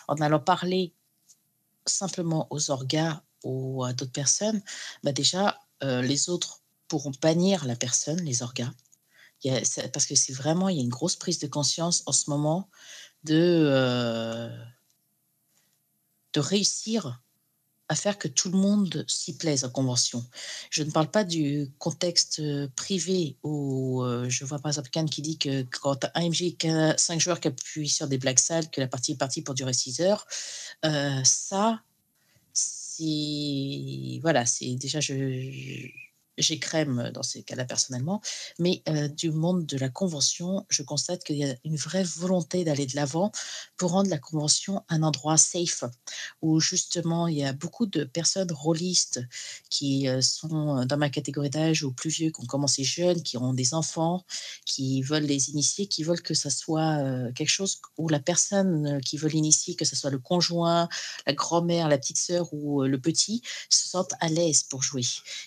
en 0.07 0.15
allant 0.17 0.39
parler 0.39 0.93
simplement 1.87 2.45
aux 2.51 2.69
orgas 2.69 3.23
ou 3.47 3.83
à 3.83 3.93
d'autres 3.93 4.11
personnes, 4.11 4.61
bah 5.03 5.11
déjà, 5.11 5.59
euh, 5.83 6.01
les 6.01 6.29
autres 6.29 6.61
pourront 6.87 7.11
bannir 7.21 7.65
la 7.65 7.75
personne, 7.75 8.21
les 8.21 8.43
orgas. 8.43 8.71
Parce 9.93 10.05
que 10.05 10.15
c'est 10.15 10.33
vraiment, 10.33 10.69
il 10.69 10.77
y 10.77 10.79
a 10.79 10.83
une 10.83 10.89
grosse 10.89 11.15
prise 11.15 11.39
de 11.39 11.47
conscience 11.47 12.03
en 12.05 12.11
ce 12.11 12.29
moment 12.29 12.69
de, 13.23 13.35
euh, 13.35 14.49
de 16.33 16.39
réussir 16.39 17.21
à 17.89 17.95
faire 17.95 18.17
que 18.17 18.27
tout 18.27 18.51
le 18.51 18.57
monde 18.57 19.05
s'y 19.07 19.37
plaise 19.37 19.63
en 19.63 19.69
convention. 19.69 20.25
Je 20.71 20.83
ne 20.83 20.91
parle 20.91 21.09
pas 21.09 21.23
du 21.23 21.71
contexte 21.77 22.39
euh, 22.39 22.67
privé 22.75 23.37
où 23.43 24.03
je 24.27 24.43
vois 24.43 24.59
par 24.59 24.71
exemple 24.71 24.89
Cannes 24.89 25.09
qui 25.09 25.21
dit 25.21 25.37
que 25.37 25.63
quand 25.63 26.05
un 26.13 26.29
MJ 26.29 26.55
a 26.65 26.97
5 26.97 27.21
joueurs 27.21 27.39
qui 27.39 27.47
appuient 27.47 27.87
sur 27.87 28.07
des 28.07 28.17
blagues 28.17 28.39
sales, 28.39 28.69
que 28.69 28.81
la 28.81 28.87
partie 28.87 29.13
est 29.13 29.17
partie 29.17 29.41
pour 29.41 29.55
durer 29.55 29.73
6 29.73 30.01
heures. 30.01 30.27
Ça, 31.23 31.81
c'est. 32.97 34.19
Voilà, 34.21 34.45
c'est 34.45 34.75
déjà. 34.75 34.99
Je, 34.99 35.13
j'écrème 36.37 37.11
dans 37.13 37.23
ces 37.23 37.43
cas-là 37.43 37.65
personnellement, 37.65 38.21
mais 38.59 38.81
euh, 38.87 39.07
du 39.07 39.31
monde 39.31 39.65
de 39.65 39.77
la 39.77 39.89
convention, 39.89 40.65
je 40.69 40.83
constate 40.83 41.23
qu'il 41.23 41.37
y 41.37 41.43
a 41.43 41.55
une 41.63 41.75
vraie 41.75 42.03
volonté 42.03 42.63
d'aller 42.63 42.85
de 42.85 42.95
l'avant 42.95 43.31
pour 43.75 43.91
rendre 43.91 44.09
la 44.09 44.17
convention 44.17 44.83
un 44.89 45.03
endroit 45.03 45.37
safe, 45.37 45.83
où 46.41 46.59
justement 46.59 47.27
il 47.27 47.37
y 47.37 47.45
a 47.45 47.53
beaucoup 47.53 47.85
de 47.85 48.03
personnes 48.03 48.51
rôlistes 48.51 49.21
qui 49.69 50.07
euh, 50.07 50.21
sont 50.21 50.85
dans 50.85 50.97
ma 50.97 51.09
catégorie 51.09 51.49
d'âge 51.49 51.83
ou 51.83 51.91
plus 51.91 52.09
vieux, 52.09 52.31
qui 52.31 52.41
ont 52.41 52.45
commencé 52.45 52.83
jeunes, 52.83 53.23
qui 53.23 53.37
ont 53.37 53.53
des 53.53 53.73
enfants, 53.73 54.23
qui 54.65 55.01
veulent 55.01 55.23
les 55.23 55.49
initier, 55.49 55.87
qui 55.87 56.03
veulent 56.03 56.21
que 56.21 56.33
ça 56.33 56.49
soit 56.49 56.99
euh, 57.03 57.31
quelque 57.33 57.49
chose 57.49 57.81
où 57.97 58.09
la 58.09 58.19
personne 58.19 59.01
qui 59.01 59.17
veut 59.17 59.29
l'initier, 59.29 59.75
que 59.75 59.85
ce 59.85 59.95
soit 59.95 60.11
le 60.11 60.19
conjoint, 60.19 60.87
la 61.25 61.33
grand-mère, 61.33 61.87
la 61.87 61.97
petite 61.97 62.17
sœur 62.17 62.53
ou 62.53 62.83
le 62.83 62.99
petit, 62.99 63.41
se 63.69 63.89
sentent 63.89 64.13
à 64.19 64.29
l'aise 64.29 64.63
pour 64.63 64.83
jouer. 64.83 65.01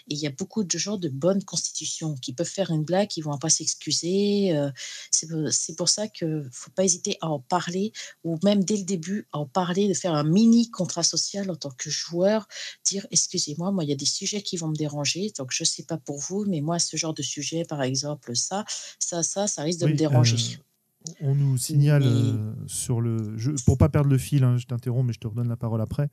Et 0.08 0.14
il 0.14 0.18
y 0.18 0.26
a 0.26 0.30
beaucoup 0.30 0.64
de 0.64 0.78
gens 0.80 0.96
de 0.96 1.08
bonne 1.08 1.44
constitution 1.44 2.14
qui 2.16 2.32
peuvent 2.32 2.48
faire 2.48 2.70
une 2.70 2.84
blague, 2.84 3.08
qui 3.08 3.20
vont 3.20 3.38
pas 3.38 3.50
s'excuser. 3.50 4.56
Euh, 4.56 4.70
c'est 5.10 5.76
pour 5.76 5.88
ça 5.88 6.08
que 6.08 6.44
faut 6.50 6.70
pas 6.70 6.84
hésiter 6.84 7.16
à 7.20 7.28
en 7.28 7.38
parler 7.38 7.92
ou 8.24 8.38
même 8.42 8.64
dès 8.64 8.76
le 8.76 8.84
début 8.84 9.28
à 9.32 9.38
en 9.38 9.46
parler, 9.46 9.88
de 9.88 9.94
faire 9.94 10.14
un 10.14 10.24
mini 10.24 10.70
contrat 10.70 11.02
social 11.02 11.50
en 11.50 11.56
tant 11.56 11.70
que 11.70 11.90
joueur, 11.90 12.48
dire 12.84 13.06
excusez-moi, 13.10 13.70
moi 13.70 13.84
il 13.84 13.90
y 13.90 13.92
a 13.92 13.96
des 13.96 14.04
sujets 14.06 14.42
qui 14.42 14.56
vont 14.56 14.68
me 14.68 14.76
déranger, 14.76 15.32
donc 15.38 15.50
je 15.52 15.64
sais 15.64 15.84
pas 15.84 15.98
pour 15.98 16.18
vous, 16.18 16.44
mais 16.46 16.60
moi 16.60 16.78
ce 16.78 16.96
genre 16.96 17.14
de 17.14 17.22
sujet, 17.22 17.64
par 17.64 17.82
exemple 17.82 18.34
ça, 18.34 18.64
ça, 18.98 19.22
ça, 19.22 19.46
ça 19.46 19.62
risque 19.62 19.80
de 19.80 19.86
me 19.86 19.94
déranger. 19.94 20.36
Euh, 20.36 21.12
on 21.22 21.34
nous 21.34 21.56
signale 21.56 22.02
euh, 22.04 22.52
sur 22.66 23.00
le. 23.00 23.36
Je, 23.36 23.52
pour 23.64 23.78
pas 23.78 23.88
perdre 23.88 24.10
le 24.10 24.18
fil, 24.18 24.44
hein, 24.44 24.56
je 24.58 24.66
t'interromps, 24.66 25.06
mais 25.06 25.12
je 25.12 25.18
te 25.18 25.26
redonne 25.26 25.48
la 25.48 25.56
parole 25.56 25.80
après. 25.80 26.10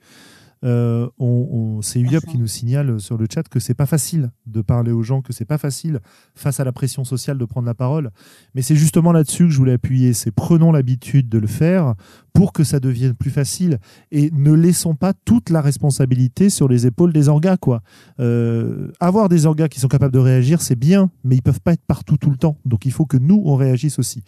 Euh, 0.63 1.07
on, 1.19 1.81
c'est 1.81 1.99
Uyop 1.99 2.21
qui 2.21 2.37
nous 2.37 2.47
signale 2.47 2.99
sur 2.99 3.17
le 3.17 3.27
chat 3.31 3.47
que 3.47 3.59
c'est 3.59 3.73
pas 3.73 3.85
facile 3.85 4.31
de 4.45 4.61
parler 4.61 4.91
aux 4.91 5.03
gens, 5.03 5.21
que 5.21 5.33
c'est 5.33 5.45
pas 5.45 5.57
facile 5.57 5.99
face 6.35 6.59
à 6.59 6.63
la 6.63 6.71
pression 6.71 7.03
sociale 7.03 7.37
de 7.37 7.45
prendre 7.45 7.67
la 7.67 7.73
parole. 7.73 8.11
Mais 8.55 8.61
c'est 8.61 8.75
justement 8.75 9.11
là-dessus 9.11 9.45
que 9.45 9.49
je 9.51 9.57
voulais 9.57 9.73
appuyer. 9.73 10.13
C'est 10.13 10.31
prenons 10.31 10.71
l'habitude 10.71 11.29
de 11.29 11.37
le 11.37 11.47
faire 11.47 11.95
pour 12.33 12.53
que 12.53 12.63
ça 12.63 12.79
devienne 12.79 13.13
plus 13.13 13.31
facile 13.31 13.79
et 14.11 14.31
ne 14.31 14.51
laissons 14.51 14.95
pas 14.95 15.13
toute 15.13 15.49
la 15.49 15.61
responsabilité 15.61 16.49
sur 16.49 16.67
les 16.67 16.85
épaules 16.85 17.13
des 17.13 17.29
orgas. 17.29 17.57
Quoi. 17.57 17.81
Euh, 18.19 18.91
avoir 18.99 19.29
des 19.29 19.45
orgas 19.45 19.67
qui 19.67 19.79
sont 19.79 19.87
capables 19.87 20.13
de 20.13 20.19
réagir, 20.19 20.61
c'est 20.61 20.75
bien, 20.75 21.11
mais 21.23 21.35
ils 21.35 21.41
peuvent 21.41 21.61
pas 21.61 21.73
être 21.73 21.85
partout 21.85 22.17
tout 22.17 22.29
le 22.29 22.37
temps. 22.37 22.57
Donc 22.65 22.85
il 22.85 22.91
faut 22.91 23.05
que 23.05 23.17
nous, 23.17 23.41
on 23.45 23.55
réagisse 23.55 23.99
aussi. 23.99 24.23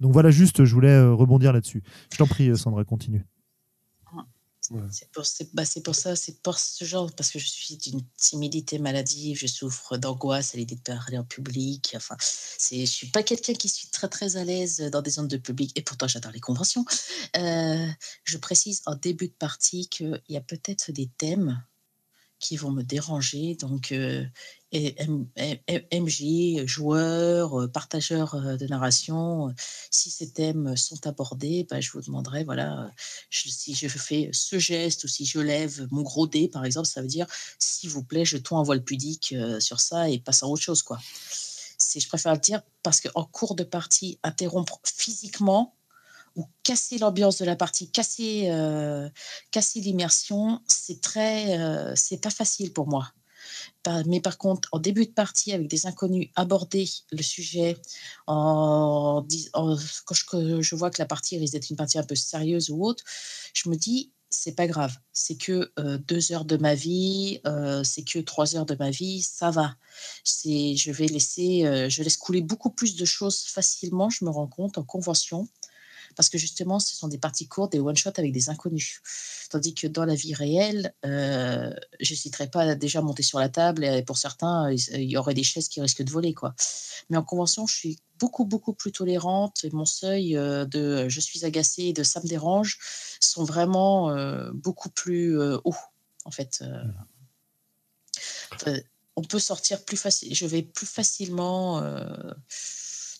Donc 0.00 0.12
voilà, 0.12 0.30
juste, 0.30 0.64
je 0.64 0.74
voulais 0.74 0.88
euh, 0.88 1.12
rebondir 1.12 1.52
là-dessus. 1.52 1.82
Je 2.12 2.18
t'en 2.18 2.26
prie, 2.26 2.56
Sandra, 2.56 2.84
continue. 2.84 3.24
C'est 4.90 5.10
pour, 5.10 5.24
bah, 5.54 5.64
pour, 5.84 5.94
ça, 5.94 6.16
c'est 6.16 6.40
pour 6.42 6.58
ce 6.58 6.84
genre, 6.84 7.10
parce 7.12 7.30
que 7.30 7.38
je 7.38 7.46
suis 7.46 7.76
d'une 7.76 8.02
timidité 8.16 8.78
maladive, 8.78 9.36
je 9.38 9.46
souffre 9.46 9.96
d'angoisse 9.96 10.54
à 10.54 10.58
l'idée 10.58 10.76
de 10.76 10.80
parler 10.80 11.18
en 11.18 11.24
public. 11.24 11.94
Enfin, 11.96 12.16
je 12.20 12.84
suis 12.84 13.08
pas 13.08 13.22
quelqu'un 13.22 13.54
qui 13.54 13.68
suis 13.68 13.88
très 13.88 14.08
très 14.08 14.36
à 14.36 14.44
l'aise 14.44 14.78
dans 14.92 15.02
des 15.02 15.10
zones 15.10 15.28
de 15.28 15.36
public, 15.36 15.72
et 15.76 15.82
pourtant 15.82 16.08
j'adore 16.08 16.32
les 16.32 16.40
conventions. 16.40 16.84
Euh, 17.36 17.86
je 18.24 18.38
précise 18.38 18.82
en 18.86 18.94
début 18.94 19.28
de 19.28 19.34
partie 19.34 19.88
qu'il 19.88 20.22
y 20.28 20.36
a 20.36 20.40
peut-être 20.40 20.92
des 20.92 21.10
thèmes 21.18 21.62
qui 22.38 22.56
vont 22.56 22.72
me 22.72 22.82
déranger. 22.82 23.54
Donc, 23.54 23.92
euh, 23.92 24.26
MJ, 24.72 26.66
joueur, 26.66 27.60
euh, 27.60 27.68
partageur 27.68 28.34
euh, 28.34 28.56
de 28.56 28.66
narration, 28.66 29.54
si 29.90 30.10
ces 30.10 30.30
thèmes 30.30 30.76
sont 30.76 31.06
abordés, 31.06 31.66
bah, 31.68 31.80
je 31.80 31.90
vous 31.90 32.00
demanderai, 32.00 32.44
voilà, 32.44 32.90
si 33.30 33.74
je 33.74 33.88
fais 33.88 34.30
ce 34.32 34.58
geste 34.58 35.04
ou 35.04 35.08
si 35.08 35.24
je 35.26 35.40
lève 35.40 35.86
mon 35.90 36.02
gros 36.02 36.26
dé, 36.26 36.48
par 36.48 36.64
exemple, 36.64 36.88
ça 36.88 37.02
veut 37.02 37.08
dire, 37.08 37.26
s'il 37.58 37.90
vous 37.90 38.02
plaît, 38.02 38.24
jetons 38.24 38.58
un 38.58 38.62
voile 38.62 38.82
pudique 38.82 39.34
sur 39.60 39.80
ça 39.80 40.08
et 40.08 40.18
passe 40.18 40.42
à 40.42 40.46
autre 40.46 40.62
chose, 40.62 40.82
quoi. 40.82 40.98
Je 41.94 42.08
préfère 42.08 42.32
le 42.32 42.38
dire 42.38 42.62
parce 42.82 43.00
qu'en 43.00 43.24
cours 43.24 43.54
de 43.54 43.64
partie, 43.64 44.18
interrompre 44.22 44.80
physiquement, 44.84 45.74
ou 46.36 46.46
casser 46.62 46.98
l'ambiance 46.98 47.38
de 47.38 47.44
la 47.44 47.56
partie, 47.56 47.90
casser, 47.90 48.48
euh, 48.50 49.08
l'immersion, 49.76 50.60
c'est 50.66 51.00
très, 51.00 51.58
euh, 51.60 51.92
c'est 51.94 52.18
pas 52.18 52.30
facile 52.30 52.72
pour 52.72 52.88
moi. 52.88 53.12
Mais 54.06 54.20
par 54.20 54.38
contre, 54.38 54.68
en 54.72 54.78
début 54.78 55.06
de 55.06 55.10
partie, 55.12 55.52
avec 55.52 55.68
des 55.68 55.86
inconnus, 55.86 56.28
aborder 56.36 56.88
le 57.10 57.22
sujet 57.22 57.76
quand 58.26 59.26
je, 59.28 60.74
vois 60.74 60.90
que 60.90 61.00
la 61.00 61.06
partie 61.06 61.38
risque 61.38 61.52
d'être 61.54 61.70
une 61.70 61.76
partie 61.76 61.98
un 61.98 62.04
peu 62.04 62.14
sérieuse 62.14 62.70
ou 62.70 62.84
autre, 62.84 63.04
je 63.54 63.68
me 63.68 63.76
dis, 63.76 64.12
c'est 64.30 64.54
pas 64.54 64.66
grave. 64.66 64.96
C'est 65.12 65.36
que 65.36 65.72
euh, 65.78 65.98
deux 65.98 66.32
heures 66.32 66.46
de 66.46 66.56
ma 66.56 66.74
vie, 66.74 67.40
c'est 67.84 68.04
que 68.04 68.18
trois 68.20 68.56
heures 68.56 68.66
de 68.66 68.76
ma 68.76 68.90
vie, 68.90 69.22
ça 69.22 69.50
va. 69.50 69.76
Je 70.24 70.90
vais 70.90 71.06
laisser, 71.06 71.88
je 71.90 72.02
laisse 72.02 72.16
couler 72.16 72.40
beaucoup 72.40 72.70
plus 72.70 72.96
de 72.96 73.04
choses 73.04 73.42
facilement. 73.42 74.08
Je 74.10 74.24
me 74.24 74.30
rends 74.30 74.46
compte 74.46 74.78
en 74.78 74.84
convention 74.84 75.48
parce 76.16 76.28
que 76.28 76.38
justement, 76.38 76.78
ce 76.78 76.94
sont 76.96 77.08
des 77.08 77.18
parties 77.18 77.48
courtes, 77.48 77.72
des 77.72 77.80
one-shots 77.80 78.12
avec 78.16 78.32
des 78.32 78.48
inconnus. 78.48 79.00
Tandis 79.50 79.74
que 79.74 79.86
dans 79.86 80.04
la 80.04 80.14
vie 80.14 80.34
réelle, 80.34 80.94
euh, 81.04 81.72
je 82.00 82.12
n'hésiterai 82.12 82.48
pas 82.48 82.62
à 82.62 82.74
déjà 82.74 83.00
monter 83.02 83.22
sur 83.22 83.38
la 83.38 83.48
table 83.48 83.84
et 83.84 84.02
pour 84.02 84.18
certains, 84.18 84.70
il 84.70 85.10
y 85.10 85.16
aurait 85.16 85.34
des 85.34 85.42
chaises 85.42 85.68
qui 85.68 85.80
risquent 85.80 86.02
de 86.02 86.10
voler. 86.10 86.34
Quoi. 86.34 86.54
Mais 87.10 87.16
en 87.16 87.22
convention, 87.22 87.66
je 87.66 87.74
suis 87.74 87.98
beaucoup, 88.18 88.44
beaucoup 88.44 88.72
plus 88.72 88.92
tolérante 88.92 89.64
et 89.64 89.70
mon 89.70 89.84
seuil 89.84 90.36
euh, 90.36 90.64
de 90.64 91.08
je 91.08 91.20
suis 91.20 91.44
agacée 91.44 91.84
et 91.84 91.92
de 91.92 92.02
ça 92.02 92.20
me 92.20 92.28
dérange 92.28 92.78
sont 93.20 93.44
vraiment 93.44 94.10
euh, 94.10 94.50
beaucoup 94.52 94.90
plus 94.90 95.38
hauts, 95.64 95.74
en 96.24 96.30
fait. 96.30 96.64
on 99.16 99.22
peut 99.22 99.38
sortir 99.38 99.84
plus 99.84 99.96
facilement, 99.96 100.34
je 100.34 100.46
vais 100.46 100.62
plus 100.62 100.86
facilement 100.86 101.82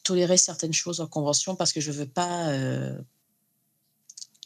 tolérer 0.02 0.36
certaines 0.36 0.72
choses 0.72 1.00
en 1.00 1.06
convention 1.06 1.56
parce 1.56 1.72
que 1.72 1.80
je 1.80 1.90
ne 1.90 1.96
veux 1.96 2.08
pas 2.08 2.48
euh, 2.48 2.98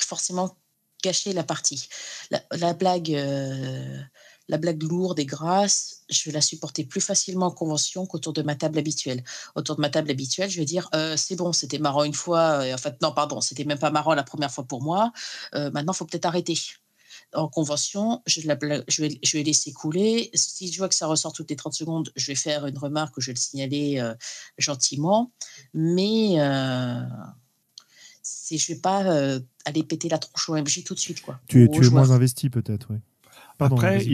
forcément 0.01 0.57
gâcher 1.03 1.33
la 1.33 1.45
partie. 1.45 1.89
La, 2.31 2.73
blague, 2.73 3.13
euh, 3.13 4.01
la 4.49 4.59
blague 4.59 4.83
lourde 4.83 5.19
et 5.19 5.27
grasse, 5.27 6.03
je 6.09 6.25
vais 6.25 6.33
la 6.33 6.41
supporter 6.41 6.85
plus 6.85 7.01
facilement 7.01 7.47
en 7.47 7.51
convention 7.51 8.07
qu'autour 8.07 8.33
de 8.33 8.43
ma 8.43 8.55
table 8.55 8.79
habituelle. 8.79 9.23
Autour 9.55 9.77
de 9.77 9.81
ma 9.81 9.91
table 9.91 10.11
habituelle, 10.11 10.51
je 10.51 10.59
vais 10.59 10.65
dire 10.65 10.89
euh, 10.95 11.17
c'est 11.17 11.37
bon, 11.37 11.53
c'était 11.53 11.79
marrant 11.79 12.05
une 12.05 12.15
fois. 12.15 12.65
en 12.73 12.79
fait, 12.79 13.01
non, 13.03 13.13
pardon, 13.13 13.41
c'était 13.41 13.65
même 13.65 13.79
pas 13.79 13.91
marrant 13.91 14.15
la 14.15 14.25
première 14.25 14.51
fois 14.51 14.65
pour 14.65 14.83
moi. 14.83 15.13
maintenant, 15.53 15.93
il 15.93 15.97
faut 15.97 16.07
peut-être 16.07 16.27
arrêter 16.27 16.57
en 17.35 17.49
convention, 17.49 18.23
je, 18.27 18.41
je, 18.41 18.49
vais, 18.49 19.19
je, 19.23 19.37
vais, 19.37 19.43
laisser 19.43 19.73
couler. 19.73 20.31
Si 20.35 20.73
je 20.73 20.79
vois 20.79 20.89
que 20.89 20.95
ça 20.95 21.07
ressort 21.07 21.33
toutes 21.33 21.51
les 21.51 21.57
30 21.57 21.75
secondes, 21.75 22.13
je 22.17 22.27
vais 22.27 22.35
faire 22.35 22.67
une 22.67 22.79
remarque 22.79 23.17
ou 23.17 23.21
je 23.21 23.27
vais 23.27 23.35
le 23.35 23.39
signaler 23.41 23.99
euh, 23.99 24.15
gentiment. 24.59 25.33
Mais 25.75 26.41
euh, 26.41 27.01
je 28.51 28.55
ne 28.55 28.75
vais 28.75 28.81
pas 28.81 29.05
euh, 29.05 29.41
aller 29.65 29.83
péter 29.83 30.09
la 30.09 30.19
tronche 30.19 30.49
au 30.49 30.57
MJ 30.57 30.85
tout 30.85 30.95
de 30.95 30.99
suite. 30.99 31.21
Quoi, 31.21 31.41
tu 31.49 31.65
es, 31.65 31.69
tu 31.69 31.85
es 31.85 31.91
moins 31.91 32.11
investi 32.11 32.51
peut-être, 32.51 32.89
oui. 32.91 32.99
Pardon, 33.59 33.77
Après, 33.77 34.05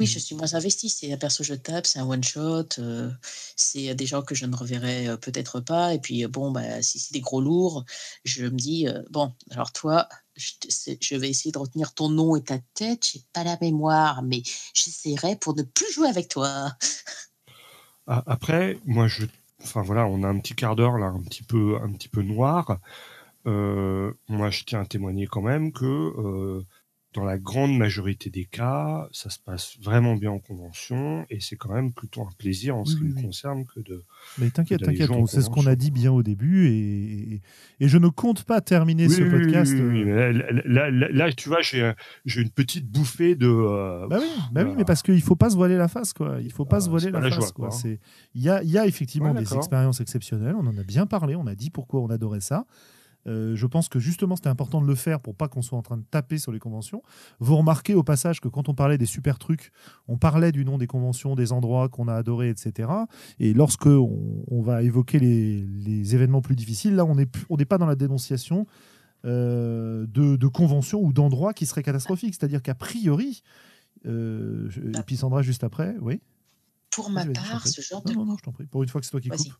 oui, 0.00 0.06
je 0.06 0.18
suis 0.18 0.34
moins 0.34 0.54
investi. 0.54 0.88
C'est 0.88 1.12
un 1.12 1.18
perso 1.18 1.44
jetable, 1.44 1.86
c'est 1.86 1.98
un 1.98 2.06
one-shot. 2.06 2.68
c'est 3.56 3.94
des 3.94 4.06
gens 4.06 4.22
que 4.22 4.34
je 4.34 4.46
ne 4.46 4.56
reverrai 4.56 5.16
peut-être 5.20 5.60
pas. 5.60 5.94
Et 5.94 5.98
puis, 5.98 6.26
bon, 6.26 6.50
bah, 6.50 6.80
si 6.82 6.98
c'est 6.98 7.12
des 7.12 7.20
gros 7.20 7.40
lourds, 7.40 7.84
je 8.24 8.44
me 8.44 8.56
dis, 8.56 8.86
bon, 9.10 9.32
alors 9.50 9.70
toi, 9.72 10.08
je, 10.36 11.16
vais 11.16 11.30
essayer 11.30 11.52
de 11.52 11.58
retenir 11.58 11.94
ton 11.94 12.08
nom 12.08 12.36
et 12.36 12.42
ta 12.42 12.58
tête. 12.74 13.06
J'ai 13.12 13.20
pas 13.32 13.44
la 13.44 13.56
mémoire, 13.60 14.22
mais 14.22 14.42
j'essaierai 14.74 15.36
pour 15.36 15.54
ne 15.54 15.62
plus 15.62 15.92
jouer 15.92 16.08
avec 16.08 16.28
toi. 16.28 16.72
Ah, 18.08 18.22
après, 18.26 18.78
moi, 18.84 19.06
je, 19.06 19.26
enfin 19.62 19.82
voilà, 19.82 20.06
on 20.06 20.24
a 20.24 20.28
un 20.28 20.40
petit 20.40 20.54
quart 20.54 20.74
d'heure 20.74 20.98
là, 20.98 21.06
un 21.06 21.22
petit 21.22 21.44
peu, 21.44 21.78
un 21.80 21.92
petit 21.92 22.08
peu 22.08 22.22
noir. 22.22 22.80
Euh, 23.46 24.12
moi, 24.28 24.50
je 24.50 24.64
tiens 24.64 24.80
à 24.80 24.86
témoigner 24.86 25.26
quand 25.26 25.42
même 25.42 25.72
que 25.72 25.84
euh, 25.84 26.66
dans 27.14 27.24
la 27.24 27.38
grande 27.38 27.76
majorité 27.76 28.30
des 28.30 28.44
cas, 28.44 29.08
ça 29.12 29.28
se 29.28 29.38
passe 29.38 29.76
vraiment 29.82 30.14
bien 30.14 30.30
en 30.30 30.38
convention 30.38 31.26
et 31.28 31.40
c'est 31.40 31.56
quand 31.56 31.72
même 31.72 31.92
plutôt 31.92 32.22
un 32.22 32.30
plaisir 32.38 32.76
en 32.76 32.84
ce 32.84 32.96
qui 32.96 33.04
me 33.04 33.20
concerne 33.20 33.64
que 33.66 33.80
de. 33.80 34.02
Mais 34.38 34.50
t'inquiète, 34.50 34.82
t'inquiète, 34.82 35.10
c'est 35.26 35.42
ce 35.42 35.50
qu'on 35.50 35.66
a 35.66 35.76
dit 35.76 35.90
bien 35.90 36.10
au 36.10 36.22
début 36.22 36.68
et, 36.68 37.42
et, 37.80 37.88
je 37.88 37.98
ne 37.98 38.08
compte 38.08 38.44
pas 38.44 38.60
terminer 38.60 39.08
ce 39.08 39.22
podcast. 39.22 39.72
Euh, 39.74 40.62
là, 40.64 40.90
là, 40.90 41.32
tu 41.32 41.48
vois, 41.48 41.60
j'ai 41.60 41.94
une 42.40 42.50
petite 42.50 42.86
bouffée 42.86 43.34
de. 43.34 43.48
Euh, 43.48 44.06
bah 44.08 44.18
oui, 44.20 44.28
bah 44.52 44.64
oui 44.64 44.74
mais 44.76 44.84
parce 44.84 45.02
qu'il 45.02 45.14
ne 45.14 45.20
faut 45.20 45.36
pas 45.36 45.50
se 45.50 45.56
voiler 45.56 45.76
la 45.76 45.88
face, 45.88 46.12
quoi. 46.12 46.38
Il 46.40 46.52
faut 46.52 46.64
pas 46.64 46.80
se 46.80 46.88
voiler 46.88 47.10
la, 47.10 47.30
face, 47.30 47.52
quoi. 47.52 47.70
Il 48.34 48.42
y 48.42 48.48
a, 48.48 48.62
y 48.62 48.78
a 48.78 48.86
effectivement 48.86 49.34
des 49.34 49.54
expériences 49.54 50.00
exceptionnelles, 50.00 50.54
on 50.54 50.66
en 50.66 50.78
a 50.78 50.82
bien 50.82 51.06
parlé, 51.06 51.36
on 51.36 51.46
a 51.46 51.54
dit 51.54 51.70
pourquoi 51.70 52.00
on 52.00 52.08
adorait 52.08 52.40
ça. 52.40 52.64
Euh, 53.26 53.54
je 53.54 53.66
pense 53.66 53.88
que 53.88 53.98
justement 53.98 54.34
c'était 54.36 54.48
important 54.48 54.80
de 54.80 54.86
le 54.86 54.94
faire 54.94 55.20
pour 55.20 55.34
pas 55.34 55.48
qu'on 55.48 55.62
soit 55.62 55.78
en 55.78 55.82
train 55.82 55.96
de 55.96 56.04
taper 56.10 56.38
sur 56.38 56.52
les 56.52 56.58
conventions. 56.58 57.02
Vous 57.38 57.56
remarquez 57.56 57.94
au 57.94 58.02
passage 58.02 58.40
que 58.40 58.48
quand 58.48 58.68
on 58.68 58.74
parlait 58.74 58.98
des 58.98 59.06
super 59.06 59.38
trucs, 59.38 59.70
on 60.08 60.16
parlait 60.16 60.52
du 60.52 60.64
nom 60.64 60.78
des 60.78 60.86
conventions, 60.86 61.34
des 61.34 61.52
endroits 61.52 61.88
qu'on 61.88 62.08
a 62.08 62.14
adorés, 62.14 62.48
etc. 62.48 62.88
Et 63.38 63.54
lorsque 63.54 63.86
on, 63.86 64.62
va 64.62 64.82
évoquer 64.82 65.18
les, 65.18 66.14
événements 66.14 66.42
plus 66.42 66.56
difficiles, 66.56 66.94
là 66.94 67.04
on 67.04 67.14
n'est 67.14 67.64
pas 67.64 67.78
dans 67.78 67.86
la 67.86 67.96
dénonciation 67.96 68.66
euh, 69.24 70.04
de, 70.08 70.46
conventions 70.48 71.00
ou 71.00 71.12
d'endroits 71.12 71.54
qui 71.54 71.66
seraient 71.66 71.84
catastrophiques. 71.84 72.34
C'est-à-dire 72.34 72.60
qu'a 72.60 72.74
priori, 72.74 73.42
euh, 74.06 74.68
et 74.98 75.02
puis 75.02 75.16
Sandra 75.16 75.42
juste 75.42 75.62
après, 75.62 75.94
oui. 76.00 76.20
Pour 76.90 77.08
ma 77.08 77.24
part, 77.24 77.66
ce 77.66 77.80
genre 77.80 78.02
de. 78.02 78.12
Non, 78.12 78.26
non, 78.26 78.36
je 78.36 78.42
t'en 78.42 78.52
prie. 78.52 78.66
Pour 78.66 78.82
une 78.82 78.88
fois 78.88 79.00
que 79.00 79.06
c'est 79.06 79.12
toi 79.12 79.20
qui 79.20 79.28
coupes. 79.28 79.54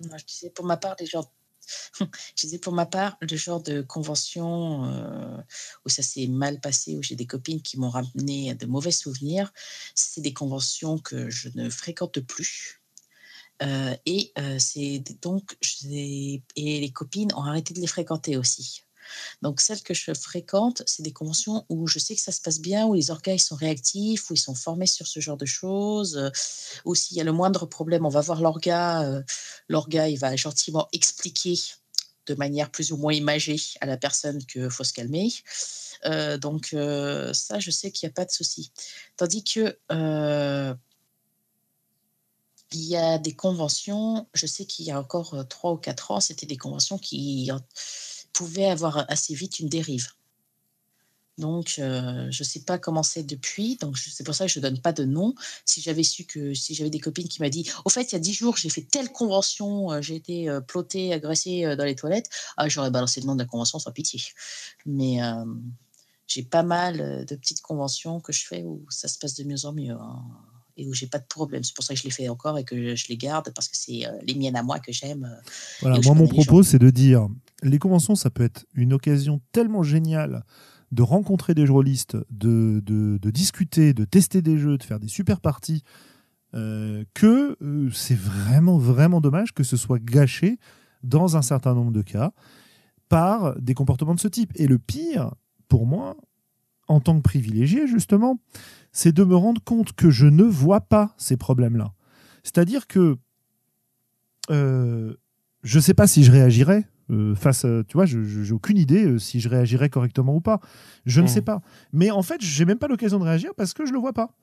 je 0.00 0.24
disais, 0.24 0.50
pour 0.50 0.64
ma 0.64 0.76
part, 0.76 0.96
des 0.96 1.06
gens 1.06 1.30
je 2.00 2.40
disais 2.46 2.58
pour 2.58 2.72
ma 2.72 2.86
part, 2.86 3.16
le 3.20 3.36
genre 3.36 3.62
de 3.62 3.82
convention 3.82 4.84
euh, 4.84 5.36
où 5.84 5.88
ça 5.88 6.02
s'est 6.02 6.26
mal 6.26 6.60
passé, 6.60 6.96
où 6.96 7.02
j'ai 7.02 7.16
des 7.16 7.26
copines 7.26 7.62
qui 7.62 7.78
m'ont 7.78 7.90
ramené 7.90 8.54
de 8.54 8.66
mauvais 8.66 8.90
souvenirs, 8.90 9.52
c'est 9.94 10.20
des 10.20 10.32
conventions 10.32 10.98
que 10.98 11.30
je 11.30 11.48
ne 11.54 11.68
fréquente 11.70 12.20
plus. 12.20 12.80
Euh, 13.62 13.94
et 14.06 14.32
euh, 14.38 14.58
c'est 14.58 15.02
donc 15.20 15.56
et 15.84 16.42
les 16.56 16.90
copines 16.92 17.32
ont 17.34 17.42
arrêté 17.42 17.74
de 17.74 17.80
les 17.80 17.86
fréquenter 17.86 18.36
aussi. 18.36 18.84
Donc, 19.42 19.60
celles 19.60 19.82
que 19.82 19.94
je 19.94 20.12
fréquente, 20.14 20.82
c'est 20.86 21.02
des 21.02 21.12
conventions 21.12 21.64
où 21.68 21.86
je 21.86 21.98
sais 21.98 22.14
que 22.14 22.20
ça 22.20 22.32
se 22.32 22.40
passe 22.40 22.60
bien, 22.60 22.86
où 22.86 22.94
les 22.94 23.10
organes 23.10 23.38
sont 23.38 23.56
réactifs, 23.56 24.30
où 24.30 24.34
ils 24.34 24.38
sont 24.38 24.54
formés 24.54 24.86
sur 24.86 25.06
ce 25.06 25.20
genre 25.20 25.36
de 25.36 25.46
choses. 25.46 26.16
Euh, 26.16 26.30
ou 26.84 26.94
s'il 26.94 27.16
y 27.16 27.20
a 27.20 27.24
le 27.24 27.32
moindre 27.32 27.66
problème, 27.66 28.06
on 28.06 28.10
va 28.10 28.20
voir 28.20 28.40
l'orga. 28.40 29.02
Euh, 29.02 29.22
l'orga, 29.68 30.08
il 30.08 30.18
va 30.18 30.36
gentiment 30.36 30.88
expliquer 30.92 31.58
de 32.26 32.34
manière 32.34 32.70
plus 32.70 32.92
ou 32.92 32.96
moins 32.96 33.12
imagée 33.12 33.56
à 33.80 33.86
la 33.86 33.96
personne 33.96 34.44
qu'il 34.44 34.70
faut 34.70 34.84
se 34.84 34.92
calmer. 34.92 35.32
Euh, 36.06 36.38
donc, 36.38 36.68
ça, 37.34 37.58
je 37.58 37.70
sais 37.70 37.90
qu'il 37.90 38.06
n'y 38.06 38.12
a 38.12 38.14
pas 38.14 38.24
de 38.24 38.30
souci. 38.30 38.72
Tandis 39.16 39.44
que 39.44 39.76
il 42.72 42.84
y 42.84 42.96
a 42.96 43.18
des 43.18 43.34
conventions, 43.34 44.28
je 44.32 44.46
sais 44.46 44.64
qu'il 44.64 44.84
y 44.84 44.92
a 44.92 44.98
encore 45.00 45.44
trois 45.48 45.72
ou 45.72 45.76
quatre 45.76 46.12
ans, 46.12 46.20
c'était 46.20 46.46
des 46.46 46.56
conventions 46.56 46.98
qui 46.98 47.50
pouvait 48.32 48.66
avoir 48.66 49.04
assez 49.10 49.34
vite 49.34 49.60
une 49.60 49.68
dérive. 49.68 50.08
Donc, 51.38 51.76
euh, 51.78 52.28
je 52.30 52.42
ne 52.42 52.46
sais 52.46 52.60
pas 52.60 52.78
comment 52.78 53.02
c'est 53.02 53.22
depuis. 53.22 53.76
Donc, 53.76 53.96
c'est 53.98 54.24
pour 54.24 54.34
ça 54.34 54.46
que 54.46 54.52
je 54.52 54.58
ne 54.58 54.62
donne 54.62 54.78
pas 54.78 54.92
de 54.92 55.04
nom. 55.04 55.34
Si 55.64 55.80
j'avais 55.80 56.02
su 56.02 56.24
que, 56.24 56.52
si 56.52 56.74
j'avais 56.74 56.90
des 56.90 57.00
copines 57.00 57.28
qui 57.28 57.42
m'ont 57.42 57.48
dit, 57.48 57.68
au 57.84 57.88
fait, 57.88 58.02
il 58.02 58.12
y 58.12 58.16
a 58.16 58.18
dix 58.18 58.34
jours, 58.34 58.56
j'ai 58.58 58.68
fait 58.68 58.82
telle 58.82 59.10
convention, 59.10 59.90
euh, 59.90 60.02
j'ai 60.02 60.16
été 60.16 60.48
euh, 60.48 60.60
ploté, 60.60 61.12
agressé 61.12 61.74
dans 61.76 61.84
les 61.84 61.96
toilettes, 61.96 62.28
ah, 62.58 62.68
j'aurais 62.68 62.90
balancé 62.90 63.20
le 63.20 63.26
nom 63.26 63.34
de 63.34 63.40
la 63.40 63.46
convention 63.46 63.78
sans 63.78 63.90
pitié. 63.90 64.20
Mais 64.84 65.18
j'ai 66.26 66.42
pas 66.42 66.62
mal 66.62 67.24
de 67.26 67.34
petites 67.34 67.62
conventions 67.62 68.20
que 68.20 68.32
je 68.32 68.46
fais 68.46 68.62
où 68.62 68.84
ça 68.90 69.08
se 69.08 69.18
passe 69.18 69.34
de 69.34 69.44
mieux 69.44 69.64
en 69.64 69.72
mieux. 69.72 69.94
Hein 69.94 70.22
et 70.80 70.86
où 70.86 70.94
j'ai 70.94 71.06
pas 71.06 71.18
de 71.18 71.26
problème. 71.26 71.62
C'est 71.62 71.74
pour 71.74 71.84
ça 71.84 71.94
que 71.94 72.00
je 72.00 72.04
les 72.04 72.10
fais 72.10 72.28
encore 72.28 72.58
et 72.58 72.64
que 72.64 72.94
je 72.94 73.08
les 73.08 73.16
garde 73.16 73.52
parce 73.54 73.68
que 73.68 73.76
c'est 73.76 74.06
euh, 74.06 74.12
les 74.22 74.34
miennes 74.34 74.56
à 74.56 74.62
moi 74.62 74.78
que 74.78 74.92
j'aime. 74.92 75.24
Euh, 75.24 75.50
voilà, 75.82 76.00
moi 76.04 76.14
mon 76.14 76.26
propos 76.26 76.62
c'est 76.62 76.78
de 76.78 76.90
dire 76.90 77.28
les 77.62 77.78
conventions 77.78 78.14
ça 78.14 78.30
peut 78.30 78.42
être 78.42 78.66
une 78.74 78.92
occasion 78.92 79.40
tellement 79.52 79.82
géniale 79.82 80.44
de 80.92 81.02
rencontrer 81.02 81.54
des 81.54 81.66
joueuristes, 81.66 82.16
de, 82.30 82.80
discuter, 83.30 83.94
de 83.94 84.04
tester 84.04 84.42
des 84.42 84.58
jeux, 84.58 84.76
de 84.76 84.82
faire 84.82 84.98
des 84.98 85.08
super 85.08 85.40
parties, 85.40 85.84
euh, 86.54 87.04
que 87.14 87.56
c'est 87.92 88.18
vraiment 88.18 88.76
vraiment 88.76 89.20
dommage 89.20 89.54
que 89.54 89.62
ce 89.62 89.76
soit 89.76 90.00
gâché 90.00 90.58
dans 91.04 91.36
un 91.36 91.42
certain 91.42 91.74
nombre 91.74 91.92
de 91.92 92.02
cas 92.02 92.32
par 93.08 93.58
des 93.60 93.74
comportements 93.74 94.14
de 94.14 94.20
ce 94.20 94.28
type. 94.28 94.52
Et 94.56 94.66
le 94.66 94.78
pire, 94.78 95.34
pour 95.68 95.86
moi, 95.86 96.16
en 96.88 97.00
tant 97.00 97.16
que 97.16 97.22
privilégié, 97.22 97.86
justement, 97.86 98.40
c'est 98.92 99.12
de 99.12 99.22
me 99.22 99.36
rendre 99.36 99.62
compte 99.62 99.92
que 99.92 100.10
je 100.10 100.26
ne 100.26 100.42
vois 100.42 100.80
pas 100.80 101.14
ces 101.18 101.36
problèmes-là. 101.36 101.92
C'est-à-dire 102.42 102.86
que 102.86 103.16
euh, 104.50 105.14
je 105.62 105.78
ne 105.78 105.82
sais 105.82 105.94
pas 105.94 106.06
si 106.06 106.24
je 106.24 106.32
réagirais 106.32 106.84
euh, 107.10 107.34
face 107.34 107.64
à, 107.64 107.82
tu 107.84 107.94
vois, 107.94 108.06
je 108.06 108.18
n'ai 108.18 108.52
aucune 108.52 108.78
idée 108.78 109.04
euh, 109.04 109.18
si 109.18 109.40
je 109.40 109.48
réagirais 109.48 109.90
correctement 109.90 110.34
ou 110.34 110.40
pas. 110.40 110.60
Je 111.06 111.20
ne 111.20 111.26
sais 111.26 111.40
mmh. 111.40 111.44
pas. 111.44 111.62
Mais 111.92 112.10
en 112.10 112.22
fait, 112.22 112.40
j'ai 112.40 112.64
même 112.64 112.78
pas 112.78 112.88
l'occasion 112.88 113.18
de 113.18 113.24
réagir 113.24 113.52
parce 113.56 113.74
que 113.74 113.86
je 113.86 113.92
le 113.92 113.98
vois 113.98 114.12
pas. 114.12 114.34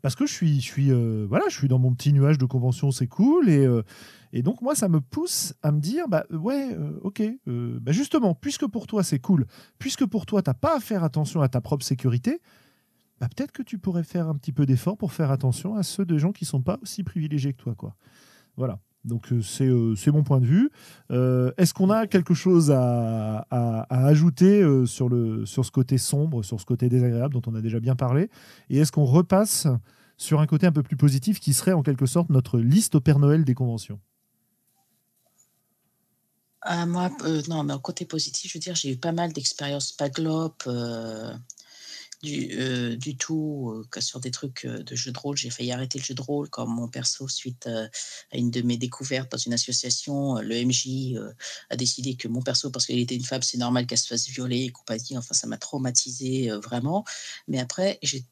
Parce 0.00 0.14
que 0.14 0.26
je 0.26 0.32
suis, 0.32 0.60
je 0.60 0.64
suis, 0.64 0.92
voilà, 1.26 1.44
je 1.48 1.56
suis 1.56 1.66
dans 1.66 1.80
mon 1.80 1.92
petit 1.92 2.12
nuage 2.12 2.38
de 2.38 2.44
convention, 2.44 2.92
c'est 2.92 3.08
cool, 3.08 3.48
et, 3.48 3.66
et 4.32 4.42
donc 4.42 4.62
moi, 4.62 4.76
ça 4.76 4.88
me 4.88 5.00
pousse 5.00 5.54
à 5.60 5.72
me 5.72 5.80
dire, 5.80 6.06
bah 6.06 6.24
ouais, 6.30 6.68
ok, 7.02 7.20
bah 7.46 7.90
justement, 7.90 8.32
puisque 8.32 8.64
pour 8.68 8.86
toi 8.86 9.02
c'est 9.02 9.18
cool, 9.18 9.44
puisque 9.80 10.06
pour 10.06 10.24
toi 10.24 10.40
t'as 10.40 10.54
pas 10.54 10.76
à 10.76 10.78
faire 10.78 11.02
attention 11.02 11.42
à 11.42 11.48
ta 11.48 11.60
propre 11.60 11.84
sécurité, 11.84 12.40
bah, 13.20 13.28
peut-être 13.28 13.52
que 13.52 13.62
tu 13.62 13.78
pourrais 13.78 14.04
faire 14.04 14.28
un 14.28 14.36
petit 14.36 14.52
peu 14.52 14.66
d'effort 14.66 14.96
pour 14.96 15.12
faire 15.12 15.30
attention 15.30 15.74
à 15.74 15.82
ceux 15.82 16.04
de 16.04 16.18
gens 16.18 16.32
qui 16.32 16.44
sont 16.44 16.62
pas 16.62 16.78
aussi 16.82 17.02
privilégiés 17.02 17.52
que 17.52 17.62
toi. 17.62 17.74
Quoi. 17.74 17.96
Voilà. 18.56 18.78
Donc 19.04 19.32
euh, 19.32 19.40
euh, 19.60 19.94
c'est 19.96 20.10
mon 20.10 20.22
point 20.22 20.40
de 20.40 20.46
vue. 20.46 20.70
Euh, 21.10 21.52
est-ce 21.56 21.72
qu'on 21.72 21.90
a 21.90 22.06
quelque 22.06 22.34
chose 22.34 22.70
à, 22.70 23.46
ajouter 23.90 24.62
sur, 24.86 25.08
le, 25.08 25.46
sur 25.46 25.64
ce 25.64 25.70
côté 25.70 25.98
sombre, 25.98 26.42
sur 26.42 26.60
ce 26.60 26.66
côté 26.66 26.88
désagréable 26.88 27.34
dont 27.34 27.42
on 27.46 27.54
a 27.54 27.60
déjà 27.60 27.80
bien 27.80 27.96
parlé? 27.96 28.28
Et 28.70 28.78
est-ce 28.78 28.92
qu'on 28.92 29.04
repasse 29.04 29.66
sur 30.16 30.40
un 30.40 30.46
côté 30.46 30.66
un 30.66 30.72
peu 30.72 30.82
plus 30.82 30.96
positif 30.96 31.40
qui 31.40 31.54
serait 31.54 31.72
en 31.72 31.82
quelque 31.82 32.06
sorte 32.06 32.28
notre 32.30 32.58
liste 32.58 32.96
au 32.96 33.00
Père 33.00 33.18
Noël 33.18 33.44
des 33.44 33.54
conventions? 33.54 34.00
Ah, 36.62 36.86
moi, 36.86 37.10
non, 37.48 37.62
mais 37.62 37.72
au 37.72 37.78
côté 37.78 38.04
positif, 38.04 38.50
je 38.50 38.58
veux 38.58 38.60
dire, 38.60 38.74
j'ai 38.74 38.92
eu 38.92 38.96
pas 38.96 39.12
mal 39.12 39.32
d'expériences 39.32 39.92
Paglop, 39.92 40.64
du, 42.22 42.50
euh, 42.58 42.96
du 42.96 43.16
tout 43.16 43.70
euh, 43.70 43.86
que 43.90 44.00
sur 44.00 44.20
des 44.20 44.30
trucs 44.30 44.64
euh, 44.64 44.82
de 44.82 44.96
jeux 44.96 45.12
de 45.12 45.18
rôle. 45.18 45.36
J'ai 45.36 45.50
failli 45.50 45.72
arrêter 45.72 45.98
le 45.98 46.04
jeu 46.04 46.14
de 46.14 46.22
rôle 46.22 46.48
comme 46.50 46.74
mon 46.74 46.88
perso 46.88 47.28
suite 47.28 47.66
à 47.66 48.36
une 48.36 48.50
de 48.50 48.62
mes 48.62 48.76
découvertes 48.76 49.30
dans 49.30 49.38
une 49.38 49.52
association. 49.52 50.36
Le 50.36 50.64
MJ 50.64 51.16
a 51.70 51.76
décidé 51.76 52.16
que 52.16 52.28
mon 52.28 52.42
perso, 52.42 52.70
parce 52.70 52.86
qu'elle 52.86 52.98
était 52.98 53.14
une 53.14 53.24
femme, 53.24 53.42
c'est 53.42 53.58
normal 53.58 53.86
qu'elle 53.86 53.98
se 53.98 54.08
fasse 54.08 54.28
violer 54.28 54.64
et 54.64 54.70
compagnie. 54.70 55.16
Enfin, 55.16 55.34
ça 55.34 55.46
m'a 55.46 55.58
traumatisé 55.58 56.50
vraiment. 56.62 57.04
Mais 57.46 57.58
après, 57.58 57.98
j'ai 58.02 58.24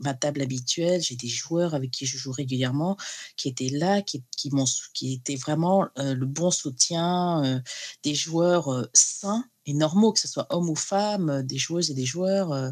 ma 0.00 0.14
table 0.14 0.42
habituelle, 0.42 1.00
j'ai 1.00 1.16
des 1.16 1.28
joueurs 1.28 1.74
avec 1.74 1.90
qui 1.90 2.06
je 2.06 2.16
joue 2.16 2.32
régulièrement 2.32 2.96
qui 3.36 3.48
étaient 3.48 3.68
là, 3.68 4.02
qui, 4.02 4.22
qui, 4.36 4.50
qui 4.94 5.14
étaient 5.14 5.36
vraiment 5.36 5.88
le 5.96 6.24
bon 6.24 6.50
soutien 6.50 7.62
des 8.02 8.14
joueurs 8.14 8.88
sains 8.94 9.44
et 9.66 9.74
normaux, 9.74 10.12
que 10.12 10.20
ce 10.20 10.28
soit 10.28 10.46
hommes 10.50 10.70
ou 10.70 10.74
femmes, 10.74 11.30
euh, 11.30 11.42
des 11.42 11.58
joueuses 11.58 11.90
et 11.90 11.94
des 11.94 12.04
joueurs 12.04 12.52
euh, 12.52 12.70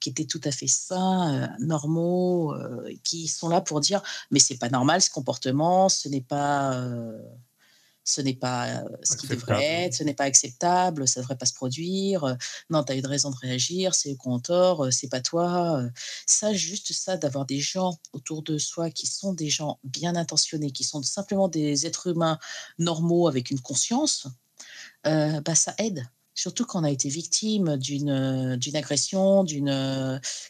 qui 0.00 0.10
étaient 0.10 0.24
tout 0.24 0.40
à 0.44 0.50
fait 0.50 0.66
sains, 0.66 1.42
euh, 1.42 1.46
normaux, 1.60 2.54
qui 3.04 3.28
sont 3.28 3.48
là 3.48 3.60
pour 3.60 3.80
dire 3.80 4.02
mais 4.30 4.38
c'est 4.38 4.56
pas 4.56 4.68
normal 4.68 5.02
ce 5.02 5.10
comportement, 5.10 5.88
ce 5.88 6.08
n'est 6.08 6.20
pas 6.20 6.84
ce 8.04 8.20
n'est 8.20 8.34
pas 8.34 8.82
ce 9.02 9.16
qui 9.16 9.28
devrait 9.28 9.64
être, 9.64 9.94
ce 9.94 10.04
n'est 10.04 10.14
pas 10.14 10.24
acceptable, 10.24 11.06
ça 11.06 11.20
ne 11.20 11.24
devrait 11.24 11.36
pas 11.36 11.46
se 11.46 11.52
produire. 11.52 12.36
Non, 12.70 12.82
tu 12.82 12.92
as 12.92 12.96
eu 12.96 13.02
de 13.02 13.08
raison 13.08 13.30
de 13.30 13.36
réagir, 13.36 13.94
c'est 13.94 14.12
eux 14.12 14.16
qui 14.20 14.28
ont 14.28 14.40
tort, 14.40 14.92
c'est 14.92 15.08
pas 15.08 15.20
toi. 15.20 15.82
Ça, 16.26 16.52
juste 16.52 16.92
ça, 16.92 17.16
d'avoir 17.16 17.44
des 17.46 17.60
gens 17.60 17.98
autour 18.12 18.42
de 18.42 18.58
soi 18.58 18.90
qui 18.90 19.06
sont 19.06 19.32
des 19.32 19.50
gens 19.50 19.78
bien 19.84 20.16
intentionnés, 20.16 20.72
qui 20.72 20.84
sont 20.84 21.02
simplement 21.02 21.48
des 21.48 21.86
êtres 21.86 22.08
humains 22.08 22.38
normaux 22.78 23.28
avec 23.28 23.50
une 23.50 23.60
conscience, 23.60 24.26
bah, 25.04 25.54
ça 25.54 25.74
aide 25.78 26.08
surtout 26.40 26.64
quand 26.64 26.80
on 26.80 26.84
a 26.84 26.90
été 26.90 27.08
victime 27.10 27.76
d'une 27.76 28.56
d'une 28.56 28.76
agression, 28.76 29.44
d'une 29.44 29.70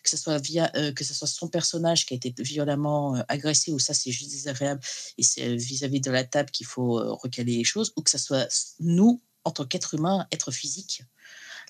que 0.02 0.08
ce 0.08 0.16
soit 0.16 0.38
via 0.38 0.70
euh, 0.76 0.92
que 0.92 1.04
ce 1.04 1.14
soit 1.14 1.26
son 1.26 1.48
personnage 1.48 2.06
qui 2.06 2.14
a 2.14 2.16
été 2.16 2.32
violemment 2.38 3.16
euh, 3.16 3.22
agressé 3.28 3.72
ou 3.72 3.78
ça 3.80 3.92
c'est 3.92 4.12
juste 4.12 4.30
désagréable 4.30 4.80
et 5.18 5.24
c'est 5.24 5.56
vis-à-vis 5.56 6.00
de 6.00 6.12
la 6.12 6.22
table 6.22 6.50
qu'il 6.50 6.66
faut 6.66 6.98
euh, 7.00 7.12
recaler 7.12 7.56
les 7.56 7.64
choses 7.64 7.92
ou 7.96 8.02
que 8.02 8.10
ce 8.10 8.18
soit 8.18 8.46
nous 8.78 9.20
en 9.44 9.50
tant 9.50 9.64
qu'être 9.64 9.94
humain, 9.94 10.26
être 10.32 10.50
physique. 10.52 11.02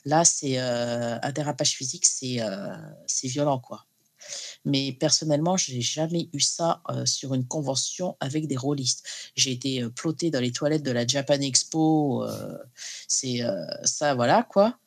Là, 0.04 0.24
c'est 0.24 0.58
un 0.58 1.32
dérapage 1.32 1.72
physique, 1.76 2.06
c'est 2.06 2.40
c'est 3.06 3.28
violent 3.28 3.60
quoi. 3.60 3.86
Mais 4.64 4.92
personnellement, 4.92 5.56
je 5.56 5.72
n'ai 5.72 5.80
jamais 5.80 6.28
eu 6.32 6.40
ça 6.40 6.82
euh, 6.90 7.06
sur 7.06 7.34
une 7.34 7.46
convention 7.46 8.16
avec 8.20 8.46
des 8.46 8.56
rôlistes. 8.56 9.04
J'ai 9.36 9.52
été 9.52 9.82
euh, 9.82 9.90
ploté 9.90 10.30
dans 10.30 10.40
les 10.40 10.52
toilettes 10.52 10.82
de 10.82 10.90
la 10.90 11.06
Japan 11.06 11.40
Expo. 11.40 12.24
Euh, 12.24 12.58
c'est 13.08 13.40
ça, 13.84 14.14
voilà 14.14 14.42
quoi. 14.42 14.78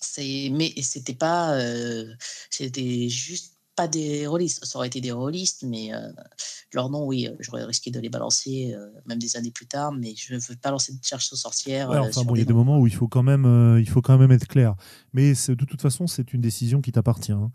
C'est, 0.00 0.50
mais 0.52 0.72
c'était 0.82 1.14
pas, 1.14 1.54
euh, 1.54 2.04
c'était 2.50 3.08
juste 3.08 3.54
pas 3.74 3.88
des 3.88 4.26
rôlistes. 4.26 4.64
Ça 4.64 4.78
aurait 4.78 4.86
été 4.86 5.00
des 5.00 5.12
rôlistes, 5.12 5.62
mais 5.66 5.92
euh, 5.92 6.10
leur 6.72 6.88
nom, 6.88 7.06
oui, 7.06 7.28
j'aurais 7.40 7.64
risqué 7.64 7.90
de 7.90 8.00
les 8.00 8.08
balancer, 8.08 8.74
même 9.06 9.18
des 9.18 9.36
années 9.36 9.50
plus 9.50 9.66
tard. 9.66 9.92
Mais 9.92 10.14
je 10.16 10.34
ne 10.34 10.38
veux 10.38 10.56
pas 10.56 10.70
lancer 10.70 10.92
de 10.92 10.98
cherche 11.02 11.32
aux 11.32 11.36
sorcières. 11.36 11.90
enfin 11.90 12.24
bon, 12.24 12.34
il 12.34 12.38
y 12.38 12.42
a 12.42 12.46
des 12.46 12.54
moments 12.54 12.78
où 12.78 12.86
il 12.86 12.94
faut 12.94 13.08
quand 13.08 13.22
même, 13.22 13.78
il 13.78 13.88
faut 13.88 14.02
quand 14.02 14.18
même 14.18 14.32
être 14.32 14.46
clair. 14.46 14.74
Mais 15.12 15.32
de 15.32 15.64
toute 15.64 15.82
façon, 15.82 16.06
c'est 16.06 16.32
une 16.32 16.40
décision 16.40 16.80
qui 16.80 16.92
t'appartient. 16.92 17.32
Hein. 17.32 17.50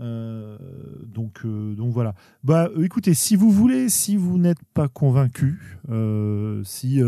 Donc, 0.00 1.44
donc 1.44 1.92
voilà. 1.92 2.14
Bah, 2.42 2.68
écoutez, 2.82 3.14
si 3.14 3.36
vous 3.36 3.50
voulez, 3.50 3.88
si 3.88 4.16
vous 4.16 4.38
n'êtes 4.38 4.62
pas 4.74 4.88
convaincu, 4.88 5.78
si 6.64 7.02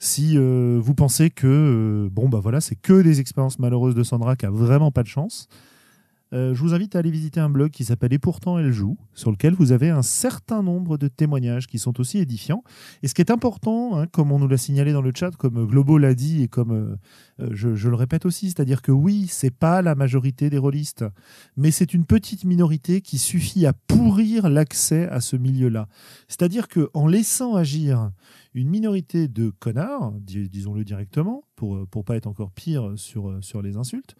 si 0.00 0.38
euh, 0.38 0.80
vous 0.82 0.94
pensez 0.94 1.28
que 1.28 1.46
euh, 1.46 2.08
bon 2.10 2.28
bah 2.28 2.40
voilà, 2.42 2.60
c'est 2.60 2.74
que 2.74 3.02
des 3.02 3.20
expériences 3.20 3.58
malheureuses 3.58 3.94
de 3.94 4.02
Sandra 4.02 4.34
qui 4.34 4.46
a 4.46 4.50
vraiment 4.50 4.90
pas 4.90 5.02
de 5.02 5.08
chance, 5.08 5.46
euh, 6.32 6.54
je 6.54 6.60
vous 6.60 6.74
invite 6.74 6.96
à 6.96 7.00
aller 7.00 7.10
visiter 7.10 7.40
un 7.40 7.50
blog 7.50 7.70
qui 7.70 7.84
s'appelle 7.84 8.12
Et 8.12 8.18
pourtant 8.18 8.58
elle 8.58 8.72
joue, 8.72 8.96
sur 9.14 9.30
lequel 9.30 9.54
vous 9.54 9.72
avez 9.72 9.90
un 9.90 10.02
certain 10.02 10.62
nombre 10.62 10.98
de 10.98 11.08
témoignages 11.08 11.66
qui 11.66 11.78
sont 11.78 12.00
aussi 12.00 12.18
édifiants. 12.18 12.62
Et 13.02 13.08
ce 13.08 13.14
qui 13.14 13.22
est 13.22 13.30
important, 13.30 13.98
hein, 13.98 14.06
comme 14.06 14.32
on 14.32 14.38
nous 14.38 14.48
l'a 14.48 14.56
signalé 14.56 14.92
dans 14.92 15.02
le 15.02 15.12
chat, 15.14 15.34
comme 15.36 15.66
Globo 15.66 15.98
l'a 15.98 16.14
dit 16.14 16.42
et 16.42 16.48
comme 16.48 16.96
je, 17.38 17.74
je, 17.74 17.88
le 17.88 17.96
répète 17.96 18.26
aussi, 18.26 18.46
c'est-à-dire 18.46 18.82
que 18.82 18.92
oui, 18.92 19.26
c'est 19.28 19.54
pas 19.54 19.82
la 19.82 19.94
majorité 19.94 20.50
des 20.50 20.58
rôlistes, 20.58 21.04
mais 21.56 21.70
c'est 21.70 21.94
une 21.94 22.04
petite 22.04 22.44
minorité 22.44 23.00
qui 23.00 23.18
suffit 23.18 23.66
à 23.66 23.72
pourrir 23.72 24.48
l'accès 24.48 25.08
à 25.08 25.20
ce 25.20 25.36
milieu-là. 25.36 25.88
C'est-à-dire 26.28 26.68
que 26.68 26.90
en 26.94 27.06
laissant 27.06 27.54
agir 27.54 28.10
une 28.54 28.68
minorité 28.68 29.28
de 29.28 29.50
connards, 29.50 30.12
disons-le 30.20 30.84
directement, 30.84 31.44
pour 31.56 31.76
ne 31.76 32.02
pas 32.02 32.16
être 32.16 32.26
encore 32.26 32.50
pire 32.50 32.92
sur, 32.96 33.38
sur 33.42 33.62
les 33.62 33.76
insultes, 33.76 34.16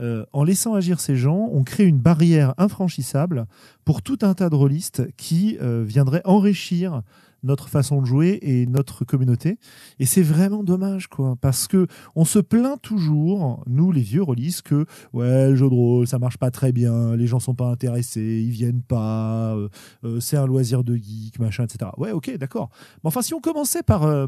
euh, 0.00 0.24
en 0.32 0.44
laissant 0.44 0.74
agir 0.74 1.00
ces 1.00 1.16
gens, 1.16 1.48
on 1.52 1.62
crée 1.62 1.84
une 1.84 1.98
barrière 1.98 2.54
infranchissable 2.58 3.46
pour 3.84 4.02
tout 4.02 4.18
un 4.22 4.34
tas 4.34 4.50
de 4.50 4.54
rôlistes 4.54 5.02
qui 5.16 5.56
euh, 5.60 5.84
viendraient 5.86 6.22
enrichir 6.24 7.02
notre 7.44 7.68
façon 7.68 8.00
de 8.00 8.06
jouer 8.06 8.38
et 8.42 8.66
notre 8.66 9.04
communauté. 9.04 9.58
Et 10.00 10.06
c'est 10.06 10.22
vraiment 10.22 10.64
dommage, 10.64 11.06
quoi, 11.06 11.36
parce 11.40 11.68
que 11.68 11.86
on 12.16 12.24
se 12.24 12.38
plaint 12.38 12.80
toujours, 12.80 13.62
nous 13.66 13.92
les 13.92 14.00
vieux 14.00 14.22
relistes, 14.22 14.62
que 14.62 14.86
ouais, 15.12 15.50
le 15.50 15.56
jeu 15.56 15.68
de 15.68 15.74
rôle, 15.74 16.06
ça 16.06 16.18
marche 16.18 16.38
pas 16.38 16.50
très 16.50 16.72
bien, 16.72 17.14
les 17.14 17.26
gens 17.26 17.38
sont 17.38 17.54
pas 17.54 17.68
intéressés, 17.68 18.42
ils 18.44 18.50
viennent 18.50 18.82
pas, 18.82 19.54
euh, 19.54 19.68
euh, 20.04 20.20
c'est 20.20 20.36
un 20.36 20.46
loisir 20.46 20.82
de 20.82 20.96
geek, 20.96 21.38
machin, 21.38 21.64
etc. 21.64 21.90
Ouais, 21.98 22.12
ok, 22.12 22.36
d'accord. 22.38 22.70
Mais 23.02 23.08
enfin, 23.08 23.22
si 23.22 23.34
on 23.34 23.40
commençait 23.40 23.82
par 23.82 24.04
euh, 24.04 24.26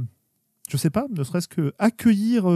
je 0.68 0.76
sais 0.76 0.90
pas, 0.90 1.06
ne 1.10 1.22
serait-ce 1.24 1.48
que 1.48 1.72
accueillir 1.78 2.46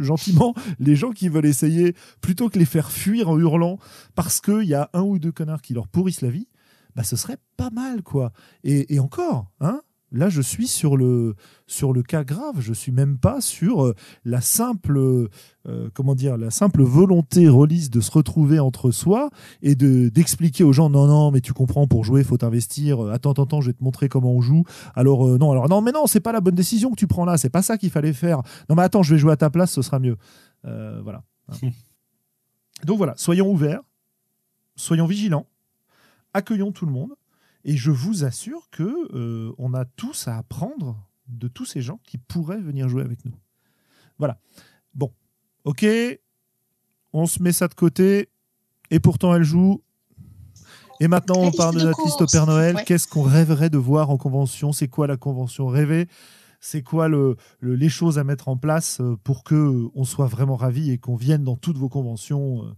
gentiment 0.00 0.54
les 0.78 0.96
gens 0.96 1.10
qui 1.10 1.28
veulent 1.28 1.46
essayer 1.46 1.94
plutôt 2.20 2.48
que 2.48 2.58
les 2.58 2.64
faire 2.64 2.90
fuir 2.90 3.28
en 3.28 3.38
hurlant 3.38 3.78
parce 4.14 4.40
qu'il 4.40 4.64
y 4.64 4.74
a 4.74 4.90
un 4.92 5.02
ou 5.02 5.18
deux 5.18 5.32
connards 5.32 5.62
qui 5.62 5.74
leur 5.74 5.88
pourrissent 5.88 6.22
la 6.22 6.30
vie, 6.30 6.48
bah 6.94 7.02
ce 7.02 7.16
serait 7.16 7.38
pas 7.56 7.70
mal 7.70 8.02
quoi. 8.02 8.32
Et, 8.64 8.94
et 8.94 9.00
encore, 9.00 9.52
hein, 9.60 9.80
Là, 10.12 10.28
je 10.28 10.40
suis 10.40 10.68
sur 10.68 10.96
le, 10.96 11.34
sur 11.66 11.92
le 11.92 12.02
cas 12.02 12.22
grave. 12.22 12.60
Je 12.60 12.72
suis 12.72 12.92
même 12.92 13.18
pas 13.18 13.40
sur 13.40 13.84
euh, 13.84 13.94
la 14.24 14.40
simple, 14.40 14.98
euh, 14.98 15.90
comment 15.94 16.14
dire, 16.14 16.36
la 16.36 16.50
simple 16.50 16.82
volonté 16.82 17.48
relise 17.48 17.90
de 17.90 18.00
se 18.00 18.12
retrouver 18.12 18.60
entre 18.60 18.92
soi 18.92 19.30
et 19.62 19.74
de 19.74 20.08
d'expliquer 20.08 20.62
aux 20.62 20.72
gens 20.72 20.90
non, 20.90 21.06
non, 21.06 21.32
mais 21.32 21.40
tu 21.40 21.52
comprends, 21.52 21.88
pour 21.88 22.04
jouer, 22.04 22.22
faut 22.22 22.42
investir. 22.44 23.04
Euh, 23.04 23.12
attends, 23.12 23.32
attends, 23.32 23.60
je 23.60 23.70
vais 23.70 23.72
te 23.72 23.82
montrer 23.82 24.08
comment 24.08 24.32
on 24.32 24.40
joue. 24.40 24.62
Alors 24.94 25.26
non, 25.26 25.50
alors 25.50 25.68
non, 25.68 25.80
mais 25.80 25.92
non, 25.92 26.06
c'est 26.06 26.20
pas 26.20 26.32
la 26.32 26.40
bonne 26.40 26.54
décision 26.54 26.90
que 26.90 26.96
tu 26.96 27.08
prends 27.08 27.24
là. 27.24 27.36
C'est 27.36 27.50
pas 27.50 27.62
ça 27.62 27.76
qu'il 27.76 27.90
fallait 27.90 28.12
faire. 28.12 28.42
Non, 28.68 28.76
mais 28.76 28.82
attends, 28.82 29.02
je 29.02 29.14
vais 29.14 29.18
jouer 29.18 29.32
à 29.32 29.36
ta 29.36 29.50
place, 29.50 29.72
ce 29.72 29.82
sera 29.82 29.98
mieux. 29.98 30.16
voilà. 30.62 31.24
Donc 32.84 32.98
voilà, 32.98 33.14
soyons 33.16 33.50
ouverts, 33.50 33.80
soyons 34.76 35.06
vigilants, 35.06 35.46
accueillons 36.32 36.70
tout 36.70 36.86
le 36.86 36.92
monde. 36.92 37.10
Et 37.68 37.76
je 37.76 37.90
vous 37.90 38.24
assure 38.24 38.70
que 38.70 39.12
euh, 39.12 39.52
on 39.58 39.74
a 39.74 39.84
tous 39.84 40.28
à 40.28 40.38
apprendre 40.38 40.96
de 41.26 41.48
tous 41.48 41.64
ces 41.64 41.82
gens 41.82 41.98
qui 42.04 42.16
pourraient 42.16 42.60
venir 42.60 42.88
jouer 42.88 43.02
avec 43.02 43.24
nous. 43.24 43.34
Voilà. 44.18 44.38
Bon, 44.94 45.12
ok, 45.64 45.84
on 47.12 47.26
se 47.26 47.42
met 47.42 47.50
ça 47.50 47.66
de 47.66 47.74
côté. 47.74 48.30
Et 48.90 49.00
pourtant, 49.00 49.34
elle 49.34 49.42
joue. 49.42 49.82
Et 51.00 51.08
maintenant, 51.08 51.40
on 51.40 51.50
parle 51.50 51.74
de 51.74 51.82
notre 51.82 52.04
liste 52.04 52.22
au 52.22 52.26
Père 52.26 52.46
Noël. 52.46 52.84
Qu'est-ce 52.86 53.08
qu'on 53.08 53.22
rêverait 53.22 53.68
de 53.68 53.78
voir 53.78 54.10
en 54.10 54.16
convention? 54.16 54.72
C'est 54.72 54.88
quoi 54.88 55.08
la 55.08 55.16
convention 55.16 55.66
rêvée? 55.66 56.06
C'est 56.60 56.82
quoi 56.82 57.08
le, 57.08 57.36
les 57.60 57.88
choses 57.88 58.20
à 58.20 58.22
mettre 58.22 58.46
en 58.46 58.56
place 58.56 59.00
euh, 59.00 59.16
pour 59.24 59.42
que 59.42 59.56
euh, 59.56 59.90
on 59.96 60.04
soit 60.04 60.26
vraiment 60.26 60.54
ravis 60.54 60.92
et 60.92 60.98
qu'on 60.98 61.16
vienne 61.16 61.42
dans 61.42 61.56
toutes 61.56 61.78
vos 61.78 61.88
conventions 61.88 62.76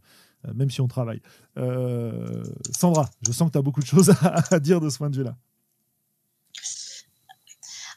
même 0.54 0.70
si 0.70 0.80
on 0.80 0.88
travaille. 0.88 1.20
Euh, 1.56 2.44
Sandra, 2.70 3.10
je 3.22 3.32
sens 3.32 3.48
que 3.48 3.52
tu 3.52 3.58
as 3.58 3.62
beaucoup 3.62 3.80
de 3.80 3.86
choses 3.86 4.12
à, 4.50 4.60
dire 4.60 4.80
de 4.80 4.90
ce 4.90 4.98
point 4.98 5.10
de 5.10 5.16
vue-là. 5.16 5.36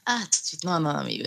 Ah, 0.07 0.19
tout 0.23 0.41
de 0.41 0.45
suite, 0.45 0.63
non, 0.63 0.79
non, 0.79 1.03
mais 1.03 1.21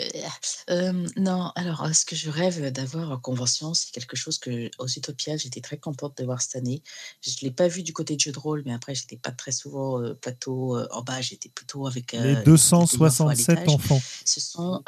euh, 0.68 1.06
non. 1.16 1.52
Alors, 1.54 1.88
ce 1.94 2.04
que 2.04 2.16
je 2.16 2.28
rêve 2.28 2.72
d'avoir 2.72 3.12
en 3.12 3.18
convention, 3.18 3.72
c'est 3.72 3.92
quelque 3.92 4.16
chose 4.16 4.38
que 4.38 4.68
aux 4.78 4.88
Utopiales, 4.88 5.38
j'étais 5.38 5.60
très 5.60 5.78
contente 5.78 6.18
de 6.18 6.24
voir 6.24 6.42
cette 6.42 6.56
année. 6.56 6.82
Je 7.20 7.30
ne 7.30 7.36
l'ai 7.42 7.50
pas 7.52 7.68
vu 7.68 7.84
du 7.84 7.92
côté 7.92 8.16
de 8.16 8.20
jeu 8.20 8.32
de 8.32 8.38
rôle, 8.38 8.64
mais 8.66 8.74
après, 8.74 8.96
j'étais 8.96 9.16
pas 9.16 9.30
très 9.30 9.52
souvent 9.52 10.02
plateau 10.20 10.76
en 10.90 11.02
bas, 11.02 11.20
j'étais 11.20 11.50
plutôt 11.50 11.86
avec 11.86 12.12
les 12.12 12.34
267 12.42 13.68
enfants. 13.68 14.02
Ce 14.24 14.40
sont 14.40 14.82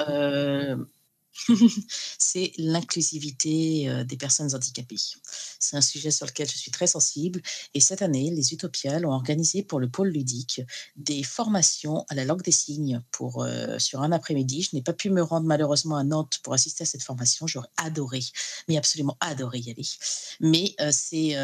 c'est 2.19 2.53
l'inclusivité 2.59 3.89
euh, 3.89 4.05
des 4.05 4.17
personnes 4.17 4.55
handicapées. 4.55 4.97
C'est 5.59 5.77
un 5.77 5.81
sujet 5.81 6.11
sur 6.11 6.27
lequel 6.27 6.49
je 6.49 6.57
suis 6.57 6.71
très 6.71 6.87
sensible. 6.87 7.43
Et 7.75 7.81
cette 7.81 8.03
année, 8.03 8.31
les 8.31 8.53
Utopiales 8.53 9.07
ont 9.07 9.13
organisé 9.13 9.63
pour 9.63 9.81
le 9.81 9.89
pôle 9.89 10.09
ludique 10.09 10.63
des 10.97 11.23
formations 11.23 12.05
à 12.09 12.15
la 12.15 12.25
langue 12.25 12.43
des 12.43 12.53
signes 12.53 13.03
pour, 13.11 13.43
euh, 13.43 13.79
sur 13.79 14.03
un 14.03 14.13
après-midi. 14.13 14.63
Je 14.63 14.77
n'ai 14.77 14.83
pas 14.83 14.93
pu 14.93 15.11
me 15.11 15.23
rendre 15.23 15.47
malheureusement 15.47 15.97
à 15.97 16.05
Nantes 16.05 16.41
pour 16.43 16.55
assister 16.55 16.83
à 16.83 16.87
cette 16.87 17.03
formation. 17.03 17.47
J'aurais 17.47 17.69
adoré, 17.77 18.21
mais 18.69 18.77
absolument 18.77 19.17
adoré 19.21 19.59
y 19.61 19.71
aller. 19.71 19.87
Mais 20.41 20.75
euh, 20.81 20.91
c'est 20.93 21.37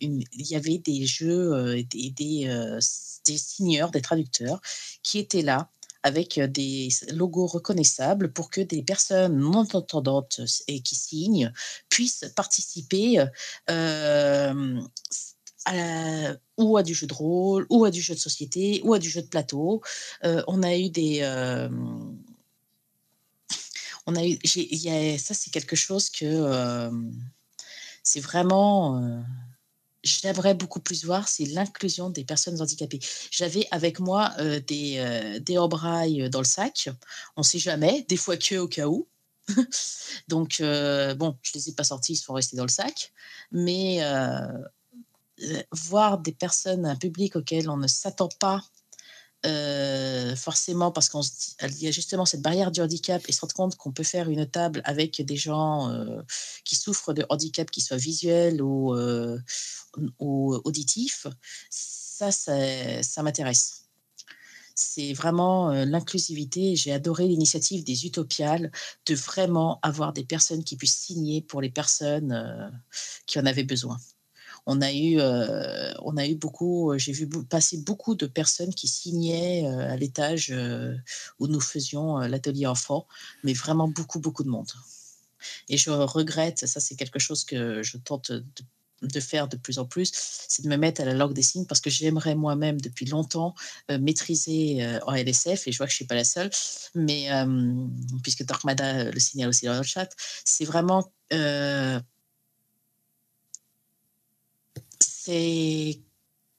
il 0.00 0.26
y 0.32 0.54
avait 0.54 0.78
des 0.78 1.06
jeux, 1.06 1.82
des, 1.84 2.10
des, 2.10 2.78
des 3.26 3.38
signeurs, 3.38 3.90
des 3.90 4.00
traducteurs 4.00 4.60
qui 5.02 5.18
étaient 5.18 5.42
là 5.42 5.70
avec 6.02 6.40
des 6.40 6.88
logos 7.12 7.46
reconnaissables 7.46 8.32
pour 8.32 8.50
que 8.50 8.60
des 8.60 8.82
personnes 8.82 9.38
non 9.38 9.66
entendantes 9.72 10.40
et 10.66 10.80
qui 10.80 10.94
signent 10.94 11.52
puissent 11.88 12.24
participer 12.34 13.24
ou 16.56 16.76
à 16.76 16.82
du 16.82 16.94
jeu 16.94 17.06
de 17.06 17.14
rôle, 17.14 17.66
ou 17.70 17.84
à 17.84 17.90
du 17.90 18.00
jeu 18.00 18.14
de 18.14 18.18
société, 18.18 18.80
ou 18.84 18.94
à 18.94 18.98
du 18.98 19.10
jeu 19.10 19.22
de 19.22 19.28
plateau. 19.28 19.82
On 20.22 20.62
a 20.62 20.76
eu 20.76 20.90
des... 20.90 21.22
on 24.06 24.16
a 24.16 24.24
eu, 24.24 24.38
ça, 25.18 25.34
c'est 25.34 25.50
quelque 25.50 25.76
chose 25.76 26.10
que 26.10 26.90
c'est 28.02 28.20
vraiment 28.20 29.22
j'aimerais 30.02 30.54
beaucoup 30.54 30.80
plus 30.80 31.04
voir, 31.04 31.28
c'est 31.28 31.44
l'inclusion 31.46 32.10
des 32.10 32.24
personnes 32.24 32.60
handicapées. 32.60 33.00
J'avais 33.30 33.66
avec 33.70 34.00
moi 34.00 34.32
euh, 34.38 34.60
des, 34.60 34.98
euh, 34.98 35.38
des 35.40 35.56
euh, 35.56 36.28
dans 36.28 36.40
le 36.40 36.44
sac. 36.44 36.88
On 37.36 37.40
ne 37.40 37.46
sait 37.46 37.58
jamais, 37.58 38.04
des 38.08 38.16
fois 38.16 38.36
que 38.36 38.56
au 38.56 38.68
cas 38.68 38.86
où. 38.86 39.06
Donc, 40.28 40.58
bon, 40.60 41.36
je 41.42 41.50
ne 41.50 41.54
les 41.54 41.68
ai 41.70 41.72
pas 41.72 41.84
sortis, 41.84 42.12
ils 42.12 42.16
sont 42.16 42.34
restés 42.34 42.56
dans 42.56 42.64
le 42.64 42.68
sac. 42.68 43.12
Mais 43.50 44.00
voir 45.72 46.18
des 46.18 46.32
personnes, 46.32 46.86
un 46.86 46.96
public 46.96 47.36
auquel 47.36 47.68
on 47.68 47.76
ne 47.76 47.88
s'attend 47.88 48.28
pas 48.38 48.62
euh, 49.46 50.36
forcément 50.36 50.92
parce 50.92 51.08
qu'il 51.08 51.82
y 51.82 51.88
a 51.88 51.90
justement 51.90 52.26
cette 52.26 52.42
barrière 52.42 52.70
du 52.70 52.82
handicap 52.82 53.22
et 53.26 53.32
se 53.32 53.40
rendre 53.40 53.54
compte 53.54 53.76
qu'on 53.76 53.90
peut 53.90 54.02
faire 54.02 54.28
une 54.28 54.46
table 54.46 54.82
avec 54.84 55.22
des 55.22 55.36
gens 55.36 55.88
euh, 55.90 56.20
qui 56.64 56.76
souffrent 56.76 57.14
de 57.14 57.24
handicap, 57.30 57.70
qui 57.70 57.80
soient 57.80 57.96
visuels 57.96 58.60
ou, 58.60 58.94
euh, 58.94 59.38
auditifs, 60.18 61.26
ça, 61.70 62.30
ça, 62.30 63.22
m'intéresse. 63.22 63.86
C'est 64.74 65.14
vraiment 65.14 65.70
l'inclusivité. 65.84 66.76
J'ai 66.76 66.92
adoré 66.92 67.26
l'initiative 67.26 67.82
des 67.82 68.06
Utopiales 68.06 68.70
de 69.06 69.14
vraiment 69.14 69.80
avoir 69.82 70.12
des 70.12 70.24
personnes 70.24 70.64
qui 70.64 70.76
puissent 70.76 70.98
signer 70.98 71.40
pour 71.40 71.62
les 71.62 71.70
personnes 71.70 72.70
qui 73.26 73.38
en 73.38 73.46
avaient 73.46 73.64
besoin 73.64 73.98
on 74.66 74.80
a 74.80 74.92
eu, 74.92 75.18
euh, 75.18 75.92
on 76.02 76.16
a 76.16 76.26
eu 76.26 76.34
beaucoup, 76.34 76.92
euh, 76.92 76.98
j'ai 76.98 77.12
vu 77.12 77.28
passer 77.28 77.78
beaucoup 77.78 78.14
de 78.14 78.26
personnes 78.26 78.74
qui 78.74 78.88
signaient 78.88 79.64
euh, 79.64 79.92
à 79.92 79.96
l'étage 79.96 80.54
où 81.38 81.46
nous 81.46 81.60
faisions 81.60 82.18
l'atelier 82.18 82.66
enfant, 82.66 83.06
mais 83.44 83.52
vraiment 83.52 83.88
beaucoup, 83.88 84.20
beaucoup 84.20 84.44
de 84.44 84.48
monde. 84.48 84.70
Et 85.68 85.76
je 85.76 85.90
regrette, 85.90 86.66
ça 86.66 86.80
c'est 86.80 86.96
quelque 86.96 87.18
chose 87.18 87.44
que 87.44 87.82
je 87.82 87.96
tente 87.96 88.30
de, 88.30 89.20
faire 89.20 89.48
de 89.48 89.56
plus 89.56 89.78
en 89.78 89.86
plus, 89.86 90.10
c'est 90.12 90.62
de 90.62 90.68
me 90.68 90.76
mettre 90.76 91.00
à 91.00 91.04
la 91.06 91.14
langue 91.14 91.32
des 91.32 91.42
signes 91.42 91.64
parce 91.64 91.80
que 91.80 91.88
j'aimerais 91.88 92.34
moi-même 92.34 92.78
depuis 92.80 93.06
longtemps 93.06 93.54
maîtriser 93.88 94.86
en 95.06 95.14
LSF 95.14 95.66
et 95.66 95.72
je 95.72 95.78
vois 95.78 95.86
que 95.86 95.92
je 95.92 95.96
suis 95.96 96.04
pas 96.04 96.14
la 96.14 96.24
seule, 96.24 96.50
mais 96.94 97.28
puisque 98.22 98.44
Darkmada 98.44 99.10
le 99.10 99.18
signale 99.20 99.48
aussi 99.48 99.64
dans 99.64 99.78
le 99.78 99.82
chat, 99.82 100.10
c'est 100.44 100.66
vraiment 100.66 101.10
c'est 105.22 106.02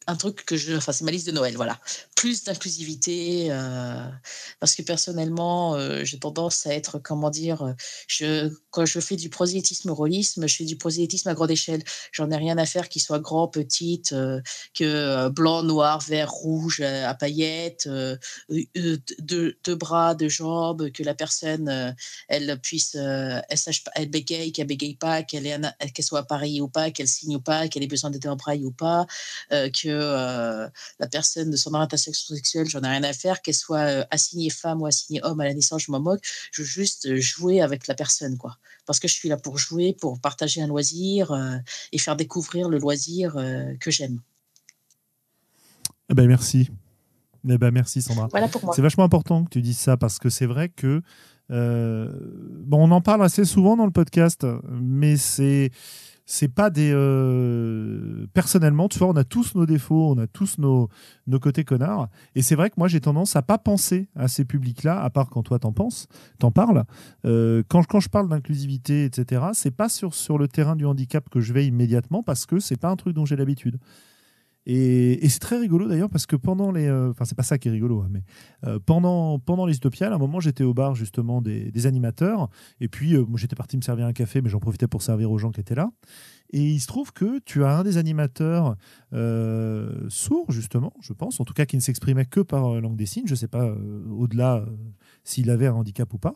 un 0.08 0.16
truc 0.16 0.46
que 0.46 0.58
je, 0.58 0.76
enfin 0.76 0.92
c'est 0.92 1.04
ma 1.04 1.12
liste 1.12 1.28
de 1.28 1.32
Noël, 1.32 1.56
voilà. 1.56 1.80
Plus 2.16 2.44
d'inclusivité, 2.44 3.48
euh, 3.52 4.08
parce 4.60 4.76
que 4.76 4.82
personnellement, 4.82 5.76
euh, 5.76 6.04
j'ai 6.04 6.18
tendance 6.18 6.66
à 6.66 6.74
être, 6.74 6.98
comment 7.00 7.30
dire, 7.30 7.76
je, 8.08 8.52
quand 8.72 8.86
je 8.86 9.00
fais 9.00 9.16
du 9.16 9.30
prosélytisme 9.30 9.92
rôlisme, 9.92 10.48
je 10.48 10.56
fais 10.56 10.66
du 10.66 10.76
prosélytisme 10.76 11.30
à 11.30 11.34
grande 11.34 11.52
échelle. 11.52 11.84
J'en 12.12 12.32
ai 12.32 12.36
rien 12.36 12.58
à 12.58 12.66
faire 12.66 12.90
qu'il 12.90 13.02
soit 13.02 13.20
grand, 13.20 13.48
petite, 13.48 14.14
euh, 14.14 14.42
que 14.74 15.30
blanc, 15.30 15.62
noir, 15.64 16.00
vert, 16.02 16.32
rouge, 16.32 16.82
à 16.82 17.14
paillettes, 17.14 17.88
deux, 18.50 19.76
bras, 19.76 20.16
deux 20.16 20.30
jambes, 20.30 20.92
que 20.92 21.04
la 21.04 21.14
personne, 21.14 21.96
elle 22.28 22.60
puisse, 22.60 22.96
elle 22.96 23.58
sache, 23.58 23.84
elle 23.96 24.10
bégaye, 24.10 24.52
qu'elle 24.52 24.68
bégaye 24.68 24.96
pas, 24.96 25.24
qu'elle 25.24 25.74
qu'elle 25.94 26.06
soit 26.06 26.20
appareillée 26.20 26.62
ou 26.62 26.68
pas, 26.68 26.92
qu'elle 26.92 27.08
signe 27.08 27.36
ou 27.36 27.42
pas, 27.42 27.68
qu'elle 27.68 27.84
ait 27.84 27.88
besoin 27.88 28.10
d'être 28.10 28.28
en 28.28 28.36
braille 28.36 28.66
ou 28.66 28.72
pas, 28.72 29.06
que 29.50 29.91
euh, 29.94 30.68
la 31.00 31.08
personne 31.08 31.50
de 31.50 31.56
son 31.56 31.74
orientation 31.74 32.12
sexuelle, 32.14 32.68
j'en 32.68 32.82
ai 32.82 32.88
rien 32.88 33.04
à 33.04 33.14
faire, 33.14 33.42
qu'elle 33.42 33.56
soit 33.56 33.80
euh, 33.80 34.06
assignée 34.12 34.50
femme 34.50 34.82
ou 34.82 34.86
assignée 34.86 35.20
homme 35.24 35.40
à 35.40 35.46
la 35.46 35.54
naissance, 35.54 35.84
je 35.84 35.92
m'en 35.92 36.00
moque. 36.00 36.22
Je 36.52 36.62
veux 36.62 36.68
juste 36.68 37.16
jouer 37.16 37.62
avec 37.62 37.88
la 37.88 37.96
personne, 37.96 38.38
quoi. 38.38 38.58
Parce 38.86 39.00
que 39.00 39.08
je 39.08 39.14
suis 39.14 39.30
là 39.30 39.38
pour 39.38 39.58
jouer, 39.58 39.96
pour 40.00 40.20
partager 40.20 40.62
un 40.62 40.68
loisir 40.68 41.32
euh, 41.32 41.58
et 41.92 41.98
faire 41.98 42.16
découvrir 42.16 42.70
le 42.70 42.78
loisir 42.78 43.36
que 43.80 43.92
j'aime. 43.92 44.20
Eh 46.10 46.14
ben 46.14 46.28
merci. 46.28 46.70
Eh 47.48 47.58
ben 47.58 47.72
merci 47.72 48.02
Sandra. 48.02 48.28
Voilà 48.32 48.48
pour 48.48 48.64
moi. 48.64 48.74
C'est 48.76 48.82
vachement 48.82 49.04
important 49.04 49.46
que 49.46 49.50
tu 49.50 49.62
dises 49.62 49.78
ça 49.78 49.98
parce 49.98 50.20
que 50.20 50.30
c'est 50.30 50.46
vrai 50.46 50.70
que 50.70 51.02
bon, 51.50 52.88
on 52.88 52.92
en 52.92 53.02
parle 53.02 53.24
assez 53.24 53.46
souvent 53.46 53.76
dans 53.76 53.86
le 53.86 53.92
podcast, 53.92 54.46
mais 54.70 55.18
c'est 55.18 55.72
c'est 56.32 56.48
pas 56.48 56.70
des 56.70 56.92
euh, 56.94 58.26
personnellement 58.34 58.88
tu 58.88 59.00
vois 59.00 59.10
on 59.10 59.18
a 59.18 59.26
tous 59.26 59.54
nos 59.54 59.66
défauts 59.66 60.14
on 60.16 60.18
a 60.18 60.28
tous 60.28 60.60
nos, 60.60 60.88
nos 61.28 61.40
côtés 61.40 61.66
connards. 61.66 62.08
Et 62.36 62.42
c'est 62.42 62.56
vrai 62.56 62.70
que 62.70 62.76
moi 62.78 62.88
j'ai 62.88 63.02
tendance 63.02 63.36
à 63.36 63.42
pas 63.42 63.58
penser 63.58 64.08
à 64.16 64.30
ces 64.30 64.46
publics 64.46 64.84
là 64.84 65.04
à 65.04 65.10
part 65.10 65.30
quand 65.30 65.44
toi 65.44 65.60
t'en 65.60 65.74
penses 65.74 66.08
t'en 66.40 66.50
parles. 66.50 66.86
Euh, 67.26 67.64
quand, 67.68 67.86
quand 67.86 68.00
je 68.00 68.08
parle 68.08 68.30
d'inclusivité 68.30 69.04
etc 69.04 69.48
c'est 69.52 69.76
pas 69.76 69.90
sur, 69.90 70.14
sur 70.14 70.38
le 70.38 70.48
terrain 70.48 70.78
du 70.78 70.86
handicap 70.86 71.28
que 71.30 71.42
je 71.42 71.52
vais 71.52 71.66
immédiatement 71.66 72.24
parce 72.24 72.46
que 72.46 72.60
c'est 72.60 72.80
pas 72.80 72.90
un 72.90 72.96
truc 72.96 73.14
dont 73.14 73.26
j'ai 73.26 73.36
l'habitude 73.36 73.78
et, 74.68 75.28
c'est 75.28 75.40
très 75.40 75.58
rigolo 75.58 75.88
d'ailleurs 75.88 76.10
parce 76.10 76.28
que 76.28 76.36
pendant 76.36 76.72
les. 76.72 76.88
Euh, 76.88 77.10
enfin, 77.12 77.26
c'est 77.26 77.36
pas 77.36 77.44
ça 77.44 77.58
qui 77.58 77.68
est 77.68 77.72
rigolo, 77.72 78.02
hein, 78.02 78.10
mais 78.12 78.24
euh, 78.66 78.80
pendant, 78.80 79.40
pendant 79.40 79.66
les 79.66 79.76
Utopiales, 79.78 80.14
à 80.14 80.16
un 80.16 80.20
moment, 80.20 80.40
j'étais 80.40 80.64
au 80.64 80.74
bar 80.74 80.94
justement 80.94 81.42
des, 81.42 81.88
animateurs. 81.88 82.48
Et 82.80 82.88
puis, 82.88 83.16
euh, 83.16 83.26
moi, 83.26 83.40
j'étais 83.40 83.56
parti 83.56 83.76
me 83.76 83.82
servir 83.82 84.06
un 84.06 84.14
café, 84.14 84.42
mais 84.42 84.50
j'en 84.50 84.60
profitais 84.60 84.88
pour 84.88 85.02
servir 85.02 85.32
aux 85.32 85.40
gens 85.40 85.50
qui 85.50 85.62
étaient 85.62 85.76
là. 85.76 85.92
Et 86.54 86.64
il 86.64 86.80
se 86.80 86.86
trouve 86.86 87.12
que 87.12 87.40
tu 87.40 87.64
as 87.64 87.78
un 87.78 87.84
des 87.84 87.98
animateurs 87.98 88.76
sourds, 90.10 90.52
justement, 90.52 90.94
je 91.02 91.14
pense, 91.14 91.40
en 91.40 91.46
tout 91.46 91.54
cas 91.54 91.66
qui 91.66 91.78
ne 91.78 91.82
s'exprimait 91.82 92.26
que 92.26 92.42
par 92.42 92.82
langue 92.82 92.98
des 92.98 93.06
signes, 93.06 93.26
je 93.26 93.36
sais 93.36 93.48
pas 93.48 93.74
au-delà 94.10 94.66
s'il 95.24 95.50
avait 95.50 95.68
un 95.68 95.74
handicap 95.74 96.14
ou 96.14 96.18
pas, 96.18 96.34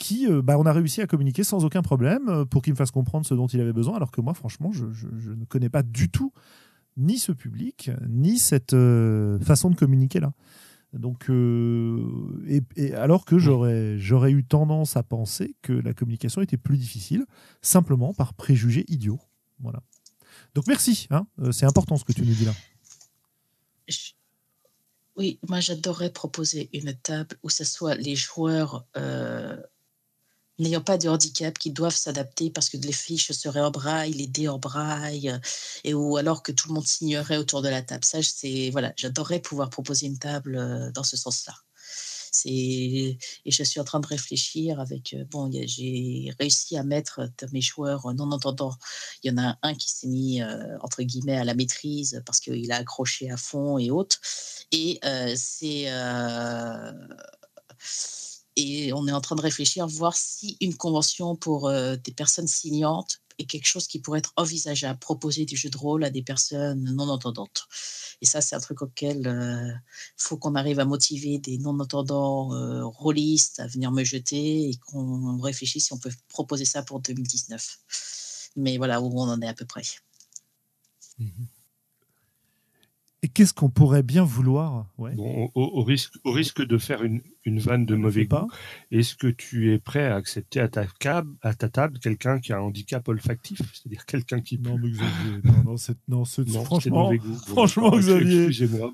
qui, 0.00 0.26
bah, 0.42 0.58
on 0.58 0.66
a 0.66 0.72
réussi 0.72 1.00
à 1.00 1.06
communiquer 1.06 1.44
sans 1.44 1.64
aucun 1.64 1.82
problème 1.82 2.44
pour 2.46 2.60
qu'il 2.60 2.72
me 2.72 2.76
fasse 2.76 2.90
comprendre 2.90 3.24
ce 3.24 3.34
dont 3.34 3.46
il 3.46 3.60
avait 3.60 3.72
besoin, 3.72 3.94
alors 3.94 4.10
que 4.10 4.20
moi, 4.20 4.34
franchement, 4.34 4.72
je 4.72 5.06
ne 5.30 5.44
connais 5.44 5.70
pas 5.70 5.84
du 5.84 6.10
tout 6.10 6.32
ni 6.96 7.18
ce 7.18 7.32
public, 7.32 7.90
ni 8.08 8.38
cette 8.38 8.74
euh, 8.74 9.38
façon 9.40 9.70
de 9.70 9.76
communiquer 9.76 10.20
là. 10.20 10.32
Donc, 10.92 11.28
euh, 11.28 12.30
alors 12.94 13.24
que 13.24 13.38
j'aurais, 13.38 13.98
j'aurais 13.98 14.30
eu 14.30 14.44
tendance 14.44 14.96
à 14.96 15.02
penser 15.02 15.56
que 15.60 15.72
la 15.72 15.92
communication 15.92 16.40
était 16.40 16.56
plus 16.56 16.76
difficile, 16.76 17.26
simplement 17.62 18.14
par 18.14 18.32
préjugés 18.32 18.84
idiots. 18.88 19.20
Voilà. 19.58 19.82
Donc 20.54 20.68
merci, 20.68 21.08
hein, 21.10 21.26
euh, 21.40 21.50
c'est 21.50 21.66
important 21.66 21.96
ce 21.96 22.04
que 22.04 22.12
tu 22.12 22.22
nous 22.22 22.34
dis 22.34 22.44
là. 22.44 22.54
Oui, 25.16 25.38
moi 25.48 25.60
j'adorerais 25.60 26.10
proposer 26.10 26.70
une 26.72 26.94
table 26.94 27.36
où 27.42 27.50
ce 27.50 27.64
soit 27.64 27.96
les 27.96 28.16
joueurs 28.16 28.86
n'ayant 30.58 30.80
pas 30.80 30.98
de 30.98 31.08
handicap 31.08 31.58
qui 31.58 31.70
doivent 31.70 31.96
s'adapter 31.96 32.50
parce 32.50 32.68
que 32.68 32.76
les 32.76 32.92
fiches 32.92 33.32
seraient 33.32 33.60
en 33.60 33.70
braille, 33.70 34.12
les 34.12 34.26
dés 34.26 34.48
en 34.48 34.58
braille, 34.58 35.30
euh, 35.30 35.38
et 35.84 35.94
ou 35.94 36.16
alors 36.16 36.42
que 36.42 36.52
tout 36.52 36.68
le 36.68 36.74
monde 36.74 36.86
signerait 36.86 37.36
autour 37.36 37.62
de 37.62 37.68
la 37.68 37.82
table. 37.82 38.04
Ça, 38.04 38.18
c'est 38.22 38.70
voilà, 38.70 38.92
j'adorerais 38.96 39.40
pouvoir 39.40 39.70
proposer 39.70 40.06
une 40.06 40.18
table 40.18 40.56
euh, 40.56 40.90
dans 40.92 41.04
ce 41.04 41.16
sens-là. 41.16 41.54
C'est 42.32 42.50
et 42.50 43.18
je 43.46 43.62
suis 43.62 43.78
en 43.80 43.84
train 43.84 44.00
de 44.00 44.06
réfléchir 44.06 44.80
avec 44.80 45.14
euh, 45.14 45.24
bon, 45.30 45.50
j'ai 45.52 46.32
réussi 46.40 46.76
à 46.76 46.82
mettre 46.82 47.20
mes 47.52 47.60
joueurs 47.60 48.12
non 48.14 48.32
entendants. 48.32 48.76
Il 49.22 49.30
y 49.30 49.34
en 49.34 49.42
a 49.42 49.56
un 49.62 49.74
qui 49.74 49.90
s'est 49.90 50.08
mis 50.08 50.42
entre 50.80 51.02
guillemets 51.02 51.36
à 51.36 51.44
la 51.44 51.54
maîtrise 51.54 52.22
parce 52.26 52.40
qu'il 52.40 52.72
a 52.72 52.76
accroché 52.76 53.30
à 53.30 53.36
fond 53.36 53.78
et 53.78 53.90
autres. 53.90 54.18
Et 54.72 54.98
c'est 55.36 55.86
et 58.56 58.92
on 58.92 59.06
est 59.06 59.12
en 59.12 59.20
train 59.20 59.36
de 59.36 59.40
réfléchir, 59.40 59.86
voir 59.86 60.16
si 60.16 60.56
une 60.60 60.76
convention 60.76 61.36
pour 61.36 61.68
euh, 61.68 61.96
des 61.96 62.12
personnes 62.12 62.46
signantes 62.46 63.20
est 63.38 63.46
quelque 63.46 63.66
chose 63.66 63.88
qui 63.88 63.98
pourrait 63.98 64.20
être 64.20 64.32
envisageable, 64.36 64.98
proposer 65.00 65.44
du 65.44 65.56
jeu 65.56 65.68
de 65.68 65.76
rôle 65.76 66.04
à 66.04 66.10
des 66.10 66.22
personnes 66.22 66.84
non 66.94 67.08
entendantes. 67.08 67.66
Et 68.22 68.26
ça, 68.26 68.40
c'est 68.40 68.54
un 68.54 68.60
truc 68.60 68.82
auquel 68.82 69.18
il 69.18 69.26
euh, 69.26 69.72
faut 70.16 70.36
qu'on 70.36 70.54
arrive 70.54 70.78
à 70.78 70.84
motiver 70.84 71.38
des 71.38 71.58
non-entendants 71.58 72.54
euh, 72.54 72.84
rôlistes 72.84 73.58
à 73.58 73.66
venir 73.66 73.90
me 73.90 74.04
jeter 74.04 74.70
et 74.70 74.76
qu'on 74.76 75.40
réfléchisse 75.40 75.86
si 75.86 75.92
on 75.92 75.98
peut 75.98 76.12
proposer 76.28 76.64
ça 76.64 76.84
pour 76.84 77.00
2019. 77.00 77.78
Mais 78.56 78.76
voilà 78.76 79.00
où 79.00 79.10
on 79.18 79.28
en 79.28 79.40
est 79.42 79.48
à 79.48 79.54
peu 79.54 79.64
près. 79.64 79.82
Mmh 81.18 81.28
et 83.24 83.28
qu'est-ce 83.28 83.54
qu'on 83.54 83.70
pourrait 83.70 84.02
bien 84.02 84.22
vouloir? 84.22 84.86
Au, 84.98 85.82
risque, 85.82 86.12
au 86.24 86.32
risque 86.32 86.60
de 86.60 86.76
faire 86.76 87.02
une, 87.02 87.22
une 87.44 87.58
vanne 87.58 87.84
de 87.84 87.94
mauvais 87.94 88.24
goût, 88.26 88.50
est-ce 88.90 89.14
que 89.14 89.26
tu 89.26 89.72
es 89.72 89.78
prêt 89.78 90.06
à 90.06 90.16
accepter 90.16 90.60
à 90.60 90.68
ta, 90.68 90.86
cab, 90.98 91.28
à 91.42 91.54
ta 91.54 91.68
table 91.68 91.98
quelqu'un 91.98 92.38
qui 92.40 92.52
a 92.52 92.58
un 92.58 92.60
handicap 92.60 93.06
olfactif? 93.08 93.60
C'est-à-dire 93.72 94.06
quelqu'un 94.06 94.40
qui. 94.40 94.58
Non, 94.58 94.78
mais 94.78 94.90
Xavier, 94.90 95.40
non, 95.44 95.64
non, 95.64 95.76
c'est, 95.76 95.96
non, 96.08 96.24
c'est, 96.24 96.48
franchement, 96.48 97.12
franchement, 97.46 97.90
Xavier. 97.96 98.46
Excusez-moi, 98.46 98.92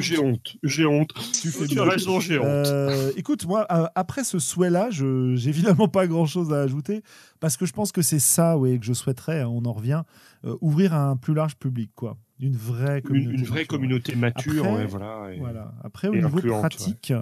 j'ai 0.00 0.18
honte, 0.18 0.56
j'ai 0.62 0.86
honte. 0.86 1.12
Tu, 1.40 1.48
fais 1.50 1.66
tu 1.66 1.78
as 1.80 1.84
raison, 1.84 2.20
j'ai 2.20 2.38
honte. 2.38 2.46
Euh, 2.46 3.12
écoute, 3.16 3.46
moi, 3.46 3.66
euh, 3.70 3.86
après 3.94 4.24
ce 4.24 4.38
souhait-là, 4.38 4.90
je, 4.90 5.34
j'ai 5.36 5.50
évidemment 5.50 5.88
pas 5.88 6.06
grand-chose 6.06 6.52
à 6.52 6.60
ajouter, 6.60 7.02
parce 7.38 7.56
que 7.56 7.66
je 7.66 7.72
pense 7.72 7.92
que 7.92 8.02
c'est 8.02 8.18
ça, 8.18 8.56
ouais, 8.56 8.78
que 8.78 8.86
je 8.86 8.92
souhaiterais, 8.92 9.40
hein, 9.40 9.48
on 9.48 9.64
en 9.64 9.72
revient, 9.72 10.02
euh, 10.44 10.56
ouvrir 10.60 10.94
à 10.94 11.08
un 11.08 11.16
plus 11.16 11.34
large 11.34 11.56
public, 11.56 11.90
quoi 11.94 12.16
une 12.40 12.56
vraie 12.56 13.02
communauté, 13.02 13.36
une, 13.36 13.44
vraie 13.44 13.64
communauté 13.66 14.14
mature. 14.16 14.64
Après, 14.64 14.86
voilà, 14.86 15.30
voilà. 15.38 15.74
Après, 15.84 16.08
au 16.08 16.14
niveau 16.14 16.40
pratique, 16.40 17.12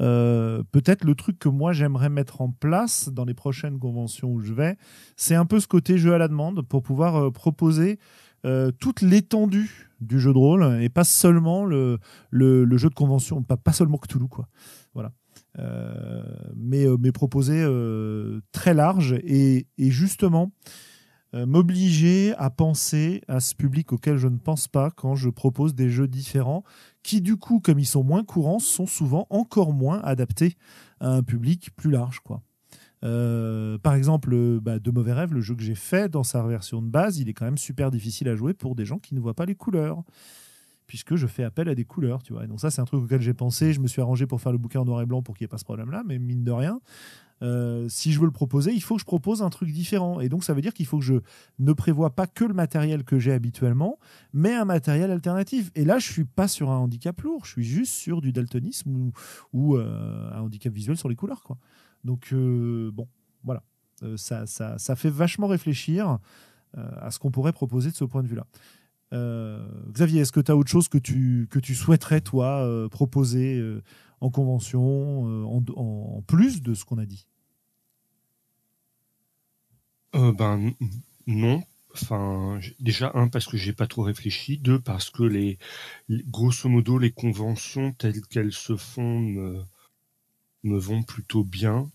euh, 0.00 0.62
peut-être 0.72 1.04
le 1.04 1.14
truc 1.14 1.38
que 1.38 1.48
moi 1.48 1.72
j'aimerais 1.72 2.08
mettre 2.08 2.40
en 2.40 2.50
place 2.50 3.08
dans 3.12 3.24
les 3.24 3.34
prochaines 3.34 3.78
conventions 3.78 4.30
où 4.30 4.40
je 4.40 4.52
vais, 4.52 4.76
c'est 5.16 5.34
un 5.34 5.46
peu 5.46 5.60
ce 5.60 5.68
côté 5.68 5.98
jeu 5.98 6.14
à 6.14 6.18
la 6.18 6.28
demande 6.28 6.62
pour 6.62 6.82
pouvoir 6.82 7.16
euh, 7.16 7.30
proposer 7.30 7.98
euh, 8.44 8.70
toute 8.72 9.02
l'étendue 9.02 9.90
du 10.00 10.20
jeu 10.20 10.32
de 10.32 10.38
rôle 10.38 10.82
et 10.82 10.88
pas 10.88 11.04
seulement 11.04 11.64
le, 11.64 11.98
le, 12.30 12.76
jeu 12.76 12.90
de 12.90 12.94
convention, 12.94 13.42
pas, 13.42 13.56
pas 13.56 13.72
seulement 13.72 13.96
Cthulhu, 13.96 14.28
quoi. 14.28 14.48
Voilà. 14.92 15.12
mais, 16.54 16.84
mais 17.00 17.10
proposer 17.10 17.64
très 18.52 18.74
large 18.74 19.14
et, 19.24 19.66
et 19.78 19.90
justement 19.90 20.52
euh, 20.52 20.93
m'obliger 21.34 22.34
à 22.36 22.50
penser 22.50 23.22
à 23.28 23.40
ce 23.40 23.54
public 23.54 23.92
auquel 23.92 24.16
je 24.16 24.28
ne 24.28 24.38
pense 24.38 24.68
pas 24.68 24.90
quand 24.90 25.14
je 25.16 25.28
propose 25.28 25.74
des 25.74 25.90
jeux 25.90 26.08
différents, 26.08 26.64
qui 27.02 27.20
du 27.20 27.36
coup, 27.36 27.60
comme 27.60 27.78
ils 27.78 27.86
sont 27.86 28.04
moins 28.04 28.24
courants, 28.24 28.58
sont 28.58 28.86
souvent 28.86 29.26
encore 29.30 29.72
moins 29.72 30.00
adaptés 30.02 30.54
à 31.00 31.10
un 31.10 31.22
public 31.22 31.70
plus 31.76 31.90
large. 31.90 32.20
Quoi. 32.20 32.42
Euh, 33.04 33.76
par 33.78 33.94
exemple, 33.94 34.60
bah, 34.60 34.78
De 34.78 34.90
Mauvais 34.90 35.12
Rêves, 35.12 35.34
le 35.34 35.40
jeu 35.40 35.54
que 35.54 35.62
j'ai 35.62 35.74
fait 35.74 36.08
dans 36.08 36.24
sa 36.24 36.42
version 36.42 36.80
de 36.80 36.88
base, 36.88 37.18
il 37.18 37.28
est 37.28 37.34
quand 37.34 37.44
même 37.44 37.58
super 37.58 37.90
difficile 37.90 38.28
à 38.28 38.36
jouer 38.36 38.54
pour 38.54 38.74
des 38.74 38.84
gens 38.84 38.98
qui 38.98 39.14
ne 39.14 39.20
voient 39.20 39.34
pas 39.34 39.46
les 39.46 39.54
couleurs 39.54 40.02
puisque 40.86 41.16
je 41.16 41.26
fais 41.26 41.44
appel 41.44 41.68
à 41.68 41.74
des 41.74 41.84
couleurs, 41.84 42.22
tu 42.22 42.34
vois. 42.34 42.46
donc 42.46 42.60
ça, 42.60 42.70
c'est 42.70 42.80
un 42.80 42.84
truc 42.84 43.02
auquel 43.02 43.20
j'ai 43.20 43.34
pensé. 43.34 43.72
Je 43.72 43.80
me 43.80 43.86
suis 43.86 44.02
arrangé 44.02 44.26
pour 44.26 44.40
faire 44.40 44.52
le 44.52 44.58
bouquin 44.58 44.80
en 44.80 44.84
noir 44.84 45.00
et 45.00 45.06
blanc 45.06 45.22
pour 45.22 45.36
qu'il 45.36 45.44
n'y 45.44 45.46
ait 45.46 45.48
pas 45.48 45.58
ce 45.58 45.64
problème-là, 45.64 46.02
mais 46.06 46.18
mine 46.18 46.44
de 46.44 46.52
rien, 46.52 46.80
euh, 47.42 47.88
si 47.88 48.12
je 48.12 48.20
veux 48.20 48.26
le 48.26 48.32
proposer, 48.32 48.72
il 48.72 48.82
faut 48.82 48.94
que 48.94 49.00
je 49.00 49.06
propose 49.06 49.42
un 49.42 49.50
truc 49.50 49.70
différent. 49.70 50.20
Et 50.20 50.28
donc, 50.28 50.44
ça 50.44 50.54
veut 50.54 50.60
dire 50.60 50.72
qu'il 50.72 50.86
faut 50.86 50.98
que 50.98 51.04
je 51.04 51.14
ne 51.58 51.72
prévoie 51.72 52.14
pas 52.14 52.26
que 52.26 52.44
le 52.44 52.54
matériel 52.54 53.04
que 53.04 53.18
j'ai 53.18 53.32
habituellement, 53.32 53.98
mais 54.32 54.54
un 54.54 54.64
matériel 54.64 55.10
alternatif. 55.10 55.70
Et 55.74 55.84
là, 55.84 55.98
je 55.98 56.10
suis 56.10 56.24
pas 56.24 56.48
sur 56.48 56.70
un 56.70 56.76
handicap 56.76 57.20
lourd, 57.22 57.44
je 57.44 57.52
suis 57.52 57.64
juste 57.64 57.92
sur 57.92 58.20
du 58.20 58.32
daltonisme 58.32 59.10
ou, 59.52 59.76
euh, 59.76 60.30
un 60.32 60.40
handicap 60.40 60.72
visuel 60.72 60.96
sur 60.96 61.08
les 61.08 61.16
couleurs. 61.16 61.42
Quoi. 61.42 61.58
Donc, 62.04 62.28
euh, 62.32 62.90
bon, 62.92 63.08
voilà. 63.42 63.62
Ça, 64.16 64.46
ça, 64.46 64.76
ça, 64.76 64.96
fait 64.96 65.08
vachement 65.08 65.46
réfléchir 65.46 66.18
à 66.76 67.10
ce 67.10 67.18
qu'on 67.18 67.30
pourrait 67.30 67.52
proposer 67.52 67.90
de 67.90 67.94
ce 67.94 68.04
point 68.04 68.22
de 68.22 68.28
vue-là. 68.28 68.46
Xavier, 69.92 70.20
est-ce 70.22 70.32
que 70.32 70.40
tu 70.40 70.50
as 70.50 70.56
autre 70.56 70.68
chose 70.68 70.88
que 70.88 70.98
tu, 70.98 71.46
que 71.48 71.60
tu 71.60 71.74
souhaiterais, 71.74 72.20
toi, 72.20 72.88
proposer 72.90 73.62
en 74.20 74.30
convention, 74.30 75.44
en, 75.46 76.22
plus 76.22 76.62
de 76.62 76.74
ce 76.74 76.84
qu'on 76.84 76.98
a 76.98 77.06
dit 77.06 77.26
euh, 80.14 80.32
ben 80.32 80.72
non. 81.26 81.62
Déjà 82.80 83.12
un 83.14 83.28
parce 83.28 83.46
que 83.46 83.56
j'ai 83.56 83.72
pas 83.72 83.86
trop 83.86 84.02
réfléchi, 84.02 84.58
deux 84.58 84.80
parce 84.80 85.10
que 85.10 85.22
les, 85.22 85.58
grosso 86.08 86.68
modo 86.68 86.98
les 86.98 87.12
conventions 87.12 87.92
telles 87.92 88.20
qu'elles 88.22 88.52
se 88.52 88.76
font 88.76 89.20
me, 89.20 89.64
vont 90.64 91.02
plutôt 91.02 91.44
bien. 91.44 91.90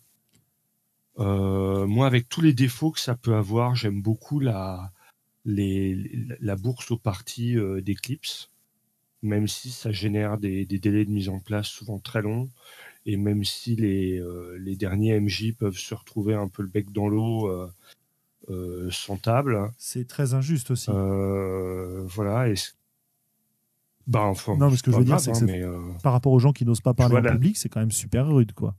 Euh, 1.20 1.86
moi, 1.86 2.08
avec 2.08 2.30
tous 2.30 2.42
les 2.42 2.54
défauts 2.54 2.92
que 2.92 3.00
ça 3.00 3.16
peut 3.16 3.36
avoir, 3.36 3.76
j'aime 3.76 4.02
beaucoup 4.02 4.40
la 4.40 4.92
bourse 5.46 6.92
aux 6.92 6.98
parties 6.98 7.58
euh, 7.58 7.82
d'Eclipse, 7.82 8.52
même 9.22 9.48
si 9.48 9.70
ça 9.70 9.92
génère 9.92 10.38
des, 10.38 10.66
délais 10.66 11.06
de 11.06 11.12
mise 11.12 11.30
en 11.30 11.40
place 11.40 11.68
souvent 11.68 12.00
très 12.00 12.22
longs, 12.22 12.50
et 13.06 13.18
même 13.18 13.44
si 13.44 13.76
les, 13.76 14.20
euh, 14.20 14.58
les 14.60 14.76
derniers 14.76 15.20
MJ 15.20 15.54
peuvent 15.58 15.78
se 15.78 15.94
retrouver 15.94 16.36
un 16.36 16.48
peu 16.48 16.64
le 16.64 16.70
bec 16.70 16.92
dans 16.92 17.08
l'eau 17.08 17.50
euh, 18.50 18.90
sans 18.90 19.18
table. 19.18 19.72
C'est 19.78 20.08
très 20.08 20.34
injuste 20.34 20.72
aussi. 20.72 20.90
Euh, 20.90 22.04
voilà. 22.08 22.50
Et 22.50 22.56
bah, 24.08 24.24
enfin, 24.24 24.58
non, 24.58 24.72
mais 24.72 24.78
ce 24.78 24.82
que 24.82 24.92
je 24.92 24.98
veux 24.98 25.04
dire, 25.04 25.20
c'est 25.20 25.32
que 25.32 25.38
hein, 25.38 25.48
euh, 25.50 25.94
par 26.02 26.14
rapport 26.14 26.32
aux 26.32 26.40
gens 26.40 26.52
qui 26.52 26.66
n'osent 26.66 26.82
pas 26.82 26.96
parler 26.96 27.18
en 27.18 27.32
public, 27.32 27.58
c'est 27.58 27.70
quand 27.70 27.80
même 27.80 27.92
super 27.92 28.28
rude, 28.28 28.54
quoi. 28.54 28.76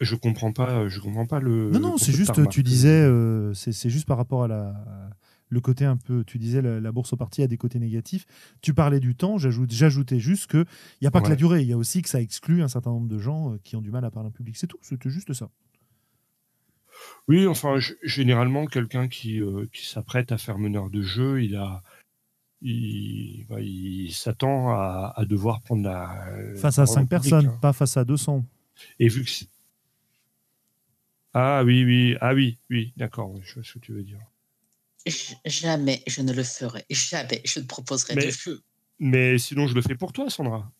Je 0.00 0.14
comprends 0.14 0.52
pas, 0.52 0.86
je 0.88 1.00
comprends 1.00 1.26
pas 1.26 1.40
le. 1.40 1.70
Non, 1.70 1.80
non, 1.80 1.96
c'est 1.96 2.12
juste, 2.12 2.48
tu 2.50 2.62
disais, 2.62 3.08
c'est 3.54 3.90
juste 3.90 4.06
par 4.06 4.18
rapport 4.18 4.44
à 4.44 4.48
la, 4.48 4.74
le 5.48 5.60
côté 5.60 5.84
un 5.84 5.96
peu, 5.96 6.24
tu 6.24 6.38
disais 6.38 6.62
la, 6.62 6.92
bourse 6.92 7.12
au 7.12 7.16
parti 7.16 7.42
a 7.42 7.46
des 7.46 7.56
côtés 7.56 7.78
négatifs. 7.78 8.26
Tu 8.60 8.74
parlais 8.74 9.00
du 9.00 9.14
temps, 9.14 9.38
j'ajoutais 9.38 10.18
juste 10.18 10.46
que 10.46 10.64
il 11.00 11.04
n'y 11.04 11.08
a 11.08 11.10
pas 11.10 11.20
que 11.20 11.28
la 11.28 11.36
durée, 11.36 11.62
il 11.62 11.68
y 11.68 11.72
a 11.72 11.78
aussi 11.78 12.02
que 12.02 12.08
ça 12.08 12.20
exclut 12.20 12.62
un 12.62 12.68
certain 12.68 12.90
nombre 12.90 13.08
de 13.08 13.18
gens 13.18 13.52
euh, 13.52 13.60
qui 13.62 13.76
ont 13.76 13.80
du 13.80 13.90
mal 13.90 14.04
à 14.04 14.10
parler 14.10 14.28
en 14.28 14.32
public. 14.32 14.56
C'est 14.56 14.66
tout, 14.66 14.78
c'était 14.82 15.10
juste 15.10 15.32
ça. 15.32 15.50
Oui, 17.28 17.46
enfin, 17.46 17.78
généralement, 18.02 18.66
quelqu'un 18.66 19.08
qui, 19.08 19.40
euh, 19.40 19.66
qui 19.72 19.86
s'apprête 19.86 20.32
à 20.32 20.38
faire 20.38 20.58
meneur 20.58 20.90
de 20.90 21.02
jeu, 21.02 21.42
il 21.42 21.54
a, 21.56 21.82
il, 22.60 23.46
bah, 23.48 23.58
s'attend 24.10 24.70
à, 24.70 25.24
devoir 25.28 25.60
prendre 25.60 25.84
la. 25.84 26.26
Face 26.56 26.78
à 26.78 26.86
5 26.86 27.08
personnes, 27.08 27.46
hein. 27.46 27.58
pas 27.60 27.72
face 27.72 27.96
à 27.96 28.04
200. 28.04 28.44
Et 28.98 29.08
vu 29.08 29.24
que. 29.24 29.30
Ah 31.34 31.62
oui, 31.64 31.84
oui, 31.84 32.16
ah 32.20 32.34
oui, 32.34 32.58
oui, 32.70 32.92
d'accord, 32.96 33.34
je 33.42 33.54
vois 33.54 33.62
ce 33.62 33.74
que 33.74 33.78
tu 33.78 33.92
veux 33.92 34.02
dire. 34.02 34.20
Jamais 35.44 36.02
je 36.06 36.22
ne 36.22 36.32
le 36.32 36.42
ferai. 36.42 36.84
Jamais 36.90 37.40
je 37.44 37.60
ne 37.60 37.64
proposerai 37.64 38.14
mais, 38.14 38.26
de 38.26 38.30
jeu. 38.30 38.62
Mais 38.98 39.38
sinon, 39.38 39.66
je 39.66 39.74
le 39.74 39.82
fais 39.82 39.94
pour 39.94 40.12
toi, 40.12 40.28
Sandra. 40.30 40.70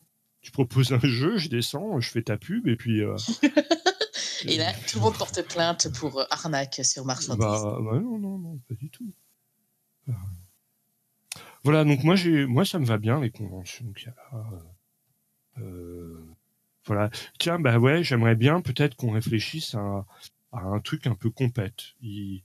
Tu 0.40 0.51
proposes 0.51 0.93
un 0.93 1.01
jeu, 1.01 1.36
je 1.39 1.49
descends, 1.49 2.01
je 2.01 2.11
fais 2.11 2.23
ta 2.23 2.36
pub 2.36 2.69
et 2.69 2.77
puis. 2.77 3.03
Euh, 3.03 3.16
et 4.45 4.57
là, 4.57 4.73
tout 4.89 4.99
le 4.99 5.05
monde 5.05 5.16
porte 5.16 5.43
plainte 5.49 5.93
pour 5.99 6.20
euh, 6.20 6.24
arnaque 6.31 6.81
sur 6.85 7.05
marchandise. 7.05 7.39
Bah, 7.39 7.78
bah, 7.81 7.99
non, 7.99 8.19
non, 8.19 8.39
non, 8.39 8.59
pas 8.69 8.74
du 8.74 8.90
tout. 8.90 9.12
Euh, 10.09 10.12
voilà, 11.65 11.85
donc 11.85 12.05
moi, 12.05 12.15
j'ai, 12.15 12.47
moi, 12.47 12.65
ça 12.65 12.78
me 12.78 12.86
va 12.86 12.99
bien 12.99 13.20
les 13.20 13.31
conventions 13.31 13.93
qu'il 13.93 14.09
y 14.09 14.11
a 14.11 14.15
là. 14.32 15.66
voilà. 16.86 17.11
Tiens, 17.39 17.59
bah 17.59 17.78
ouais, 17.78 18.05
j'aimerais 18.05 18.36
bien 18.36 18.61
peut-être 18.61 18.95
qu'on 18.97 19.11
réfléchisse 19.11 19.74
à, 19.74 20.07
à, 20.53 20.61
un 20.61 20.81
truc 20.81 21.07
un 21.07 21.15
peu 21.15 21.31
compète. 21.31 21.95
Il, 22.01 22.39
euh, 22.39 22.40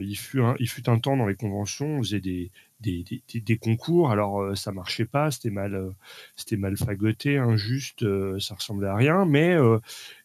il, 0.00 0.16
fut 0.16 0.40
un, 0.40 0.54
il 0.58 0.68
fut 0.68 0.88
un 0.88 0.98
temps 0.98 1.16
dans 1.16 1.26
les 1.26 1.34
conventions, 1.34 1.86
on 1.86 2.02
faisait 2.02 2.20
des, 2.20 2.50
des, 2.80 3.04
des, 3.34 3.58
concours, 3.58 4.10
alors 4.10 4.40
euh, 4.40 4.54
ça 4.54 4.72
marchait 4.72 5.04
pas, 5.04 5.30
c'était 5.30 5.50
mal, 5.50 5.74
euh, 5.74 5.90
c'était 6.36 6.56
mal 6.56 6.76
fagoté, 6.76 7.38
injuste, 7.38 8.04
ça 8.40 8.54
ressemblait 8.54 8.88
à 8.88 8.94
rien, 8.94 9.24
mais, 9.24 9.56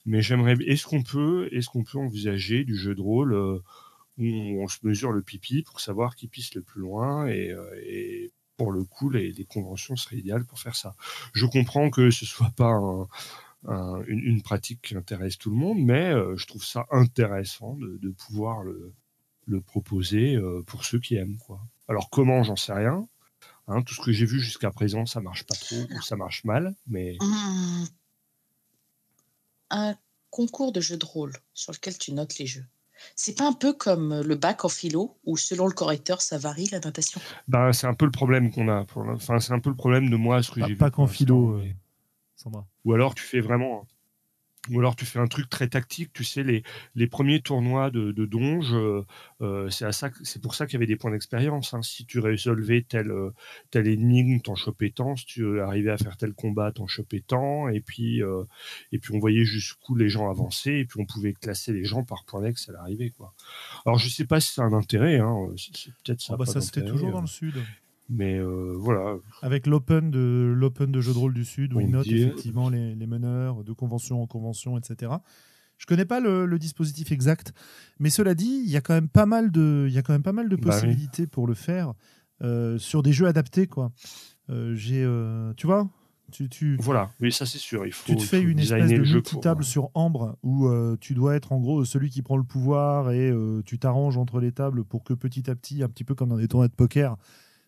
mais 0.06 0.22
j'aimerais, 0.22 0.56
est-ce 0.66 0.86
qu'on 0.86 1.04
peut, 1.04 1.50
est-ce 1.52 1.70
peut 1.72 1.98
envisager 1.98 2.64
du 2.64 2.76
jeu 2.76 2.96
de 2.96 3.02
rôle 3.02 3.34
où 3.34 4.24
on, 4.24 4.68
se 4.68 4.78
mesure 4.84 5.12
le 5.12 5.24
pipi 5.24 5.64
pour 5.64 5.80
savoir 5.80 6.16
qui 6.16 6.28
pisse 6.28 6.54
le 6.54 6.62
plus 6.62 6.82
loin 6.82 7.28
et, 7.28 8.32
pour 8.56 8.72
le 8.72 8.84
coup, 8.84 9.10
les, 9.10 9.32
les, 9.32 9.46
conventions 9.46 9.96
seraient 9.96 10.18
idéales 10.18 10.46
pour 10.46 10.60
faire 10.60 10.76
ça. 10.76 10.96
Je 11.34 11.48
comprends 11.48 11.90
que 11.90 12.12
ce 12.12 12.26
soit 12.26 12.52
pas 12.56 12.80
une, 13.66 14.20
une, 14.20 14.42
pratique 14.44 14.82
qui 14.84 14.96
intéresse 14.96 15.40
tout 15.40 15.50
le 15.50 15.56
monde, 15.56 15.80
mais 15.80 16.14
je 16.36 16.46
trouve 16.46 16.64
ça 16.64 16.86
intéressant 16.92 17.76
de, 17.78 17.98
de 17.98 18.10
pouvoir 18.12 18.62
le, 18.62 18.94
le 19.46 19.62
proposer 19.62 20.36
euh, 20.36 20.64
pour 20.66 20.86
ceux 20.86 21.00
qui 21.00 21.16
aiment. 21.16 21.38
Quoi. 21.38 21.60
Alors 21.88 22.10
comment, 22.10 22.44
j'en 22.44 22.56
sais 22.56 22.74
rien. 22.74 23.08
Hein, 23.68 23.82
tout 23.82 23.94
ce 23.94 24.02
que 24.02 24.12
j'ai 24.12 24.26
vu 24.26 24.40
jusqu'à 24.40 24.72
présent, 24.72 25.06
ça 25.06 25.22
marche 25.22 25.46
pas 25.46 25.56
trop 25.56 25.76
ou 25.76 26.02
ça 26.02 26.16
marche 26.18 26.44
mal, 26.44 26.76
mais 26.86 27.18
mmh. 27.22 27.86
un 29.70 29.96
concours 30.30 30.74
de 30.74 30.82
jeux 30.82 30.98
de 30.98 31.06
rôle 31.06 31.34
sur 31.54 31.72
lequel 31.72 31.98
tu 31.98 32.12
notes 32.12 32.38
les 32.40 32.46
jeux. 32.46 32.66
C'est 33.16 33.38
pas 33.38 33.48
un 33.48 33.54
peu 33.54 33.74
comme 33.74 34.22
le 34.22 34.36
bac 34.36 34.66
en 34.66 34.70
philo 34.70 35.18
où 35.26 35.38
selon 35.38 35.68
le 35.68 35.74
correcteur 35.74 36.22
ça 36.22 36.38
varie 36.38 36.68
la 36.72 36.80
notation? 36.80 37.22
Ben, 37.48 37.74
c'est 37.74 37.88
un 37.88 37.94
peu 37.94 38.06
le 38.06 38.12
problème 38.12 38.52
qu'on 38.52 38.70
a. 38.70 38.86
Enfin, 38.96 39.40
c'est 39.40 39.54
un 39.54 39.60
peu 39.60 39.70
le 39.70 39.76
problème 39.76 40.10
de 40.10 40.16
moi 40.16 40.42
ce 40.44 40.52
que 40.52 40.66
j'ai 40.66 40.76
Pas 40.76 40.92
qu'en 40.92 41.08
philo, 41.08 41.58
euh, 41.58 41.68
Sandra. 42.36 42.66
Ou 42.86 42.94
alors 42.94 43.16
tu 43.16 43.24
fais 43.24 43.40
vraiment 43.40 43.86
ou 44.70 44.80
alors 44.80 44.96
tu 44.96 45.06
fais 45.06 45.20
un 45.20 45.28
truc 45.28 45.50
très 45.50 45.68
tactique, 45.68 46.14
tu 46.14 46.24
sais, 46.24 46.42
les, 46.44 46.64
les 46.96 47.08
premiers 47.08 47.42
tournois 47.42 47.92
de, 47.92 48.12
de 48.12 48.26
donge, 48.26 48.74
euh, 48.74 49.06
euh 49.42 49.70
c'est 49.70 49.86
c'est 50.24 50.42
pour 50.42 50.56
ça 50.56 50.66
qu'il 50.66 50.76
y 50.76 50.78
avait 50.78 50.88
des 50.88 50.96
points 50.96 51.12
d'expérience. 51.12 51.74
Hein. 51.74 51.82
Si 51.82 52.06
tu 52.06 52.20
résolvais 52.20 52.86
telle, 52.88 53.12
euh, 53.12 53.34
telle 53.72 53.88
énigme, 53.88 54.40
t'en 54.40 54.56
chopais 54.56 54.92
tant, 54.92 55.18
si 55.18 55.26
tu 55.26 55.60
arrivais 55.60 55.92
à 55.92 55.98
faire 55.98 56.16
tel 56.16 56.34
combat, 56.34 56.72
t'en 56.72 56.88
chopais 56.88 57.24
tant, 57.26 57.68
et 57.68 57.82
puis, 57.82 58.24
euh, 58.24 58.44
et 58.94 59.00
puis 59.00 59.14
on 59.14 59.20
voyait 59.20 59.44
jusqu'où 59.44 59.96
les 59.96 60.08
gens 60.08 60.30
avançaient, 60.30 60.80
et 60.80 60.86
puis 60.86 61.00
on 61.02 61.06
pouvait 61.06 61.34
classer 61.34 61.74
les 61.74 61.84
gens 61.84 62.04
par 62.04 62.24
point 62.24 62.42
d'ex 62.42 62.70
à 62.70 62.72
l'arrivée. 62.72 63.12
Quoi. 63.12 63.34
Alors 63.86 64.00
je 64.00 64.08
sais 64.08 64.26
pas 64.26 64.40
si 64.40 64.54
c'est 64.54 64.62
un 64.62 64.74
intérêt, 64.74 65.20
hein. 65.20 65.50
c'est, 65.58 65.92
peut-être 66.04 66.22
ça. 66.22 66.34
Ah 66.36 66.38
bah 66.38 66.46
ça 66.46 66.62
c'était 66.62 66.86
toujours 66.86 67.12
dans 67.12 67.22
le 67.22 67.28
sud. 67.28 67.56
Mais 68.10 68.38
euh, 68.38 68.74
voilà. 68.78 69.16
Avec 69.42 69.66
l'open 69.66 70.12
de 70.12 70.54
l'open 70.56 70.92
de 70.92 71.02
jeux 71.02 71.14
de 71.14 71.18
rôle 71.18 71.34
du 71.34 71.46
Sud, 71.46 71.74
où 71.74 71.80
ils 71.80 71.90
notent 71.90 72.08
effectivement 72.08 72.70
les, 72.70 72.96
meneurs 73.08 73.64
de 73.64 73.72
convention 73.74 74.22
en 74.22 74.28
convention, 74.28 74.78
etc. 74.78 75.14
Je 75.78 75.86
connais 75.86 76.06
pas 76.06 76.20
le, 76.20 76.58
dispositif 76.60 77.12
exact, 77.12 77.54
mais 78.00 78.10
cela 78.10 78.36
dit, 78.36 78.62
il 78.66 78.72
y 78.72 78.78
a 78.78 78.82
quand 78.82 78.94
même 78.94 79.10
pas 79.10 79.26
mal 79.26 79.52
de, 79.52 79.86
il 79.88 79.94
y 79.94 79.98
a 79.98 80.02
quand 80.02 80.14
même 80.14 80.24
pas 80.24 80.34
mal 80.34 80.50
de 80.50 80.56
bah 80.56 80.72
possibilités 80.72 81.28
pour 81.28 81.48
le 81.48 81.54
faire 81.54 81.94
euh, 82.42 82.78
sur 82.78 83.04
des 83.04 83.14
jeux 83.14 83.28
adaptés, 83.28 83.68
quoi. 83.68 83.92
Euh, 84.50 84.76
j'ai, 84.76 85.08
tu 85.56 85.68
vois, 85.68 85.90
tu, 86.32 86.50
tu, 86.50 86.78
voilà, 86.82 87.12
oui, 87.22 87.32
ça 87.32 87.46
c'est 87.46 87.58
sûr. 87.58 87.86
Il 87.86 87.94
faut, 87.94 88.06
tu 88.06 88.18
te 88.18 88.24
fais 88.24 88.42
une 88.42 88.60
espèce 88.60 88.90
de 88.90 88.98
multi-table 88.98 89.64
sur 89.64 89.90
Ambre 89.94 90.38
où 90.44 90.70
tu 90.98 91.14
dois 91.14 91.36
être 91.36 91.54
en 91.54 91.60
gros 91.60 91.86
celui 91.86 92.10
qui 92.10 92.22
prend 92.22 92.38
le 92.38 92.44
pouvoir 92.44 93.12
et 93.12 93.34
tu 93.66 93.80
t'arranges 93.80 94.18
entre 94.18 94.42
les 94.42 94.52
tables 94.52 94.84
pour 94.84 95.06
que 95.06 95.14
petit 95.14 95.50
à 95.50 95.56
petit, 95.56 95.84
un 95.84 95.90
petit 95.90 96.04
peu 96.04 96.16
comme 96.16 96.30
dans 96.30 96.38
des 96.38 96.50
tournois 96.50 96.68
de 96.68 96.74
poker, 96.74 97.18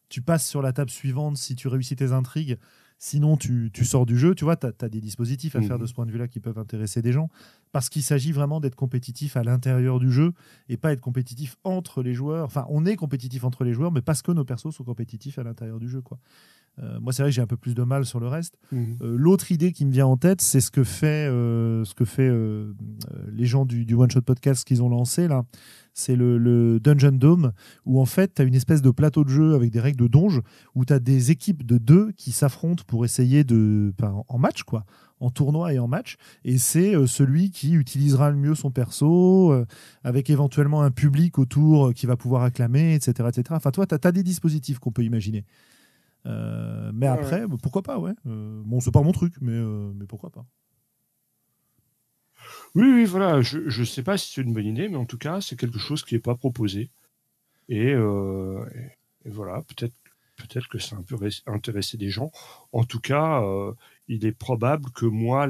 tu 0.09 0.21
passes 0.21 0.47
sur 0.47 0.61
la 0.61 0.73
table 0.73 0.89
suivante 0.89 1.37
si 1.37 1.55
tu 1.55 1.67
réussis 1.67 1.95
tes 1.95 2.11
intrigues. 2.11 2.57
Sinon, 2.97 3.35
tu, 3.35 3.71
sors 3.83 4.05
du 4.05 4.17
jeu. 4.17 4.35
Tu 4.35 4.45
vois, 4.45 4.55
tu 4.55 4.67
as, 4.67 4.89
des 4.89 5.01
dispositifs 5.01 5.55
à 5.55 5.61
faire 5.61 5.77
de 5.77 5.83
mhm. 5.83 5.87
ce 5.87 5.93
point 5.93 6.05
de 6.05 6.11
vue-là 6.11 6.27
qui 6.27 6.39
peuvent 6.39 6.57
intéresser 6.57 7.01
des 7.01 7.11
gens. 7.11 7.29
Parce 7.71 7.89
qu'il 7.89 8.03
s'agit 8.03 8.31
vraiment 8.31 8.61
d'être 8.61 8.75
compétitif 8.75 9.35
à 9.35 9.43
l'intérieur 9.43 9.99
du 9.99 10.11
jeu 10.11 10.33
et 10.69 10.77
pas 10.77 10.93
être 10.93 11.01
compétitif 11.01 11.57
entre 11.65 12.01
les 12.01 12.13
joueurs. 12.13 12.45
Enfin, 12.45 12.65
on 12.69 12.85
est 12.85 12.95
compétitif 12.95 13.43
entre 13.43 13.65
les 13.65 13.73
joueurs, 13.73 13.91
mais 13.91 14.01
parce 14.01 14.21
que 14.21 14.31
nos 14.31 14.45
persos 14.45 14.73
sont 14.73 14.85
compétitifs 14.85 15.37
à 15.37 15.43
l'intérieur 15.43 15.79
du 15.79 15.89
jeu. 15.89 16.01
Quoi. 16.01 16.19
Euh, 16.79 16.99
moi, 16.99 17.13
c'est 17.13 17.21
vrai 17.21 17.31
que 17.31 17.35
j'ai 17.35 17.41
un 17.41 17.47
peu 17.47 17.57
plus 17.57 17.75
de 17.75 17.83
mal 17.83 18.05
sur 18.05 18.19
le 18.19 18.27
reste. 18.27 18.57
Mhm. 18.71 18.97
Euh, 19.01 19.15
l'autre 19.17 19.51
idée 19.51 19.71
qui 19.71 19.85
me 19.85 19.91
vient 19.91 20.07
en 20.07 20.17
tête, 20.17 20.41
c'est 20.41 20.61
ce 20.61 20.71
que 20.71 20.83
fait, 20.83 21.27
euh, 21.27 21.85
ce 21.85 21.93
que 21.93 22.05
fait 22.05 22.31
les 23.31 23.45
gens 23.45 23.65
du, 23.65 23.85
du 23.85 23.93
One 23.93 24.09
Shot 24.09 24.21
Podcast 24.21 24.65
qu'ils 24.65 24.83
ont 24.83 24.89
lancé 24.89 25.27
là 25.27 25.43
c'est 25.95 26.15
le, 26.15 26.79
Dungeon 26.79 27.13
Dome, 27.13 27.53
où 27.85 27.99
en 27.99 28.05
fait, 28.05 28.35
tu 28.35 28.41
as 28.41 28.45
une 28.45 28.53
espèce 28.53 28.81
de 28.81 28.91
plateau 28.91 29.23
de 29.23 29.29
jeu 29.29 29.55
avec 29.55 29.71
des 29.71 29.79
règles 29.79 30.03
de 30.03 30.07
donge, 30.07 30.41
où 30.75 30.85
tu 30.85 30.93
as 30.93 30.99
des 30.99 31.31
équipes 31.31 31.65
de 31.65 31.77
deux 31.77 32.11
qui 32.11 32.31
s'affrontent 32.31 32.83
pour 32.85 33.05
essayer 33.05 33.43
de. 33.43 33.93
en 34.27 34.37
match, 34.37 34.63
quoi, 34.63 34.85
en 35.21 35.31
tournoi 35.31 35.73
et 35.73 35.79
en 35.79 35.87
match. 35.87 36.17
Et 36.43 36.57
c'est 36.57 36.95
euh, 36.95 37.07
celui 37.07 37.49
qui 37.49 37.73
utilisera 37.73 38.29
le 38.29 38.35
mieux 38.35 38.55
son 38.55 38.71
perso, 38.71 39.53
euh, 39.53 39.65
avec 40.03 40.29
éventuellement 40.29 40.83
un 40.83 40.91
public 40.91 41.39
autour 41.39 41.93
qui 41.93 42.05
va 42.05 42.17
pouvoir 42.17 42.43
acclamer, 42.43 42.93
etc. 42.93 43.29
etc. 43.29 43.43
Enfin, 43.51 43.71
toi, 43.71 43.87
tu 43.87 43.95
as, 43.95 44.11
des 44.11 44.23
dispositifs 44.23 44.79
qu'on 44.79 44.91
peut 44.91 45.03
imaginer. 45.03 45.45
Euh, 46.25 46.91
mais 46.93 47.07
après, 47.07 47.45
pourquoi 47.61 47.83
pas, 47.83 47.99
ouais. 47.99 48.13
bon, 48.23 48.79
c'est 48.79 48.91
pas 48.91 49.01
mon 49.01 49.11
truc, 49.11 49.33
mais, 49.41 49.57
mais 49.93 50.05
pourquoi 50.05 50.29
pas. 50.29 50.45
Oui, 52.75 52.87
oui, 52.93 53.05
voilà. 53.05 53.41
Je 53.41 53.59
ne 53.59 53.85
sais 53.85 54.03
pas 54.03 54.17
si 54.17 54.33
c'est 54.33 54.41
une 54.41 54.53
bonne 54.53 54.65
idée, 54.65 54.89
mais 54.89 54.97
en 54.97 55.05
tout 55.05 55.17
cas, 55.17 55.41
c'est 55.41 55.55
quelque 55.55 55.79
chose 55.79 56.03
qui 56.03 56.15
n'est 56.15 56.21
pas 56.21 56.35
proposé. 56.35 56.89
Et, 57.69 57.93
euh, 57.93 58.63
voilà, 59.25 59.61
peut-être 59.63 59.95
peut-être 60.37 60.67
que 60.67 60.79
ça 60.79 60.97
a 60.97 60.99
un 60.99 61.03
peu 61.03 61.17
intéressé 61.47 61.97
des 61.97 62.09
gens. 62.09 62.29
En 62.73 62.83
tout 62.83 62.99
cas, 62.99 63.41
euh, 63.41 63.73
il 64.09 64.25
est 64.25 64.33
probable 64.33 64.91
que 64.91 65.05
moi, 65.05 65.47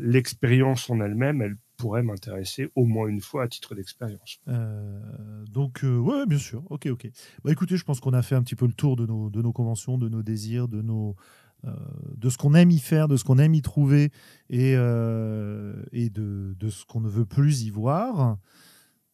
l'expérience 0.00 0.88
en 0.88 1.00
elle-même, 1.00 1.42
elle 1.42 1.56
pourrait 1.76 2.02
m'intéresser 2.02 2.70
au 2.74 2.84
moins 2.84 3.06
une 3.06 3.20
fois 3.20 3.44
à 3.44 3.48
titre 3.48 3.74
d'expérience. 3.74 4.40
Euh, 4.48 5.44
donc, 5.50 5.80
ouais, 5.82 6.26
bien 6.26 6.38
sûr. 6.38 6.62
Ok, 6.70 6.86
ok. 6.86 7.08
Bah, 7.44 7.52
écoutez, 7.52 7.76
je 7.76 7.84
pense 7.84 8.00
qu'on 8.00 8.12
a 8.12 8.22
fait 8.22 8.34
un 8.34 8.42
petit 8.42 8.56
peu 8.56 8.66
le 8.66 8.72
tour 8.72 8.96
de 8.96 9.06
nos, 9.06 9.52
conventions, 9.52 9.98
de 9.98 10.08
nos 10.08 10.22
désirs, 10.22 10.68
de 10.68 10.82
nos, 10.82 11.16
euh, 11.64 11.70
de 12.16 12.30
ce 12.30 12.38
qu'on 12.38 12.54
aime 12.54 12.70
y 12.70 12.78
faire, 12.78 13.08
de 13.08 13.16
ce 13.16 13.24
qu'on 13.24 13.38
aime 13.38 13.54
y 13.54 13.62
trouver 13.62 14.10
et, 14.50 14.74
euh, 14.76 15.74
de, 15.92 16.68
ce 16.68 16.84
qu'on 16.84 17.00
ne 17.00 17.08
veut 17.08 17.26
plus 17.26 17.62
y 17.62 17.70
voir. 17.70 18.38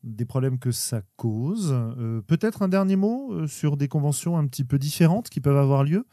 des 0.03 0.25
problèmes 0.25 0.59
que 0.59 0.73
ça 0.73 1.03
cause. 1.17 1.75
Peut-être 2.27 2.63
un 2.63 2.69
dernier 2.69 2.97
mot 2.97 3.47
sur 3.47 3.77
des 3.77 3.89
conventions 3.89 4.37
un 4.37 4.47
petit 4.47 4.65
peu 4.65 4.79
différentes 4.79 5.29
qui 5.29 5.41
peuvent 5.41 5.57
avoir 5.57 5.85
lieu. 5.85 6.07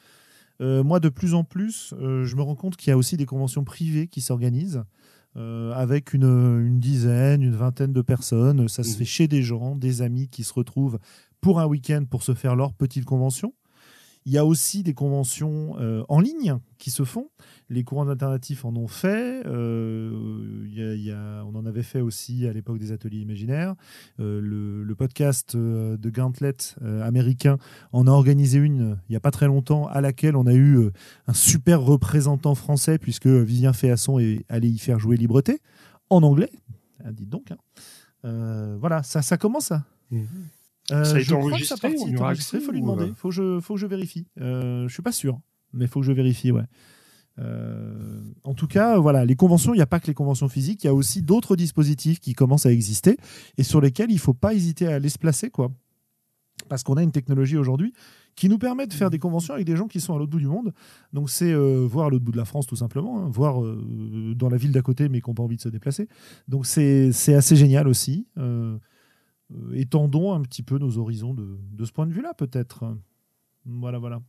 moi, 0.59 0.99
de 0.99 1.09
plus 1.09 1.34
en 1.34 1.43
plus, 1.43 1.93
je 1.99 2.35
me 2.35 2.41
rends 2.41 2.55
compte 2.55 2.76
qu'il 2.76 2.89
y 2.89 2.93
a 2.93 2.97
aussi 2.97 3.17
des 3.17 3.26
conventions 3.26 3.63
privées 3.63 4.07
qui 4.07 4.21
s'organisent. 4.21 4.84
Avec 5.35 6.14
une, 6.14 6.80
dizaine, 6.80 7.41
une 7.41 7.56
vingtaine 7.56 7.93
de 7.93 8.01
personnes. 8.01 8.68
Ça 8.68 8.84
se 8.84 8.91
mmh. 8.91 8.97
fait 8.97 9.06
chez 9.06 9.27
des 9.27 9.41
gens, 9.41 9.76
des 9.76 10.01
amis 10.01 10.27
qui 10.27 10.43
se 10.43 10.53
retrouvent 10.53 10.99
pour 11.41 11.60
un 11.60 11.65
week-end 11.65 12.03
pour 12.10 12.23
se 12.23 12.34
faire 12.34 12.56
leur 12.56 12.73
petite 12.73 13.06
convention. 13.06 13.53
Il 14.26 14.34
y 14.34 14.38
a 14.38 14.46
aussi 14.46 14.84
des 14.84 14.94
conventions 14.94 15.76
euh, 15.80 16.04
en 16.10 16.20
ligne 16.20 16.58
qui 16.78 16.91
se 16.91 17.04
font. 17.04 17.30
Les 17.70 17.84
courants 17.84 18.08
alternatifs 18.08 18.66
en 18.66 18.76
ont 18.76 18.88
fait. 18.88 19.46
Euh, 19.46 21.41
on 21.46 21.56
en 21.56 21.66
avait 21.66 21.84
fait 21.84 22.02
aussi 22.02 22.46
à 22.46 22.54
l'époque 22.54 22.80
des 22.80 22.91
ateliers 22.91 23.20
imaginaires. 23.20 23.76
Euh, 24.20 24.40
le, 24.41 24.96
podcast 24.96 25.56
de 25.56 26.10
Gauntlet 26.10 26.58
américain 26.82 27.58
en 27.94 28.06
a 28.06 28.12
organisé 28.12 28.60
une 28.60 29.00
il 29.08 29.14
n'y 29.14 29.16
a 29.16 29.22
pas 29.22 29.32
très 29.32 29.48
longtemps, 29.48 29.88
à 29.88 30.02
laquelle 30.02 30.36
on 30.36 30.46
a 30.46 30.54
eu 30.54 30.90
un 31.26 31.34
super 31.34 31.82
représentant 31.82 32.54
français, 32.54 32.98
puisque 32.98 33.28
Vivien 33.28 33.72
Féasson 33.72 34.20
est 34.20 34.46
allé 34.50 34.68
y 34.68 34.78
faire 34.78 35.00
jouer 35.00 35.16
Libreté, 35.16 35.62
en 36.10 36.22
anglais. 36.24 36.52
Ah, 37.06 37.14
dites 37.14 37.30
donc. 37.30 37.52
Hein. 37.52 38.78
voilà, 38.82 39.04
ça, 39.04 39.38
commence 39.38 39.72
à. 39.72 39.86
Mmh. 40.12 40.26
Euh, 40.91 41.03
ça 41.03 41.16
a 41.16 41.20
été 41.20 41.34
enregistré, 41.34 41.94
Il 41.94 42.61
faut 42.61 42.72
lui 42.72 42.82
demander. 42.82 43.07
Il 43.07 43.16
faut, 43.16 43.30
que 43.30 43.36
je, 43.36 43.60
faut 43.60 43.76
que 43.76 43.80
je 43.80 43.88
vérifie. 43.88 44.28
Euh, 44.40 44.88
je 44.88 44.94
suis 44.94 45.03
pas 45.03 45.11
sûr, 45.11 45.40
mais 45.74 45.86
il 45.86 45.88
faut 45.88 45.99
que 45.99 46.06
je 46.06 46.11
vérifie, 46.11 46.52
ouais. 46.52 46.64
Euh, 47.40 48.22
en 48.44 48.53
tout 48.53 48.68
cas, 48.68 48.98
voilà, 48.98 49.24
les 49.26 49.36
conventions, 49.36 49.74
il 49.74 49.78
n'y 49.78 49.84
a 49.84 49.88
pas 49.88 49.99
que 49.99 50.07
les 50.07 50.14
conventions 50.14 50.49
physiques, 50.49 50.84
il 50.84 50.88
y 50.88 50.90
a 50.90 50.94
aussi 50.94 51.22
d'autres 51.22 51.56
dispositifs 51.56 52.20
qui 52.20 52.34
commencent 52.34 52.66
à 52.66 52.72
exister 52.72 53.18
et 53.57 53.64
sur 53.64 53.80
lesquels 53.80 54.11
il 54.11 54.16
ne 54.16 54.20
faut 54.20 54.34
pas 54.34 54.53
hésiter 54.53 54.88
à 54.88 54.95
aller 54.95 55.10
se 55.10 55.18
placer, 55.18 55.49
quoi. 55.49 55.72
Parce 56.68 56.84
qu'on 56.84 56.95
a 56.95 57.03
une 57.03 57.14
technologie 57.14 57.56
aujourd'hui 57.56 57.94
qui 58.36 58.49
nous 58.49 58.57
permet 58.57 58.86
de 58.86 58.94
faire 58.94 59.10
des 59.10 59.20
conventions 59.20 59.53
avec 59.53 59.66
des 59.66 59.78
gens 59.78 59.88
qui 59.88 60.02
sont 60.02 60.14
à 60.14 60.20
l'autre 60.20 60.32
bout 60.32 60.40
du 60.40 60.48
monde. 60.48 60.74
Donc 61.14 61.30
c'est 61.30 61.52
euh, 61.52 61.86
voir 61.90 62.07
à 62.07 62.10
l'autre 62.10 62.26
bout 62.26 62.34
de 62.34 62.38
la 62.38 62.45
France 62.45 62.68
tout 62.68 62.76
simplement, 62.76 63.20
hein, 63.20 63.30
voir 63.32 63.61
dans 64.36 64.49
la 64.49 64.57
ville 64.57 64.74
d'à 64.74 64.82
côté 64.82 65.07
mais 65.07 65.22
qui 65.22 65.30
n'ont 65.30 65.34
pas 65.34 65.44
envie 65.44 65.56
de 65.56 65.61
se 65.61 65.70
déplacer. 65.70 66.10
Donc 66.49 66.66
c'est 66.66 67.34
assez 67.34 67.56
génial 67.56 67.88
aussi. 67.88 68.28
Euh, 69.51 69.73
étendons 69.73 70.34
un 70.34 70.41
petit 70.41 70.63
peu 70.63 70.77
nos 70.77 70.97
horizons 70.97 71.34
de, 71.34 71.57
de 71.71 71.85
ce 71.85 71.91
point 71.91 72.05
de 72.05 72.13
vue-là, 72.13 72.34
peut-être. 72.34 72.95
Voilà, 73.65 73.99
voilà. 73.99 74.21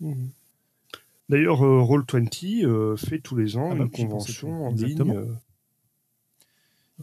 Mhm. 0.00 0.30
D'ailleurs, 1.28 1.62
euh, 1.62 1.82
Roll20 1.82 2.64
euh, 2.64 2.96
fait 2.96 3.18
tous 3.18 3.36
les 3.36 3.56
ans 3.56 3.70
ah 3.72 3.74
bah, 3.74 3.84
une 3.84 3.90
convention 3.90 4.66
en 4.66 4.72
ligne. 4.72 5.26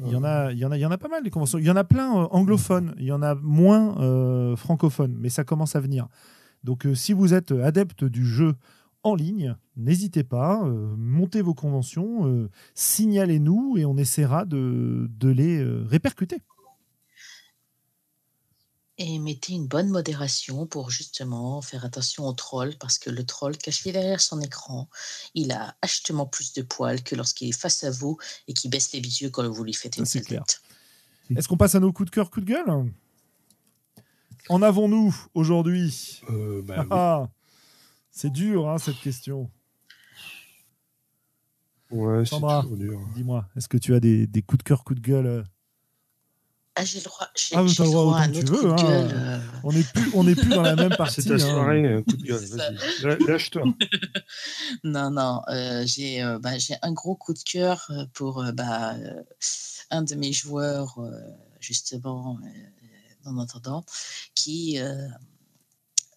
Il 0.03 0.11
y, 0.11 0.15
en 0.15 0.25
a, 0.25 0.51
il, 0.51 0.57
y 0.57 0.65
en 0.65 0.71
a, 0.71 0.77
il 0.77 0.81
y 0.81 0.85
en 0.85 0.91
a 0.91 0.97
pas 0.97 1.07
mal 1.07 1.23
des 1.23 1.29
conventions. 1.29 1.57
Il 1.57 1.63
y 1.63 1.71
en 1.71 1.75
a 1.77 1.85
plein 1.85 2.11
anglophones, 2.11 2.93
il 2.97 3.05
y 3.05 3.13
en 3.13 3.21
a 3.21 3.33
moins 3.35 4.57
francophones, 4.57 5.15
mais 5.17 5.29
ça 5.29 5.45
commence 5.45 5.77
à 5.77 5.79
venir. 5.79 6.09
Donc 6.65 6.85
si 6.95 7.13
vous 7.13 7.33
êtes 7.33 7.53
adepte 7.53 8.03
du 8.03 8.25
jeu 8.25 8.55
en 9.03 9.15
ligne, 9.15 9.55
n'hésitez 9.77 10.25
pas, 10.25 10.65
montez 10.97 11.41
vos 11.41 11.53
conventions, 11.53 12.49
signalez-nous 12.73 13.77
et 13.77 13.85
on 13.85 13.95
essaiera 13.95 14.43
de, 14.43 15.09
de 15.17 15.29
les 15.29 15.63
répercuter 15.63 16.39
et 18.97 19.19
mettez 19.19 19.53
une 19.53 19.67
bonne 19.67 19.89
modération 19.89 20.65
pour 20.65 20.89
justement 20.89 21.61
faire 21.61 21.83
attention 21.83 22.27
au 22.27 22.33
troll 22.33 22.75
parce 22.79 22.97
que 22.97 23.09
le 23.09 23.25
troll 23.25 23.57
caché 23.57 23.91
derrière 23.91 24.21
son 24.21 24.39
écran, 24.39 24.89
il 25.33 25.51
a 25.51 25.75
achetement 25.81 26.25
plus 26.25 26.53
de 26.53 26.61
poils 26.61 27.03
que 27.03 27.15
lorsqu'il 27.15 27.49
est 27.49 27.59
face 27.59 27.83
à 27.83 27.91
vous 27.91 28.17
et 28.47 28.53
qui 28.53 28.69
baisse 28.69 28.93
les 28.93 29.01
yeux 29.01 29.29
quand 29.29 29.47
vous 29.49 29.63
lui 29.63 29.73
faites 29.73 29.97
une 29.97 30.05
tête. 30.05 30.61
Est-ce 31.35 31.47
qu'on 31.47 31.57
passe 31.57 31.75
à 31.75 31.79
nos 31.79 31.91
coups 31.91 32.09
de 32.09 32.15
cœur, 32.15 32.29
coups 32.29 32.45
de 32.45 32.51
gueule? 32.51 32.91
En 34.47 34.61
avons-nous 34.61 35.15
aujourd'hui? 35.33 36.21
Euh, 36.29 36.61
bah 36.61 36.85
ah, 36.91 37.29
C'est 38.11 38.31
dur 38.31 38.69
hein, 38.69 38.77
cette 38.77 38.99
question. 38.99 39.49
Ouais, 41.91 42.25
Sandra, 42.25 42.65
dis-moi, 43.15 43.47
est-ce 43.55 43.67
que 43.67 43.77
tu 43.77 43.93
as 43.93 43.99
des, 43.99 44.27
des 44.27 44.41
coups 44.41 44.59
de 44.59 44.63
cœur, 44.63 44.83
coups 44.83 45.01
de 45.01 45.05
gueule 45.05 45.27
euh, 45.27 45.43
ah, 46.77 46.83
j'ai 46.83 46.99
le 46.99 47.05
droit. 47.05 47.29
J'ai, 47.35 47.55
ah, 47.55 47.61
le 47.61 47.73
droit 47.73 48.17
à 48.17 48.23
un 48.23 48.33
autre 48.33 48.51
veux, 48.51 48.57
coup 48.57 48.65
de 48.65 48.71
hein. 48.71 48.75
gueule. 48.75 49.11
Euh. 49.13 49.39
On 49.63 49.71
n'est 49.71 49.83
plus, 49.83 50.11
on 50.13 50.27
est 50.27 50.35
plus 50.35 50.49
dans 50.49 50.61
la 50.61 50.75
même 50.75 50.95
partie. 50.95 51.21
C'est 51.21 51.29
ta 51.29 51.35
hein. 51.35 51.39
soirée, 51.39 51.87
hein. 51.87 52.03
coup 52.03 52.17
de 52.17 52.23
gueule. 52.27 52.77
Vas-y, 53.01 53.25
lâche-toi. 53.27 53.63
non, 54.83 55.09
non. 55.09 55.41
Euh, 55.47 55.83
j'ai, 55.85 56.21
euh, 56.21 56.37
bah, 56.37 56.57
j'ai 56.57 56.75
un 56.81 56.91
gros 56.91 57.15
coup 57.15 57.33
de 57.33 57.39
cœur 57.39 57.89
pour 58.13 58.43
bah, 58.53 58.93
un 59.89 60.01
de 60.01 60.15
mes 60.15 60.33
joueurs, 60.33 60.99
justement, 61.61 62.39
en 63.23 63.37
attendant, 63.37 63.85
qui 64.33 64.77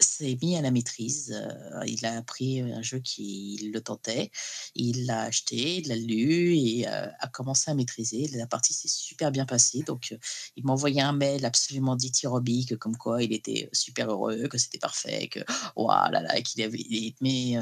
s'est 0.01 0.39
mis 0.43 0.57
à 0.57 0.62
la 0.62 0.70
maîtrise. 0.70 1.35
Euh, 1.35 1.85
il 1.87 2.05
a 2.07 2.16
appris 2.16 2.61
un 2.61 2.83
jeu 2.83 2.99
qui 2.99 3.70
le 3.73 3.81
tentait, 3.81 4.31
il 4.75 5.07
l'a 5.07 5.23
acheté, 5.23 5.79
il 5.79 5.89
l'a 5.89 5.97
lu 5.97 6.57
et 6.57 6.89
euh, 6.89 7.09
a 7.19 7.29
commencé 7.29 7.70
à 7.70 7.75
maîtriser. 7.75 8.29
La 8.35 8.47
partie 8.47 8.75
s'est 8.75 8.89
super 8.89 9.31
bien 9.33 9.47
passée. 9.47 9.83
Donc, 9.83 10.12
euh, 10.12 10.19
il 10.57 10.65
m'a 10.65 10.73
envoyé 10.73 11.01
un 11.01 11.12
mail 11.12 11.45
absolument 11.45 11.97
dithyrobique, 11.97 12.77
comme 12.77 12.97
quoi 12.97 13.23
il 13.23 13.33
était 13.33 13.69
super 13.73 14.11
heureux, 14.11 14.49
que 14.49 14.59
c'était 14.59 14.79
parfait, 14.79 15.29
que 15.29 15.41
voilà, 15.77 16.20
là 16.20 16.23
là, 16.23 16.41
qu'il 16.43 16.62
avait. 16.62 17.15
Mais 17.20 17.57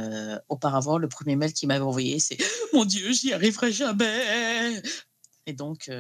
auparavant, 0.49 0.99
le 0.99 1.09
premier 1.09 1.37
mail 1.37 1.53
qu'il 1.53 1.69
m'avait 1.69 1.85
envoyé, 1.85 2.19
c'est 2.19 2.39
Mon 2.73 2.85
Dieu, 2.85 3.13
j'y 3.13 3.33
arriverai 3.33 3.73
jamais. 3.73 4.83
Et 5.47 5.53
donc, 5.53 5.91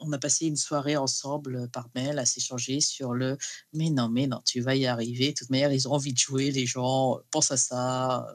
on 0.00 0.12
a 0.12 0.18
passé 0.18 0.46
une 0.46 0.56
soirée 0.56 0.96
ensemble 0.96 1.56
euh, 1.56 1.66
par 1.66 1.88
mail 1.94 2.18
à 2.18 2.26
s'échanger 2.26 2.80
sur 2.80 3.12
le 3.12 3.36
mais 3.72 3.90
non, 3.90 4.08
mais 4.08 4.26
non, 4.26 4.40
tu 4.44 4.60
vas 4.60 4.74
y 4.76 4.86
arriver. 4.86 5.28
De 5.32 5.38
toute 5.38 5.50
manière, 5.50 5.72
ils 5.72 5.88
ont 5.88 5.92
envie 5.92 6.12
de 6.12 6.18
jouer, 6.18 6.50
les 6.50 6.66
gens, 6.66 7.18
pense 7.30 7.50
à 7.50 7.56
ça, 7.56 8.26
euh, 8.28 8.34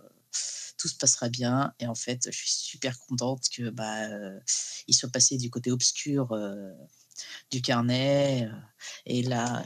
tout 0.78 0.88
se 0.88 0.96
passera 0.96 1.30
bien. 1.30 1.74
Et 1.80 1.88
en 1.88 1.96
fait, 1.96 2.30
je 2.32 2.38
suis 2.38 2.50
super 2.50 3.00
contente 3.00 3.48
que 3.56 3.70
bah, 3.70 4.08
euh, 4.10 4.40
ils 4.88 4.96
soient 4.96 5.10
passés 5.10 5.38
du 5.38 5.50
côté 5.50 5.72
obscur 5.72 6.36
du 7.52 7.62
carnet. 7.62 8.50
et 9.06 9.24
là, 9.24 9.64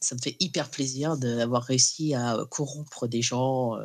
ça 0.00 0.14
me 0.14 0.20
fait 0.20 0.36
hyper 0.40 0.70
plaisir 0.70 1.16
d'avoir 1.16 1.62
réussi 1.62 2.14
à 2.14 2.38
corrompre 2.50 3.06
des 3.06 3.22
gens 3.22 3.76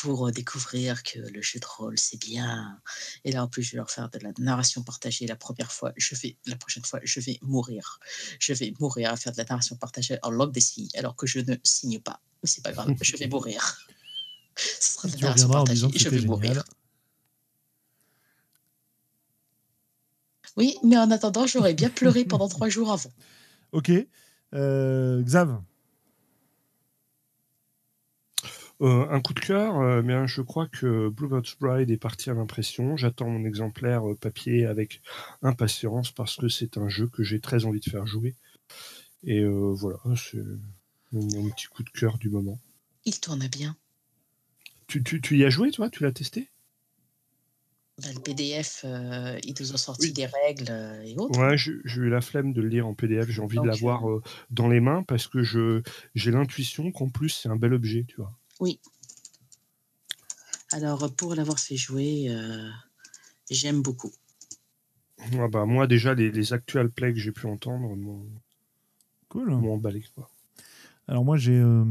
pour 0.00 0.30
découvrir 0.32 1.02
que 1.02 1.18
le 1.18 1.42
jeu 1.42 1.58
de 1.58 1.66
rôle, 1.66 1.98
c'est 1.98 2.18
bien. 2.18 2.80
Et 3.24 3.32
là, 3.32 3.44
en 3.44 3.48
plus, 3.48 3.62
je 3.62 3.72
vais 3.72 3.76
leur 3.76 3.90
faire 3.90 4.08
de 4.08 4.18
la 4.18 4.30
narration 4.38 4.82
partagée 4.82 5.26
la 5.26 5.36
première 5.36 5.70
fois. 5.70 5.92
Je 5.96 6.14
vais, 6.14 6.36
la 6.46 6.56
prochaine 6.56 6.84
fois, 6.84 7.00
je 7.02 7.20
vais 7.20 7.38
mourir. 7.42 8.00
Je 8.38 8.54
vais 8.54 8.72
mourir 8.80 9.12
à 9.12 9.16
faire 9.16 9.32
de 9.32 9.36
la 9.36 9.44
narration 9.44 9.76
partagée 9.76 10.16
en 10.22 10.30
langue 10.30 10.52
des 10.52 10.60
signes, 10.60 10.88
alors 10.94 11.16
que 11.16 11.26
je 11.26 11.40
ne 11.40 11.54
signe 11.64 12.00
pas. 12.00 12.18
Mais 12.42 12.48
c'est 12.48 12.62
pas 12.62 12.72
grave, 12.72 12.94
je 13.00 13.16
vais 13.18 13.26
mourir. 13.36 13.78
Ce 14.56 14.94
sera 14.94 15.08
de 15.08 15.14
la 15.14 15.20
narration 15.20 15.48
partagée 15.50 15.88
je 15.94 16.08
vais 16.08 16.20
mourir. 16.22 16.64
Oui, 20.56 20.76
mais 20.82 20.96
en 20.96 21.10
attendant, 21.10 21.46
j'aurais 21.46 21.74
bien 21.74 21.90
pleuré 21.90 22.24
pendant 22.24 22.48
trois 22.48 22.68
jours 22.74 22.90
avant. 22.90 23.12
Ok. 23.72 23.92
Euh, 24.54 25.22
Xav? 25.22 25.60
Euh, 28.82 29.06
un 29.10 29.20
coup 29.20 29.34
de 29.34 29.40
cœur, 29.40 29.78
euh, 29.78 30.00
mais 30.02 30.26
je 30.26 30.40
crois 30.40 30.66
que 30.66 31.10
Bluebird's 31.10 31.54
Bride 31.60 31.90
est 31.90 31.98
parti 31.98 32.30
à 32.30 32.34
l'impression. 32.34 32.96
J'attends 32.96 33.28
mon 33.28 33.44
exemplaire 33.44 34.08
euh, 34.08 34.14
papier 34.14 34.64
avec 34.64 35.02
impatience 35.42 36.12
parce 36.12 36.36
que 36.36 36.48
c'est 36.48 36.78
un 36.78 36.88
jeu 36.88 37.06
que 37.06 37.22
j'ai 37.22 37.40
très 37.40 37.66
envie 37.66 37.80
de 37.80 37.90
faire 37.90 38.06
jouer. 38.06 38.36
Et 39.22 39.44
voilà, 39.44 39.98
c'est 40.16 40.42
mon, 41.12 41.50
petit 41.50 41.66
coup 41.66 41.82
de 41.82 41.90
cœur 41.90 42.16
du 42.16 42.30
moment. 42.30 42.58
Il 43.04 43.20
tourne 43.20 43.46
bien. 43.48 43.76
Tu, 44.86 45.02
tu, 45.02 45.36
y 45.36 45.44
as 45.44 45.50
joué, 45.50 45.70
toi? 45.70 45.90
Tu 45.90 46.02
l'as 46.02 46.10
testé? 46.10 46.48
Bah, 47.98 48.08
le 48.14 48.20
PDF, 48.20 48.86
ils 49.44 49.54
nous 49.60 49.74
ont 49.74 49.76
sorti 49.76 50.14
des 50.14 50.24
règles 50.24 50.72
et 51.04 51.14
autres. 51.18 51.38
Ouais, 51.38 51.58
j'ai 51.58 52.00
eu 52.00 52.08
la 52.08 52.22
flemme 52.22 52.54
de 52.54 52.62
le 52.62 52.68
lire 52.68 52.86
en 52.86 52.94
PDF. 52.94 53.28
J'ai 53.28 53.42
envie 53.42 53.58
de 53.58 53.66
l'avoir 53.66 54.04
dans 54.48 54.68
les 54.68 54.80
mains 54.80 55.02
parce 55.02 55.26
que 55.26 55.42
j'ai 55.42 56.30
l'intuition 56.30 56.90
qu'en 56.92 57.10
plus 57.10 57.28
c'est 57.28 57.50
un 57.50 57.56
bel 57.56 57.74
objet, 57.74 58.06
tu 58.08 58.16
vois. 58.16 58.39
Oui. 58.60 58.78
Alors, 60.72 61.12
pour 61.16 61.34
l'avoir 61.34 61.58
fait 61.58 61.76
jouer, 61.76 62.26
euh, 62.28 62.70
j'aime 63.50 63.82
beaucoup. 63.82 64.12
Ah 65.18 65.48
bah, 65.48 65.64
moi, 65.64 65.86
déjà, 65.86 66.14
les, 66.14 66.52
actuels 66.52 66.90
plays 66.90 67.12
que 67.12 67.18
j'ai 67.18 67.32
pu 67.32 67.46
entendre 67.46 67.96
m'ont 67.96 68.26
cool. 69.28 69.50
emballé. 69.52 70.04
Quoi. 70.14 70.30
Alors, 71.08 71.24
moi, 71.24 71.36
j'ai. 71.36 71.58
Euh, 71.58 71.84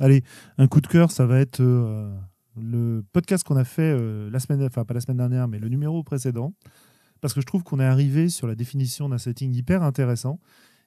allez, 0.00 0.24
un 0.58 0.66
coup 0.66 0.80
de 0.80 0.86
cœur, 0.86 1.10
ça 1.10 1.26
va 1.26 1.40
être 1.40 1.60
euh, 1.60 2.10
le 2.56 3.04
podcast 3.12 3.44
qu'on 3.44 3.56
a 3.56 3.64
fait 3.64 3.94
la 4.30 4.38
semaine. 4.38 4.62
Enfin, 4.62 4.84
pas 4.84 4.94
la 4.94 5.00
semaine 5.00 5.18
dernière, 5.18 5.48
mais 5.48 5.58
le 5.58 5.68
numéro 5.68 6.02
précédent. 6.02 6.54
Parce 7.20 7.34
que 7.34 7.40
je 7.40 7.46
trouve 7.46 7.62
qu'on 7.62 7.80
est 7.80 7.84
arrivé 7.84 8.28
sur 8.28 8.46
la 8.46 8.54
définition 8.54 9.08
d'un 9.08 9.18
setting 9.18 9.52
hyper 9.52 9.82
intéressant. 9.82 10.40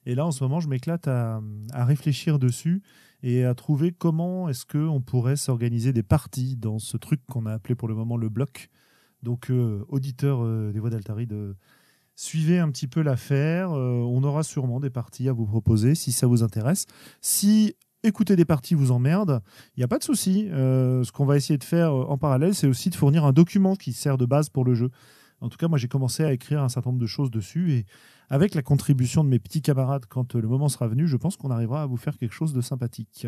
Et 0.06 0.14
là, 0.14 0.26
en 0.26 0.30
ce 0.30 0.42
moment, 0.42 0.60
je 0.60 0.68
m'éclate 0.68 1.08
à, 1.08 1.40
réfléchir 1.74 2.38
dessus 2.38 2.82
et 3.22 3.44
à 3.44 3.54
trouver 3.54 3.92
comment 3.92 4.48
est-ce 4.48 4.64
qu'on 4.64 5.00
pourrait 5.00 5.36
s'organiser 5.36 5.92
des 5.92 6.02
parties 6.02 6.56
dans 6.56 6.78
ce 6.78 6.96
truc 6.96 7.20
qu'on 7.26 7.46
a 7.46 7.52
appelé 7.52 7.74
pour 7.74 7.88
le 7.88 7.94
moment 7.94 8.16
le 8.16 8.28
bloc. 8.28 8.70
Donc, 9.22 9.50
euh, 9.50 9.84
auditeur 9.88 10.40
euh, 10.42 10.72
des 10.72 10.78
voix 10.78 10.90
d'Altaride, 10.90 11.54
Suivez 12.20 12.58
un 12.58 12.68
petit 12.72 12.88
peu 12.88 13.00
l'affaire. 13.00 13.70
euh, 13.70 14.00
on 14.00 14.24
aura 14.24 14.42
sûrement 14.42 14.80
des 14.80 14.90
parties 14.90 15.28
à 15.28 15.32
vous 15.32 15.46
proposer 15.46 15.94
si 15.94 16.10
ça 16.10 16.26
vous 16.26 16.42
intéresse. 16.42 16.86
Si 17.20 17.76
écouter 18.02 18.34
des 18.34 18.44
parties 18.44 18.74
vous 18.74 18.90
emmerde, 18.90 19.40
il 19.76 19.80
n'y 19.80 19.84
a 19.84 19.88
pas 19.88 19.98
de 19.98 20.02
souci. 20.02 20.48
Euh, 20.50 21.04
ce 21.04 21.12
qu'on 21.12 21.26
va 21.26 21.36
essayer 21.36 21.58
de 21.58 21.62
faire 21.64 21.94
en 21.94 22.18
parallèle, 22.18 22.56
c'est 22.56 22.66
aussi 22.66 22.90
de 22.90 22.96
fournir 22.96 23.24
un 23.24 23.32
document 23.32 23.76
qui 23.76 23.92
sert 23.92 24.18
de 24.18 24.26
base 24.26 24.48
pour 24.48 24.64
le 24.64 24.74
jeu. 24.74 24.90
En 25.40 25.48
tout 25.48 25.58
cas, 25.58 25.68
moi, 25.68 25.78
j'ai 25.78 25.86
commencé 25.86 26.24
à 26.24 26.32
écrire 26.32 26.60
un 26.60 26.68
certain 26.68 26.90
nombre 26.90 27.00
de 27.00 27.06
choses 27.06 27.30
dessus 27.30 27.70
et 27.70 27.86
avec 28.30 28.54
la 28.54 28.62
contribution 28.62 29.24
de 29.24 29.28
mes 29.28 29.38
petits 29.38 29.62
camarades, 29.62 30.06
quand 30.08 30.34
euh, 30.34 30.40
le 30.40 30.48
moment 30.48 30.68
sera 30.68 30.88
venu, 30.88 31.06
je 31.06 31.16
pense 31.16 31.36
qu'on 31.36 31.50
arrivera 31.50 31.82
à 31.82 31.86
vous 31.86 31.96
faire 31.96 32.16
quelque 32.18 32.34
chose 32.34 32.52
de 32.52 32.60
sympathique. 32.60 33.26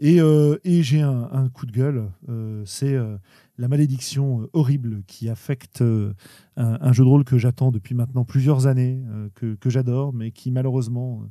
Et, 0.00 0.20
euh, 0.20 0.56
j'ai 0.64 1.00
un, 1.02 1.48
coup 1.48 1.66
de 1.66 1.72
gueule, 1.72 2.10
euh, 2.28 2.62
c'est 2.64 2.96
la 3.56 3.68
malédiction 3.68 4.48
horrible 4.52 5.02
qui 5.08 5.28
affecte 5.28 5.82
un, 6.56 6.92
jeu 6.92 7.04
de 7.04 7.08
rôle 7.08 7.24
que 7.24 7.36
j'attends 7.36 7.72
depuis 7.72 7.96
maintenant 7.96 8.24
plusieurs 8.24 8.68
années, 8.68 9.02
que, 9.34 9.56
j'adore, 9.70 10.12
mais 10.12 10.30
qui 10.30 10.52
malheureusement 10.52 11.24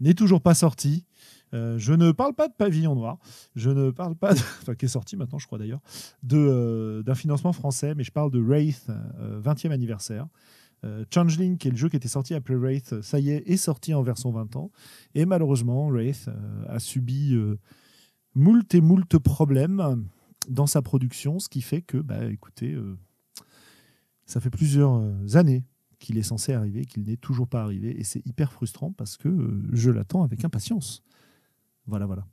n'est 0.00 0.14
toujours 0.14 0.40
pas 0.40 0.54
sorti. 0.54 1.06
Je 1.52 1.92
ne 1.92 2.12
parle 2.12 2.34
pas 2.34 2.48
de 2.48 2.54
Pavillon 2.54 2.94
Noir, 2.94 3.18
je 3.54 3.70
ne 3.70 3.90
parle 3.90 4.16
pas, 4.16 4.34
de, 4.34 4.40
enfin 4.62 4.74
qui 4.74 4.86
est 4.86 4.88
sorti 4.88 5.16
maintenant, 5.16 5.38
je 5.38 5.46
crois 5.46 5.58
d'ailleurs, 5.58 5.80
d'un 6.22 7.14
financement 7.14 7.52
français, 7.52 7.94
mais 7.94 8.04
je 8.04 8.10
parle 8.10 8.30
de 8.30 8.40
Wraith, 8.40 8.86
euh, 8.88 9.40
20e 9.40 9.70
anniversaire. 9.70 10.26
Euh, 10.84 11.04
Changeling, 11.14 11.58
qui 11.58 11.68
est 11.68 11.70
le 11.70 11.76
jeu 11.76 11.88
qui 11.88 11.96
était 11.96 12.08
sorti 12.08 12.34
après 12.34 12.56
Wraith, 12.56 13.00
ça 13.02 13.20
y 13.20 13.30
est, 13.30 13.48
est 13.48 13.56
sorti 13.56 13.94
en 13.94 14.02
version 14.02 14.32
20 14.32 14.56
ans. 14.56 14.70
Et 15.14 15.24
malheureusement, 15.26 15.88
Wraith 15.90 16.26
euh, 16.28 16.64
a 16.68 16.78
subi 16.80 17.34
euh, 17.34 17.56
moult 18.34 18.74
et 18.74 18.80
moult 18.80 19.18
problèmes 19.18 20.04
dans 20.48 20.66
sa 20.66 20.82
production, 20.82 21.38
ce 21.38 21.48
qui 21.48 21.60
fait 21.62 21.82
que, 21.82 21.98
bah, 21.98 22.24
écoutez, 22.24 22.72
euh, 22.72 22.98
ça 24.26 24.40
fait 24.40 24.50
plusieurs 24.50 24.94
euh, 24.96 25.36
années 25.36 25.64
qu'il 26.00 26.18
est 26.18 26.24
censé 26.24 26.52
arriver, 26.52 26.84
qu'il 26.84 27.04
n'est 27.04 27.16
toujours 27.16 27.46
pas 27.46 27.62
arrivé, 27.62 27.96
et 28.00 28.02
c'est 28.02 28.26
hyper 28.26 28.50
frustrant 28.52 28.90
parce 28.92 29.16
que 29.16 29.28
euh, 29.28 29.62
je 29.72 29.88
l'attends 29.90 30.24
avec 30.24 30.44
impatience. 30.44 31.04
Voilà, 31.86 32.06
voilà. 32.06 32.26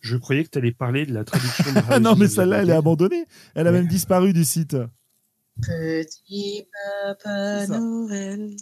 Je 0.00 0.16
croyais 0.18 0.44
que 0.44 0.50
tu 0.50 0.58
allais 0.58 0.72
parler 0.72 1.06
de 1.06 1.14
la 1.14 1.24
traduction 1.24 1.72
de 1.72 1.78
Ah 1.90 1.98
non, 2.00 2.16
mais 2.16 2.28
celle-là, 2.28 2.62
elle 2.62 2.70
est 2.70 2.74
abandonnée. 2.74 3.24
Elle 3.54 3.66
a 3.66 3.70
Ouais. 3.72 3.78
même 3.78 3.88
disparu 3.88 4.32
du 4.34 4.44
site. 4.44 4.76
Petit 5.60 6.64
Papa. 7.04 7.66
Noël. 7.66 8.56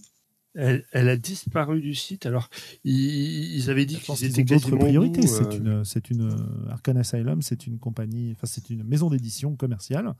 Elle, 0.55 0.85
elle 0.93 1.09
a 1.09 1.16
disparu 1.16 1.81
du 1.81 1.95
site. 1.95 2.27
Alors, 2.27 2.49
ils, 2.85 3.57
ils 3.57 3.71
avaient 3.71 3.87
dit 3.87 3.99
qu'ils 3.99 4.25
étaient 4.25 4.45
d'autres 4.45 4.77
priorités. 4.77 5.27
C'est 5.27 5.47
euh, 5.47 5.59
une, 5.59 5.85
c'est 5.85 6.11
une 6.11 6.31
euh, 6.31 6.71
Arcane 6.71 6.99
Asylum, 6.99 7.43
c'est 7.43 7.66
une 7.66 7.79
compagnie, 7.79 8.33
enfin 8.33 8.47
c'est 8.47 8.71
une 8.71 8.85
maison 8.85 9.11
d'édition 9.11 9.57
commerciale 9.57 10.15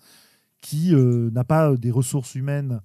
qui 0.61 0.93
euh, 0.93 1.31
n'a 1.31 1.45
pas 1.45 1.77
des 1.77 1.93
ressources 1.93 2.35
humaines 2.35 2.81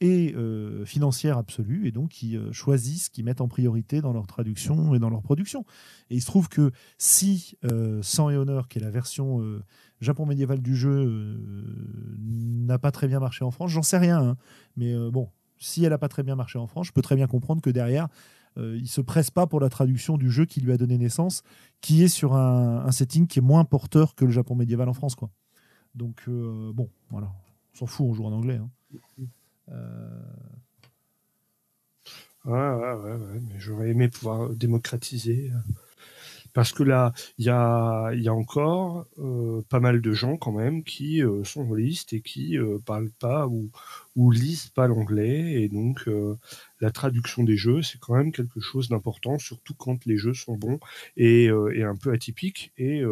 et 0.00 0.34
euh, 0.34 0.84
financières 0.84 1.38
absolues, 1.38 1.86
et 1.86 1.92
donc 1.92 2.10
qui 2.10 2.36
euh, 2.36 2.52
choisissent, 2.52 3.08
qui 3.08 3.22
mettent 3.22 3.40
en 3.40 3.48
priorité 3.48 4.00
dans 4.00 4.12
leur 4.12 4.26
traduction 4.26 4.94
et 4.94 4.98
dans 4.98 5.10
leur 5.10 5.22
production. 5.22 5.64
Et 6.10 6.16
il 6.16 6.20
se 6.20 6.26
trouve 6.26 6.48
que 6.48 6.72
si 6.98 7.56
euh, 7.64 8.02
Sang 8.02 8.28
et 8.28 8.36
Honneur, 8.36 8.68
qui 8.68 8.78
est 8.78 8.82
la 8.82 8.90
version 8.90 9.40
euh, 9.40 9.62
Japon 10.02 10.26
médiéval 10.26 10.60
du 10.60 10.76
jeu, 10.76 10.90
euh, 10.90 11.36
n'a 12.18 12.78
pas 12.78 12.90
très 12.90 13.06
bien 13.06 13.20
marché 13.20 13.44
en 13.44 13.50
France, 13.50 13.70
j'en 13.70 13.82
sais 13.82 13.98
rien, 13.98 14.20
hein, 14.20 14.36
mais 14.76 14.92
euh, 14.92 15.10
bon, 15.10 15.30
si 15.58 15.84
elle 15.84 15.90
n'a 15.90 15.98
pas 15.98 16.08
très 16.08 16.22
bien 16.22 16.34
marché 16.34 16.58
en 16.58 16.66
France, 16.66 16.88
je 16.88 16.92
peux 16.92 17.02
très 17.02 17.14
bien 17.14 17.28
comprendre 17.28 17.62
que 17.62 17.70
derrière, 17.70 18.08
euh, 18.58 18.76
il 18.76 18.88
se 18.88 19.00
presse 19.00 19.30
pas 19.30 19.46
pour 19.46 19.60
la 19.60 19.68
traduction 19.68 20.18
du 20.18 20.30
jeu 20.30 20.44
qui 20.44 20.60
lui 20.60 20.72
a 20.72 20.76
donné 20.76 20.98
naissance, 20.98 21.42
qui 21.80 22.02
est 22.02 22.08
sur 22.08 22.34
un, 22.34 22.90
setting 22.90 23.26
qui 23.26 23.38
est 23.38 23.42
moins 23.42 23.64
porteur 23.64 24.14
que 24.14 24.24
le 24.24 24.32
Japon 24.32 24.56
médiéval 24.56 24.88
en 24.88 24.92
France. 24.92 25.16
Donc 25.94 26.24
euh, 26.28 26.72
bon, 26.74 26.90
voilà, 27.10 27.32
on 27.74 27.78
s'en 27.78 27.86
fout, 27.86 28.06
on 28.08 28.14
joue 28.14 28.24
en 28.24 28.32
anglais. 28.32 28.58
hein. 28.58 28.70
Ouais, 32.44 32.52
ouais, 32.52 32.92
ouais, 32.94 33.12
ouais, 33.12 33.40
mais 33.40 33.60
j'aurais 33.60 33.90
aimé 33.90 34.08
pouvoir 34.08 34.50
démocratiser. 34.50 35.52
Parce 36.52 36.72
que 36.72 36.82
là, 36.82 37.12
il 37.38 37.46
y 37.46 37.48
a, 37.48 38.10
il 38.12 38.22
y 38.22 38.28
a 38.28 38.34
encore 38.34 39.06
euh, 39.18 39.62
pas 39.68 39.80
mal 39.80 40.00
de 40.00 40.12
gens 40.12 40.36
quand 40.36 40.52
même 40.52 40.84
qui 40.84 41.22
euh, 41.22 41.44
sont 41.44 41.68
holistes 41.70 42.12
et 42.12 42.20
qui 42.20 42.58
euh, 42.58 42.78
parlent 42.84 43.10
pas 43.18 43.46
ou, 43.46 43.70
ou 44.16 44.30
lisent 44.30 44.68
pas 44.68 44.86
l'anglais. 44.86 45.62
Et 45.62 45.68
donc, 45.68 46.04
euh, 46.08 46.36
la 46.80 46.90
traduction 46.90 47.44
des 47.44 47.56
jeux, 47.56 47.82
c'est 47.82 47.98
quand 47.98 48.14
même 48.14 48.32
quelque 48.32 48.60
chose 48.60 48.88
d'important, 48.88 49.38
surtout 49.38 49.74
quand 49.74 50.04
les 50.04 50.16
jeux 50.16 50.34
sont 50.34 50.56
bons 50.56 50.78
et, 51.16 51.44
et 51.46 51.82
un 51.84 51.96
peu 51.96 52.12
atypiques. 52.12 52.72
Et 52.76 53.02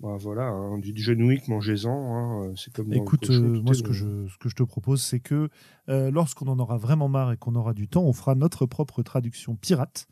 bah, 0.00 0.16
voilà, 0.16 0.44
hein, 0.44 0.78
du 0.78 0.92
John 0.94 1.20
Wick, 1.22 1.48
mangez-en. 1.48 1.90
hein, 1.90 2.52
c'est 2.56 2.72
comme 2.72 2.92
Écoute, 2.92 3.30
euh, 3.30 3.60
moi, 3.60 3.74
ce 3.74 3.82
que, 3.82 3.92
je, 3.92 4.28
ce 4.28 4.38
que 4.38 4.48
je 4.48 4.54
te 4.54 4.62
propose, 4.62 5.02
c'est 5.02 5.18
que 5.18 5.48
euh, 5.88 6.12
lorsqu'on 6.12 6.46
en 6.46 6.58
aura 6.60 6.76
vraiment 6.78 7.08
marre 7.08 7.32
et 7.32 7.36
qu'on 7.36 7.56
aura 7.56 7.74
du 7.74 7.88
temps, 7.88 8.04
on 8.04 8.12
fera 8.12 8.36
notre 8.36 8.64
propre 8.64 9.02
traduction 9.02 9.56
pirate 9.56 10.06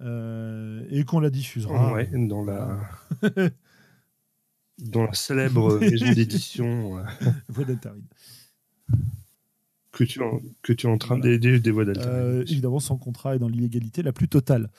et 0.00 1.04
qu'on 1.04 1.20
la 1.20 1.30
diffusera. 1.30 1.92
Ouais, 1.92 2.08
dans 2.12 2.44
la 2.44 2.78
dans 4.78 5.04
la 5.04 5.14
célèbre 5.14 5.78
maison 5.78 6.12
d'édition 6.12 6.98
euh, 6.98 7.02
Voix 7.48 7.64
d'Altaride. 7.64 8.04
que 9.92 10.04
tu 10.04 10.22
en, 10.22 10.40
que 10.62 10.72
tu 10.74 10.86
es 10.86 10.90
en 10.90 10.98
train 10.98 11.16
Voilà. 11.16 11.30
d'aider 11.38 11.60
des 11.60 11.70
voix 11.70 11.84
d'alternance. 11.86 12.12
Euh, 12.14 12.42
évidemment, 12.42 12.80
sans 12.80 12.98
contrat 12.98 13.36
et 13.36 13.38
dans 13.38 13.48
l'illégalité 13.48 14.02
la 14.02 14.12
plus 14.12 14.28
totale. 14.28 14.70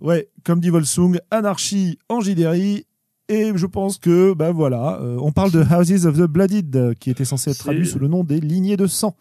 Ouais, 0.00 0.28
comme 0.44 0.60
dit 0.60 0.70
Volsung, 0.70 1.18
anarchie 1.30 1.98
en 2.08 2.20
JDRI. 2.20 2.86
Et 3.30 3.52
je 3.54 3.66
pense 3.66 3.98
que, 3.98 4.32
ben 4.32 4.52
voilà, 4.52 4.98
euh, 5.02 5.18
on 5.20 5.32
parle 5.32 5.50
de 5.50 5.60
Houses 5.62 6.06
of 6.06 6.16
the 6.16 6.22
Blooded, 6.22 6.74
euh, 6.74 6.94
qui 6.94 7.10
était 7.10 7.26
censé 7.26 7.50
être 7.50 7.58
traduit 7.58 7.86
sous 7.86 7.98
le 7.98 8.08
nom 8.08 8.24
des 8.24 8.40
Lignées 8.40 8.78
de 8.78 8.86
sang. 8.86 9.16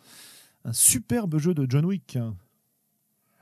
Un 0.64 0.72
superbe 0.72 1.38
jeu 1.40 1.54
de 1.54 1.66
John 1.70 1.84
Wick, 1.86 2.16
hein, 2.16 2.34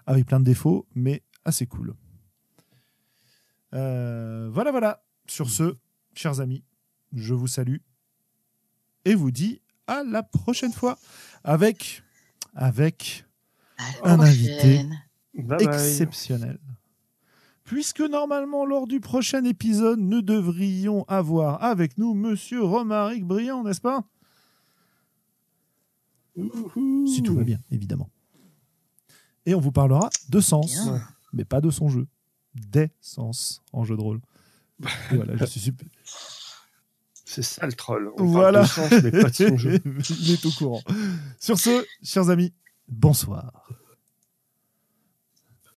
avec 0.07 0.26
plein 0.26 0.40
de 0.40 0.45
défauts, 0.45 0.88
mais 0.95 1.22
assez 1.45 1.65
cool. 1.67 1.93
Euh, 3.73 4.49
voilà, 4.51 4.72
voilà. 4.72 5.03
Sur 5.27 5.49
ce, 5.49 5.77
chers 6.13 6.39
amis, 6.39 6.63
je 7.13 7.34
vous 7.34 7.47
salue 7.47 7.77
et 9.05 9.15
vous 9.15 9.31
dis 9.31 9.61
à 9.88 10.03
la 10.03 10.23
prochaine 10.23 10.73
fois 10.73 10.97
avec, 11.43 12.03
Un 12.55 14.19
invité. 14.19 14.53
prochaine. 14.55 15.01
Bye 15.35 15.65
bye. 15.65 15.67
exceptionnel. 15.67 16.59
Puisque 17.63 18.01
normalement, 18.01 18.65
lors 18.65 18.85
du 18.85 18.99
prochain 18.99 19.43
épisode, 19.43 19.99
nous 19.99 20.22
devrions 20.22 21.03
avoir 21.07 21.63
avec 21.63 21.97
nous 21.97 22.13
Monsieur 22.13 22.61
Romaric 22.63 23.26
Briand, 23.26 23.63
n'est-ce 23.63 23.81
pas? 23.81 24.03
Ouhou. 26.35 27.07
Si 27.07 27.23
tout 27.23 27.34
va 27.35 27.43
bien, 27.43 27.59
évidemment. 27.72 28.09
Et 29.45 29.55
on 29.55 29.59
vous 29.59 29.72
parlera 29.72 30.09
de 30.30 30.39
sens, 30.39 30.72
Bien. 30.84 31.01
Mais 31.35 31.45
pas 31.45 31.61
de 31.61 31.69
son 31.69 31.87
jeu. 31.89 32.07
Des 32.55 32.89
sens 33.01 33.61
en 33.73 33.83
jeu 33.83 33.95
de 33.95 34.01
rôle. 34.01 34.21
Et 35.11 35.15
voilà, 35.15 35.35
je 35.37 35.45
suis 35.45 35.59
super. 35.59 35.87
C'est 37.25 37.41
ça 37.41 37.65
le 37.65 37.73
troll. 37.73 38.11
On 38.17 38.25
Voilà. 38.25 38.63
parle 38.65 38.89
de 38.89 38.95
sens, 38.95 39.03
mais 39.03 39.11
pas 39.21 39.29
de 39.29 39.35
son 39.35 39.57
jeu. 39.57 39.79
Il 40.21 40.31
est 40.31 40.45
au 40.45 40.51
courant. 40.51 40.81
Sur 41.39 41.59
ce, 41.59 41.85
chers 42.01 42.29
amis, 42.29 42.53
bonsoir. 42.87 43.69